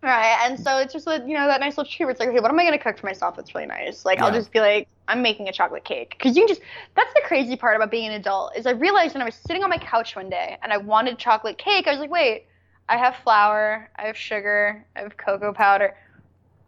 Right, 0.00 0.38
and 0.48 0.58
so 0.60 0.78
it's 0.78 0.92
just 0.92 1.08
like 1.08 1.22
you 1.26 1.34
know 1.34 1.48
that 1.48 1.60
nice 1.60 1.76
little 1.76 1.90
treat. 1.90 2.06
Where 2.06 2.12
it's 2.12 2.20
like, 2.20 2.28
okay, 2.28 2.38
what 2.38 2.50
am 2.52 2.58
I 2.58 2.64
gonna 2.64 2.78
cook 2.78 2.98
for 2.98 3.06
myself? 3.06 3.34
That's 3.34 3.52
really 3.54 3.66
nice. 3.66 4.04
Like 4.04 4.20
I'll 4.20 4.30
just 4.30 4.52
be 4.52 4.60
like, 4.60 4.88
I'm 5.08 5.22
making 5.22 5.48
a 5.48 5.52
chocolate 5.52 5.84
cake 5.84 6.14
because 6.16 6.36
you 6.36 6.42
can 6.46 6.48
just. 6.48 6.60
That's 6.94 7.12
the 7.14 7.22
crazy 7.24 7.56
part 7.56 7.74
about 7.74 7.90
being 7.90 8.06
an 8.08 8.12
adult 8.14 8.56
is 8.56 8.64
I 8.66 8.70
realized 8.70 9.14
when 9.14 9.22
I 9.22 9.24
was 9.24 9.34
sitting 9.34 9.64
on 9.64 9.70
my 9.70 9.78
couch 9.78 10.14
one 10.14 10.30
day 10.30 10.56
and 10.62 10.72
I 10.72 10.76
wanted 10.76 11.18
chocolate 11.18 11.58
cake, 11.58 11.88
I 11.88 11.90
was 11.90 11.98
like, 11.98 12.10
wait, 12.12 12.44
I 12.88 12.96
have 12.96 13.16
flour, 13.22 13.90
I 13.96 14.06
have 14.06 14.16
sugar, 14.16 14.84
I 14.96 15.00
have 15.00 15.16
cocoa 15.16 15.52
powder. 15.52 15.94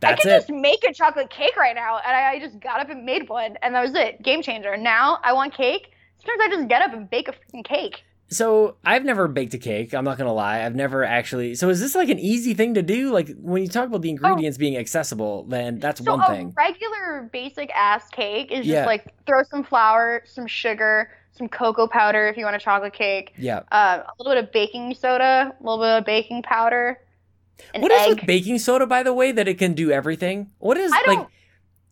That's 0.01 0.21
I 0.21 0.23
can 0.23 0.33
it. 0.33 0.39
just 0.39 0.51
make 0.51 0.85
a 0.85 0.93
chocolate 0.95 1.31
cake 1.31 1.57
right 1.57 1.75
now, 1.75 1.99
and 1.99 2.16
I, 2.16 2.33
I 2.33 2.41
just 2.41 2.59
got 2.61 2.81
up 2.81 2.89
and 2.89 3.05
made 3.05 3.29
one, 3.29 3.57
and 3.62 3.75
that 3.75 3.83
was 3.83 3.95
it. 3.95 4.23
Game 4.23 4.43
changer. 4.43 4.77
Now 4.77 5.18
I 5.23 5.33
want 5.33 5.55
cake. 5.55 5.93
Sometimes 6.25 6.41
I 6.43 6.57
just 6.57 6.68
get 6.68 6.83
up 6.83 6.93
and 6.93 7.09
bake 7.09 7.29
a 7.29 7.33
freaking 7.33 7.64
cake. 7.64 8.03
So 8.33 8.77
I've 8.85 9.05
never 9.05 9.27
baked 9.27 9.55
a 9.55 9.59
cake. 9.59 9.93
I'm 9.93 10.05
not 10.05 10.16
gonna 10.16 10.33
lie. 10.33 10.64
I've 10.64 10.77
never 10.77 11.05
actually. 11.05 11.57
So 11.57 11.68
is 11.68 11.81
this 11.81 11.95
like 11.97 12.09
an 12.09 12.18
easy 12.21 12.55
thing 12.55 12.75
to 12.75 12.83
do? 12.83 13.11
Like 13.12 13.29
when 13.41 13.62
you 13.62 13.68
talk 13.68 13.89
about 13.89 14.03
the 14.03 14.09
oh. 14.09 14.12
ingredients 14.12 14.57
being 14.57 14.77
accessible, 14.77 15.45
then 15.45 15.81
that's 15.81 16.01
Oh. 16.01 16.05
So 16.05 16.16
one 16.16 16.21
a 16.23 16.37
thing. 16.37 16.55
regular 16.57 17.29
basic 17.33 17.71
ass 17.75 18.09
cake 18.11 18.53
is 18.53 18.59
just 18.59 18.68
Yeah. 18.68 18.87
like 18.87 19.05
throw 19.27 19.43
some 19.43 19.64
flour, 19.64 20.23
some 20.27 20.47
sugar, 20.47 21.11
some 21.41 21.49
cocoa 21.49 21.86
powder 21.88 22.28
if 22.28 22.36
you 22.36 22.45
want 22.45 22.55
a 22.55 22.59
chocolate 22.59 22.93
cake, 22.93 23.32
Yeah. 23.38 23.61
uh, 23.72 24.03
a 24.07 24.12
little 24.22 24.34
bit 24.34 24.45
of 24.45 24.53
baking 24.53 24.95
soda, 24.95 25.53
a 25.59 25.62
little 25.64 25.78
bit 25.82 25.99
of 25.99 26.05
baking 26.05 26.43
powder, 26.43 27.01
What 27.74 27.91
is 27.91 28.01
egg. 28.03 28.09
with 28.16 28.26
baking 28.26 28.59
soda, 28.59 28.86
by 28.86 29.03
the 29.03 29.14
way, 29.14 29.32
that 29.32 29.49
it 29.49 29.55
can 29.59 29.72
do 29.72 29.91
everything? 29.91 30.51
What 30.59 30.76
is 30.76 30.93
like? 31.07 31.26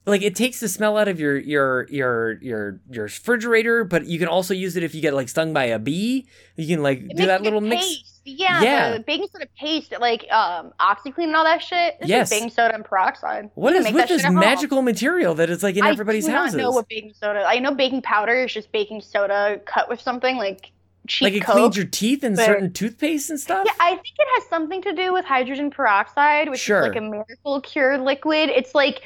Like 0.07 0.23
it 0.23 0.35
takes 0.35 0.61
the 0.61 0.69
smell 0.69 0.97
out 0.97 1.07
of 1.09 1.21
your 1.21 1.37
your 1.37 1.87
your 1.91 2.39
your 2.41 2.81
your 2.91 3.05
refrigerator, 3.05 3.85
but 3.85 4.07
you 4.07 4.19
can 4.19 4.29
also 4.29 4.55
use 4.55 4.75
it 4.77 4.83
if 4.83 4.95
you 4.95 5.03
get 5.03 5.13
like 5.13 5.29
stung 5.29 5.53
by 5.53 5.65
a 5.65 5.79
bee. 5.79 6.27
You 6.57 6.67
can 6.67 6.83
like 6.83 7.01
It 7.11 7.17
do 7.17 7.27
that 7.27 7.43
little 7.43 7.61
mix. 7.61 7.85
paste. 7.87 8.15
Yeah, 8.25 8.61
Yeah. 8.63 8.93
the 8.95 9.01
baking 9.01 9.29
soda 9.33 9.47
paste, 9.59 9.95
like 10.01 10.25
um, 10.31 10.73
OxiClean 10.81 11.25
and 11.25 11.37
all 11.37 11.45
that 11.45 11.63
shit. 11.63 11.97
It's 12.01 12.09
Yes. 12.09 12.31
baking 12.31 12.51
soda 12.51 12.75
and 12.75 12.85
peroxide. 12.85 13.51
What 13.55 13.75
is 13.75 13.91
with 13.93 14.09
this 14.09 14.25
home. 14.25 14.35
magical 14.37 14.81
material 14.83 15.35
that 15.35 15.49
is 15.51 15.63
like 15.63 15.77
in 15.77 15.83
I 15.85 15.91
everybody's 15.91 16.27
do 16.27 16.33
houses? 16.33 16.55
not 16.55 16.63
know 16.63 16.71
what 16.71 16.89
baking 16.89 17.13
soda. 17.15 17.45
I 17.47 17.59
know 17.59 17.75
baking 17.75 18.03
powder 18.03 18.35
is 18.45 18.53
just 18.53 18.71
baking 18.73 19.01
soda 19.03 19.61
cut 19.67 19.89
with 19.91 20.01
something 20.01 20.37
like 20.37 20.73
cheap 21.07 21.25
like 21.25 21.33
it 21.35 21.41
Coke. 21.45 21.55
cleans 21.55 21.77
your 21.79 21.87
teeth 21.87 22.23
and 22.23 22.37
but- 22.37 22.45
certain 22.47 22.71
toothpaste 22.73 23.31
and 23.31 23.41
stuff. 23.41 23.65
Yeah, 23.67 23.73
I 23.81 23.91
think 23.95 24.15
it 24.19 24.29
has 24.35 24.49
something 24.49 24.83
to 24.83 24.93
do 24.95 25.13
with 25.15 25.25
hydrogen 25.25 25.71
peroxide, 25.71 26.51
which 26.51 26.61
Sure. 26.61 26.81
is 26.83 26.89
like 26.89 26.97
a 26.97 27.01
miracle 27.01 27.61
cure 27.63 27.97
liquid. 27.99 28.51
It's 28.51 28.75
like 28.75 29.03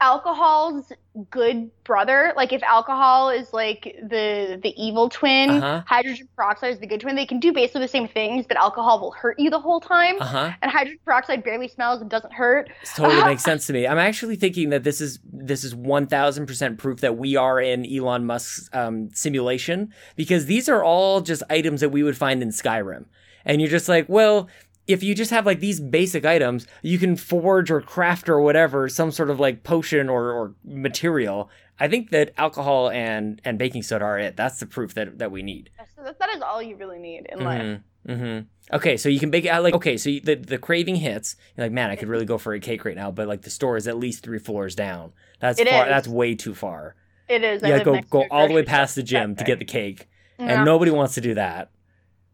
alcohol's 0.00 0.92
good 1.30 1.70
brother. 1.84 2.32
Like 2.36 2.52
if 2.52 2.62
alcohol 2.62 3.30
is 3.30 3.52
like 3.52 3.96
the 4.02 4.58
the 4.62 4.74
evil 4.76 5.08
twin, 5.08 5.50
Uh-huh. 5.50 5.82
hydrogen 5.86 6.28
peroxide 6.36 6.72
is 6.72 6.78
the 6.80 6.86
good 6.86 7.00
twin. 7.00 7.14
They 7.16 7.26
can 7.26 7.40
do 7.40 7.52
basically 7.52 7.82
the 7.82 7.88
same 7.88 8.08
things, 8.08 8.44
but 8.46 8.56
alcohol 8.56 9.00
will 9.00 9.12
hurt 9.12 9.38
you 9.38 9.50
the 9.50 9.60
whole 9.60 9.80
time. 9.80 10.16
Uh 10.20 10.24
huh. 10.24 10.50
And 10.62 10.70
hydrogen 10.70 10.98
peroxide 11.04 11.44
barely 11.44 11.68
smells 11.68 12.00
and 12.00 12.10
doesn't 12.10 12.32
hurt. 12.32 12.68
It 12.82 12.88
totally 12.96 13.22
makes 13.30 13.42
sense 13.44 13.66
to 13.68 13.72
me. 13.72 13.86
I'm 13.86 13.98
actually 13.98 14.36
thinking 14.36 14.70
that 14.70 14.82
this 14.84 15.00
is 15.00 15.18
this 15.32 15.64
is 15.64 15.74
one 15.74 16.06
thousand 16.06 16.46
percent 16.46 16.78
proof 16.78 17.00
that 17.00 17.16
we 17.16 17.36
are 17.36 17.60
in 17.60 17.86
Elon 17.86 18.26
Musk's 18.26 18.68
um, 18.72 19.10
simulation 19.14 19.92
because 20.16 20.46
these 20.46 20.68
are 20.68 20.82
all 20.82 21.20
just 21.20 21.42
items 21.50 21.80
that 21.80 21.90
we 21.90 22.02
would 22.02 22.16
find 22.16 22.42
in 22.42 22.48
Skyrim, 22.50 23.04
and 23.44 23.60
you're 23.60 23.70
just 23.70 23.88
like, 23.88 24.06
well. 24.08 24.48
If 24.86 25.02
you 25.02 25.14
just 25.14 25.30
have 25.30 25.46
like 25.46 25.60
these 25.60 25.80
basic 25.80 26.24
items, 26.24 26.66
you 26.82 26.98
can 26.98 27.16
forge 27.16 27.70
or 27.70 27.80
craft 27.80 28.28
or 28.28 28.40
whatever 28.40 28.88
some 28.88 29.10
sort 29.10 29.30
of 29.30 29.40
like 29.40 29.62
potion 29.62 30.08
or, 30.08 30.30
or 30.30 30.54
material. 30.64 31.50
I 31.80 31.88
think 31.88 32.10
that 32.10 32.32
alcohol 32.36 32.90
and, 32.90 33.40
and 33.44 33.58
baking 33.58 33.82
soda 33.82 34.04
are 34.04 34.18
it. 34.18 34.36
That's 34.36 34.60
the 34.60 34.66
proof 34.66 34.94
that, 34.94 35.18
that 35.18 35.30
we 35.32 35.42
need. 35.42 35.70
That, 35.96 36.18
that 36.18 36.28
is 36.34 36.42
all 36.42 36.62
you 36.62 36.76
really 36.76 36.98
need 36.98 37.26
in 37.32 37.42
life. 37.42 37.62
Mm-hmm. 37.62 38.12
mm-hmm. 38.12 38.40
Okay, 38.72 38.96
so 38.96 39.10
you 39.10 39.20
can 39.20 39.30
bake 39.30 39.44
it 39.44 39.60
like 39.60 39.74
okay, 39.74 39.98
so 39.98 40.08
you, 40.08 40.20
the 40.20 40.36
the 40.36 40.56
craving 40.56 40.96
hits. 40.96 41.36
You're 41.54 41.66
like, 41.66 41.72
man, 41.72 41.90
I 41.90 41.96
could 41.96 42.08
really 42.08 42.24
go 42.24 42.38
for 42.38 42.54
a 42.54 42.60
cake 42.60 42.86
right 42.86 42.96
now, 42.96 43.10
but 43.10 43.28
like 43.28 43.42
the 43.42 43.50
store 43.50 43.76
is 43.76 43.86
at 43.86 43.98
least 43.98 44.22
three 44.22 44.38
floors 44.38 44.74
down. 44.74 45.12
That's 45.38 45.60
It 45.60 45.68
far. 45.68 45.84
is. 45.84 45.90
That's 45.90 46.08
way 46.08 46.34
too 46.34 46.54
far. 46.54 46.96
It 47.28 47.44
is. 47.44 47.62
I 47.62 47.68
You 47.68 47.78
gotta 47.78 47.90
live 47.90 48.10
go 48.10 48.22
go 48.22 48.26
all 48.30 48.48
the 48.48 48.54
way 48.54 48.62
past 48.62 48.94
the 48.94 49.02
gym 49.02 49.36
to 49.36 49.44
get 49.44 49.58
the 49.58 49.66
cake, 49.66 50.08
and 50.38 50.64
nobody 50.64 50.90
wants 50.90 51.14
to 51.14 51.20
do 51.20 51.34
that. 51.34 51.70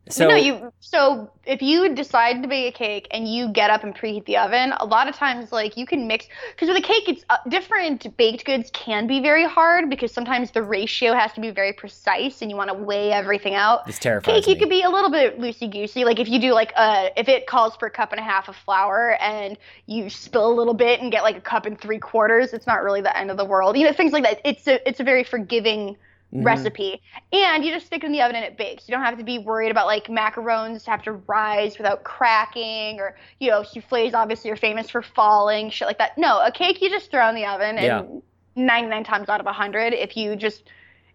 So 0.08 0.26
no, 0.26 0.34
you. 0.34 0.72
So 0.80 1.30
if 1.44 1.62
you 1.62 1.94
decide 1.94 2.42
to 2.42 2.48
bake 2.48 2.74
a 2.74 2.76
cake 2.76 3.08
and 3.12 3.32
you 3.32 3.48
get 3.48 3.70
up 3.70 3.84
and 3.84 3.94
preheat 3.94 4.24
the 4.24 4.38
oven, 4.38 4.72
a 4.80 4.84
lot 4.84 5.08
of 5.08 5.14
times 5.14 5.52
like 5.52 5.76
you 5.76 5.86
can 5.86 6.06
mix 6.06 6.26
because 6.50 6.68
with 6.68 6.78
a 6.78 6.86
cake, 6.86 7.08
it's 7.08 7.24
uh, 7.30 7.36
different. 7.48 8.16
Baked 8.16 8.44
goods 8.44 8.70
can 8.72 9.06
be 9.06 9.20
very 9.20 9.44
hard 9.44 9.88
because 9.88 10.12
sometimes 10.12 10.50
the 10.50 10.62
ratio 10.62 11.12
has 11.12 11.32
to 11.34 11.40
be 11.40 11.50
very 11.50 11.72
precise 11.72 12.42
and 12.42 12.50
you 12.50 12.56
want 12.56 12.68
to 12.68 12.74
weigh 12.74 13.12
everything 13.12 13.54
out. 13.54 13.88
It's 13.88 13.98
terrifying. 13.98 14.42
Cake, 14.42 14.48
you 14.48 14.56
could 14.56 14.70
be 14.70 14.82
a 14.82 14.90
little 14.90 15.10
bit 15.10 15.38
loosey 15.38 15.70
goosey. 15.70 16.04
Like 16.04 16.18
if 16.18 16.28
you 16.28 16.40
do 16.40 16.52
like 16.54 16.72
a, 16.76 17.10
if 17.16 17.28
it 17.28 17.46
calls 17.46 17.76
for 17.76 17.86
a 17.86 17.90
cup 17.90 18.10
and 18.12 18.20
a 18.20 18.24
half 18.24 18.48
of 18.48 18.56
flour 18.56 19.16
and 19.20 19.56
you 19.86 20.10
spill 20.10 20.50
a 20.50 20.54
little 20.54 20.74
bit 20.74 21.00
and 21.00 21.12
get 21.12 21.22
like 21.22 21.36
a 21.36 21.40
cup 21.42 21.66
and 21.66 21.80
three 21.80 21.98
quarters, 21.98 22.52
it's 22.52 22.66
not 22.66 22.82
really 22.82 23.00
the 23.00 23.16
end 23.16 23.30
of 23.30 23.36
the 23.36 23.44
world. 23.44 23.76
You 23.76 23.86
know, 23.86 23.92
things 23.92 24.12
like 24.12 24.24
that. 24.24 24.40
It's 24.44 24.66
a, 24.66 24.86
it's 24.88 24.98
a 24.98 25.04
very 25.04 25.24
forgiving 25.24 25.96
Mhm. 26.34 26.44
recipe. 26.44 27.02
And 27.32 27.64
you 27.64 27.72
just 27.72 27.86
stick 27.86 28.02
it 28.04 28.06
in 28.06 28.12
the 28.12 28.22
oven 28.22 28.36
and 28.36 28.44
it 28.44 28.56
bakes. 28.56 28.88
You 28.88 28.94
don't 28.94 29.04
have 29.04 29.18
to 29.18 29.24
be 29.24 29.38
worried 29.38 29.70
about 29.70 29.86
like 29.86 30.06
macarons 30.06 30.86
have 30.86 31.02
to 31.02 31.12
rise 31.12 31.76
without 31.76 32.04
cracking 32.04 33.00
or, 33.00 33.16
you 33.40 33.50
know, 33.50 33.62
souffles 33.62 34.14
obviously 34.14 34.50
are 34.50 34.56
famous 34.56 34.88
for 34.90 35.02
falling, 35.02 35.70
shit 35.70 35.88
like 35.88 35.98
that. 35.98 36.16
No, 36.16 36.40
a 36.44 36.52
cake 36.52 36.80
you 36.80 36.88
just 36.90 37.10
throw 37.10 37.28
in 37.28 37.34
the 37.34 37.46
oven 37.46 37.76
Yeah. 37.78 38.00
and 38.00 38.22
99 38.56 39.04
times 39.04 39.28
out 39.28 39.40
of 39.40 39.46
100, 39.46 39.92
if 39.92 40.16
you 40.16 40.36
just 40.36 40.64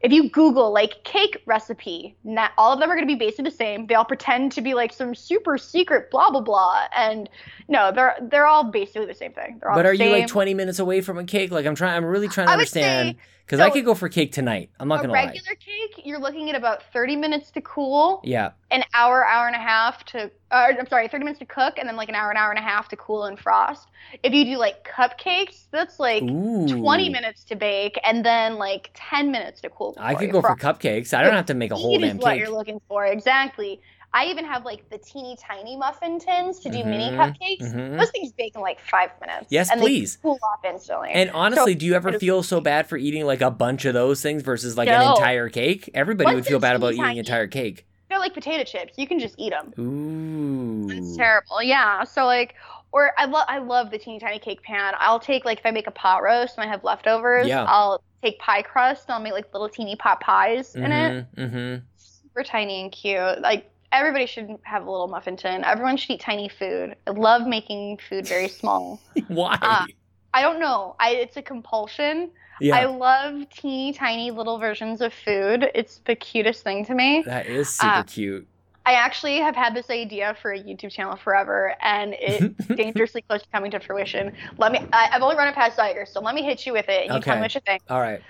if 0.02 0.12
you 0.12 0.30
Google 0.30 0.72
like 0.72 1.04
cake 1.04 1.42
recipe, 1.48 2.16
not 2.24 2.52
all 2.58 2.74
of 2.74 2.80
them 2.80 2.92
are 2.92 2.96
going 2.96 3.08
to 3.08 3.12
be 3.12 3.18
basically 3.18 3.46
the 3.46 3.56
same. 3.56 3.88
They 3.88 3.96
all 3.96 4.06
pretend 4.06 4.52
to 4.52 4.62
be 4.62 4.74
like 4.76 4.94
some 4.94 5.16
super 5.16 5.58
secret 5.58 6.12
blah 6.12 6.30
blah 6.30 6.42
blah, 6.42 6.84
and 6.96 7.28
no, 7.70 7.92
they're 7.94 8.16
they're 8.22 8.46
all 8.46 8.66
basically 8.66 9.08
the 9.08 9.16
same 9.16 9.32
thing. 9.32 9.58
They're 9.60 9.72
all 9.72 9.78
But 9.78 9.86
are 9.88 9.94
you 9.94 10.10
like 10.12 10.28
20 10.28 10.54
minutes 10.54 10.78
away 10.80 11.02
from 11.02 11.18
a 11.18 11.24
cake? 11.24 11.50
Like 11.50 11.66
I'm 11.66 11.74
trying. 11.76 11.96
I'm 11.96 12.06
really 12.06 12.28
trying 12.28 12.48
to 12.48 12.54
I 12.54 12.58
would 12.58 12.68
say- 12.68 12.84
understand 12.84 13.18
because 13.46 13.60
I 13.60 13.70
could 13.70 13.86
go 13.86 13.94
for 13.94 14.10
cake 14.10 14.32
tonight. 14.32 14.70
I'm 14.80 14.88
not 14.88 15.02
gonna 15.02 15.14
lie. 15.14 15.26
regular 15.26 15.56
cake, 15.56 16.04
you're 16.04 16.20
looking 16.20 16.50
at 16.50 16.56
about 16.56 16.82
30 16.92 17.16
minutes 17.16 17.52
to 17.52 17.62
cool. 17.62 18.22
Yeah. 18.24 18.52
an 18.72 18.84
hour, 18.94 19.26
hour 19.26 19.46
and 19.48 19.56
a 19.56 19.60
half 19.60 20.04
to, 20.06 20.32
uh, 20.52 20.68
I'm 20.80 20.88
sorry, 20.88 21.08
30 21.08 21.24
minutes 21.26 21.40
to 21.40 21.46
cook, 21.46 21.76
and 21.78 21.88
then 21.88 21.96
like 21.96 22.10
an 22.10 22.16
hour, 22.16 22.32
an 22.32 22.38
hour 22.38 22.50
and 22.50 22.58
a 22.58 22.62
half 22.62 22.90
to 22.90 22.96
cool 22.96 23.26
and 23.26 23.40
frost. 23.40 23.88
If 24.24 24.34
you 24.34 24.46
do 24.46 24.58
like 24.58 24.88
cupcakes, 24.88 25.66
that's 25.72 26.00
like 26.00 26.24
Ooh. 26.24 26.68
20 26.68 27.10
minutes 27.10 27.44
to 27.46 27.56
bake, 27.56 28.00
and 28.04 28.26
then 28.26 28.56
like 28.56 28.90
10 28.96 29.32
minutes 29.32 29.62
to 29.62 29.70
cool. 29.70 29.96
I 30.00 30.16
could 30.16 30.32
go 30.32 30.42
for 30.42 30.56
cupcakes. 30.56 31.14
I 31.14 31.22
don't 31.22 31.34
have 31.34 31.46
to 31.48 31.54
make 31.54 31.72
a 31.72 31.76
whole 31.76 32.00
damn 32.00 32.18
is 32.18 32.24
what 32.24 32.38
you're 32.38 32.50
looking 32.50 32.82
for, 32.88 33.06
exactly. 33.06 33.80
I 34.16 34.26
even 34.28 34.46
have 34.46 34.64
like 34.64 34.90
the 34.90 34.98
teeny 34.98 35.38
tiny 35.40 35.76
muffin 35.76 36.20
tins 36.20 36.60
to 36.62 36.70
do 36.70 36.84
mini 36.86 37.10
Mhm, 37.12 37.18
cupcakes. 37.18 37.74
mhm. 37.74 38.00
Those 38.00 38.10
things 38.12 38.32
bake 38.32 38.56
in 38.56 38.62
like 38.62 38.80
five 38.80 39.10
minutes. 39.20 39.48
Yes, 39.50 39.70
and 39.70 39.82
please. 39.82 40.16
They 40.16 40.22
cool 40.22 40.40
off 40.42 40.64
instantly. 40.64 41.10
And 41.14 41.30
honestly, 41.32 41.74
So- 41.74 41.80
do 41.80 41.86
you 41.86 41.96
ever 41.96 42.14
feel 42.14 42.42
so 42.42 42.62
bad 42.62 42.88
for 42.88 42.96
eating 42.98 43.26
like 43.26 43.42
a 43.42 43.52
bunch 43.52 43.84
of 43.86 43.94
those 43.94 44.22
things 44.22 44.42
versus 44.42 44.78
like 44.78 44.88
an 44.88 45.02
entire 45.02 45.50
cake? 45.50 45.90
Everybody 45.94 46.26
Once 46.26 46.36
would 46.36 46.46
feel 46.48 46.60
bad 46.60 46.78
about 46.78 46.94
eating 46.94 47.06
an 47.06 47.18
entire 47.18 47.48
cake. 47.48 47.86
They're 48.08 48.20
like 48.20 48.34
potato 48.34 48.64
chips. 48.64 48.94
You 48.98 49.06
can 49.08 49.20
just 49.20 49.36
eat 49.38 49.50
them. 49.52 49.74
Ooh. 49.78 50.88
It's 50.90 51.18
terrible. 51.18 51.62
Yeah. 51.62 52.04
So 52.06 52.26
like, 52.26 52.56
or 52.94 53.12
I 53.18 53.26
love 53.26 53.46
I 53.50 53.58
love 53.58 53.92
the 53.92 53.98
teeny 53.98 54.20
tiny 54.20 54.40
cake 54.40 54.62
pan. 54.64 54.94
I'll 54.98 55.20
take 55.20 55.44
like 55.44 55.60
if 55.60 55.66
I 55.66 55.72
make 55.72 55.88
a 55.88 55.92
pot 55.92 56.24
roast 56.24 56.56
and 56.58 56.66
I 56.66 56.72
have 56.72 56.84
leftovers, 56.86 57.48
Yeah. 57.48 57.66
I'll 57.68 58.02
take 58.24 58.40
pie 58.40 58.62
crust 58.62 59.06
and 59.10 59.16
I'll 59.16 59.20
make 59.22 59.34
like 59.34 59.52
little 59.54 59.68
teeny 59.68 59.98
pot 59.98 60.22
pies 60.22 60.74
in 60.76 60.92
it. 60.92 61.26
Mm-hmm. 61.36 61.84
Super 61.98 62.44
tiny 62.44 62.82
and 62.82 62.92
cute. 62.92 63.42
Like 63.42 63.70
everybody 63.96 64.26
should 64.26 64.58
have 64.64 64.86
a 64.86 64.92
little 64.92 65.08
muffin 65.08 65.38
tin. 65.38 65.64
Everyone 65.64 65.98
should 65.98 66.12
eat 66.12 66.20
tiny 66.22 66.50
food. 66.50 66.96
I 67.08 67.12
love 67.12 67.48
making 67.48 67.98
food 68.10 68.28
very 68.28 68.48
small. 68.50 69.00
Why? 69.28 69.58
Ah. 69.62 69.86
I 70.34 70.42
don't 70.42 70.60
know. 70.60 70.96
I 71.00 71.12
it's 71.12 71.38
a 71.38 71.42
compulsion. 71.42 72.30
Yeah. 72.60 72.76
I 72.76 72.86
love 72.86 73.50
teeny 73.50 73.94
tiny 73.94 74.32
little 74.32 74.60
versions 74.60 75.00
of 75.02 75.14
food. 75.14 75.70
It's 75.74 76.02
the 76.06 76.16
cutest 76.16 76.64
thing 76.64 76.86
to 76.86 76.94
me. 76.94 77.24
That 77.26 77.46
is 77.48 77.70
super 77.70 77.88
Uh, 77.94 78.04
cute. 78.04 78.48
I 78.86 78.94
actually 78.94 79.38
have 79.40 79.56
had 79.56 79.74
this 79.74 79.90
idea 79.90 80.36
for 80.42 80.52
a 80.52 80.60
YouTube 80.60 80.92
channel 80.92 81.16
forever, 81.16 81.74
and 81.82 82.16
it's 82.20 82.56
dangerously 82.76 83.24
close 83.24 83.42
to 83.42 83.48
coming 83.52 83.72
to 83.72 83.80
fruition. 83.80 84.34
Let 84.58 84.72
me. 84.74 84.80
I, 84.94 85.10
I've 85.14 85.22
only 85.24 85.36
run 85.36 85.48
it 85.48 85.56
past 85.56 85.78
Iger, 85.80 86.08
so 86.08 86.20
let 86.22 86.36
me 86.36 86.44
hit 86.44 86.66
you 86.66 86.74
with 86.74 86.88
it, 86.90 87.06
and 87.08 87.16
you 87.16 87.22
tell 87.22 87.36
me 87.36 87.42
what 87.42 87.56
you 87.56 87.62
think. 87.66 87.82
All 87.90 88.00
right. 88.02 88.22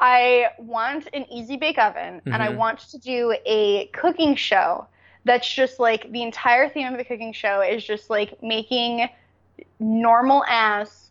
I 0.00 0.46
want 0.58 1.08
an 1.12 1.24
easy 1.30 1.56
bake 1.56 1.78
oven, 1.78 2.20
and 2.26 2.42
I 2.42 2.48
Mhm. 2.48 2.56
want 2.56 2.78
to 2.90 2.98
do 2.98 3.36
a 3.46 3.86
cooking 3.92 4.34
show. 4.34 4.86
That's 5.24 5.50
just 5.52 5.80
like 5.80 6.10
the 6.12 6.22
entire 6.22 6.68
theme 6.68 6.92
of 6.92 6.98
the 6.98 7.04
cooking 7.04 7.32
show 7.32 7.60
is 7.62 7.84
just 7.84 8.10
like 8.10 8.42
making 8.42 9.08
normal 9.80 10.44
ass 10.46 11.10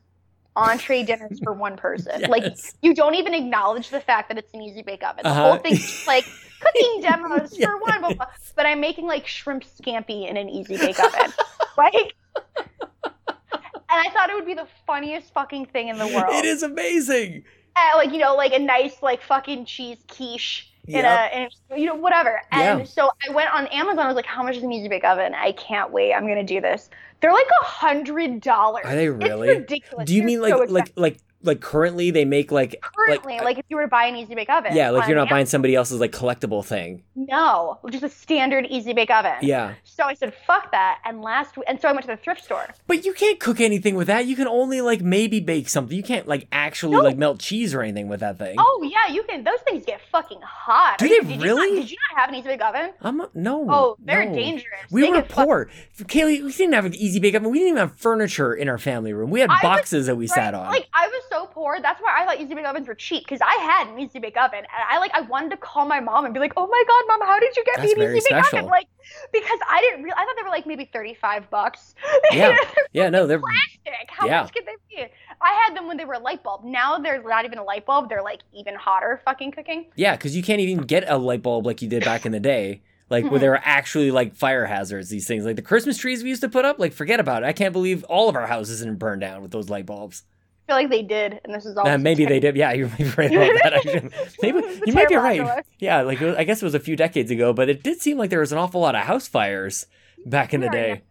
entree 0.56 1.02
dinners 1.04 1.40
for 1.44 1.52
one 1.54 1.78
person. 1.78 2.26
Like 2.30 2.44
you 2.82 2.94
don't 2.94 3.16
even 3.16 3.34
acknowledge 3.34 3.90
the 3.90 4.00
fact 4.00 4.30
that 4.30 4.38
it's 4.38 4.54
an 4.54 4.62
easy 4.62 4.84
bake 4.84 5.04
oven. 5.04 5.22
The 5.24 5.30
Uh-huh. 5.30 5.42
whole 5.50 5.58
thing's 5.58 5.80
just 5.82 6.06
like 6.08 6.26
cooking 6.60 7.02
demos 7.02 7.58
for 7.58 7.78
one, 7.80 8.02
blah, 8.02 8.14
blah. 8.14 8.26
but 8.56 8.66
I'm 8.68 8.80
making 8.80 9.08
like 9.08 9.26
shrimp 9.28 9.64
scampi 9.64 10.30
in 10.30 10.38
an 10.38 10.48
easy 10.50 10.78
bake 10.78 11.00
oven. 11.00 11.34
like, 11.78 12.14
and 12.36 13.74
I 13.90 14.10
thought 14.12 14.30
it 14.30 14.36
would 14.36 14.46
be 14.46 14.54
the 14.54 14.68
funniest 14.86 15.34
fucking 15.34 15.66
thing 15.68 15.88
in 15.90 15.98
the 15.98 16.08
world. 16.08 16.34
It 16.34 16.46
is 16.46 16.62
amazing. 16.64 17.44
Uh, 17.76 17.98
like 17.98 18.12
you 18.12 18.20
know, 18.20 18.36
like 18.36 18.54
a 18.54 18.60
nice 18.60 19.02
like 19.02 19.22
fucking 19.24 19.66
cheese 19.66 19.98
quiche 20.08 20.72
in 20.88 20.96
Yep. 20.96 21.32
a, 21.34 21.38
in 21.74 21.80
you 21.80 21.86
know 21.86 21.96
whatever. 21.96 22.42
And 22.52 22.80
Yeah. 22.80 22.86
so 22.86 23.10
I 23.28 23.32
went 23.34 23.54
on 23.54 23.68
Amazon. 23.68 24.00
I 24.06 24.08
was 24.08 24.16
like, 24.16 24.26
how 24.26 24.44
much 24.44 24.58
is 24.58 24.64
an 24.64 24.72
easy 24.72 24.88
bake 24.90 25.06
oven? 25.06 25.34
I 25.34 25.54
can't 25.54 25.92
wait. 25.92 26.14
I'm 26.14 26.28
gonna 26.28 26.44
do 26.44 26.60
this. 26.60 26.90
They're 27.22 27.32
like 27.32 27.48
a 27.62 27.66
hundred 27.66 28.42
dollars. 28.42 28.86
Are 28.86 28.96
they 28.96 29.10
really? 29.10 29.50
It's 29.50 29.60
ridiculous. 29.60 30.06
Do 30.08 30.14
you 30.14 30.22
They're 30.22 30.28
mean 30.28 30.42
like 30.42 30.54
so 30.54 30.66
like 30.68 30.92
like 30.96 31.20
like 31.44 31.62
currently 31.62 32.10
they 32.12 32.26
make 32.26 32.52
like 32.52 32.82
currently 32.96 33.40
like, 33.40 33.58
if 33.58 33.66
you 33.70 33.76
were 33.76 33.84
to 33.84 33.88
buy 33.88 34.06
an 34.06 34.16
easy 34.16 34.34
bake 34.36 34.50
oven? 34.50 34.76
yeah 34.76 34.90
like 34.90 35.08
you're 35.08 35.18
not 35.18 35.30
buying 35.30 35.46
somebody 35.46 35.76
else's 35.76 36.00
like 36.00 36.12
collectible 36.12 36.64
thing. 36.66 37.04
No, 37.16 37.80
just 37.90 38.04
a 38.04 38.10
standard 38.10 38.66
easy 38.70 38.94
bake 38.94 39.10
oven. 39.12 39.34
Yeah. 39.42 39.76
So 39.84 40.04
I 40.04 40.14
said, 40.14 40.34
fuck 40.48 40.72
that. 40.72 41.00
And 41.06 41.22
last 41.22 41.56
week, 41.56 41.66
and 41.68 41.80
so 41.80 41.88
I 41.88 41.92
went 41.92 42.02
to 42.04 42.08
the 42.08 42.18
thrift 42.18 42.44
store. 42.44 42.68
But 42.88 43.06
you 43.06 43.14
can't 43.14 43.40
cook 43.40 43.62
anything 43.62 43.96
with 43.96 44.08
that. 44.08 44.26
You 44.26 44.36
can 44.36 44.48
only 44.48 44.82
like 44.82 45.02
maybe 45.02 45.40
bake 45.40 45.70
something. 45.70 45.96
You 45.96 46.04
can't 46.04 46.28
like 46.28 46.48
actually 46.52 46.98
No. 46.98 47.04
like 47.04 47.18
melt 47.18 47.40
cheese 47.40 47.74
or 47.74 47.82
anything 47.82 48.08
with 48.08 48.20
that 48.22 48.38
thing. 48.38 48.56
Oh 48.58 48.82
yeah, 48.90 49.14
you 49.14 49.24
can. 49.24 49.44
Those 49.44 49.60
things 49.66 49.86
get 49.86 50.02
fucking 50.12 50.40
hot. 50.44 50.98
Do 50.98 51.08
they 51.08 51.20
did 51.20 51.32
you 51.38 51.42
really? 51.42 51.72
not- 51.76 51.82
did 51.82 51.92
you 51.92 51.98
not 52.12 52.20
have 52.22 52.30
an 52.30 52.36
easy 52.36 52.48
bake 52.50 52.62
oven? 52.64 52.92
I'm 53.02 53.18
not, 53.18 53.36
no. 53.36 53.68
Oh, 53.70 53.98
they're 54.04 54.26
no. 54.26 54.34
dangerous. 54.36 54.66
We 54.92 55.02
They 55.02 55.10
were 55.10 55.22
fuck- 55.24 55.46
poor. 55.46 55.70
Kaylee, 56.00 56.44
we 56.44 56.52
didn't 56.52 56.74
have 56.74 56.86
an 56.86 56.96
easy 56.96 57.20
bake 57.20 57.36
oven. 57.36 57.50
We 57.52 57.60
didn't 57.60 57.70
even 57.70 57.80
have 57.80 57.96
furniture 57.98 58.54
in 58.54 58.68
our 58.70 58.78
family 58.78 59.14
room. 59.14 59.30
We 59.30 59.40
had 59.42 59.50
I 59.50 59.54
was- 59.56 59.62
boxes 59.62 60.06
that 60.08 60.16
we 60.16 60.24
Right? 60.26 60.30
sat 60.32 60.54
on. 60.54 60.68
Like 60.68 60.88
I 60.94 61.08
was 61.08 61.24
so 61.34 61.48
poor. 61.48 61.80
That's 61.82 62.00
why 62.02 62.16
I 62.22 62.26
thought 62.26 62.40
easy 62.40 62.54
bake 62.54 62.66
ovens 62.66 62.88
were 62.88 62.96
cheap 62.96 63.24
because 63.24 63.40
I 63.42 63.54
had 63.56 63.88
an 63.88 64.00
easy 64.00 64.20
bake 64.20 64.38
oven, 64.38 64.60
and 64.60 64.68
I 64.90 65.00
like 65.00 65.12
I 65.14 65.22
wanted 65.22 65.50
to 65.52 65.58
call 65.58 65.86
my 65.86 66.00
mom 66.00 66.26
and 66.26 66.34
be 66.34 66.40
like, 66.40 66.54
"Oh 66.56 66.68
my 66.68 66.84
god, 66.88 67.04
mom, 67.08 67.28
how 67.28 67.40
did 67.40 67.56
you 67.56 67.64
get 67.66 67.78
That's 67.78 67.96
me 67.96 68.06
an 68.06 68.16
easy 68.16 68.30
bake 68.32 68.54
oven?" 68.54 68.66
Like 68.66 68.88
because 69.32 69.60
I 69.70 69.82
didn't 69.82 70.04
real 70.04 70.14
I 70.16 70.26
thought 70.26 70.36
they 70.38 70.44
were 70.44 70.50
like 70.50 70.66
maybe 70.68 70.90
thirty 70.92 71.14
five 71.14 71.50
bucks. 71.50 71.96
Yeah. 72.32 72.56
yeah, 72.94 73.10
no, 73.10 73.28
they're 73.28 73.40
plastic. 73.40 74.10
How 74.10 74.28
Yeah. 74.28 74.42
much 74.44 74.54
could 74.54 74.66
they 74.66 74.76
be? 74.90 75.06
I 75.42 75.64
had 75.68 75.76
them 75.76 75.88
when 75.88 75.98
they 75.98 76.06
were 76.06 76.14
a 76.16 76.20
light 76.20 76.42
bulb. 76.44 76.64
Now 76.64 76.98
they're 76.98 77.22
not 77.22 77.46
even 77.46 77.58
a 77.60 77.64
light 77.64 77.86
bulb. 77.86 78.10
They're 78.10 78.24
like 78.24 78.42
even 78.54 78.76
hotter 78.76 79.22
fucking 79.26 79.52
cooking. 79.52 79.88
yeah, 79.96 80.16
because 80.16 80.36
you 80.36 80.42
can't 80.44 80.60
even 80.62 80.78
get 80.86 81.04
a 81.08 81.18
light 81.18 81.42
bulb 81.44 81.66
like 81.66 81.82
you 81.82 81.88
did 81.90 82.04
back 82.06 82.26
in 82.26 82.32
the 82.32 82.40
day. 82.40 82.82
Like 83.10 83.30
where 83.30 83.40
they 83.40 83.50
were 83.50 83.60
actually 83.64 84.10
like 84.12 84.36
fire 84.36 84.66
hazards, 84.66 85.10
these 85.10 85.28
things. 85.28 85.46
Like 85.46 85.58
the 85.58 85.62
Christmas 85.62 85.98
trees 85.98 86.24
we 86.24 86.30
used 86.30 86.42
to 86.42 86.50
put 86.50 86.66
up, 86.66 86.80
like 86.80 86.94
forget 86.94 87.20
about 87.20 87.44
it. 87.44 87.46
I 87.46 87.54
can't 87.54 87.74
believe 87.74 88.04
all 88.06 88.30
of 88.30 88.36
our 88.36 88.48
houses 88.48 88.80
didn't 88.80 88.96
burn 88.98 89.20
down 89.20 89.42
with 89.44 89.52
those 89.52 89.70
light 89.70 89.86
bulbs. 89.86 90.24
I 90.64 90.72
feel 90.72 90.76
like 90.78 90.90
they 90.90 91.02
did, 91.04 91.42
and 91.44 91.54
this 91.54 91.66
is 91.66 91.76
all. 91.76 91.86
Uh, 91.88 91.98
maybe 91.98 92.26
they 92.26 92.40
did. 92.40 92.56
Yeah, 92.56 92.72
you're 92.72 92.88
right 93.18 93.32
about 93.34 93.54
that. 93.64 93.74
Actually. 93.74 94.10
Maybe 94.42 94.58
It 94.60 94.66
was 94.66 94.78
a 94.78 94.82
you 94.88 94.94
might 94.94 95.10
be 95.10 95.16
right. 95.16 95.66
Yeah, 95.80 96.02
like 96.04 96.22
I 96.22 96.46
guess 96.46 96.62
it 96.62 96.66
was 96.66 96.74
a 96.74 96.80
few 96.80 96.96
decades 96.96 97.32
ago, 97.32 97.52
but 97.52 97.68
it 97.70 97.84
did 97.84 98.00
seem 98.02 98.18
like 98.18 98.30
there 98.30 98.40
was 98.40 98.52
an 98.54 98.58
awful 98.58 98.80
lot 98.80 98.96
of 98.96 99.02
house 99.04 99.28
fires 99.28 99.88
back 100.26 100.54
in 100.54 100.62
the 100.62 100.68
We 100.68 100.78
are 100.78 100.96
day. 100.96 101.02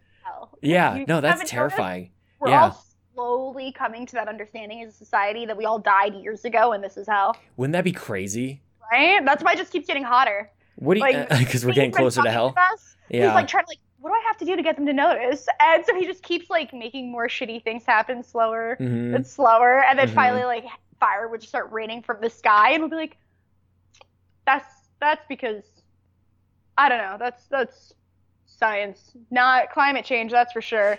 Yeah, 0.61 0.95
You 0.95 1.05
no, 1.07 1.21
that's 1.21 1.47
terrifying. 1.49 2.11
We're 2.39 2.49
Yeah. 2.49 2.63
all 2.63 2.85
slowly 3.13 3.71
coming 3.73 4.05
to 4.07 4.13
that 4.13 4.27
understanding 4.27 4.81
as 4.81 4.89
a 4.93 4.97
society 4.97 5.45
that 5.45 5.55
we 5.55 5.65
all 5.65 5.77
died 5.77 6.15
years 6.15 6.45
ago, 6.45 6.71
and 6.73 6.83
this 6.83 6.97
is 6.97 7.07
hell. 7.07 7.35
Wouldn't 7.57 7.73
that 7.73 7.83
be 7.83 7.91
crazy? 7.91 8.61
Right? 8.91 9.23
That's 9.23 9.43
why 9.43 9.53
it 9.53 9.57
just 9.57 9.71
keeps 9.71 9.85
getting 9.87 10.03
hotter. 10.03 10.49
What 10.77 10.95
do 10.95 10.99
you? 11.01 11.05
Like, 11.05 11.29
Because 11.37 11.63
we're 11.65 11.73
getting 11.73 11.91
closer 11.91 12.23
to 12.23 12.31
hell. 12.31 12.55
us. 12.57 12.95
He's 13.09 13.19
Yeah. 13.19 13.33
like 13.35 13.47
trying 13.47 13.65
to 13.65 13.69
like, 13.69 13.79
what 14.03 14.09
do 14.09 14.15
I 14.15 14.23
have 14.27 14.37
to 14.39 14.45
do 14.45 14.57
to 14.57 14.61
get 14.61 14.75
them 14.75 14.85
to 14.85 14.91
notice? 14.93 15.47
And 15.61 15.85
so 15.85 15.95
he 15.95 16.05
just 16.05 16.23
keeps 16.23 16.49
like 16.49 16.73
making 16.73 17.09
more 17.09 17.29
shitty 17.29 17.63
things 17.63 17.85
happen 17.85 18.21
slower 18.21 18.75
Mhm. 18.79 19.15
and 19.15 19.25
slower, 19.25 19.81
and 19.81 19.97
then 19.97 20.09
Mhm. 20.09 20.13
finally 20.13 20.43
like 20.43 20.65
fire 20.99 21.29
would 21.29 21.39
just 21.39 21.49
start 21.49 21.71
raining 21.71 22.01
from 22.01 22.17
the 22.21 22.29
sky, 22.29 22.71
and 22.71 22.81
we'll 22.81 22.89
be 22.89 22.97
like, 22.97 23.15
that's 24.45 24.65
that's 24.99 25.25
because 25.29 25.63
I 26.77 26.89
don't 26.89 26.97
know. 26.97 27.15
That's 27.17 27.45
that's 27.47 27.93
science, 28.45 29.11
not 29.31 29.71
climate 29.71 30.03
change. 30.05 30.31
That's 30.31 30.51
for 30.51 30.61
sure. 30.61 30.97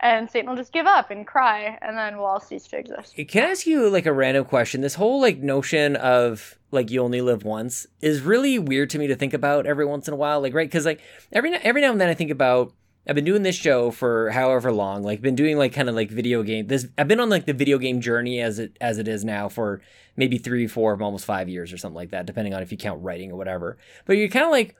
And 0.00 0.30
Satan 0.30 0.48
will 0.48 0.56
just 0.56 0.72
give 0.72 0.86
up 0.86 1.10
and 1.10 1.26
cry, 1.26 1.78
and 1.80 1.96
then 1.96 2.16
we'll 2.16 2.26
all 2.26 2.40
cease 2.40 2.66
to 2.68 2.78
exist. 2.78 3.14
Can 3.28 3.44
I 3.44 3.50
ask 3.50 3.66
you 3.66 3.88
like 3.88 4.04
a 4.06 4.12
random 4.12 4.44
question? 4.44 4.80
This 4.82 4.94
whole 4.94 5.20
like 5.20 5.38
notion 5.38 5.96
of 5.96 6.58
like 6.76 6.90
you 6.90 7.02
only 7.02 7.20
live 7.20 7.44
once 7.44 7.86
is 8.00 8.20
really 8.20 8.58
weird 8.58 8.90
to 8.90 8.98
me 8.98 9.08
to 9.08 9.16
think 9.16 9.34
about 9.34 9.66
every 9.66 9.84
once 9.84 10.06
in 10.06 10.14
a 10.14 10.16
while. 10.16 10.40
Like 10.40 10.54
right, 10.54 10.68
because 10.68 10.86
like 10.86 11.00
every 11.32 11.52
every 11.56 11.80
now 11.80 11.90
and 11.90 12.00
then 12.00 12.08
I 12.08 12.14
think 12.14 12.30
about 12.30 12.72
I've 13.08 13.14
been 13.14 13.24
doing 13.24 13.42
this 13.42 13.56
show 13.56 13.90
for 13.90 14.30
however 14.30 14.72
long. 14.72 15.02
Like 15.02 15.20
been 15.20 15.34
doing 15.34 15.58
like 15.58 15.72
kind 15.72 15.88
of 15.88 15.94
like 15.94 16.10
video 16.10 16.42
game. 16.42 16.68
This 16.68 16.86
I've 16.96 17.08
been 17.08 17.20
on 17.20 17.30
like 17.30 17.46
the 17.46 17.52
video 17.52 17.78
game 17.78 18.00
journey 18.00 18.40
as 18.40 18.58
it 18.58 18.76
as 18.80 18.98
it 18.98 19.08
is 19.08 19.24
now 19.24 19.48
for 19.48 19.80
maybe 20.16 20.38
three, 20.38 20.66
four, 20.66 21.00
almost 21.02 21.24
five 21.24 21.48
years 21.48 21.72
or 21.72 21.78
something 21.78 21.96
like 21.96 22.10
that, 22.10 22.26
depending 22.26 22.54
on 22.54 22.62
if 22.62 22.70
you 22.70 22.78
count 22.78 23.02
writing 23.02 23.32
or 23.32 23.36
whatever. 23.36 23.76
But 24.04 24.16
you're 24.18 24.28
kind 24.28 24.44
of 24.44 24.50
like. 24.52 24.76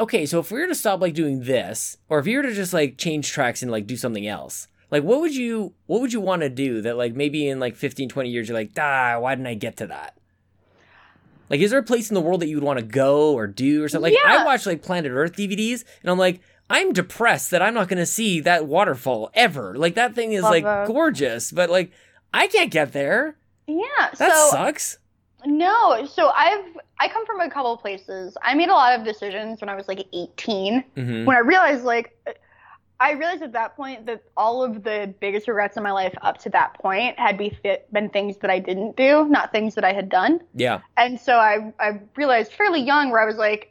Okay, 0.00 0.24
so 0.24 0.38
if 0.38 0.50
we 0.50 0.58
were 0.58 0.66
to 0.66 0.74
stop 0.74 1.02
like 1.02 1.12
doing 1.12 1.44
this, 1.44 1.98
or 2.08 2.18
if 2.18 2.26
you 2.26 2.38
were 2.38 2.42
to 2.44 2.54
just 2.54 2.72
like 2.72 2.96
change 2.96 3.30
tracks 3.30 3.60
and 3.60 3.70
like 3.70 3.86
do 3.86 3.96
something 3.96 4.26
else, 4.26 4.66
like 4.92 5.02
what 5.02 5.20
would 5.20 5.34
you 5.34 5.74
what 5.86 6.00
would 6.00 6.12
you 6.12 6.20
want 6.20 6.42
to 6.42 6.48
do 6.48 6.80
that 6.82 6.96
like 6.96 7.16
maybe 7.16 7.48
in 7.48 7.58
like 7.58 7.74
15 7.74 8.08
20 8.08 8.30
years 8.30 8.48
you're 8.48 8.56
like 8.56 8.70
ah 8.78 9.18
why 9.18 9.34
didn't 9.34 9.48
i 9.48 9.54
get 9.54 9.76
to 9.78 9.88
that 9.88 10.16
like 11.52 11.60
is 11.60 11.70
there 11.70 11.78
a 11.78 11.82
place 11.84 12.10
in 12.10 12.14
the 12.14 12.20
world 12.20 12.40
that 12.40 12.48
you 12.48 12.56
would 12.56 12.64
want 12.64 12.80
to 12.80 12.84
go 12.84 13.32
or 13.34 13.46
do 13.46 13.84
or 13.84 13.88
something 13.88 14.12
like 14.12 14.18
i 14.26 14.44
watch 14.44 14.66
like 14.66 14.82
planet 14.82 15.12
earth 15.12 15.36
dvds 15.36 15.84
and 16.02 16.10
i'm 16.10 16.18
like 16.18 16.40
i'm 16.70 16.92
depressed 16.92 17.52
that 17.52 17.62
i'm 17.62 17.74
not 17.74 17.86
going 17.88 17.98
to 17.98 18.06
see 18.06 18.40
that 18.40 18.66
waterfall 18.66 19.30
ever 19.34 19.76
like 19.76 19.94
that 19.94 20.14
thing 20.14 20.32
is 20.32 20.42
Love 20.42 20.50
like 20.50 20.86
gorgeous 20.88 21.52
but 21.52 21.70
like 21.70 21.92
i 22.34 22.48
can't 22.48 22.70
get 22.72 22.92
there 22.92 23.36
Yeah. 23.68 23.84
that 24.18 24.32
so 24.34 24.48
sucks 24.50 24.98
no, 25.44 26.06
so 26.06 26.30
I've 26.34 26.64
I 27.00 27.08
come 27.08 27.26
from 27.26 27.40
a 27.40 27.50
couple 27.50 27.72
of 27.72 27.80
places. 27.80 28.36
I 28.44 28.54
made 28.54 28.68
a 28.68 28.74
lot 28.74 28.96
of 28.96 29.04
decisions 29.04 29.60
when 29.60 29.68
I 29.68 29.74
was 29.74 29.88
like 29.88 30.06
18. 30.12 30.84
hmm 30.94 31.24
when 31.24 31.36
I 31.36 31.40
realized 31.40 31.82
like 31.84 32.16
I 33.02 33.12
realized 33.12 33.42
at 33.42 33.52
that 33.52 33.74
point 33.76 34.06
that 34.06 34.22
all 34.36 34.62
of 34.62 34.84
the 34.84 35.12
biggest 35.20 35.48
regrets 35.48 35.76
in 35.76 35.82
my 35.82 35.90
life 35.90 36.14
up 36.22 36.38
to 36.44 36.50
that 36.50 36.74
point 36.74 37.18
had 37.18 37.36
be 37.36 37.50
fit, 37.50 37.92
been 37.92 38.08
things 38.10 38.36
that 38.38 38.50
I 38.50 38.60
didn't 38.60 38.96
do, 38.96 39.26
not 39.28 39.50
things 39.50 39.74
that 39.74 39.84
I 39.84 39.92
had 39.92 40.08
done. 40.08 40.40
yeah 40.54 40.80
And 40.96 41.18
so 41.20 41.34
I 41.36 41.72
I 41.80 42.00
realized 42.16 42.52
fairly 42.52 42.80
young 42.80 43.10
where 43.10 43.20
I 43.20 43.26
was 43.26 43.36
like 43.36 43.68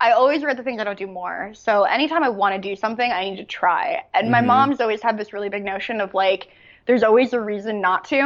I 0.00 0.12
always 0.12 0.42
regret 0.42 0.56
the 0.56 0.62
things 0.62 0.80
I 0.80 0.84
don't 0.84 0.98
do 0.98 1.08
more. 1.08 1.50
So 1.54 1.82
anytime 1.82 2.22
I 2.22 2.28
want 2.28 2.54
to 2.54 2.60
do 2.70 2.76
something, 2.76 3.10
I 3.10 3.28
need 3.28 3.36
to 3.38 3.44
try. 3.44 4.04
And 4.14 4.30
my 4.30 4.40
Mhm. 4.40 4.46
mom's 4.46 4.80
always 4.80 5.02
had 5.02 5.18
this 5.18 5.32
really 5.32 5.48
big 5.48 5.64
notion 5.64 6.00
of 6.00 6.14
like 6.14 6.48
there's 6.86 7.02
always 7.02 7.32
a 7.32 7.40
reason 7.40 7.80
not 7.80 8.04
to. 8.12 8.20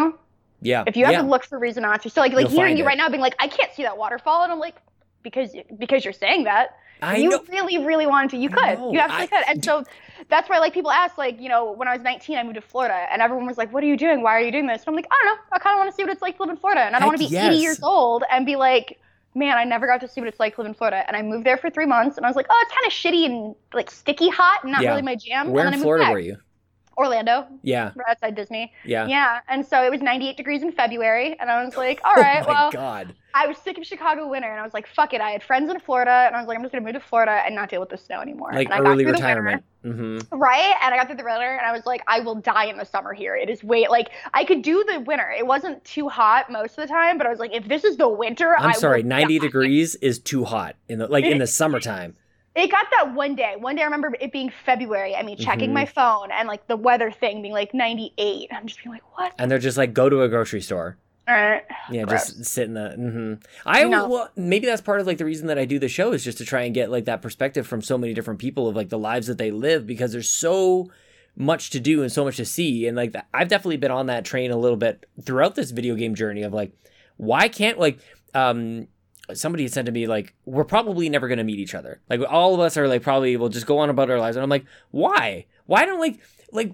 yeah 0.61 0.85
If 0.87 0.97
you 0.99 1.05
have 1.07 1.15
yeah. 1.15 1.23
to 1.23 1.29
look 1.29 1.45
for 1.45 1.57
a 1.57 1.61
reason 1.61 1.83
not 1.83 2.03
to. 2.03 2.11
So 2.11 2.21
like 2.21 2.35
like 2.35 2.43
You'll 2.43 2.51
hearing 2.61 2.77
you 2.77 2.85
it. 2.85 2.89
right 2.89 2.99
now 2.99 3.09
being 3.09 3.23
like 3.29 3.37
I 3.39 3.49
can't 3.49 3.73
see 3.73 3.85
that 3.85 3.97
waterfall 3.97 4.43
and 4.43 4.53
I'm 4.53 4.59
like 4.59 4.77
because 5.23 5.55
because 5.79 6.05
you're 6.05 6.13
saying 6.13 6.45
that 6.45 6.77
i 7.01 7.17
you 7.17 7.29
know 7.29 7.43
really, 7.49 7.79
really 7.79 8.07
wanted 8.07 8.31
to, 8.31 8.37
you 8.37 8.49
could. 8.49 8.79
You 8.93 9.01
absolutely 9.01 9.09
I- 9.09 9.27
could. 9.27 9.45
And 9.49 9.65
so 9.65 9.83
that's 10.29 10.49
why 10.49 10.59
like 10.61 10.73
people 10.73 10.91
ask, 10.93 11.19
like, 11.19 11.41
you 11.41 11.49
know, 11.49 11.73
when 11.73 11.89
I 11.89 11.95
was 11.95 12.03
19, 12.03 12.39
I 12.39 12.45
moved 12.45 12.55
to 12.55 12.61
Florida 12.61 13.07
and 13.13 13.21
everyone 13.21 13.45
was 13.47 13.59
like, 13.59 13.73
What 13.73 13.83
are 13.83 13.89
you 13.89 13.97
doing? 13.97 14.23
Why 14.23 14.37
are 14.37 14.41
you 14.41 14.53
doing 14.53 14.69
this? 14.69 14.83
And 14.83 14.89
I'm 14.91 14.95
like, 14.95 15.07
I 15.11 15.25
don't 15.25 15.35
know. 15.37 15.43
I 15.53 15.59
kinda 15.59 15.79
want 15.79 15.91
to 15.91 15.97
see 15.97 16.05
what 16.05 16.13
it's 16.13 16.23
like 16.23 16.37
to 16.37 16.43
live 16.45 16.51
in 16.51 16.57
Florida. 16.59 16.83
And 16.83 16.95
I 16.95 17.01
don't 17.01 17.09
want 17.09 17.19
to 17.21 17.25
be 17.29 17.33
yes. 17.33 17.53
80 17.53 17.57
years 17.57 17.83
old 17.83 18.23
and 18.31 18.47
be 18.47 18.55
like, 18.57 19.01
Man, 19.35 19.57
I 19.59 19.65
never 19.65 19.87
got 19.89 20.01
to 20.03 20.09
see 20.09 20.21
what 20.21 20.29
it's 20.29 20.39
like 20.39 20.55
to 20.55 20.61
live 20.61 20.69
in 20.69 20.75
Florida. 20.75 21.03
And 21.09 21.17
I 21.17 21.23
moved 21.23 21.45
there 21.45 21.57
for 21.57 21.71
three 21.71 21.87
months 21.87 22.19
and 22.19 22.25
I 22.25 22.29
was 22.29 22.37
like, 22.37 22.47
Oh, 22.51 22.65
it's 22.65 22.73
kind 22.73 22.87
of 22.87 22.93
shitty 22.93 23.27
and 23.27 23.57
like 23.75 23.91
sticky 23.91 24.29
hot 24.29 24.63
and 24.63 24.71
not 24.73 24.83
Yeah. 24.83 24.91
really 24.91 25.03
my 25.03 25.17
jam. 25.17 25.51
where 25.51 25.65
and 25.67 25.73
then 25.73 25.75
in 25.75 25.75
I 25.75 25.77
moved 25.79 25.83
florida 25.85 26.05
back. 26.05 26.13
were 26.13 26.19
you 26.21 26.37
Orlando, 26.97 27.47
yeah 27.63 27.93
outside 28.09 28.35
Disney. 28.35 28.73
yeah 28.85 29.07
Yeah. 29.07 29.41
And 29.49 29.65
so 29.67 29.83
it 29.83 29.91
was 29.91 30.01
98 30.01 30.37
degrees 30.37 30.63
in 30.63 30.73
February. 30.73 31.37
And 31.39 31.51
I 31.51 31.65
was 31.65 31.77
like, 31.77 32.01
all 32.05 32.15
right, 32.15 32.43
oh 32.47 32.47
my 32.47 32.53
well, 32.53 32.71
god 32.73 33.15
I 33.35 33.47
was 33.47 33.57
sick 33.59 33.79
of 33.79 33.87
Chicago 33.87 34.29
winter, 34.29 34.51
and 34.51 34.61
I 34.61 34.63
was 34.63 34.75
like, 34.75 34.87
"Fuck 34.87 35.15
it." 35.15 35.21
I 35.21 35.31
had 35.31 35.43
friends 35.43 35.71
in 35.71 35.81
Florida, 35.81 36.25
and 36.27 36.37
I 36.37 36.39
was 36.41 36.49
like, 36.49 36.59
"I'm 36.59 36.63
just 36.63 36.73
gonna 36.73 36.85
move 36.85 36.95
to 36.95 37.01
Florida 37.01 37.43
and 37.47 37.55
not 37.55 37.71
deal 37.71 37.81
with 37.81 37.89
the 37.89 37.97
snow 37.97 38.21
anymore." 38.21 38.51
like 38.53 38.67
and 38.67 38.75
I 38.75 38.79
got 38.79 38.89
early 38.89 39.05
through 39.05 39.13
the 39.13 39.19
winter, 39.19 39.43
retirement 39.43 39.65
hmm 39.83 40.19
right? 40.31 40.75
And 40.83 40.95
I 40.95 40.97
got 40.97 41.07
through 41.07 41.17
the 41.17 41.25
winter, 41.25 41.57
and 41.57 41.67
I 41.67 41.73
was 41.73 41.87
like, 41.87 42.03
"I 42.07 42.21
will 42.21 42.35
die 42.37 42.67
in 42.67 42.77
the 42.77 42.85
summer 42.85 43.13
here. 43.13 43.35
It 43.35 43.49
is 43.49 43.65
way 43.65 43.89
like 43.89 44.11
I 44.35 44.45
could 44.45 44.63
do 44.63 44.85
the 44.85 45.01
winter. 45.01 45.31
It 45.31 45.47
wasn't 45.47 45.83
too 45.85 46.09
hot 46.09 46.53
most 46.53 46.79
of 46.79 46.87
the 46.87 46.93
time, 46.93 47.17
but 47.19 47.27
I 47.27 47.31
was 47.31 47.39
like, 47.39 47.55
if 47.55 47.67
this 47.69 47.85
is 47.85 47.97
the 47.97 48.09
winter, 48.09 48.55
i'm 48.57 48.71
I 48.71 48.73
sorry 48.73 49.03
will 49.03 49.09
90 49.09 49.39
die. 49.39 49.47
degrees 49.47 49.95
is 49.97 50.19
too 50.19 50.45
hot 50.45 50.77
in 50.89 50.99
the 50.99 51.07
like 51.07 51.25
in 51.25 51.39
the 51.39 51.47
summertime 51.61 52.17
It 52.55 52.71
got 52.71 52.87
that 52.91 53.15
one 53.15 53.35
day. 53.35 53.55
One 53.59 53.77
day 53.77 53.83
I 53.83 53.87
remember 53.87 54.15
it 54.21 54.31
being 54.33 54.53
February. 54.67 55.15
I 55.17 55.23
mean, 55.23 55.37
checking 55.39 55.71
Mhm. 55.71 55.75
my 55.75 55.87
phone 55.87 56.31
and 56.31 56.47
like 56.49 56.67
the 56.67 56.77
weather 56.77 57.11
thing 57.11 57.41
being 57.43 57.55
like 57.55 57.73
98. 57.73 58.49
I'm 58.53 58.67
just 58.67 58.83
being 58.83 58.93
like, 58.93 59.19
what? 59.19 59.33
and 59.39 59.51
they're 59.51 59.59
just 59.59 59.79
like 59.79 59.95
go 59.95 60.09
to 60.11 60.23
a 60.23 60.29
grocery 60.29 60.61
store 60.61 60.99
All 61.29 61.35
right. 61.35 61.63
Yeah, 61.91 62.03
Gross. 62.03 62.33
just 62.33 62.45
sit 62.47 62.65
in 62.65 62.75
the. 62.75 62.95
Mm-hmm. 62.99 63.35
I 63.65 63.85
No. 63.85 64.09
well, 64.09 64.29
maybe 64.37 64.67
that's 64.67 64.83
part 64.83 65.01
of 65.01 65.07
like 65.07 65.19
the 65.19 65.25
reason 65.25 65.47
that 65.47 65.59
I 65.59 65.65
do 65.65 65.79
the 65.79 65.89
show 65.89 66.13
is 66.13 66.25
just 66.25 66.39
to 66.39 66.45
try 66.45 66.63
and 66.63 66.75
get 66.75 66.91
like 66.91 67.05
that 67.07 67.23
perspective 67.23 67.67
from 67.67 67.81
so 67.81 67.97
many 67.97 68.13
different 68.13 68.41
people 68.41 68.69
of 68.69 68.75
like 68.77 68.89
the 68.91 68.99
lives 68.99 69.29
that 69.29 69.39
they 69.39 69.51
live 69.53 69.87
because 69.87 70.13
there's 70.13 70.29
so 70.29 70.91
much 71.37 71.71
to 71.71 71.81
do 71.81 72.03
and 72.03 72.13
so 72.13 72.25
much 72.25 72.37
to 72.37 72.45
see 72.45 72.87
and 72.87 72.95
like 72.97 73.15
I've 73.33 73.49
definitely 73.49 73.79
been 73.79 73.91
on 73.93 74.07
that 74.07 74.25
train 74.27 74.51
a 74.51 74.57
little 74.57 74.77
bit 74.77 75.07
throughout 75.23 75.55
this 75.55 75.71
video 75.71 75.95
game 75.95 76.15
journey 76.15 76.43
of 76.43 76.53
like 76.53 76.73
why 77.17 77.49
can't 77.49 77.79
like 77.79 77.99
um 78.35 78.89
somebody 79.37 79.65
had 79.65 79.73
said 79.73 79.87
to 79.87 79.93
me 79.93 80.07
like 80.07 80.35
we're 80.45 80.65
probably 80.65 81.09
never 81.09 81.29
going 81.29 81.39
to 81.39 81.45
meet 81.45 81.59
each 81.59 81.75
other. 81.75 82.01
Like 82.11 82.21
all 82.29 82.55
of 82.55 82.61
us 82.61 82.77
are 82.77 82.89
like 82.89 83.03
probably 83.03 83.37
will 83.37 83.49
just 83.49 83.67
go 83.67 83.79
on 83.79 83.91
about 83.91 84.11
our 84.11 84.19
lives. 84.19 84.37
And 84.37 84.43
i'm 84.45 84.51
like 84.51 84.65
why? 84.91 85.47
Why 85.67 85.85
don't 85.87 86.01
like 86.01 86.21
like 86.53 86.73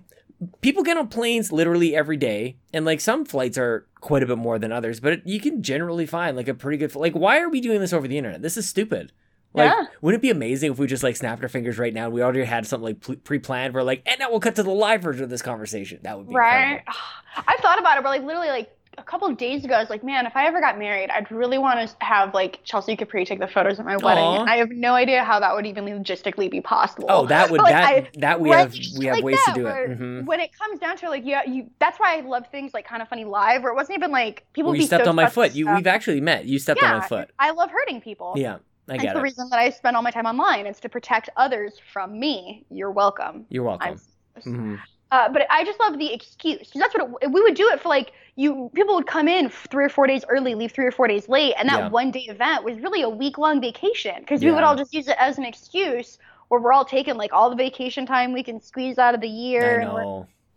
people 0.61 0.83
get 0.85 0.97
on 0.97 1.09
planes 1.09 1.51
literally 1.51 1.97
every 1.97 2.17
day 2.17 2.57
and 2.73 2.85
like 2.85 3.01
some 3.01 3.25
flights 3.25 3.59
are 3.59 3.87
quite 4.01 4.23
a 4.23 4.27
bit 4.27 4.39
more 4.39 4.57
than 4.57 4.71
others 4.71 5.01
but 5.01 5.27
you 5.27 5.41
can 5.41 5.63
generally 5.65 6.07
find 6.07 6.37
like 6.37 6.47
a 6.47 6.55
pretty 6.55 6.79
good 6.79 6.95
like 6.95 7.13
why 7.15 7.41
are 7.41 7.49
we 7.49 7.61
doing 7.61 7.81
this 7.81 7.93
over 7.93 8.07
the 8.07 8.17
internet? 8.19 8.41
This 8.43 8.57
is 8.57 8.69
stupid. 8.69 9.13
Like 9.55 9.71
Yeah. 9.73 9.87
wouldn't 10.03 10.21
it 10.21 10.23
be 10.23 10.31
amazing 10.31 10.71
if 10.73 10.79
we 10.79 10.87
just 10.87 11.03
like 11.03 11.17
snapped 11.17 11.43
our 11.43 11.49
fingers 11.49 11.79
right 11.79 11.93
now 11.93 12.05
and 12.05 12.13
we 12.13 12.23
already 12.23 12.45
had 12.45 12.67
something 12.67 12.85
like 12.85 13.01
pre- 13.01 13.17
pre-planned? 13.17 13.75
We're 13.75 13.83
like 13.83 14.03
and 14.07 14.19
now 14.21 14.31
we'll 14.31 14.41
cut 14.41 14.55
to 14.57 14.63
the 14.63 14.71
live 14.71 15.03
version 15.03 15.25
of 15.25 15.31
this 15.31 15.43
conversation. 15.43 15.99
That 16.03 16.19
would 16.19 16.29
be 16.29 16.35
Right. 16.35 16.79
incredible. 16.79 16.93
I've 17.49 17.61
thought 17.61 17.79
about 17.81 17.99
it, 17.99 18.03
but 18.05 18.11
like 18.11 18.23
literally 18.23 18.49
like 18.49 18.77
a 18.99 19.03
couple 19.03 19.29
of 19.29 19.37
days 19.37 19.65
ago, 19.65 19.75
I 19.75 19.81
was 19.81 19.91
like, 19.91 20.05
man, 20.05 20.27
if 20.27 20.37
I 20.37 20.47
ever 20.47 20.61
got 20.61 20.79
married, 20.79 21.11
I'd 21.11 21.31
really 21.31 21.59
want 21.59 21.89
to 21.89 21.97
have 22.05 22.35
like 22.35 22.61
Chelsea 22.65 22.97
Capri 22.97 23.25
take 23.25 23.39
the 23.39 23.49
photos 23.49 23.79
at 23.79 23.87
my 23.87 23.97
wedding. 23.97 24.25
Aw. 24.33 24.45
I 24.47 24.57
have 24.57 24.71
no 24.71 24.95
idea 24.95 25.25
how 25.25 25.41
that 25.41 25.55
would 25.55 25.67
even 25.67 25.85
logistically 25.85 26.51
be 26.51 26.61
possible. 26.61 27.09
oh 27.09 27.27
that 27.27 27.51
would 27.51 27.59
But, 27.59 27.65
like, 27.71 27.75
that 27.75 27.89
I- 27.89 28.11
that 28.21 28.41
we 28.41 28.51
have 28.51 28.75
we 28.99 29.07
have 29.07 29.17
like 29.17 29.25
ways 29.25 29.39
that, 29.39 29.47
to 29.47 29.53
do 29.53 29.67
it 29.69 29.97
hmm 29.97 30.21
When 30.27 30.41
it 30.41 30.51
comes 30.59 30.81
down 30.81 30.97
to 30.99 31.09
like 31.09 31.25
yeah, 31.25 31.45
you 31.45 31.71
that's 31.79 31.99
why 31.99 32.17
I 32.19 32.21
love 32.21 32.45
things 32.51 32.75
like 32.75 32.89
Kinda 32.89 33.07
Funny 33.07 33.25
Live, 33.25 33.63
where 33.63 33.73
it 33.73 33.77
wasn't 33.77 33.99
even 33.99 34.11
like 34.11 34.47
people 34.53 34.71
well, 34.71 34.77
you 34.77 34.83
stepped 34.83 35.05
so 35.05 35.11
on 35.11 35.17
my 35.17 35.27
foot 35.27 35.55
you 35.55 35.67
we've 35.69 35.87
actually 35.87 36.21
met 36.21 36.45
you 36.45 36.59
stepped 36.59 36.83
on 36.83 36.91
my 36.91 37.01
foot 37.01 37.31
I 37.39 37.51
love 37.53 37.71
hurting 37.71 38.01
people. 38.01 38.35
yeah 38.37 38.59
i 38.89 38.95
It's 38.95 39.03
get 39.05 39.15
the 39.15 39.21
reason 39.23 39.49
that 39.51 39.59
I 39.59 39.71
spend 39.71 39.97
all 39.97 40.03
my 40.03 40.11
time 40.11 40.27
online. 40.27 40.67
It's 40.67 40.81
to 40.81 40.89
protect 40.89 41.31
others 41.37 41.75
from 41.93 42.19
me. 42.19 42.67
You're 42.71 42.91
welcome. 42.91 43.47
you're 43.51 43.63
welcome 43.65 44.01
I'm 44.45 44.53
hmm 44.53 44.75
Uh, 45.11 45.29
but 45.31 45.47
I 45.51 45.65
just 45.65 45.81
love 45.81 45.99
the 45.99 46.13
excuse. 46.13 46.71
'Cause 46.71 46.81
that's 46.81 46.95
what 46.95 47.11
it, 47.23 47.31
we 47.33 47.41
would 47.41 47.55
do 47.55 47.69
it 47.71 47.81
for. 47.81 47.89
Like 47.89 48.13
you, 48.37 48.71
people 48.75 48.95
would 48.95 49.07
come 49.07 49.27
in 49.27 49.49
three 49.49 49.85
or 49.85 49.89
four 49.89 50.07
days 50.07 50.25
early, 50.29 50.55
leave 50.55 50.73
three 50.73 50.87
or 50.87 50.93
four 50.93 51.09
days 51.09 51.29
late, 51.29 51.55
and 51.59 51.69
that 51.69 51.79
Yeah. 51.79 51.89
one 51.89 52.11
day 52.11 52.27
event 52.29 52.63
was 52.65 52.79
really 52.81 53.03
a 53.03 53.09
week 53.09 53.39
long 53.39 53.61
vacation 53.61 54.17
because 54.21 54.43
we 54.43 54.51
would 54.53 54.65
all 54.65 54.77
just 54.77 54.93
use 54.95 55.09
it 55.09 55.17
as 55.19 55.39
an 55.39 55.45
excuse 55.45 56.19
where 56.49 56.61
we're 56.61 56.73
all 56.73 56.85
taking 56.85 57.17
like 57.17 57.33
all 57.33 57.51
the 57.51 57.57
vacation 57.57 58.07
time 58.07 58.33
we 58.33 58.43
can 58.43 58.61
squeeze 58.61 58.99
out 58.99 59.15
of 59.15 59.21
the 59.21 59.29
year, 59.29 59.81
and 59.81 59.93
we're 59.95 60.05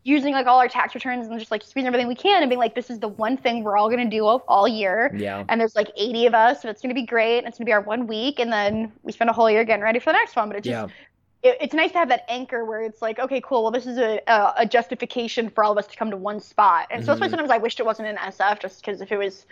using 0.03 0.33
like 0.33 0.47
all 0.47 0.57
our 0.59 0.67
tax 0.67 0.95
returns 0.95 1.27
and 1.27 1.37
just 1.39 1.51
like 1.51 1.61
squeezing 1.63 1.85
everything 1.87 2.07
we 2.07 2.15
can, 2.15 2.41
and 2.41 2.49
being 2.49 2.59
like, 2.59 2.73
this 2.75 2.89
is 2.89 2.99
the 2.99 3.07
one 3.07 3.37
thing 3.37 3.63
we're 3.63 3.77
all 3.77 3.89
gonna 3.89 4.09
do 4.09 4.25
all, 4.25 4.43
all 4.47 4.67
year. 4.67 5.11
yeah 5.15 5.43
And 5.47 5.61
there's 5.61 5.75
like 5.75 5.91
80 5.95 6.25
of 6.25 6.33
us, 6.33 6.61
so 6.61 6.69
it's 6.69 6.81
gonna 6.81 6.93
be 6.93 7.05
great. 7.05 7.39
And 7.39 7.47
it's 7.47 7.57
gonna 7.57 7.67
be 7.67 7.71
our 7.73 7.81
one 7.81 8.07
week, 8.07 8.39
and 8.39 8.51
then 8.51 8.91
we 9.03 9.11
spend 9.11 9.29
a 9.29 9.33
whole 9.33 9.49
year 9.49 9.63
getting 9.63 9.83
ready 9.83 9.99
for 9.99 10.11
the 10.11 10.17
next 10.17 10.35
one. 10.35 10.47
But 10.49 10.57
it 10.57 10.63
just 10.63 10.71
yeah 10.71 10.87
it, 11.43 11.57
it's 11.61 11.73
nice 11.73 11.91
to 11.93 11.97
have 11.99 12.09
that 12.09 12.23
anchor 12.29 12.65
where 12.65 12.81
it's 12.83 13.01
like, 13.01 13.19
okay, 13.19 13.41
cool. 13.41 13.63
Well, 13.63 13.71
this 13.71 13.85
is 13.85 13.97
a, 13.97 14.21
a, 14.27 14.53
a 14.59 14.65
justification 14.65 15.49
for 15.49 15.63
all 15.63 15.71
of 15.71 15.77
us 15.77 15.87
to 15.87 15.97
come 15.97 16.11
to 16.11 16.17
one 16.17 16.39
spot. 16.39 16.87
And 16.91 17.03
so 17.03 17.11
that's 17.11 17.21
why 17.21 17.27
Mhm. 17.27 17.31
sometimes 17.31 17.51
I 17.51 17.57
wished 17.57 17.79
it 17.79 17.85
wasn't 17.85 18.07
in 18.09 18.17
SF, 18.17 18.59
just 18.59 18.81
because 18.83 19.01
if 19.01 19.11
it 19.11 19.17
was, 19.17 19.45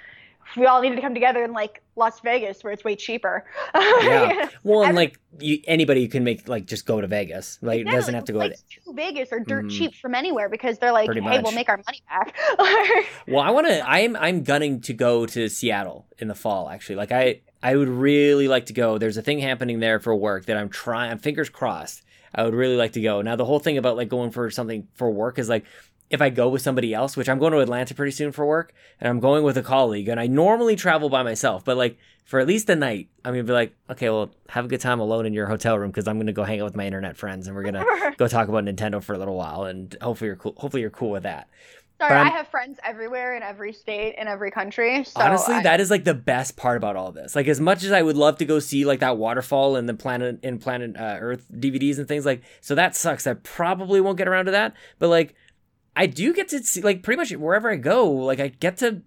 we 0.57 0.65
all 0.65 0.81
needed 0.81 0.95
to 0.95 1.01
come 1.01 1.13
together 1.13 1.43
in 1.43 1.53
like 1.53 1.81
Las 1.95 2.19
Vegas, 2.21 2.63
where 2.63 2.73
it's 2.73 2.83
way 2.83 2.95
cheaper. 2.95 3.45
Yeah. 4.01 4.49
Well, 4.63 4.83
and 4.83 4.95
like 4.95 5.19
you, 5.39 5.59
anybody 5.65 6.07
can 6.07 6.23
make 6.23 6.47
like 6.47 6.65
just 6.65 6.85
go 6.85 6.99
to 7.01 7.07
Vegas. 7.07 7.59
Like 7.61 7.81
it 7.81 7.83
doesn't 7.85 8.13
have 8.13 8.25
to 8.25 8.33
go. 8.33 8.39
Flights 8.39 8.63
to 8.85 8.93
Vegas 8.93 9.29
or 9.31 9.39
dirt 9.39 9.65
Mhm. 9.65 9.71
cheap 9.77 9.95
from 9.95 10.15
anywhere 10.15 10.49
because 10.49 10.79
they're 10.79 10.91
like, 10.91 11.11
hey, 11.11 11.39
we'll 11.41 11.51
make 11.51 11.69
our 11.69 11.77
money 11.85 12.01
back. 12.09 12.35
Well, 13.27 13.41
I 13.41 13.51
want 13.51 13.67
to. 13.67 13.87
I'm 13.87 14.15
I'm 14.15 14.43
gunning 14.43 14.81
to 14.81 14.93
go 14.93 15.25
to 15.27 15.49
Seattle 15.49 16.07
in 16.17 16.27
the 16.27 16.35
fall. 16.35 16.69
Actually, 16.69 16.95
like 16.95 17.11
I 17.11 17.41
I 17.61 17.75
would 17.75 17.89
really 17.89 18.47
like 18.47 18.65
to 18.67 18.73
go. 18.73 18.97
There's 18.97 19.17
a 19.17 19.21
thing 19.21 19.39
happening 19.39 19.79
there 19.79 19.99
for 19.99 20.15
work 20.15 20.45
that 20.45 20.57
I'm 20.57 20.69
trying. 20.69 21.11
I'm 21.11 21.19
fingers 21.19 21.49
crossed. 21.49 22.01
I 22.33 22.43
would 22.43 22.53
really 22.53 22.75
like 22.77 22.93
to 22.93 23.01
go. 23.01 23.21
Now 23.21 23.35
the 23.35 23.45
whole 23.45 23.59
thing 23.59 23.77
about 23.77 23.97
like 23.97 24.09
going 24.09 24.31
for 24.31 24.49
something 24.49 24.87
for 24.95 25.09
work 25.11 25.37
is 25.39 25.49
like 25.49 25.65
if 26.09 26.21
I 26.21 26.29
go 26.29 26.49
with 26.49 26.61
somebody 26.61 26.93
else, 26.93 27.15
which 27.15 27.29
I'm 27.29 27.37
going 27.39 27.53
to 27.53 27.59
Atlanta 27.59 27.93
pretty 27.93 28.11
soon 28.11 28.31
for 28.31 28.45
work, 28.45 28.73
and 28.99 29.07
I'm 29.07 29.19
going 29.19 29.43
with 29.43 29.57
a 29.57 29.61
colleague, 29.61 30.07
and 30.07 30.19
I 30.19 30.27
normally 30.27 30.75
travel 30.75 31.09
by 31.09 31.23
myself, 31.23 31.63
but 31.63 31.77
like 31.77 31.97
for 32.25 32.39
at 32.39 32.47
least 32.47 32.69
a 32.69 32.75
night, 32.75 33.09
I'm 33.25 33.33
gonna 33.33 33.43
be 33.43 33.53
like, 33.53 33.75
okay, 33.89 34.09
well, 34.09 34.29
have 34.49 34.65
a 34.65 34.67
good 34.67 34.81
time 34.81 34.99
alone 34.99 35.25
in 35.25 35.33
your 35.33 35.47
hotel 35.47 35.77
room 35.77 35.89
because 35.89 36.07
I'm 36.07 36.17
gonna 36.19 36.33
go 36.33 36.43
hang 36.43 36.61
out 36.61 36.65
with 36.65 36.75
my 36.75 36.85
internet 36.85 37.17
friends, 37.17 37.47
and 37.47 37.55
we're 37.55 37.63
gonna 37.63 37.83
go 38.17 38.27
talk 38.27 38.47
about 38.47 38.65
Nintendo 38.65 39.01
for 39.01 39.13
a 39.13 39.17
little 39.17 39.35
while, 39.35 39.63
and 39.63 39.95
hopefully 40.01 40.27
you're 40.27 40.35
cool. 40.35 40.53
Hopefully 40.57 40.81
you're 40.81 40.89
cool 40.91 41.09
with 41.11 41.23
that. 41.23 41.47
Sorry, 41.99 42.13
I'm- 42.13 42.27
have 42.31 42.47
friends 42.47 42.79
everywhere 42.85 43.35
in 43.35 43.43
every 43.43 43.73
state 43.73 44.15
in 44.17 44.27
every 44.27 44.51
country. 44.51 45.03
So 45.03 45.19
Honestly, 45.21 45.55
I- 45.55 45.63
that 45.63 45.81
is 45.81 45.91
like 45.91 46.05
the 46.05 46.13
best 46.13 46.55
part 46.55 46.77
about 46.77 46.95
all 46.95 47.11
this. 47.11 47.35
Like, 47.35 47.47
as 47.47 47.59
much 47.59 47.83
as 47.83 47.91
I 47.91 48.01
would 48.01 48.15
love 48.15 48.37
to 48.37 48.45
go 48.45 48.59
see 48.59 48.85
like 48.85 48.99
that 49.01 49.17
waterfall 49.17 49.75
in 49.75 49.85
the 49.85 49.93
planet 49.93 50.39
in 50.43 50.59
Planet 50.59 50.95
uh, 50.97 51.17
Earth 51.19 51.45
DVDs 51.53 51.97
and 51.97 52.07
things 52.07 52.25
like, 52.25 52.41
so 52.61 52.73
that 52.75 52.95
sucks. 52.95 53.27
I 53.27 53.33
probably 53.33 53.99
won't 54.01 54.17
get 54.17 54.27
around 54.29 54.45
to 54.45 54.51
that. 54.51 54.75
But 54.97 55.09
like, 55.09 55.35
I 55.99 56.05
do 56.05 56.33
get 56.33 56.47
to 56.49 56.63
see 56.63 56.79
like 56.81 57.03
pretty 57.03 57.17
much 57.17 57.31
wherever 57.33 57.69
I 57.69 57.75
go. 57.75 58.09
Like, 58.09 58.39
I 58.39 58.47
get 58.47 58.77
to 58.77 59.01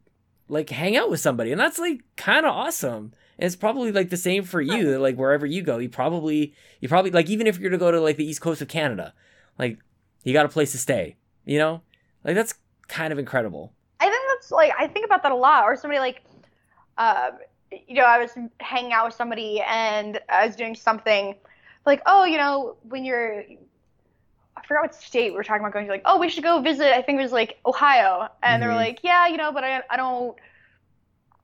like 0.47 0.69
hang 0.69 0.95
out 0.95 1.09
with 1.09 1.21
somebody, 1.21 1.51
and 1.51 1.59
that's 1.59 1.79
like 1.79 2.03
kind 2.17 2.45
of 2.45 2.53
awesome. 2.53 3.15
And 3.39 3.47
it's 3.47 3.57
probably 3.57 3.93
like 3.93 4.11
the 4.11 4.19
same 4.19 4.45
for 4.45 4.61
you. 4.61 4.91
that, 4.91 5.01
Like 5.01 5.17
wherever 5.17 5.47
you 5.47 5.63
go, 5.63 5.79
you 5.79 5.89
probably 5.89 6.53
you 6.81 6.91
probably 6.91 7.11
like 7.11 7.31
even 7.31 7.47
if 7.47 7.59
you're 7.59 7.71
to 7.71 7.79
go 7.79 7.91
to 7.91 7.99
like 7.99 8.19
the 8.19 8.27
east 8.27 8.43
coast 8.43 8.61
of 8.61 8.69
Canada, 8.69 9.15
like 9.59 9.79
you 10.23 10.35
got 10.35 10.45
a 10.45 10.51
place 10.51 10.73
to 10.73 10.79
stay. 10.79 11.17
You 11.47 11.59
know, 11.59 11.81
like 12.25 12.35
that's 12.35 12.53
kind 12.89 13.11
of 13.11 13.19
incredible. 13.19 13.73
I 13.99 14.11
think 14.11 14.23
that's 14.29 14.51
like 14.51 14.73
I 14.79 14.87
think 14.87 15.07
about 15.07 15.23
that 15.23 15.33
a 15.33 15.37
lot. 15.37 15.65
Or 15.65 15.77
somebody 15.77 15.99
like, 15.99 16.23
uh, 16.99 17.31
you 17.71 17.95
know, 17.95 18.05
I 18.05 18.19
was 18.19 18.33
hanging 18.61 18.93
out 18.93 19.07
with 19.07 19.15
somebody 19.15 19.63
and 19.67 20.21
I 20.29 20.47
was 20.47 20.57
doing 20.57 20.75
something 20.75 21.37
like, 21.87 22.03
oh, 22.05 22.25
you 22.25 22.37
know, 22.37 22.77
when 22.83 23.05
you're, 23.05 23.45
I 24.63 24.67
forgot 24.67 24.83
what 24.83 24.95
state 24.95 25.31
we 25.33 25.37
were 25.37 25.45
talking 25.45 25.61
about 25.63 25.73
going 25.73 25.87
to. 25.87 25.93
Like, 25.93 26.03
oh, 26.05 26.19
we 26.19 26.29
should 26.29 26.45
go 26.45 26.61
visit. 26.61 26.95
I 26.95 27.03
think 27.03 27.19
it 27.19 27.23
was 27.23 27.33
like 27.33 27.59
Ohio, 27.67 28.29
and 28.43 28.63
they 28.63 28.67
were 28.67 28.73
Mhm. 28.73 28.77
like, 28.77 29.01
yeah, 29.03 29.27
you 29.27 29.37
know, 29.37 29.51
but 29.53 29.65
I, 29.65 29.83
I 29.91 29.97
don't, 29.97 30.37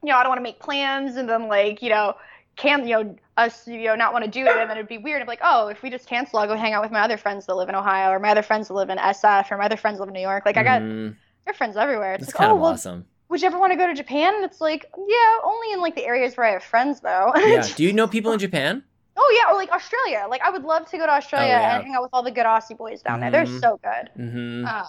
you 0.02 0.10
know, 0.10 0.16
I 0.16 0.22
don't 0.22 0.30
want 0.30 0.38
to 0.38 0.42
make 0.42 0.60
plans, 0.60 1.16
and 1.16 1.28
then 1.28 1.48
like, 1.48 1.82
you 1.82 1.90
know. 1.90 2.14
Can 2.56 2.88
you 2.88 2.94
know 3.04 3.16
us 3.36 3.68
you 3.68 3.84
know 3.84 3.94
not 3.94 4.12
want 4.12 4.24
to 4.24 4.30
do 4.32 4.40
it 4.44 4.48
and 4.48 4.68
then 4.68 4.76
it'd 4.76 4.88
be 4.88 4.98
weird. 4.98 5.22
I'm 5.22 5.28
like, 5.28 5.38
oh, 5.44 5.68
if 5.68 5.80
we 5.80 5.90
just 5.90 6.08
cancel, 6.08 6.40
I'll 6.40 6.48
go 6.48 6.56
hang 6.56 6.72
out 6.72 6.82
with 6.82 6.90
my 6.90 6.98
other 6.98 7.16
friends 7.16 7.46
that 7.46 7.54
live 7.54 7.68
in 7.68 7.76
Ohio 7.76 8.10
or 8.10 8.18
my 8.18 8.30
other 8.30 8.42
friends 8.42 8.66
that 8.66 8.74
live 8.74 8.90
in 8.90 8.98
SF 8.98 9.52
or 9.52 9.58
my 9.58 9.66
other 9.66 9.76
friends 9.76 9.98
that 9.98 10.02
live 10.02 10.08
in 10.08 10.14
New 10.14 10.20
York. 10.28 10.44
Like 10.44 10.56
I 10.56 10.64
got 10.64 10.82
Mhm. 10.82 11.12
I 11.12 11.50
have 11.50 11.54
friends 11.56 11.76
everywhere. 11.76 12.14
It's 12.14 12.26
That's 12.26 12.34
like, 12.34 12.38
kind 12.40 12.50
oh 12.50 12.56
of 12.56 12.60
well, 12.60 12.72
awesome. 12.72 13.06
would 13.28 13.40
you 13.42 13.46
ever 13.46 13.60
want 13.60 13.70
to 13.74 13.76
go 13.76 13.86
to 13.86 13.94
Japan? 13.94 14.34
And 14.34 14.44
it's 14.44 14.60
like, 14.60 14.86
yeah, 15.06 15.38
only 15.44 15.72
in 15.72 15.80
like 15.80 15.94
the 15.94 16.04
areas 16.04 16.36
where 16.36 16.46
I 16.48 16.50
have 16.50 16.64
friends 16.64 16.98
though. 16.98 17.30
Yeah. 17.36 17.64
Do 17.76 17.84
you 17.84 17.92
know 17.92 18.08
people 18.08 18.32
in 18.32 18.40
Japan? 18.40 18.82
Oh 19.18 19.38
yeah, 19.42 19.52
or 19.52 19.56
like 19.56 19.70
Australia. 19.70 20.26
Like 20.30 20.42
I 20.42 20.50
would 20.50 20.62
love 20.64 20.88
to 20.90 20.96
go 20.98 21.04
to 21.06 21.12
Australia 21.12 21.54
Oh, 21.56 21.60
yeah. 21.60 21.74
and 21.76 21.84
hang 21.84 21.94
out 21.94 22.02
with 22.02 22.10
all 22.12 22.22
the 22.22 22.30
good 22.30 22.46
Aussie 22.46 22.76
boys 22.78 23.02
down 23.02 23.20
there. 23.20 23.30
They're 23.30 23.44
Mhm. 23.44 23.60
so 23.60 23.80
good. 23.82 24.10
hmm 24.16 24.64
Uh, 24.66 24.84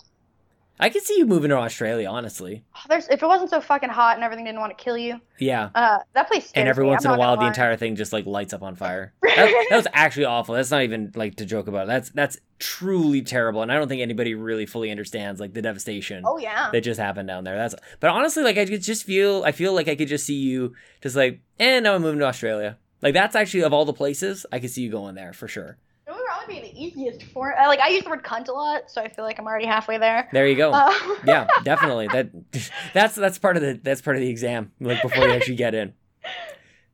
I 0.81 0.87
could 0.87 1.01
see 1.03 1.17
you 1.17 1.25
moving 1.25 1.49
to 1.49 1.57
Australia, 1.57 2.07
honestly. 2.07 2.63
there's 2.87 3.05
if 3.09 3.21
it 3.21 3.25
wasn't 3.27 3.49
so 3.49 3.59
fucking 3.59 3.89
hot 3.89 4.15
and 4.15 4.23
everything 4.23 4.45
didn't 4.45 4.61
want 4.61 4.77
to 4.77 4.81
kill 4.81 4.97
you, 4.97 5.19
Yeah. 5.37 5.71
uh, 5.75 5.97
that 6.13 6.29
place. 6.29 6.53
And 6.55 6.69
every 6.69 6.85
once 6.85 7.03
in 7.03 7.11
a 7.11 7.17
while, 7.17 7.35
the 7.35 7.47
entire 7.47 7.75
thing 7.75 7.97
just 7.97 8.13
like 8.13 8.25
lights 8.25 8.53
up 8.53 8.63
on 8.63 8.75
fire. 8.83 9.11
That, 9.21 9.65
that 9.71 9.75
was 9.75 9.87
actually 9.91 10.23
awful. 10.25 10.55
That's 10.55 10.71
not 10.71 10.83
even 10.83 11.11
like 11.15 11.35
to 11.35 11.45
joke 11.45 11.67
about. 11.67 11.87
That's 11.87 12.11
that's 12.11 12.37
truly 12.59 13.21
terrible, 13.21 13.61
and 13.61 13.71
I 13.73 13.75
don't 13.75 13.89
think 13.89 14.01
anybody 14.01 14.35
really 14.35 14.65
fully 14.65 14.89
understands 14.89 15.41
like 15.41 15.53
the 15.53 15.61
devastation 15.61 16.23
Oh 16.25 16.37
yeah. 16.37 16.69
that 16.71 16.79
just 16.81 16.97
happened 16.99 17.27
down 17.27 17.43
there. 17.43 17.57
That's. 17.57 17.75
But 17.99 18.11
honestly, 18.11 18.43
like 18.43 18.57
I 18.57 18.65
could 18.65 18.81
just 18.81 19.03
feel. 19.03 19.43
I 19.45 19.51
feel 19.51 19.73
like 19.73 19.89
I 19.89 19.95
could 19.95 20.07
just 20.07 20.25
see 20.25 20.35
you 20.39 20.75
just 21.01 21.15
like, 21.17 21.41
and 21.59 21.83
now 21.83 21.95
I'm 21.95 22.01
moving 22.01 22.19
to 22.19 22.25
Australia. 22.25 22.77
Like 23.01 23.13
that's 23.13 23.35
actually 23.35 23.63
of 23.63 23.73
all 23.73 23.85
the 23.85 23.93
places, 23.93 24.45
I 24.51 24.59
could 24.59 24.69
see 24.69 24.81
you 24.81 24.91
going 24.91 25.15
there 25.15 25.33
for 25.33 25.47
sure. 25.47 25.77
It 26.07 26.11
would 26.11 26.25
probably 26.25 26.55
be 26.55 26.61
the 26.71 26.83
easiest 26.83 27.23
for. 27.23 27.57
Uh, 27.57 27.67
like 27.67 27.79
I 27.79 27.89
use 27.89 28.03
the 28.03 28.09
word 28.09 28.23
cunt 28.23 28.47
a 28.47 28.51
lot, 28.51 28.89
so 28.89 29.01
I 29.01 29.09
feel 29.09 29.23
like 29.25 29.39
I'm 29.39 29.45
already 29.45 29.67
halfway 29.67 29.97
there. 29.97 30.27
There 30.33 30.47
you 30.47 30.55
go. 30.55 30.71
Uh, 30.71 30.93
yeah, 31.25 31.47
definitely. 31.63 32.07
That 32.07 32.29
that's 32.93 33.15
that's 33.15 33.37
part 33.37 33.55
of 33.57 33.61
the 33.61 33.79
that's 33.81 34.01
part 34.01 34.15
of 34.15 34.21
the 34.21 34.29
exam. 34.29 34.71
Like 34.79 35.01
before 35.01 35.25
you 35.27 35.33
actually 35.33 35.55
get 35.55 35.73
in. 35.75 35.93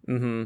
Mm-hmm. 0.08 0.44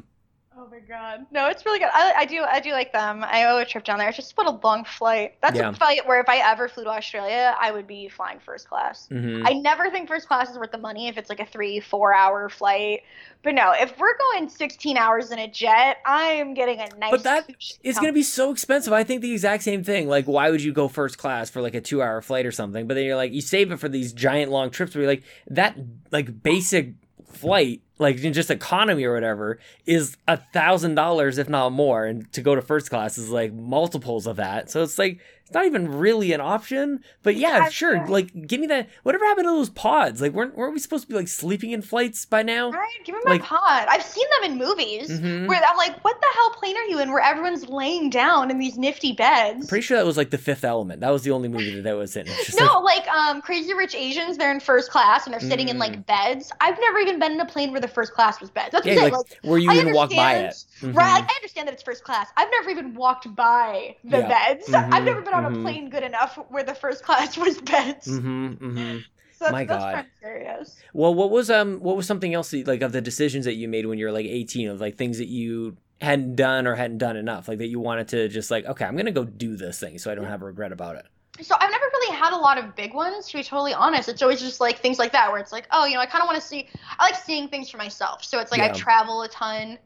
My 0.80 0.86
god. 0.88 1.26
No, 1.32 1.48
it's 1.48 1.66
really 1.66 1.80
good. 1.80 1.90
I, 1.94 2.14
I 2.20 2.26
do 2.26 2.44
I 2.44 2.60
do 2.60 2.72
like 2.72 2.94
them. 2.94 3.24
I 3.24 3.46
owe 3.46 3.58
a 3.58 3.66
trip 3.66 3.84
down 3.84 3.98
there. 4.00 4.08
It's 4.08 4.16
just 4.18 4.38
what 4.38 4.48
a 4.48 4.60
long 4.66 4.86
flight. 4.86 5.34
That's 5.42 5.58
Yeah. 5.58 5.70
a 5.70 5.74
flight 5.74 6.08
where 6.08 6.20
if 6.20 6.30
I 6.30 6.38
ever 6.38 6.68
flew 6.70 6.84
to 6.86 6.90
Australia, 6.90 7.56
I 7.60 7.72
would 7.72 7.88
be 7.88 8.08
flying 8.08 8.40
first 8.40 8.70
class. 8.70 9.08
Mm-hmm. 9.12 9.46
I 9.46 9.54
never 9.54 9.90
think 9.90 10.08
first 10.08 10.28
class 10.28 10.50
is 10.50 10.58
worth 10.58 10.72
the 10.72 10.78
money 10.78 11.08
if 11.08 11.18
it's 11.18 11.30
like 11.30 11.40
a 11.40 11.46
three, 11.46 11.80
four 11.80 12.14
hour 12.14 12.50
flight. 12.50 13.02
But 13.44 13.56
no, 13.56 13.72
if 13.74 13.98
we're 13.98 14.18
going 14.18 14.50
16 14.50 14.98
hours 14.98 15.32
in 15.32 15.40
a 15.40 15.48
jet, 15.50 15.98
I 16.06 16.24
am 16.24 16.54
getting 16.54 16.80
a 16.80 16.88
nice. 16.98 17.12
But 17.12 17.24
that 17.24 17.50
It's 17.84 18.00
gonna 18.00 18.14
be 18.14 18.24
so 18.24 18.52
expensive. 18.52 18.94
I 18.94 19.04
think 19.04 19.22
the 19.22 19.32
exact 19.34 19.64
same 19.64 19.84
thing. 19.84 20.08
Like, 20.08 20.26
why 20.26 20.50
would 20.50 20.62
you 20.62 20.74
go 20.74 20.88
first 20.88 21.18
class 21.18 21.50
for 21.50 21.62
like 21.62 21.76
a 21.76 21.82
two 21.82 22.02
hour 22.02 22.22
flight 22.22 22.46
or 22.46 22.52
something? 22.52 22.88
But 22.88 22.94
then 22.94 23.06
you're 23.06 23.16
like, 23.16 23.34
you 23.34 23.42
save 23.42 23.72
it 23.72 23.78
for 23.78 23.90
these 23.90 24.14
giant 24.14 24.52
long 24.52 24.70
trips 24.70 24.96
where 24.96 25.04
you're 25.04 25.12
like, 25.12 25.24
that 25.48 25.76
like 26.12 26.42
basic 26.44 26.94
flight 27.32 27.82
like 28.00 28.18
just 28.18 28.50
economy 28.50 29.04
or 29.04 29.14
whatever, 29.14 29.60
is 29.86 30.16
a 30.28 30.38
thousand 30.38 30.96
dollars 30.96 31.38
if 31.38 31.50
not 31.50 31.72
more, 31.72 32.06
and 32.06 32.32
to 32.34 32.42
go 32.42 32.56
to 32.56 32.62
first 32.62 32.90
class 32.90 33.18
is 33.18 33.30
like 33.30 33.54
multiples 33.54 34.26
of 34.26 34.38
that. 34.38 34.72
So 34.72 34.82
it's 34.82 34.98
like 34.98 35.20
it's 35.50 35.56
not 35.56 35.66
even 35.66 35.92
really 35.98 36.32
an 36.32 36.42
option. 36.42 37.04
But 37.24 37.36
yeah, 37.36 37.58
Yeah, 37.64 37.70
sure. 37.70 38.06
Like, 38.08 38.48
give 38.48 38.62
me 38.62 38.68
that. 38.68 38.88
Whatever 39.04 39.26
happened 39.26 39.46
to 39.46 39.52
those 39.52 39.70
pods? 39.70 40.22
Like, 40.22 40.32
weren't 40.34 40.56
weren't 40.56 40.74
we 40.74 40.80
supposed 40.80 41.04
to 41.06 41.08
be 41.10 41.16
like 41.16 41.28
sleeping 41.28 41.72
in 41.72 41.82
flights 41.82 42.26
by 42.26 42.44
now? 42.44 42.70
Right, 42.72 42.88
give 43.04 43.16
me 43.16 43.22
my 43.26 43.32
Like- 43.32 43.42
pod. 43.44 43.88
I've 43.90 44.04
seen 44.04 44.26
them 44.42 44.52
in 44.52 44.58
movies 44.60 45.10
Mhm. 45.10 45.48
where 45.48 45.60
I'm 45.68 45.76
like, 45.78 46.04
what 46.04 46.22
the 46.22 46.28
hell 46.36 46.52
plane 46.52 46.78
are 46.78 46.84
you 46.84 47.00
in? 47.00 47.12
Where 47.12 47.24
everyone's 47.24 47.68
laying 47.68 48.12
down 48.12 48.52
in 48.52 48.60
these 48.60 48.78
nifty 48.78 49.14
beds. 49.14 49.68
Pretty 49.68 49.82
sure 49.82 49.98
that 49.98 50.06
was 50.06 50.18
like 50.18 50.30
the 50.30 50.38
Fifth 50.38 50.64
Element. 50.64 51.02
That 51.02 51.10
was 51.12 51.24
the 51.24 51.32
only 51.32 51.50
movie 51.50 51.76
that 51.78 51.84
that 51.84 51.98
was 51.98 52.16
in. 52.16 52.28
Just 52.28 52.60
no, 52.60 52.80
like, 52.82 53.08
like, 53.08 53.08
um, 53.16 53.42
Crazy 53.42 53.74
Rich 53.74 53.96
Asians, 53.96 54.38
they're 54.38 54.52
in 54.52 54.60
first 54.60 54.92
class 54.92 55.26
and 55.26 55.34
they're 55.34 55.40
sitting 55.40 55.70
in 55.70 55.78
Mm. 55.78 55.80
like 55.80 56.06
beds. 56.06 56.52
I've 56.62 56.80
never 56.80 57.00
even 57.00 57.18
been 57.20 57.32
in 57.32 57.40
a 57.40 57.46
plane 57.46 57.72
where 57.72 57.82
the 57.82 57.88
first 57.88 58.14
class 58.14 58.40
was 58.40 58.50
beds. 58.52 58.70
That's 58.72 58.86
yeah, 58.86 58.96
like, 58.96 59.14
Like, 59.14 59.40
where 59.44 59.58
you 59.58 59.72
I 59.72 59.76
even 59.76 59.94
walk 59.94 60.10
by 60.12 60.36
it. 60.36 60.56
Mhm. 60.82 60.96
right? 60.96 61.14
Like, 61.22 61.32
I 61.32 61.36
understand 61.36 61.68
that 61.68 61.74
it's 61.74 61.84
first 61.84 62.04
class. 62.04 62.30
I've 62.38 62.50
never 62.52 62.70
even 62.70 62.96
walked 62.96 63.34
by 63.36 63.96
the 64.04 64.20
Yeah. 64.20 64.28
beds. 64.28 64.68
Mhm, 64.68 64.90
I've 64.94 65.04
never 65.04 65.22
been 65.22 65.34
on 65.34 65.46
a 65.46 65.62
plane 65.62 65.90
good 65.90 66.04
enough 66.04 66.36
where 66.50 66.64
the 66.64 66.76
first 66.76 67.04
class 67.04 67.38
was 67.46 67.60
beds. 67.60 68.08
Mm-hmm, 68.08 68.48
mm-hmm. 68.54 68.98
So 69.38 69.46
that's, 69.46 69.52
My 69.54 69.64
God. 69.64 69.94
kind 69.94 70.08
of. 70.52 70.68
Well, 70.94 71.14
what 71.14 71.32
was 71.32 71.50
um, 71.50 71.80
what 71.80 71.96
was 71.96 72.06
something 72.06 72.34
else 72.34 72.52
that, 72.52 72.68
like 72.68 72.82
of 72.82 72.92
the 72.92 73.02
decisions 73.02 73.46
that 73.46 73.54
you 73.56 73.68
made 73.68 73.86
when 73.86 73.98
you 73.98 74.06
were 74.06 74.12
like 74.12 74.26
eighteen 74.26 74.68
of 74.70 74.82
like 74.82 74.98
things 74.98 75.18
that 75.18 75.28
you 75.28 75.78
hadn't 76.02 76.36
done 76.36 76.68
or 76.68 76.76
hadn't 76.76 76.98
done 76.98 77.16
enough, 77.16 77.48
like 77.48 77.58
that 77.60 77.68
you 77.68 77.80
wanted 77.80 78.08
to 78.10 78.28
just 78.28 78.52
like, 78.52 78.66
okay, 78.66 78.86
I'm 78.86 78.96
gonna 78.98 79.12
go 79.12 79.24
do 79.24 79.56
this 79.56 79.80
thing 79.80 79.98
so 79.98 80.12
I 80.12 80.16
don't 80.16 80.26
have 80.26 80.42
a 80.42 80.46
regret 80.46 80.72
about 80.72 80.96
it. 80.98 81.06
So 81.42 81.56
I've 81.60 81.72
never 81.72 81.86
really 81.86 82.16
had 82.18 82.34
a 82.34 82.38
lot 82.38 82.58
of 82.58 82.76
big 82.76 82.94
ones, 82.94 83.28
to 83.30 83.38
be 83.38 83.44
totally 83.44 83.74
honest. 83.74 84.10
It's 84.10 84.22
always 84.22 84.42
just 84.42 84.60
like 84.60 84.80
things 84.80 85.00
like 85.00 85.14
that, 85.14 85.32
where 85.32 85.40
it's 85.40 85.54
like, 85.54 85.68
oh, 85.72 85.86
you 85.86 85.94
know, 85.94 86.02
I 86.02 86.06
kind 86.06 86.22
of 86.22 86.28
want 86.28 86.40
to 86.42 86.46
see. 86.46 86.68
I 86.98 87.06
like 87.06 87.16
seeing 87.16 87.48
things 87.48 87.70
for 87.70 87.78
myself. 87.78 88.24
So 88.26 88.40
it's 88.40 88.52
like 88.52 88.62
I 88.62 88.70
travel 88.70 89.22
a 89.22 89.30
ton. 89.30 89.78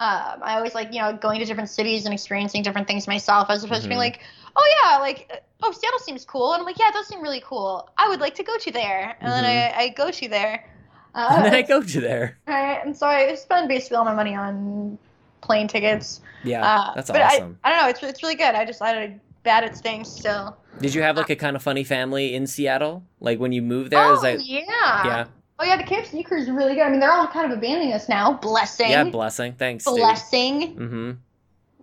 Um, 0.00 0.40
I 0.42 0.56
always 0.56 0.74
like, 0.74 0.92
you 0.94 1.00
know, 1.00 1.12
going 1.12 1.38
to 1.40 1.44
different 1.44 1.68
cities 1.68 2.06
and 2.06 2.14
experiencing 2.14 2.62
different 2.62 2.88
things 2.88 3.06
myself, 3.06 3.50
as 3.50 3.62
opposed 3.64 3.82
to 3.82 3.88
being 3.88 3.98
Mhm. 3.98 4.04
like, 4.04 4.20
oh 4.56 4.74
yeah, 4.82 4.96
like, 4.96 5.30
uh, 5.32 5.36
oh 5.62 5.72
Seattle 5.72 5.98
seems 5.98 6.24
cool, 6.24 6.54
and 6.54 6.60
I'm 6.60 6.66
like, 6.66 6.78
yeah, 6.78 6.88
it 6.88 6.94
does 6.94 7.06
seem 7.06 7.20
really 7.20 7.42
cool. 7.44 7.88
I 7.98 8.08
would 8.08 8.18
like 8.18 8.34
to 8.36 8.42
go 8.42 8.56
to 8.56 8.70
there, 8.72 9.16
and 9.20 9.30
then 9.30 9.44
I, 9.44 9.72
I 9.76 9.88
go 9.90 10.10
to 10.10 10.28
there. 10.28 10.64
Uh, 11.14 11.28
Mm-hmm. 11.28 11.34
and 11.36 11.44
then 11.44 11.54
I 11.54 11.62
go 11.62 11.82
to 11.82 12.00
there. 12.00 12.38
Right, 12.46 12.80
and 12.84 12.96
so 12.96 13.06
I 13.06 13.34
spend 13.34 13.68
basically 13.68 13.96
all 13.98 14.04
my 14.04 14.14
money 14.14 14.34
on 14.34 14.98
plane 15.42 15.68
tickets. 15.68 16.20
Yeah, 16.44 16.64
Uh, 16.64 16.94
that's 16.94 17.10
but 17.10 17.20
awesome. 17.20 17.58
I, 17.62 17.68
I 17.68 17.72
don't 17.74 17.82
know, 17.84 17.88
it's, 17.90 18.02
it's 18.02 18.22
really 18.22 18.36
good. 18.36 18.54
I 18.54 18.64
just 18.64 18.80
I'm 18.80 19.20
bad 19.42 19.64
at 19.64 19.76
staying 19.76 20.04
still. 20.04 20.56
Did 20.80 20.94
you 20.94 21.02
have 21.02 21.16
like 21.18 21.28
a 21.30 21.36
kind 21.36 21.56
of 21.56 21.62
funny 21.62 21.84
family 21.84 22.34
in 22.34 22.46
Seattle? 22.46 23.02
Like 23.20 23.38
when 23.38 23.52
you 23.52 23.60
moved 23.60 23.90
there, 23.90 24.02
oh 24.06 24.14
is 24.14 24.22
that 24.22 24.42
yeah. 24.44 24.62
yeah, 25.04 25.24
Oh 25.60 25.64
yeah, 25.64 25.76
the 25.76 25.82
Camp 25.84 26.06
Sneaker 26.06 26.36
is 26.36 26.48
really 26.50 26.74
good. 26.74 26.82
I 26.84 26.90
mean, 26.90 27.00
they're 27.00 27.12
all 27.12 27.26
kind 27.26 27.50
of 27.52 27.58
abandoning 27.58 27.92
us 27.92 28.08
now. 28.08 28.32
Blessing. 28.32 28.88
yeah, 28.90 29.04
blessing. 29.04 29.52
Thanks, 29.52 29.84
dude. 29.84 29.96
Blessing. 29.96 30.74
Mm-hmm. 30.76 31.10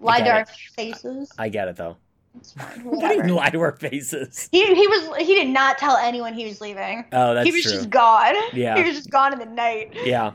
Lie 0.04 0.18
get 0.20 0.26
to 0.26 0.32
our 0.32 0.46
faces. 0.76 1.32
I 1.38 1.50
get 1.50 1.68
it 1.68 1.76
though. 1.76 1.96
It's 2.36 2.52
fine. 2.54 2.84
What 2.84 3.00
do 3.10 3.28
you 3.28 3.36
lie 3.36 3.50
to 3.52 3.60
our 3.62 3.72
faces? 3.74 4.50
He 4.52 4.66
he 4.66 4.88
was 4.88 5.16
he 5.18 5.36
did 5.36 5.50
not 5.50 5.78
tell 5.78 5.96
anyone 5.96 6.34
he 6.34 6.46
was 6.46 6.60
leaving. 6.60 7.06
Oh, 7.12 7.36
that's 7.36 7.46
true. 7.48 7.52
he 7.54 7.58
was 7.60 7.64
true. 7.66 7.74
just 7.74 7.90
gone. 7.92 8.34
Yeah. 8.54 8.78
He 8.78 8.84
was 8.84 8.96
just 8.96 9.12
gone 9.12 9.34
in 9.34 9.40
the 9.40 9.46
night. 9.46 9.94
Yeah. 10.06 10.34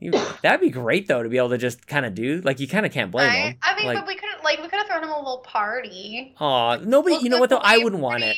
You, 0.00 0.12
that'd 0.42 0.60
be 0.60 0.70
great 0.70 1.08
though 1.08 1.24
to 1.24 1.28
be 1.28 1.38
able 1.38 1.48
to 1.50 1.58
just 1.58 1.88
kind 1.88 2.06
of 2.06 2.14
do 2.14 2.40
like 2.42 2.60
you 2.60 2.68
kind 2.68 2.86
of 2.86 2.92
can't 2.92 3.10
blame 3.10 3.28
Right? 3.28 3.36
him. 3.48 3.58
I 3.62 3.76
mean, 3.76 3.86
like, 3.86 3.98
but 3.98 4.06
we 4.06 4.14
couldn't 4.14 4.44
like 4.44 4.58
we 4.62 4.68
could 4.68 4.78
have 4.78 4.86
thrown 4.86 5.02
him 5.02 5.10
a 5.10 5.18
little 5.18 5.38
party. 5.38 6.34
aw, 6.38 6.76
nobody. 6.76 7.14
Well, 7.16 7.22
you 7.24 7.30
know 7.30 7.38
what 7.38 7.50
though? 7.50 7.60
I 7.62 7.78
wouldn't 7.78 8.00
want 8.02 8.22
it. 8.22 8.36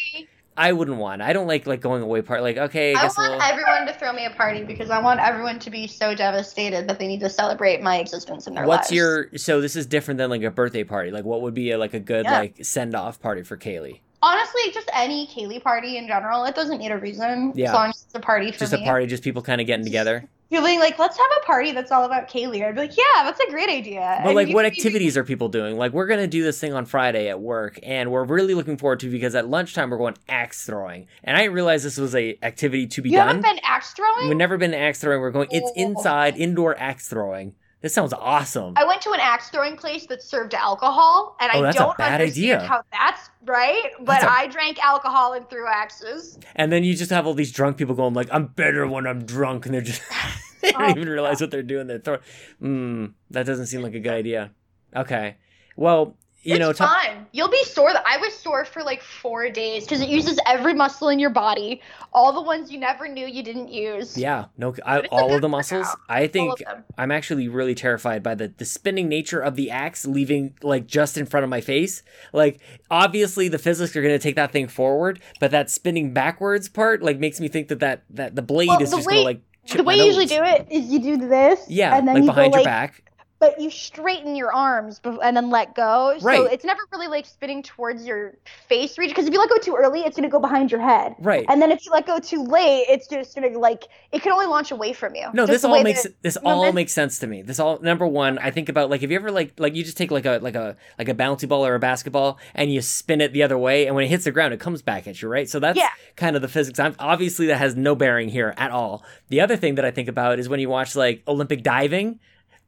I 0.56 0.72
wouldn't 0.72 0.98
want. 0.98 1.22
I 1.22 1.32
don't 1.32 1.46
like 1.46 1.66
like 1.66 1.80
going 1.80 2.02
away 2.02 2.22
part. 2.22 2.42
Like 2.42 2.56
okay, 2.58 2.94
I 2.94 3.00
I 3.00 3.04
want 3.04 3.18
little. 3.18 3.42
everyone 3.42 3.86
to 3.86 3.94
throw 3.94 4.12
me 4.12 4.26
a 4.26 4.30
party 4.30 4.62
because 4.64 4.90
I 4.90 4.98
want 5.00 5.20
everyone 5.20 5.58
to 5.60 5.70
be 5.70 5.86
so 5.86 6.14
devastated 6.14 6.88
that 6.88 6.98
they 6.98 7.06
need 7.06 7.20
to 7.20 7.30
celebrate 7.30 7.80
my 7.82 7.98
existence 7.98 8.46
in 8.46 8.54
their 8.54 8.66
What's 8.66 8.90
lives. 8.90 8.92
your 8.92 9.28
so 9.38 9.60
this 9.60 9.76
is 9.76 9.86
different 9.86 10.18
than 10.18 10.28
like 10.28 10.42
a 10.42 10.50
birthday 10.50 10.84
party. 10.84 11.10
Like 11.10 11.24
what 11.24 11.40
would 11.42 11.54
be 11.54 11.70
a, 11.70 11.78
like 11.78 11.94
a 11.94 12.00
good 12.00 12.24
Yeah. 12.24 12.38
like 12.38 12.56
send 12.64 12.94
off 12.94 13.20
party 13.20 13.42
for 13.42 13.56
Kaylee? 13.56 14.00
honestly 14.22 14.60
just 14.74 14.90
any 14.92 15.26
Kaylee 15.28 15.62
party 15.62 15.96
in 15.96 16.06
general? 16.06 16.44
It 16.44 16.54
doesn't 16.54 16.76
need 16.78 16.90
a 16.90 16.98
reason. 16.98 17.52
Yeah. 17.54 17.68
As 17.68 17.74
long 17.74 17.88
as 17.88 18.02
it's 18.04 18.14
a 18.14 18.20
party 18.20 18.52
for 18.52 18.58
Just 18.58 18.72
me. 18.74 18.82
a 18.82 18.84
party, 18.84 19.06
just 19.06 19.22
people 19.22 19.40
kind 19.40 19.62
of 19.62 19.66
getting 19.66 19.84
together. 19.86 20.24
You're 20.50 20.62
being 20.62 20.80
like, 20.80 20.98
let's 20.98 21.16
have 21.16 21.26
a 21.42 21.46
party 21.46 21.70
that's 21.70 21.92
all 21.92 22.04
about 22.04 22.28
Kaylee. 22.28 22.66
I'd 22.66 22.74
be 22.74 22.80
like, 22.80 22.96
yeah, 22.96 23.22
that's 23.22 23.38
a 23.38 23.48
great 23.50 23.68
idea. 23.68 24.00
But 24.22 24.26
And 24.30 24.34
like, 24.34 24.48
you 24.48 24.54
what 24.54 24.64
activities 24.66 25.16
are 25.16 25.22
people 25.22 25.48
doing? 25.48 25.78
Like, 25.78 25.92
we're 25.92 26.06
gonna 26.08 26.26
do 26.26 26.42
this 26.42 26.58
thing 26.58 26.72
on 26.72 26.86
Friday 26.86 27.28
at 27.28 27.40
work, 27.40 27.78
and 27.84 28.10
we're 28.10 28.24
really 28.24 28.54
looking 28.54 28.76
forward 28.76 28.98
to 29.00 29.10
because 29.10 29.34
at 29.36 29.48
lunchtime 29.48 29.90
we're 29.90 29.98
going 29.98 30.16
axe 30.28 30.66
throwing, 30.66 31.06
and 31.22 31.36
I 31.36 31.42
didn't 31.42 31.54
realize 31.54 31.84
this 31.84 31.98
was 31.98 32.14
a 32.16 32.36
activity 32.42 32.88
to 32.88 33.00
be 33.02 33.10
You 33.10 33.16
done. 33.18 33.28
haven't 33.28 33.42
been 33.42 33.60
axe 33.64 33.92
throwing? 33.92 34.28
We've 34.28 34.36
never 34.36 34.58
been 34.58 34.74
axe 34.74 35.00
throwing. 35.00 35.20
We're 35.20 35.30
going. 35.30 35.48
It's 35.52 35.70
Oh. 35.70 35.80
inside 35.80 36.36
indoor 36.36 36.76
axe 36.78 37.08
throwing. 37.08 37.54
This 37.82 37.94
sounds 37.94 38.12
awesome. 38.12 38.74
I 38.76 38.84
went 38.84 39.00
to 39.02 39.10
an 39.12 39.20
axe 39.20 39.48
throwing 39.48 39.76
place 39.76 40.06
that 40.06 40.22
served 40.22 40.52
alcohol, 40.54 41.36
and 41.40 41.50
Oh, 41.54 41.64
I 41.64 41.72
don't 41.72 41.88
understand 41.98 42.22
idea. 42.22 42.60
how 42.60 42.82
that's 42.92 43.30
right. 43.46 43.90
But 43.98 44.06
That's 44.20 44.24
a- 44.24 44.30
I 44.30 44.46
drank 44.48 44.78
alcohol 44.84 45.32
and 45.32 45.48
threw 45.48 45.66
axes. 45.66 46.38
And 46.56 46.70
then 46.70 46.84
you 46.84 46.94
just 46.94 47.10
have 47.10 47.26
all 47.26 47.32
these 47.34 47.52
drunk 47.52 47.78
people 47.78 47.94
going 47.94 48.12
like, 48.12 48.28
"I'm 48.30 48.46
better 48.48 48.86
when 48.86 49.06
I'm 49.06 49.24
drunk," 49.24 49.64
and 49.64 49.74
they're 49.74 49.80
just 49.80 50.02
they 50.60 50.72
don't 50.72 50.82
Oh, 50.82 50.90
even 50.90 51.08
realize 51.08 51.40
what 51.40 51.50
they're 51.50 51.62
doing. 51.62 51.86
They're 51.86 51.98
throwing. 52.00 52.20
Mm, 52.62 53.12
that 53.30 53.46
doesn't 53.46 53.66
seem 53.66 53.80
like 53.80 53.94
a 53.94 54.00
good 54.00 54.12
idea. 54.12 54.50
Okay. 54.94 55.36
Well, 55.76 56.16
you 56.42 56.54
it's 56.56 56.60
know, 56.60 56.72
fine. 56.72 57.26
You'll 57.32 57.48
be 57.50 57.62
sore. 57.64 57.90
I 57.90 58.16
was 58.18 58.32
sore 58.34 58.64
for 58.64 58.82
like 58.82 59.02
four 59.02 59.50
days 59.50 59.84
because 59.84 60.00
it 60.00 60.08
uses 60.08 60.38
every 60.46 60.72
muscle 60.74 61.08
in 61.10 61.18
your 61.18 61.30
body, 61.30 61.82
all 62.14 62.32
the 62.32 62.40
ones 62.42 62.72
you 62.72 62.78
never 62.80 63.06
knew 63.08 63.26
you 63.26 63.42
didn't 63.42 63.68
use. 63.68 64.16
yeah, 64.16 64.46
no, 64.56 64.74
I, 64.84 64.96
But 64.96 65.04
it's 65.04 65.12
a 65.12 65.16
all 65.16 65.34
of 65.34 65.42
the 65.42 65.48
muscles. 65.48 65.86
I 66.08 66.26
think. 66.26 66.62
I'm 66.96 67.10
actually 67.10 67.48
really 67.48 67.74
terrified 67.74 68.22
by 68.22 68.34
the 68.34 68.48
the 68.48 68.64
spinning 68.64 69.08
nature 69.08 69.40
of 69.40 69.54
the 69.56 69.70
axe 69.70 70.06
leaving 70.06 70.54
like 70.62 70.86
just 70.86 71.16
in 71.18 71.26
front 71.26 71.44
of 71.44 71.50
my 71.50 71.60
face. 71.60 72.02
Like 72.32 72.60
obviously 72.90 73.48
the 73.48 73.58
physics 73.58 73.94
are 73.96 74.02
going 74.02 74.14
to 74.14 74.18
take 74.22 74.36
that 74.36 74.50
thing 74.52 74.68
forward, 74.68 75.20
but 75.40 75.50
that 75.50 75.70
spinning 75.70 76.12
backwards 76.14 76.68
part 76.68 77.02
like 77.02 77.18
makes 77.18 77.38
me 77.40 77.48
think 77.48 77.68
that 77.68 77.80
that, 77.80 78.02
that 78.10 78.34
the 78.36 78.42
blade 78.42 78.68
Well, 78.68 78.82
is 78.82 78.90
the 78.90 78.96
just 78.96 79.06
way- 79.06 79.22
going 79.24 79.36
to 79.36 79.40
like 79.70 79.76
The 79.76 79.84
way 79.84 79.96
you 79.96 80.04
usually 80.04 80.26
do 80.26 80.42
it 80.42 80.66
is 80.70 80.86
you 80.86 80.98
do 81.00 81.28
this, 81.28 81.60
Yeah, 81.68 81.96
and 81.98 82.08
then 82.08 82.14
like 82.14 82.22
you 82.24 82.28
behind 82.30 82.52
go 82.52 82.58
your 82.58 82.64
like, 82.64 82.72
back. 82.72 83.02
But 83.40 83.58
you 83.60 83.70
straighten 83.70 84.36
your 84.36 84.52
arms 84.52 85.00
and 85.02 85.36
then 85.36 85.48
let 85.50 85.74
go. 85.74 86.16
Right. 86.20 86.36
So 86.36 86.44
it's 86.44 86.64
never 86.64 86.80
really 86.92 87.08
like 87.08 87.24
spinning 87.26 87.62
towards 87.62 88.06
your 88.06 88.34
face 88.68 88.98
region 88.98 89.12
because 89.12 89.26
if 89.26 89.32
you 89.32 89.40
let 89.40 89.48
go 89.48 89.56
too 89.56 89.74
early, 89.76 90.00
it's 90.02 90.14
gonna 90.14 90.28
go 90.28 90.38
behind 90.38 90.70
your 90.70 90.80
head. 90.80 91.14
Right. 91.18 91.46
And 91.48 91.60
then 91.60 91.72
if 91.72 91.84
you 91.86 91.90
let 91.90 92.06
go 92.06 92.18
too 92.20 92.44
late, 92.44 92.84
it's 92.88 93.08
just 93.08 93.34
gonna 93.34 93.58
like 93.58 93.84
it 94.12 94.22
can 94.22 94.32
only 94.32 94.46
launch 94.46 94.70
away 94.70 94.92
from 94.92 95.14
you. 95.14 95.26
No, 95.32 95.46
this 95.46 95.64
all 95.64 95.82
makes 95.82 96.06
this 96.22 96.36
all 96.36 96.62
this- 96.64 96.74
makes 96.74 96.92
sense 96.92 97.18
to 97.20 97.26
me. 97.26 97.40
This 97.42 97.58
all 97.58 97.78
number 97.80 98.06
one, 98.06 98.38
I 98.38 98.50
think 98.50 98.68
about 98.68 98.90
like 98.90 99.02
if 99.02 99.10
you 99.10 99.16
ever 99.16 99.30
like 99.30 99.54
like 99.58 99.74
you 99.74 99.82
just 99.84 99.96
take 99.96 100.10
like 100.10 100.26
a 100.26 100.38
like 100.42 100.54
a 100.54 100.76
like 100.98 101.08
a 101.08 101.14
bouncy 101.14 101.48
ball 101.48 101.66
or 101.66 101.74
a 101.74 101.78
basketball 101.80 102.38
and 102.54 102.70
you 102.72 102.82
spin 102.82 103.20
it 103.22 103.32
the 103.32 103.42
other 103.42 103.56
way 103.56 103.86
and 103.86 103.96
when 103.96 104.04
it 104.04 104.08
hits 104.08 104.24
the 104.24 104.32
ground 104.32 104.52
it 104.52 104.60
comes 104.60 104.82
back 104.82 105.06
at 105.08 105.22
you, 105.22 105.28
right? 105.28 105.48
So 105.48 105.58
that's 105.58 105.78
Yeah. 105.78 105.88
kind 106.16 106.36
of 106.36 106.42
the 106.42 106.48
physics. 106.48 106.78
I'm 106.78 106.94
obviously 106.98 107.46
that 107.46 107.56
has 107.56 107.74
no 107.74 107.94
bearing 107.94 108.28
here 108.28 108.52
at 108.58 108.70
all. 108.70 109.02
The 109.30 109.40
other 109.40 109.56
thing 109.56 109.76
that 109.76 109.84
I 109.86 109.90
think 109.90 110.08
about 110.08 110.38
is 110.38 110.48
when 110.48 110.60
you 110.60 110.68
watch 110.68 110.94
like 110.94 111.22
Olympic 111.26 111.62
diving. 111.62 112.20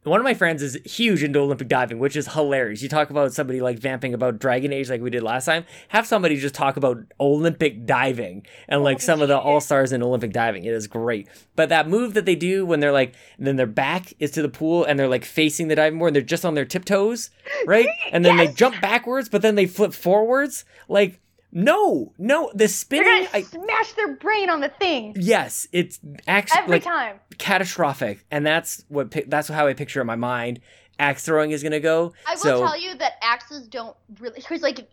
One 0.05 0.19
of 0.19 0.25
my 0.25 0.35
friends 0.35 0.65
is 0.65 0.77
huge 0.85 1.23
into 1.23 1.39
Olympic 1.39 1.69
diving, 1.69 2.01
which 2.01 2.17
is 2.17 2.33
hilarious. 2.33 2.83
You 2.83 2.89
talk 2.89 3.11
about 3.11 3.33
somebody 3.33 3.61
like 3.61 3.79
vamping 3.79 4.15
about 4.15 4.41
Dragon 4.41 4.73
Age 4.73 4.91
like 4.91 5.01
we 5.01 5.11
did 5.11 5.23
last 5.23 5.45
time. 5.45 5.65
Have 5.89 6.09
somebody 6.09 6.37
just 6.39 6.57
talk 6.57 6.77
about 6.77 7.05
Olympic 7.21 7.87
diving 7.87 8.45
and 8.69 8.83
like 8.83 9.01
some 9.01 9.23
of 9.23 9.29
the 9.29 9.37
oh, 9.37 9.53
all 9.53 9.61
stars 9.61 9.93
in 9.93 10.03
Olympic 10.03 10.33
diving. 10.33 10.65
It 10.65 10.75
is 10.75 10.89
great. 10.89 11.29
But 11.55 11.69
that 11.69 11.89
move 11.89 12.15
that 12.15 12.25
they 12.25 12.35
do 12.35 12.67
when 12.67 12.81
they're 12.81 12.91
like, 12.91 13.15
then 13.39 13.55
their 13.55 13.67
back 13.67 14.13
is 14.19 14.33
to 14.33 14.43
the 14.43 14.49
pool 14.49 14.85
and 14.85 14.99
they're 14.99 15.07
like 15.07 15.25
facing 15.25 15.69
the 15.69 15.77
diving 15.77 16.01
board 16.01 16.09
and 16.09 16.17
they're 16.17 16.23
just 16.23 16.45
on 16.45 16.55
their 16.55 16.65
tiptoes, 16.65 17.31
right? 17.65 17.87
And 18.13 18.25
then 18.25 18.37
they 18.37 18.49
jump 18.49 18.81
backwards, 18.83 19.29
but 19.29 19.41
then 19.41 19.55
they 19.55 19.65
flip 19.65 19.95
forwards. 19.95 20.67
Like, 20.87 21.22
no, 21.53 22.15
no, 22.19 22.51
the 22.55 22.67
spinning. 22.67 23.07
You're 23.07 23.27
gonna 23.27 23.29
I, 23.35 23.43
smash 23.43 23.93
their 23.93 24.17
brain 24.17 24.49
on 24.49 24.61
the 24.61 24.71
thing 24.71 25.15
yes, 25.17 25.69
it's 25.73 26.01
actually 26.27 26.59
every 26.59 26.71
like 26.77 26.85
time. 26.85 27.21
catastrophic, 27.39 28.25
and 28.31 28.47
that's 28.47 28.85
what 28.89 29.15
that's 29.29 29.49
how 29.49 29.67
I 29.67 29.75
picture 29.75 30.01
it 30.01 30.03
in 30.03 30.07
my 30.07 30.17
mind. 30.17 30.61
Axe 30.99 31.25
throwing 31.25 31.51
is 31.51 31.63
gonna 31.63 31.81
go. 31.81 32.15
I 32.27 32.35
will 32.35 32.39
so 32.39 32.61
tell 32.61 32.81
you 32.81 32.95
that 32.97 33.15
axes 33.23 33.69
don't 33.69 33.97
really 34.19 34.37
because 34.37 34.63
like 34.63 34.89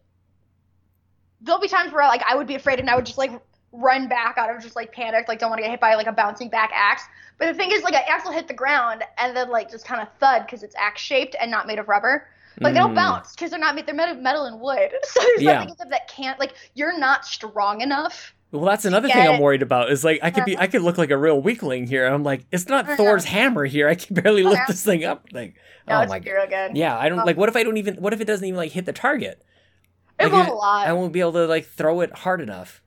there'll 1.41 1.61
be 1.61 1.67
times 1.67 1.93
where 1.93 2.05
like 2.07 2.23
I 2.29 2.35
would 2.35 2.47
be 2.47 2.55
afraid 2.55 2.79
and 2.79 2.89
I 2.89 2.95
would 2.95 3.05
just 3.05 3.17
like 3.17 3.31
run 3.71 4.07
back 4.07 4.37
out 4.37 4.53
of 4.53 4.61
just 4.61 4.75
like 4.75 4.91
panic, 4.91 5.27
like 5.27 5.39
don't 5.39 5.49
want 5.49 5.59
to 5.59 5.63
get 5.63 5.71
hit 5.71 5.79
by 5.79 5.95
like 5.95 6.07
a 6.07 6.11
bouncing 6.11 6.49
back 6.49 6.71
axe. 6.73 7.03
But 7.37 7.47
the 7.47 7.53
thing 7.53 7.71
is, 7.71 7.83
like 7.83 7.93
an 7.93 8.03
axe 8.07 8.25
will 8.25 8.33
hit 8.33 8.47
the 8.47 8.53
ground 8.53 9.03
and 9.17 9.35
then 9.35 9.49
like 9.49 9.71
just 9.71 9.85
kind 9.85 10.01
of 10.01 10.09
thud 10.19 10.45
because 10.45 10.63
it's 10.63 10.75
axe 10.75 11.01
shaped 11.01 11.35
and 11.39 11.49
not 11.49 11.67
made 11.67 11.79
of 11.79 11.87
rubber. 11.87 12.27
Like 12.61 12.73
they 12.73 12.79
don't 12.79 12.91
Mm. 12.91 12.95
bounce 12.95 13.33
because 13.35 13.51
they're 13.51 13.59
not 13.59 13.75
made. 13.75 13.85
They're 13.85 13.95
made 13.95 14.09
of 14.09 14.19
metal 14.19 14.45
and 14.45 14.59
wood. 14.59 14.91
So 15.03 15.21
there's 15.21 15.41
Yeah. 15.41 15.53
nothing 15.53 15.69
in 15.69 15.75
them 15.77 15.89
that 15.89 16.07
can't 16.07 16.39
like 16.39 16.53
you're 16.75 16.97
not 16.97 17.25
strong 17.25 17.81
enough. 17.81 18.33
Well, 18.51 18.65
that's 18.65 18.85
another 18.85 19.07
thing 19.07 19.27
I'm 19.27 19.39
worried 19.39 19.61
about. 19.61 19.91
Is 19.91 20.03
like 20.03 20.19
I 20.23 20.31
could 20.31 20.43
be, 20.45 20.55
Uh-huh. 20.55 20.63
I 20.63 20.67
could 20.67 20.81
look 20.81 20.97
like 20.97 21.11
a 21.11 21.17
real 21.17 21.39
weakling 21.41 21.85
here. 21.85 22.05
I'm 22.07 22.23
like, 22.23 22.45
it's 22.51 22.67
not 22.67 22.85
Uh-huh. 22.85 22.95
Thor's 22.97 23.25
hammer 23.25 23.65
here. 23.65 23.87
I 23.87 23.95
can 23.95 24.15
barely 24.15 24.43
lift 24.43 24.55
Uh-huh. 24.57 24.65
this 24.71 24.83
thing 24.83 25.03
up. 25.05 25.25
Like, 25.31 25.55
No, 25.87 26.01
oh 26.01 26.07
my 26.07 26.19
good. 26.19 26.75
Yeah, 26.75 26.97
I 26.97 27.09
don't 27.09 27.19
Um, 27.19 27.25
like. 27.25 27.37
What 27.37 27.49
if 27.49 27.55
I 27.55 27.63
don't 27.63 27.77
even? 27.77 27.95
What 27.95 28.13
if 28.13 28.21
it 28.21 28.25
doesn't 28.25 28.45
even 28.45 28.57
like 28.57 28.71
hit 28.71 28.85
the 28.85 28.93
target? 28.93 29.43
It 30.19 30.25
Like, 30.25 30.33
won't 30.33 30.49
a 30.49 30.53
lot. 30.53 30.87
I 30.87 30.93
won't 30.93 31.13
be 31.13 31.19
able 31.21 31.33
to 31.33 31.45
like 31.45 31.65
throw 31.65 32.01
it 32.01 32.11
hard 32.13 32.41
enough. 32.41 32.81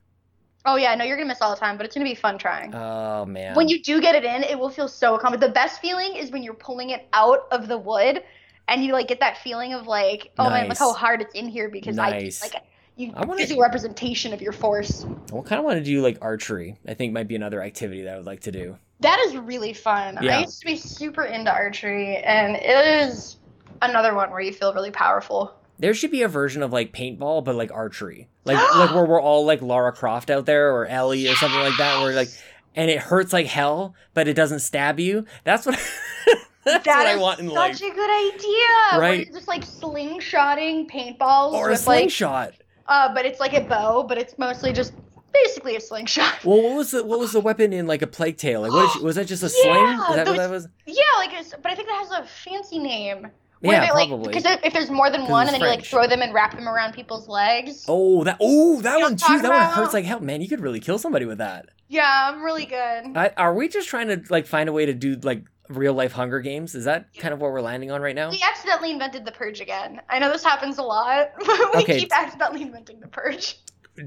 Oh 0.65 0.75
yeah, 0.77 0.95
no, 0.95 1.03
you're 1.03 1.17
gonna 1.17 1.27
miss 1.27 1.41
all 1.41 1.49
the 1.53 1.59
time, 1.59 1.75
but 1.77 1.85
it's 1.85 1.95
gonna 1.95 2.05
be 2.09 2.15
fun 2.15 2.37
trying. 2.37 2.73
Oh 2.75 3.25
man. 3.25 3.55
when 3.55 3.67
you 3.67 3.81
do 3.81 3.99
get 3.99 4.15
it 4.15 4.23
in, 4.23 4.43
it 4.43 4.57
will 4.57 4.69
feel 4.69 4.87
so 4.87 5.15
accomplished. 5.15 5.41
The 5.41 5.49
best 5.49 5.81
feeling 5.81 6.15
is 6.15 6.31
when 6.31 6.43
you're 6.43 6.53
pulling 6.53 6.91
it 6.91 7.07
out 7.13 7.47
of 7.51 7.67
the 7.67 7.77
wood, 7.77 8.23
and 8.67 8.83
you 8.83 8.93
like 8.93 9.07
get 9.07 9.19
that 9.19 9.37
feeling 9.39 9.73
of 9.73 9.87
like, 9.87 10.31
oh 10.39 10.49
man, 10.49 10.67
look 10.69 10.77
how 10.77 10.93
hard 10.93 11.21
it's 11.21 11.33
in 11.33 11.47
here 11.47 11.69
because 11.69 11.95
Nice. 11.95 12.41
I 12.41 12.45
like 12.47 12.55
you 12.95 13.11
I 13.15 13.25
wanna- 13.25 13.41
visual 13.41 13.61
representation 13.61 14.33
of 14.33 14.41
your 14.41 14.51
force. 14.51 15.03
I 15.05 15.41
kind 15.41 15.53
of 15.59 15.63
want 15.65 15.79
to 15.79 15.83
do 15.83 16.01
like 16.01 16.17
archery. 16.21 16.77
I 16.87 16.93
think 16.93 17.13
might 17.13 17.27
be 17.27 17.35
another 17.35 17.61
activity 17.61 18.03
that 18.03 18.13
I 18.13 18.17
would 18.17 18.25
like 18.25 18.41
to 18.41 18.51
do. 18.51 18.77
That 18.99 19.19
is 19.27 19.35
really 19.35 19.73
fun. 19.73 20.17
Yeah. 20.21 20.37
I 20.37 20.41
used 20.41 20.59
to 20.61 20.65
be 20.65 20.77
super 20.77 21.23
into 21.23 21.51
archery, 21.51 22.17
and 22.17 22.55
it 22.55 23.07
is 23.09 23.37
another 23.81 24.13
one 24.13 24.31
where 24.31 24.39
you 24.39 24.53
feel 24.53 24.73
really 24.73 24.91
powerful. 24.91 25.53
There 25.79 25.93
should 25.93 26.11
be 26.11 26.21
a 26.21 26.27
version 26.29 26.63
of 26.63 26.71
like 26.71 26.93
paintball, 26.93 27.43
but 27.43 27.55
like 27.55 27.71
archery, 27.73 28.29
like 28.45 28.57
like 28.75 28.93
where 28.95 29.05
we're 29.05 29.21
all 29.21 29.45
like 29.45 29.61
Lara 29.61 29.91
Croft 29.91 30.29
out 30.29 30.45
there 30.45 30.71
or 30.73 30.85
Ellie 30.85 31.27
or 31.27 31.35
something 31.35 31.59
like 31.59 31.75
that, 31.77 32.01
where 32.01 32.13
like, 32.15 32.29
and 32.75 32.89
it 32.89 32.99
hurts 32.99 33.33
like 33.33 33.47
hell, 33.47 33.95
but 34.13 34.27
it 34.27 34.33
doesn't 34.33 34.59
stab 34.59 34.99
you. 34.99 35.25
That's 35.43 35.65
what. 35.65 35.75
that's 36.65 36.85
That 36.85 36.97
what 36.97 37.07
I 37.07 37.15
want 37.17 37.39
in 37.39 37.47
such 37.47 37.55
life. 37.55 37.75
Such 37.77 37.89
a 37.91 37.93
good 37.93 38.33
idea. 38.35 38.99
Right. 38.99 39.29
just 39.33 39.47
like 39.47 39.63
slingshotting 39.65 40.89
paintballs 40.89 41.53
Or 41.53 41.67
a 41.67 41.71
with 41.71 41.87
like, 41.87 41.99
slingshot. 41.99 42.53
uh, 42.87 43.13
but 43.13 43.25
it's 43.25 43.39
like 43.39 43.53
a 43.53 43.61
bow, 43.61 44.03
but 44.03 44.17
it's 44.17 44.37
mostly 44.37 44.73
just 44.73 44.93
basically 45.33 45.75
a 45.75 45.81
slingshot. 45.81 46.43
Well, 46.45 46.61
what 46.61 46.75
was 46.77 46.91
the 46.91 47.03
what 47.03 47.19
was 47.19 47.31
the 47.31 47.39
weapon 47.41 47.73
in 47.73 47.87
like 47.87 48.01
a 48.01 48.07
plague 48.07 48.37
tale? 48.37 48.61
Like, 48.61 48.71
what 48.71 48.95
is 48.95 49.01
was 49.03 49.15
that? 49.15 49.27
Just 49.27 49.43
a 49.43 49.49
sling? 49.49 49.73
Yeah, 49.73 50.09
Is 50.09 50.15
that 50.15 50.27
what 50.27 50.37
that 50.37 50.49
was? 50.49 50.67
Yeah, 50.85 50.95
like, 51.17 51.33
it's, 51.33 51.53
but 51.61 51.71
I 51.71 51.75
think 51.75 51.87
that 51.87 52.05
has 52.07 52.11
a 52.11 52.25
fancy 52.43 52.79
name. 52.79 53.27
Yeah, 53.61 53.79
they, 53.85 53.91
like, 53.93 54.09
probably. 54.09 54.33
Because 54.33 54.57
if 54.61 54.73
there's 54.73 54.91
more 54.91 55.09
than 55.09 55.25
one, 55.27 55.47
and 55.47 55.53
then 55.53 55.61
you 55.61 55.67
like 55.67 55.85
throw 55.85 56.05
them 56.05 56.21
and 56.21 56.33
wrap 56.33 56.53
them 56.53 56.67
around 56.67 56.93
people's 56.93 57.29
legs. 57.29 57.85
Oh, 57.87 58.25
that 58.25 58.35
oh 58.41 58.81
that 58.81 58.97
You 58.97 59.03
one 59.05 59.15
too. 59.15 59.39
That 59.41 59.49
one 59.51 59.73
hurts 59.73 59.93
like 59.93 60.03
hell, 60.03 60.19
man. 60.19 60.41
You 60.41 60.49
could 60.49 60.59
really 60.59 60.81
kill 60.81 60.99
somebody 60.99 61.23
with 61.25 61.37
that. 61.37 61.69
Yeah, 61.93 62.31
I'm 62.33 62.41
really 62.41 62.65
good. 62.65 63.15
I, 63.15 63.31
are 63.37 63.53
we 63.53 63.67
just 63.67 63.87
trying 63.87 64.07
to 64.07 64.19
like 64.31 64.47
find 64.47 64.67
a 64.67 64.73
way 64.73 64.87
to 64.87 64.95
do 64.95 65.15
like 65.21 65.43
real 65.69 65.93
life 65.93 66.11
Hunger 66.11 66.39
Games? 66.39 66.73
Is 66.73 66.85
that 66.85 67.13
kind 67.19 67.35
of 67.35 67.39
what 67.39 67.51
we're 67.51 67.61
landing 67.61 67.91
on 67.91 68.01
right 68.01 68.15
now? 68.15 68.31
We 68.31 68.41
accidentally 68.41 68.89
invented 68.89 69.25
the 69.25 69.31
purge 69.31 69.61
again. 69.61 70.01
I 70.09 70.17
know 70.17 70.31
this 70.31 70.43
happens 70.43 70.79
a 70.79 70.81
lot, 70.81 71.33
but 71.45 71.59
we 71.75 71.83
Okay. 71.83 71.99
keep 71.99 72.11
accidentally 72.11 72.63
inventing 72.63 72.99
the 72.99 73.07
purge. 73.07 73.59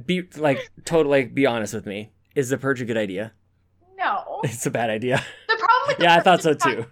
Be 0.04 0.22
like 0.36 0.68
totally 0.84 1.22
like, 1.22 1.34
be 1.34 1.46
honest 1.46 1.74
with 1.74 1.86
me. 1.86 2.10
Is 2.34 2.48
the 2.48 2.58
purge 2.58 2.82
a 2.82 2.84
good 2.84 2.96
idea? 2.96 3.32
No. 3.96 4.40
It's 4.44 4.66
a 4.66 4.70
bad 4.70 4.90
idea. 4.90 5.24
The 5.48 5.56
problem 5.56 5.82
with 5.86 5.98
the 5.98 6.02
Yeah, 6.04 6.16
I 6.16 6.20
thought 6.20 6.42
so 6.42 6.54
too 6.54 6.86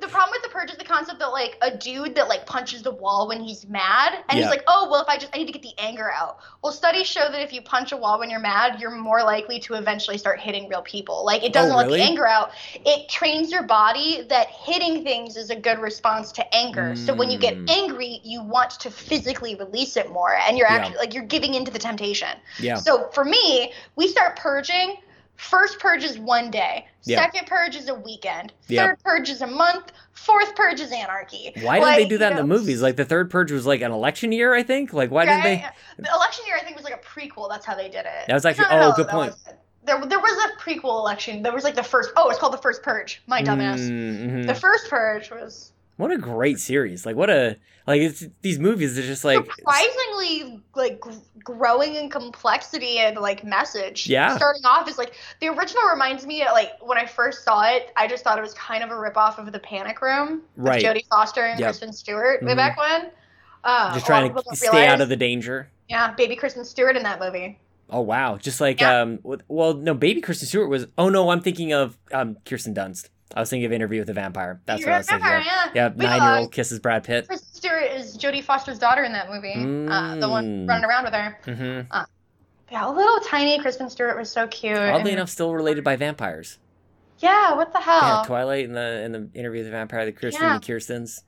the 0.00 0.08
problem 0.08 0.32
with 0.32 0.42
the 0.42 0.48
purge 0.48 0.70
is 0.70 0.76
the 0.76 0.84
concept 0.84 1.20
that 1.20 1.29
like 1.40 1.56
a 1.62 1.76
dude 1.76 2.14
that 2.16 2.28
like 2.28 2.44
punches 2.46 2.82
the 2.82 2.90
wall 2.90 3.28
when 3.28 3.40
he's 3.40 3.66
mad, 3.66 4.12
and 4.28 4.38
Yeah. 4.38 4.44
he's 4.44 4.50
like, 4.50 4.62
oh 4.68 4.88
well, 4.90 5.00
if 5.02 5.08
I 5.08 5.16
just 5.16 5.34
I 5.34 5.38
need 5.38 5.46
to 5.46 5.52
get 5.52 5.62
the 5.62 5.74
anger 5.78 6.10
out. 6.12 6.38
Well, 6.62 6.72
studies 6.72 7.06
show 7.06 7.30
that 7.30 7.40
if 7.42 7.52
you 7.52 7.62
punch 7.62 7.92
a 7.92 7.96
wall 7.96 8.18
when 8.18 8.28
you're 8.30 8.40
mad, 8.40 8.80
you're 8.80 8.90
more 8.90 9.22
likely 9.22 9.58
to 9.60 9.74
eventually 9.74 10.18
start 10.18 10.38
hitting 10.40 10.68
real 10.68 10.82
people. 10.82 11.24
Like 11.24 11.42
it 11.42 11.52
doesn't 11.52 11.76
let 11.76 11.86
Oh, 11.86 11.88
really? 11.88 12.00
the 12.00 12.04
anger 12.04 12.26
out. 12.26 12.50
It 12.84 13.08
trains 13.08 13.50
your 13.50 13.62
body 13.62 14.22
that 14.28 14.48
hitting 14.48 15.02
things 15.02 15.36
is 15.36 15.50
a 15.50 15.56
good 15.56 15.78
response 15.78 16.30
to 16.32 16.54
anger. 16.54 16.94
So 16.94 17.14
when 17.14 17.30
you 17.30 17.38
get 17.38 17.54
Mm. 17.56 17.70
angry, 17.70 18.20
you 18.24 18.42
want 18.42 18.70
to 18.80 18.90
physically 18.90 19.54
release 19.54 19.96
it 19.96 20.10
more, 20.12 20.34
and 20.46 20.58
you're 20.58 20.68
Yeah. 20.68 20.76
actually 20.76 20.98
like 20.98 21.14
you're 21.14 21.24
giving 21.24 21.54
into 21.54 21.70
the 21.70 21.78
temptation. 21.78 22.38
Yeah. 22.58 22.76
So 22.76 23.08
for 23.12 23.24
me, 23.24 23.72
we 23.96 24.06
start 24.08 24.36
purging. 24.36 24.98
First 25.40 25.78
purge 25.80 26.04
is 26.04 26.18
one 26.18 26.50
day. 26.50 26.86
Yeah. 27.04 27.22
Second 27.22 27.46
purge 27.46 27.74
is 27.74 27.88
a 27.88 27.94
weekend. 27.94 28.52
Yeah. 28.68 28.86
Third 28.88 29.02
purge 29.02 29.30
is 29.30 29.40
a 29.40 29.46
month. 29.46 29.90
Fourth 30.12 30.54
purge 30.54 30.80
is 30.80 30.92
anarchy. 30.92 31.52
Why 31.62 31.76
didn't 31.76 31.82
Like, 31.88 31.96
they 31.96 32.08
do 32.08 32.18
that 32.18 32.32
you 32.34 32.38
in 32.40 32.48
the 32.48 32.54
movies? 32.54 32.82
Like 32.82 32.96
the 32.96 33.06
third 33.06 33.30
purge 33.30 33.50
was 33.50 33.66
like 33.66 33.80
an 33.80 33.90
election 33.90 34.32
year, 34.32 34.54
I 34.54 34.62
think. 34.62 34.92
Like 34.92 35.10
why 35.10 35.24
didn't 35.24 35.42
they? 35.44 35.64
The 35.98 36.10
election 36.14 36.44
year, 36.46 36.56
I 36.56 36.62
think, 36.62 36.76
was 36.76 36.84
like 36.84 36.94
a 36.94 36.98
prequel. 36.98 37.48
That's 37.48 37.64
how 37.64 37.74
they 37.74 37.88
did 37.88 38.00
it. 38.04 38.26
That 38.28 38.34
was 38.34 38.44
actually- 38.44 38.66
No, 38.66 38.70
no, 38.78 38.82
oh, 38.84 38.88
no, 38.90 38.96
good 38.96 39.08
point. 39.08 39.32
wasn't. 39.32 39.56
There, 39.84 40.04
there 40.06 40.20
was 40.20 40.44
a 40.44 40.56
prequel 40.62 41.00
election. 41.00 41.42
There 41.42 41.54
was 41.54 41.64
like 41.64 41.74
the 41.74 41.82
first. 41.82 42.10
Oh, 42.16 42.28
it's 42.28 42.38
called 42.38 42.52
the 42.52 42.58
first 42.58 42.82
purge. 42.82 43.22
My 43.26 43.42
dumbass. 43.42 43.78
Mm, 43.80 44.30
mhm. 44.30 44.46
The 44.46 44.54
first 44.54 44.90
purge 44.90 45.30
was 45.30 45.72
What 46.00 46.10
a 46.10 46.18
great 46.18 46.58
series! 46.58 47.04
Like 47.06 47.14
what 47.16 47.30
a 47.30 47.56
like 47.86 48.00
it's 48.00 48.26
these 48.42 48.58
movies 48.58 48.98
are 48.98 49.02
just 49.02 49.24
like 49.24 49.36
surprisingly 49.84 50.62
like 50.74 51.00
gr- 51.00 51.10
growing 51.44 51.94
in 51.94 52.08
complexity 52.10 52.98
and 52.98 53.16
like 53.18 53.44
message. 53.44 54.06
Yeah. 54.08 54.36
Starting 54.36 54.64
off 54.64 54.88
is 54.88 54.98
like 54.98 55.12
the 55.40 55.48
original 55.48 55.82
reminds 55.90 56.26
me 56.26 56.44
like 56.52 56.72
when 56.80 56.98
I 56.98 57.06
first 57.06 57.44
saw 57.44 57.62
it, 57.70 57.90
I 57.96 58.06
just 58.08 58.24
thought 58.24 58.38
it 58.38 58.42
was 58.42 58.54
kind 58.54 58.82
of 58.82 58.90
a 58.90 58.94
ripoff 58.94 59.38
of 59.38 59.50
The 59.52 59.58
Panic 59.60 60.00
Room 60.02 60.42
with 60.56 60.66
Right. 60.66 60.82
Jodie 60.82 61.06
Foster 61.08 61.44
and 61.44 61.58
Yep. 61.60 61.68
Kristen 61.68 61.92
Stewart 61.92 62.42
way 62.42 62.52
Mhm. 62.52 62.56
back 62.56 62.78
when. 62.78 63.10
Uh, 63.62 63.92
just 63.94 64.06
trying 64.06 64.32
to 64.34 64.56
stay 64.56 64.86
out 64.86 65.00
of 65.00 65.08
the 65.10 65.16
danger. 65.16 65.68
yeah, 65.88 66.12
baby 66.14 66.34
Kristen 66.36 66.64
Stewart 66.64 66.96
in 66.96 67.02
that 67.02 67.20
movie. 67.20 67.58
Oh 67.90 68.00
wow! 68.00 68.36
Just 68.36 68.60
like 68.60 68.80
Yeah. 68.80 69.00
um, 69.00 69.18
well, 69.48 69.74
no, 69.74 69.94
baby 69.94 70.20
Kristen 70.20 70.46
Stewart 70.46 70.70
was. 70.70 70.86
Oh 70.96 71.08
no, 71.08 71.30
I'm 71.30 71.40
thinking 71.40 71.72
of 71.72 71.98
um 72.12 72.36
Kirsten 72.46 72.72
Dunst. 72.74 73.08
I 73.34 73.40
was 73.40 73.50
thinking 73.50 73.66
of 73.66 73.72
Interview 73.72 74.00
with 74.00 74.08
the 74.08 74.12
Vampire. 74.14 74.60
That's 74.66 74.84
what 74.84 74.92
I 74.92 74.98
was 74.98 75.06
thinking. 75.06 75.26
Of. 75.26 75.44
yeah. 75.44 75.70
Yeah, 75.74 75.88
nine 75.94 76.20
year 76.20 76.30
uh, 76.30 76.40
old 76.40 76.52
kisses 76.52 76.80
Brad 76.80 77.04
Pitt. 77.04 77.28
Kristen 77.28 77.54
Stewart 77.54 77.84
is 77.92 78.16
Jodie 78.18 78.42
Foster's 78.42 78.78
daughter 78.78 79.04
in 79.04 79.12
that 79.12 79.30
movie. 79.30 79.52
Uh, 79.54 80.16
the 80.16 80.28
one 80.28 80.66
Mm. 80.66 80.68
running 80.68 80.84
around 80.84 81.04
with 81.04 81.14
her. 81.14 81.38
Mm-hmm. 81.46 81.96
Yeah, 82.72 82.88
a 82.88 82.92
little 82.92 83.20
tiny 83.20 83.58
Kristen 83.60 83.88
Stewart 83.90 84.16
was 84.16 84.30
so 84.30 84.46
cute. 84.48 84.76
Oddly 84.76 84.98
and- 85.12 85.18
enough, 85.18 85.28
still 85.28 85.52
related 85.54 85.84
by 85.84 85.96
vampires. 85.96 86.58
Yeah, 87.18 87.54
what 87.54 87.72
the 87.72 87.80
hell? 87.80 88.00
Yeah, 88.20 88.22
Twilight 88.26 88.64
and 88.66 88.74
the 88.76 89.02
in 89.02 89.12
the 89.12 89.28
Interview 89.34 89.58
with 89.60 89.66
the 89.66 89.72
Vampire, 89.72 90.06
the 90.06 90.12
Kirsten 90.12 90.42
Yeah. 90.42 90.54
and 90.54 90.62
Kirstens. 90.64 91.22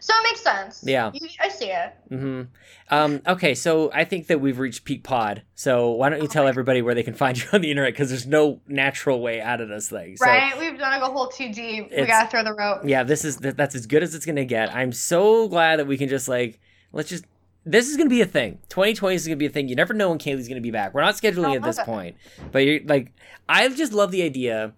So 0.00 0.12
it 0.16 0.22
makes 0.24 0.40
sense. 0.40 0.82
Yeah. 0.86 1.10
You, 1.14 1.28
I 1.40 1.48
see 1.48 1.66
it. 1.70 1.94
hmm 2.08 2.42
Um, 2.90 3.20
okay, 3.26 3.54
so 3.54 3.90
I 3.92 4.04
think 4.04 4.26
that 4.28 4.40
we've 4.40 4.58
reached 4.58 4.84
peak 4.84 5.02
pod. 5.04 5.42
So 5.54 5.90
why 5.92 6.08
don't 6.08 6.22
you 6.22 6.28
tell 6.28 6.46
everybody 6.46 6.82
where 6.82 6.94
they 6.94 7.02
can 7.02 7.14
find 7.14 7.38
you 7.42 7.44
on 7.52 7.60
the 7.60 7.70
internet? 7.70 7.92
Because 7.92 8.08
there's 8.10 8.26
no 8.26 8.60
natural 8.68 9.20
way 9.20 9.40
out 9.40 9.60
of 9.60 9.68
this 9.68 9.88
thing. 9.88 10.16
So, 10.16 10.26
right? 10.26 10.58
We've 10.58 10.78
done 10.78 11.00
a 11.00 11.04
whole 11.06 11.28
too 11.28 11.52
deep. 11.52 11.90
We 11.90 12.06
gotta 12.06 12.28
throw 12.30 12.42
the 12.44 12.54
rope. 12.54 12.82
yeah, 12.84 13.02
this 13.02 13.24
is 13.24 13.36
that's 13.38 13.74
as 13.74 13.86
good 13.86 14.02
as 14.02 14.14
it's 14.14 14.26
gonna 14.26 14.44
get. 14.44 14.74
I'm 14.74 14.92
so 14.92 15.48
glad 15.48 15.78
that 15.78 15.86
we 15.86 15.96
can 15.96 16.08
just 16.08 16.28
like 16.28 16.60
let's 16.92 17.08
just. 17.08 17.24
This 17.68 17.88
is 17.88 17.96
gonna 17.96 18.08
be 18.10 18.20
a 18.20 18.26
thing. 18.26 18.58
2020 18.68 19.16
is 19.16 19.26
gonna 19.26 19.36
be 19.36 19.46
a 19.46 19.50
thing. 19.50 19.68
You 19.68 19.74
never 19.74 19.92
know 19.92 20.10
when 20.10 20.18
Kaylee's 20.18 20.46
gonna 20.48 20.60
be 20.60 20.70
back. 20.70 20.94
We're 20.94 21.02
not 21.02 21.14
scheduling 21.16 21.56
at 21.56 21.62
this 21.62 21.78
it. 21.78 21.84
point, 21.84 22.16
but 22.52 22.60
you're 22.60 22.80
like, 22.84 23.12
I 23.48 23.68
just 23.70 23.92
love 23.92 24.12
the 24.12 24.22
idea. 24.22 24.72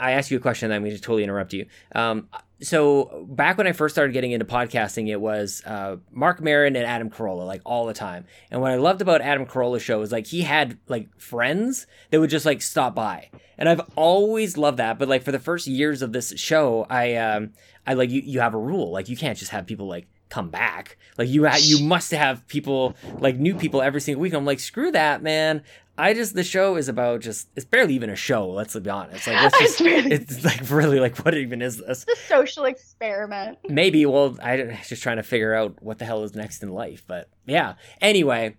I 0.00 0.12
asked 0.12 0.30
you 0.30 0.38
a 0.38 0.40
question, 0.40 0.70
then 0.70 0.76
I'm 0.76 0.82
going 0.84 0.96
to 0.96 1.02
totally 1.02 1.22
interrupt 1.22 1.52
you. 1.52 1.66
Um, 1.94 2.28
so 2.62 3.26
back 3.28 3.58
when 3.58 3.66
I 3.66 3.72
first 3.72 3.94
started 3.94 4.12
getting 4.12 4.32
into 4.32 4.46
podcasting, 4.46 5.08
it 5.08 5.20
was 5.20 5.62
uh, 5.66 5.96
Marc 6.10 6.40
Maron 6.40 6.74
and 6.74 6.86
Adam 6.86 7.10
Carolla, 7.10 7.46
like 7.46 7.60
all 7.66 7.86
the 7.86 7.92
time. 7.92 8.24
And 8.50 8.62
what 8.62 8.72
I 8.72 8.76
loved 8.76 9.02
about 9.02 9.20
Adam 9.20 9.44
Carolla's 9.44 9.82
show 9.82 10.00
is 10.00 10.10
like 10.10 10.26
he 10.26 10.42
had 10.42 10.78
like 10.88 11.08
friends 11.20 11.86
that 12.10 12.18
would 12.18 12.30
just 12.30 12.46
like 12.46 12.62
stop 12.62 12.94
by, 12.94 13.30
and 13.58 13.68
I've 13.68 13.82
always 13.94 14.56
loved 14.56 14.78
that. 14.78 14.98
But 14.98 15.08
like 15.08 15.22
for 15.22 15.32
the 15.32 15.38
first 15.38 15.66
years 15.66 16.00
of 16.00 16.12
this 16.12 16.32
show, 16.36 16.86
I 16.88 17.16
um, 17.16 17.52
I 17.86 17.94
like 17.94 18.10
you. 18.10 18.22
You 18.24 18.40
have 18.40 18.54
a 18.54 18.58
rule, 18.58 18.90
like 18.90 19.08
you 19.08 19.16
can't 19.16 19.38
just 19.38 19.50
have 19.50 19.66
people 19.66 19.86
like 19.86 20.06
come 20.28 20.50
back. 20.50 20.96
Like 21.18 21.28
you 21.28 21.46
ha- 21.46 21.58
you 21.60 21.80
must 21.80 22.10
have 22.10 22.46
people 22.48 22.96
like 23.18 23.36
new 23.36 23.54
people 23.54 23.82
every 23.82 24.00
single 24.00 24.20
week. 24.22 24.32
I'm 24.34 24.44
like 24.44 24.60
screw 24.60 24.90
that, 24.92 25.22
man. 25.22 25.62
I 25.98 26.12
just 26.12 26.34
the 26.34 26.44
show 26.44 26.76
is 26.76 26.88
about 26.88 27.20
just 27.20 27.48
it's 27.56 27.64
barely 27.64 27.94
even 27.94 28.10
a 28.10 28.16
show. 28.16 28.48
Let's 28.50 28.76
be 28.78 28.90
honest. 28.90 29.26
Like 29.26 29.36
it's 29.52 29.58
just 29.58 29.80
It's 29.80 30.32
it's 30.34 30.44
like 30.44 30.68
really 30.70 31.00
like 31.00 31.16
what 31.24 31.34
even 31.34 31.62
is 31.62 31.78
this? 31.78 32.04
It's 32.06 32.20
a 32.20 32.24
social 32.26 32.64
experiment. 32.64 33.58
Maybe 33.68 34.04
well 34.04 34.36
I 34.42 34.78
just 34.86 35.02
trying 35.02 35.16
to 35.16 35.22
figure 35.22 35.54
out 35.54 35.82
what 35.82 35.98
the 35.98 36.04
hell 36.04 36.22
is 36.24 36.34
next 36.34 36.62
in 36.62 36.70
life. 36.70 37.04
But 37.06 37.30
yeah. 37.46 37.74
Anyway, 38.00 38.56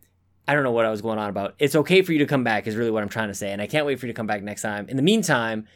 I 0.47 0.53
don't 0.53 0.63
know 0.63 0.71
what 0.71 0.85
I 0.85 0.89
was 0.89 1.01
going 1.01 1.19
on 1.19 1.29
about. 1.29 1.55
It's 1.59 1.75
okay 1.75 2.01
for 2.01 2.13
you 2.13 2.19
to 2.19 2.25
come 2.25 2.43
back 2.43 2.65
is 2.65 2.75
really 2.75 2.91
what 2.91 3.03
I'm 3.03 3.09
trying 3.09 3.27
to 3.27 3.35
say, 3.35 3.51
and 3.51 3.61
I 3.61 3.67
can't 3.67 3.85
wait 3.85 3.99
for 3.99 4.07
you 4.07 4.13
to 4.13 4.17
come 4.17 4.27
back 4.27 4.41
next 4.41 4.61
time. 4.61 4.87
In 4.89 4.97
the 4.97 5.03
meantime. 5.03 5.67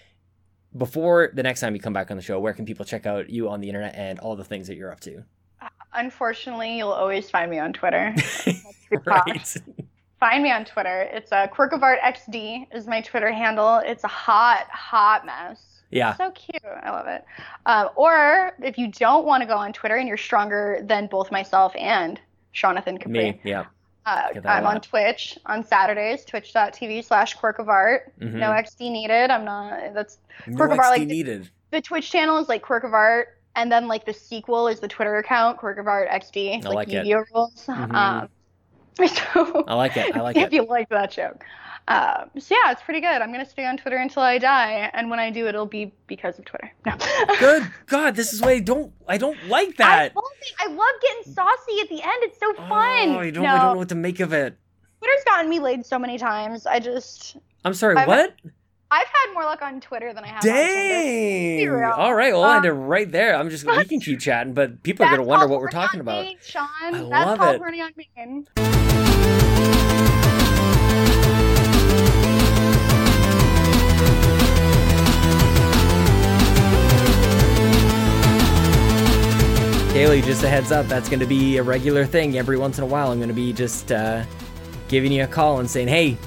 Before 0.77 1.29
the 1.33 1.43
next 1.43 1.59
time 1.59 1.75
you 1.75 1.81
come 1.81 1.91
back 1.91 2.11
on 2.11 2.15
the 2.15 2.23
show, 2.23 2.39
where 2.39 2.53
can 2.53 2.63
people 2.63 2.85
check 2.85 3.05
out 3.05 3.29
you 3.29 3.49
on 3.49 3.59
the 3.59 3.67
internet 3.67 3.93
and 3.93 4.19
all 4.19 4.37
the 4.37 4.45
things 4.45 4.67
that 4.67 4.77
you're 4.77 4.89
up 4.89 5.01
to? 5.01 5.25
Unfortunately, 5.93 6.77
you'll 6.77 6.91
always 6.91 7.29
find 7.29 7.51
me 7.51 7.59
on 7.59 7.73
Twitter. 7.73 8.13
right. 9.05 9.55
find 10.19 10.43
me 10.43 10.51
on 10.51 10.65
Twitter. 10.65 11.01
It's 11.11 11.31
a 11.31 11.47
Quirk 11.47 11.73
of 11.73 11.83
Art 11.83 11.99
XD 12.01 12.67
is 12.73 12.87
my 12.87 13.01
Twitter 13.01 13.31
handle. 13.31 13.77
It's 13.83 14.03
a 14.03 14.07
hot, 14.07 14.67
hot 14.69 15.25
mess. 15.25 15.81
Yeah. 15.89 16.15
So 16.15 16.31
cute. 16.31 16.61
I 16.63 16.89
love 16.91 17.07
it. 17.07 17.25
Um, 17.65 17.89
or 17.95 18.53
if 18.63 18.77
you 18.77 18.89
don't 18.91 19.25
want 19.25 19.41
to 19.41 19.47
go 19.47 19.55
on 19.57 19.73
Twitter 19.73 19.97
and 19.97 20.07
you're 20.07 20.15
stronger 20.17 20.79
than 20.83 21.07
both 21.07 21.31
myself 21.31 21.75
and 21.75 22.19
Jonathan 22.53 22.97
Capri, 22.97 23.11
Me. 23.33 23.41
Yeah. 23.43 23.65
uh, 24.05 24.31
Get 24.33 24.43
that 24.43 24.49
a 24.49 24.51
I'm 24.53 24.65
on 24.65 24.79
Twitch 24.79 25.37
on 25.45 25.65
Saturdays, 25.65 26.23
twitch.tv 26.23 27.03
slash 27.03 27.33
Quirk 27.33 27.59
of 27.59 27.67
Art. 27.67 28.13
Mhm. 28.21 28.35
No 28.35 28.51
XD 28.51 28.89
needed. 28.91 29.31
I'm 29.31 29.43
not, 29.43 29.93
that's 29.93 30.17
No 30.47 30.55
Quirk 30.55 30.71
of 30.71 30.79
Art, 30.79 30.87
XD 30.95 30.99
like, 30.99 31.07
needed. 31.09 31.49
the 31.71 31.81
Twitch 31.81 32.09
channel 32.09 32.37
is 32.37 32.47
like 32.47 32.61
Quirk 32.61 32.85
of 32.85 32.93
Art, 32.93 33.37
and 33.55 33.71
then 33.71 33.87
like 33.87 34.05
the 34.05 34.13
sequel 34.13 34.67
is 34.67 34.79
the 34.79 34.87
Twitter 34.87 35.17
account 35.17 35.57
Quirk 35.57 35.77
of 35.77 35.87
Art 35.87 36.09
XD. 36.09 36.65
I 36.65 36.69
like 36.69 36.89
it. 36.89 36.99
media 36.99 37.23
rules. 37.33 37.65
Mhm. 37.67 38.29
Um, 38.99 39.07
so 39.07 39.63
I 39.67 39.73
like 39.75 39.95
it. 39.97 40.15
I 40.15 40.21
like 40.21 40.35
it. 40.37 40.43
if 40.43 40.53
you 40.53 40.63
like 40.65 40.89
that 40.89 41.11
joke. 41.11 41.43
Um, 41.87 42.29
so 42.37 42.53
yeah, 42.55 42.71
it's 42.71 42.81
pretty 42.83 42.99
good. 42.99 43.07
I'm 43.21 43.31
gonna 43.31 43.45
stay 43.49 43.65
on 43.65 43.75
Twitter 43.77 43.97
until 43.97 44.21
I 44.21 44.37
die, 44.37 44.89
and 44.93 45.09
when 45.09 45.19
I 45.19 45.31
do, 45.31 45.47
it'll 45.47 45.65
be 45.65 45.91
because 46.07 46.37
of 46.37 46.45
Twitter. 46.45 46.71
No. 46.85 46.93
Good 47.39 47.71
God, 47.87 48.15
this 48.15 48.33
is 48.33 48.41
why 48.41 48.51
I 48.51 48.59
don't. 48.59 48.93
I 49.07 49.17
don't 49.17 49.37
like 49.47 49.69
I 49.69 49.73
that. 50.09 50.15
love 50.15 50.23
it. 50.41 50.53
I 50.59 50.67
love 50.67 50.95
getting 51.01 51.33
saucy 51.33 51.79
at 51.81 51.89
the 51.89 52.01
end. 52.03 52.17
It's 52.23 52.39
so 52.39 52.53
fun. 52.53 52.69
Oh, 52.69 53.19
I 53.19 53.31
don't. 53.31 53.43
no, 53.43 53.49
I 53.49 53.57
don't 53.59 53.73
know 53.73 53.77
what 53.79 53.89
to 53.89 53.95
make 53.95 54.19
of 54.19 54.31
it. 54.33 54.57
Twitter's 54.99 55.23
gotten 55.25 55.49
me 55.49 55.59
laid 55.59 55.83
so 55.85 55.97
many 55.97 56.17
times. 56.19 56.67
I 56.67 56.79
just 56.79 57.37
I'm 57.65 57.73
sorry, 57.73 57.95
I've- 57.97 58.07
what? 58.07 58.35
I've 58.93 59.07
had 59.07 59.33
more 59.33 59.43
luck 59.45 59.61
on 59.61 59.79
Twitter 59.79 60.13
than 60.13 60.25
I 60.25 60.27
have. 60.27 60.41
Dang! 60.41 61.69
All 61.93 62.13
right, 62.13 62.33
well, 62.33 62.43
I 62.43 62.55
had 62.55 62.57
Um, 62.57 62.63
to 62.63 62.73
right 62.73 63.09
there. 63.09 63.35
I'm 63.35 63.49
just 63.49 63.65
we 63.65 63.85
can 63.85 63.99
keep 64.01 64.19
chatting, 64.19 64.53
but 64.53 64.83
people 64.83 65.05
are 65.05 65.09
gonna 65.09 65.23
wonder 65.23 65.47
what 65.47 65.61
we're 65.61 65.69
talking 65.69 66.01
about. 66.01 66.25
Main, 66.25 66.37
Sean. 66.43 66.67
I 66.83 66.91
That's 67.09 67.39
called 67.39 67.55
it. 67.55 67.59
horny 67.59 67.81
on 67.81 67.91
Main. 67.95 68.47
Kaylee, 79.93 80.23
just 80.23 80.43
a 80.43 80.47
heads 80.49 80.71
up, 80.71 80.87
that's 80.87 81.09
going 81.09 81.19
to 81.19 81.25
be 81.25 81.57
a 81.57 81.63
regular 81.63 82.05
thing 82.05 82.37
every 82.37 82.57
once 82.57 82.77
in 82.77 82.83
a 82.85 82.87
while. 82.87 83.11
I'm 83.11 83.17
going 83.19 83.27
to 83.27 83.33
be 83.35 83.51
just 83.51 83.91
uh, 83.91 84.23
giving 84.87 85.11
you 85.11 85.25
a 85.25 85.27
call 85.27 85.59
and 85.59 85.69
saying, 85.69 85.89
hey, 85.89 86.17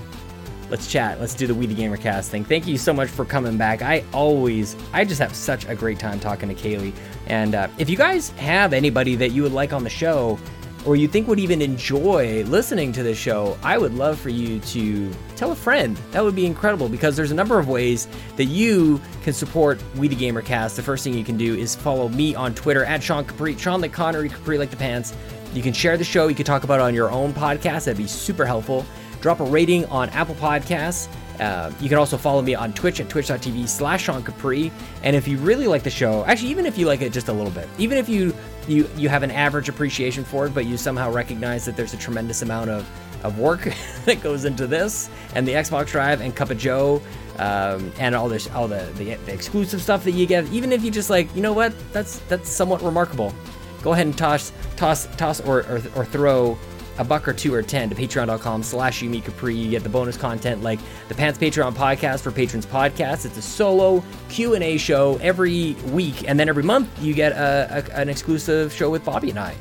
let's 0.75 0.91
chat. 0.91 1.21
Let's 1.21 1.35
do 1.35 1.47
the 1.47 1.55
We 1.55 1.67
the 1.67 1.75
Gamer 1.75 1.97
cast 1.97 2.33
thing. 2.33 2.45
Thank 2.45 2.67
you 2.67 2.77
so 2.77 2.93
much 2.93 3.09
for 3.09 3.25
coming 3.25 3.57
back. 3.57 3.81
I 3.81 4.03
always, 4.13 4.75
I 4.93 5.05
just 5.05 5.21
have 5.21 5.33
such 5.33 5.69
a 5.69 5.75
great 5.77 6.01
time 6.01 6.19
talking 6.19 6.49
to 6.49 6.55
Kaylee. 6.57 6.93
And 7.29 7.55
uh, 7.55 7.69
if 7.79 7.89
you 7.89 7.97
guys 7.97 8.31
have 8.31 8.73
anybody 8.73 9.15
that 9.15 9.31
you 9.31 9.45
would 9.45 9.53
like 9.53 9.73
on 9.73 9.85
the 9.85 9.91
show, 9.91 10.37
or 10.85 10.97
you 10.97 11.07
think 11.07 11.29
would 11.29 11.39
even 11.39 11.63
enjoy 11.63 12.43
listening 12.49 12.91
to 12.91 13.05
this 13.05 13.17
show, 13.17 13.57
I 13.63 13.79
would 13.79 13.95
love 13.95 14.19
for 14.19 14.31
you 14.31 14.59
to 14.59 15.13
tell 15.37 15.53
a 15.53 15.55
friend. 15.55 15.97
That 16.11 16.25
would 16.25 16.35
be 16.35 16.45
incredible 16.45 16.89
because 16.89 17.15
there's 17.15 17.31
a 17.31 17.37
number 17.37 17.61
of 17.61 17.69
ways 17.69 18.09
that 18.35 18.47
you 18.47 19.01
can 19.23 19.33
support 19.33 19.81
We 19.95 20.09
the 20.09 20.17
Gamer 20.17 20.43
Cast. 20.43 20.75
The 20.75 20.83
first 20.83 21.05
thing 21.05 21.15
you 21.15 21.23
can 21.23 21.37
do 21.37 21.55
is 21.55 21.77
follow 21.77 22.09
me 22.09 22.35
on 22.35 22.53
Twitter 22.53 22.85
at 22.85 23.01
Sean 23.01 23.25
Capri, 23.25 23.57
Sean 23.57 23.81
like 23.81 23.93
Connery, 23.93 24.29
Capri 24.29 24.59
like 24.59 24.71
the 24.71 24.77
pants. 24.77 25.15
You 25.53 25.63
can 25.63 25.73
share 25.73 25.97
the 25.97 26.03
show. 26.03 26.27
You 26.27 26.35
can 26.35 26.45
talk 26.45 26.65
about 26.65 26.81
it 26.81 26.83
on 26.83 26.97
your 26.97 27.13
own 27.13 27.33
podcast. 27.33 27.85
That'd 27.85 27.97
be 27.97 28.09
super 28.09 28.45
helpful. 28.45 28.85
Drop 29.25 29.41
a 29.41 29.45
rating 29.45 29.87
on 29.87 30.11
Apple 30.11 30.35
Podcasts. 30.35 31.09
Uh, 31.41 31.73
you 31.81 31.89
can 31.89 31.97
also 31.97 32.19
follow 32.19 32.43
me 32.43 32.55
on 32.55 32.75
Twitch 32.75 33.01
at 33.01 33.09
twitch.tv 33.09 33.67
slash 33.67 34.05
Sean 34.05 34.23
Capri. 34.23 34.71
And 35.03 35.17
if 35.17 35.27
you 35.27 35.39
really 35.39 35.67
like 35.67 35.83
the 35.83 35.89
show, 35.89 36.27
actually, 36.27 36.51
even 36.51 36.67
if 36.67 36.77
you 36.77 36.85
like 36.85 37.01
it 37.01 37.11
just 37.11 37.29
a 37.29 37.33
little 37.33 37.51
bit, 37.51 37.67
even 37.79 37.97
if 37.97 38.07
you 38.07 38.35
you 38.69 38.87
you 38.99 39.09
have 39.09 39.23
an 39.23 39.31
average 39.31 39.71
appreciation 39.71 40.25
for 40.25 40.45
it, 40.45 40.53
but 40.53 40.67
you 40.67 40.77
somehow 40.77 41.11
recognize 41.11 41.65
that 41.65 41.75
there's 41.75 41.95
a 41.95 41.97
tremendous 41.97 42.43
amount 42.43 42.69
of, 42.69 42.87
of 43.25 43.39
work 43.39 43.73
that 44.05 44.23
goes 44.23 44.45
into 44.45 44.67
this 44.67 45.09
and 45.35 45.49
the 45.49 45.53
Xbox 45.53 45.87
Drive 45.87 46.21
and 46.21 46.37
Cup 46.37 46.51
of 46.51 46.59
Joe 46.59 47.01
um, 47.39 47.91
and 47.99 48.15
all 48.15 48.29
this 48.29 48.51
all 48.51 48.69
the, 48.69 48.93
the 48.97 49.15
the 49.15 49.33
exclusive 49.33 49.81
stuff 49.81 50.05
that 50.05 50.13
you 50.13 50.27
get, 50.27 50.45
even 50.53 50.71
if 50.71 50.85
you 50.85 50.91
just 50.91 51.09
like, 51.09 51.35
you 51.35 51.41
know 51.41 51.55
what, 51.55 51.73
that's 51.95 52.19
that's 52.29 52.51
somewhat 52.51 52.83
remarkable. 52.83 53.33
Go 53.81 53.95
ahead 53.95 54.05
and 54.05 54.19
toss 54.19 54.53
toss 54.77 55.07
toss 55.17 55.41
or 55.41 55.61
or, 55.61 55.83
or 55.97 56.05
throw 56.05 56.59
a 56.99 57.05
buck 57.05 57.27
or 57.27 57.33
two 57.33 57.53
or 57.53 57.63
ten 57.63 57.89
to 57.91 57.95
patreon.com 57.95 58.63
slash 58.63 59.03
Yumi 59.03 59.25
Capri. 59.25 59.55
You 59.57 59.71
get 59.71 59.83
the 59.83 59.89
bonus 59.89 60.17
content 60.17 60.63
like 60.63 60.79
the 61.09 61.15
Pants 61.15 61.39
Patreon 61.39 61.73
podcast 61.75 62.21
for 62.21 62.31
patrons 62.31 62.67
podcast. 62.67 63.25
It's 63.27 63.37
a 63.37 63.43
solo 63.43 64.03
Q&A 64.29 64.77
show 64.79 65.17
every 65.23 65.75
week. 65.93 66.29
And 66.29 66.39
then 66.39 66.49
every 66.49 66.63
month 66.63 66.89
you 67.03 67.13
get 67.15 67.33
a, 67.33 67.85
a- 67.93 67.97
an 67.99 68.09
exclusive 68.09 68.73
show 68.73 68.91
with 68.91 69.05
Bobby 69.05 69.31
and 69.31 69.39
I. 69.39 69.55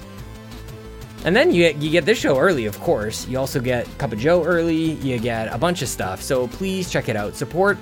And 1.25 1.35
then 1.35 1.51
you 1.51 1.63
get, 1.63 1.77
you 1.81 1.89
get 1.89 2.05
this 2.05 2.19
show 2.19 2.37
early, 2.37 2.65
of 2.65 2.79
course. 2.81 3.25
You 3.27 3.39
also 3.39 3.59
get 3.61 3.87
Cup 3.97 4.11
of 4.11 4.19
Joe 4.19 4.43
early. 4.43 4.91
You 4.93 5.17
get 5.19 5.51
a 5.53 5.57
bunch 5.57 5.81
of 5.81 5.87
stuff. 5.87 6.21
So 6.21 6.47
please 6.49 6.89
check 6.91 7.07
it 7.07 7.15
out. 7.15 7.35
Support 7.35 7.77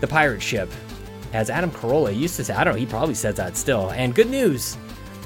the 0.00 0.06
pirate 0.06 0.40
ship. 0.40 0.70
As 1.32 1.50
Adam 1.50 1.72
Carolla 1.72 2.16
used 2.16 2.36
to 2.36 2.44
say, 2.44 2.54
I 2.54 2.62
don't 2.62 2.74
know, 2.74 2.78
he 2.78 2.86
probably 2.86 3.16
says 3.16 3.34
that 3.34 3.56
still. 3.56 3.90
And 3.90 4.14
good 4.14 4.30
news, 4.30 4.76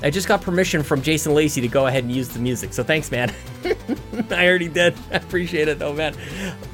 I 0.03 0.11
just 0.11 0.29
got 0.29 0.43
permission 0.43 0.83
from 0.83 1.03
Jason 1.03 1.35
Lacey 1.35 1.61
to 1.61 1.69
go 1.69 1.87
ahead 1.87 2.05
and 2.05 2.13
use 2.15 2.29
the 2.29 2.39
music. 2.39 2.73
So 2.73 2.85
thanks, 2.85 3.11
man. 3.11 3.35
I 4.31 4.47
already 4.47 4.69
did. 4.69 4.95
I 5.11 5.17
appreciate 5.17 5.67
it 5.69 5.79
though, 5.81 5.93
man. 5.93 6.15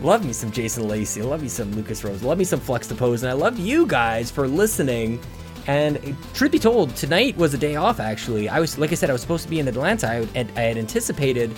Love 0.02 0.24
me 0.26 0.32
some 0.34 0.50
Jason 0.52 0.86
Lacey. 0.88 1.22
Love 1.22 1.42
me 1.42 1.48
some 1.48 1.72
Lucas 1.72 2.04
Rose. 2.04 2.22
Love 2.22 2.36
me 2.38 2.44
some 2.44 2.60
Flex 2.60 2.86
to 2.88 2.94
Pose. 2.94 3.22
And 3.22 3.30
I 3.30 3.34
love 3.34 3.58
you 3.58 3.86
guys 3.86 4.30
for 4.30 4.46
listening. 4.46 5.20
And 5.66 6.14
truth 6.34 6.52
be 6.52 6.58
told, 6.58 6.94
tonight 6.94 7.34
was 7.38 7.54
a 7.54 7.58
day 7.58 7.76
off. 7.76 7.98
Actually, 7.98 8.50
I 8.50 8.60
was 8.60 8.76
like 8.78 8.92
I 8.92 8.94
said, 8.94 9.08
I 9.08 9.14
was 9.14 9.22
supposed 9.22 9.44
to 9.44 9.48
be 9.50 9.58
in 9.60 9.68
Atlanta. 9.68 10.06
I, 10.08 10.14
had- 10.26 10.52
I 10.56 10.60
had 10.60 10.76
anticipated 10.76 11.50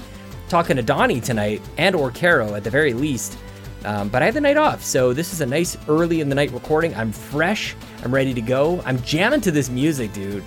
talking 0.48 0.76
to 0.76 0.82
Donnie 0.82 1.20
tonight 1.20 1.60
and 1.78 1.96
or 1.96 2.12
Caro 2.12 2.54
at 2.54 2.62
the 2.62 2.70
very 2.70 2.92
least. 2.92 3.36
Um, 3.84 4.08
but 4.08 4.22
I 4.22 4.26
had 4.26 4.34
the 4.34 4.40
night 4.40 4.56
off, 4.56 4.82
so 4.82 5.12
this 5.12 5.32
is 5.32 5.40
a 5.42 5.46
nice 5.46 5.76
early 5.88 6.20
in 6.20 6.28
the 6.28 6.34
night 6.34 6.50
recording. 6.52 6.94
I'm 6.94 7.12
fresh. 7.12 7.74
I'm 8.04 8.12
ready 8.12 8.34
to 8.34 8.40
go. 8.40 8.80
I'm 8.84 9.00
jamming 9.02 9.40
to 9.42 9.50
this 9.52 9.68
music, 9.70 10.12
dude. 10.12 10.42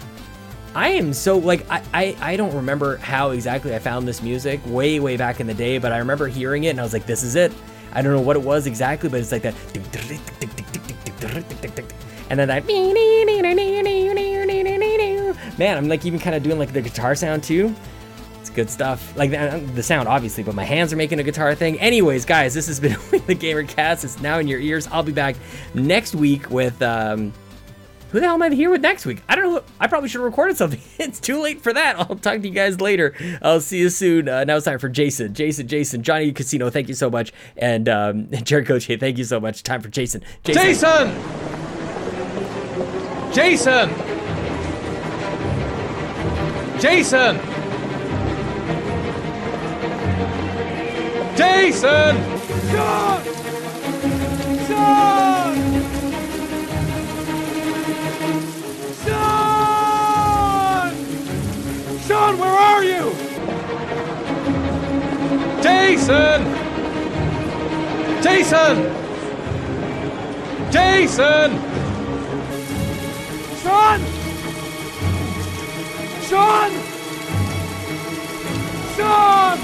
I 0.76 0.90
am 0.90 1.14
so 1.14 1.38
like 1.38 1.70
I, 1.70 1.84
I 1.94 2.16
I 2.22 2.36
don't 2.38 2.54
remember 2.54 2.98
how 2.98 3.32
exactly 3.32 3.74
I 3.74 3.80
found 3.80 4.08
this 4.08 4.22
music 4.22 4.62
way 4.66 5.00
way 5.00 5.18
back 5.18 5.40
in 5.40 5.48
the 5.48 5.54
day, 5.54 5.78
but 5.78 5.92
I 5.92 5.98
remember 5.98 6.28
hearing 6.28 6.66
it 6.66 6.70
and 6.70 6.80
I 6.80 6.84
was 6.84 6.94
like, 6.94 7.06
this 7.06 7.24
is 7.24 7.36
it. 7.36 7.52
I 7.92 8.02
don't 8.02 8.14
know 8.14 8.22
what 8.22 8.36
it 8.36 8.44
was 8.44 8.68
exactly, 8.68 9.10
but 9.10 9.20
it's 9.20 9.32
like 9.32 9.42
that. 9.42 9.56
And 12.30 12.40
then 12.40 12.52
I 12.52 12.60
man, 15.58 15.78
I'm 15.78 15.88
like 15.88 16.06
even 16.06 16.20
kind 16.20 16.36
of 16.36 16.44
doing 16.44 16.60
like 16.60 16.72
the 16.72 16.82
guitar 16.82 17.16
sound 17.16 17.44
too. 17.44 17.74
It's 18.40 18.50
good 18.50 18.70
stuff. 18.70 19.16
Like 19.18 19.32
the, 19.32 19.62
the 19.74 19.84
sound, 19.84 20.08
obviously, 20.08 20.44
but 20.44 20.56
my 20.56 20.64
hands 20.64 20.94
are 20.94 20.96
making 20.96 21.20
a 21.20 21.24
guitar 21.24 21.54
thing. 21.56 21.80
Anyways, 21.80 22.26
guys, 22.26 22.54
this 22.54 22.68
has 22.68 22.80
been 22.80 22.98
the 23.28 23.36
Gamer 23.36 23.64
Cast. 23.64 24.04
It's 24.04 24.22
now 24.22 24.40
in 24.40 24.48
your 24.48 24.60
ears. 24.60 24.88
I'll 24.88 25.04
be 25.04 25.12
back 25.12 25.36
next 25.74 26.16
week 26.16 26.50
with 26.50 26.82
um, 26.82 27.34
who 28.12 28.20
the 28.20 28.26
hell 28.26 28.36
am 28.36 28.42
I 28.42 28.50
here 28.50 28.70
with 28.70 28.82
next 28.82 29.06
week? 29.06 29.22
I 29.30 29.36
don't 29.36 29.54
know. 29.54 29.64
I 29.80 29.88
probably 29.88 30.10
should 30.10 30.20
have 30.20 30.26
recorded 30.26 30.58
something. 30.58 30.82
It's 31.00 31.20
too 31.20 31.42
late 31.42 31.62
for 31.62 31.72
that. 31.74 31.98
I'll 31.98 32.16
talk 32.18 32.42
to 32.42 32.48
you 32.48 32.54
guys 32.54 32.82
later. 32.82 33.16
I'll 33.42 33.62
see 33.62 33.80
you 33.80 33.90
soon. 33.90 34.28
Uh, 34.28 34.44
now 34.44 34.58
it's 34.58 34.66
time 34.66 34.78
for 34.80 34.90
Jason. 34.90 35.34
Jason, 35.34 35.68
Jason, 35.68 36.04
Johnny 36.04 36.32
Casino, 36.32 36.70
thank 36.70 36.88
you 36.88 36.94
so 36.94 37.10
much. 37.10 37.32
And 37.58 37.88
um, 37.88 38.28
Jared 38.44 38.68
Coach, 38.68 38.86
hey, 38.86 38.98
thank 38.98 39.18
you 39.18 39.24
so 39.24 39.40
much. 39.40 39.64
Time 39.64 39.82
for 39.82 39.90
Jason. 39.90 40.22
Jason. 40.44 40.64
Jason! 40.64 41.10
Jason! 43.32 43.90
Jason! 46.80 47.40
Jason! 51.36 52.16
Sean! 54.68 55.29
Sean, 62.30 62.38
where 62.38 62.50
are 62.50 62.84
you? 62.84 63.12
Jason! 65.64 66.44
Jason! 68.22 68.76
Jason! 70.72 71.52
Sean! 73.64 74.00
Sean! 76.28 76.72
Sean! 78.96 79.60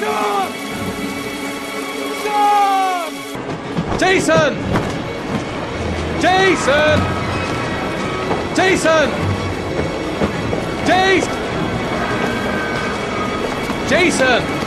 Sean! 0.00 0.52
Sean! 2.22 3.12
Jason! 3.98 4.52
Jason! 6.22 6.98
Jason! 8.56 9.31
Jason! 10.86 11.28
Jason! 13.88 14.61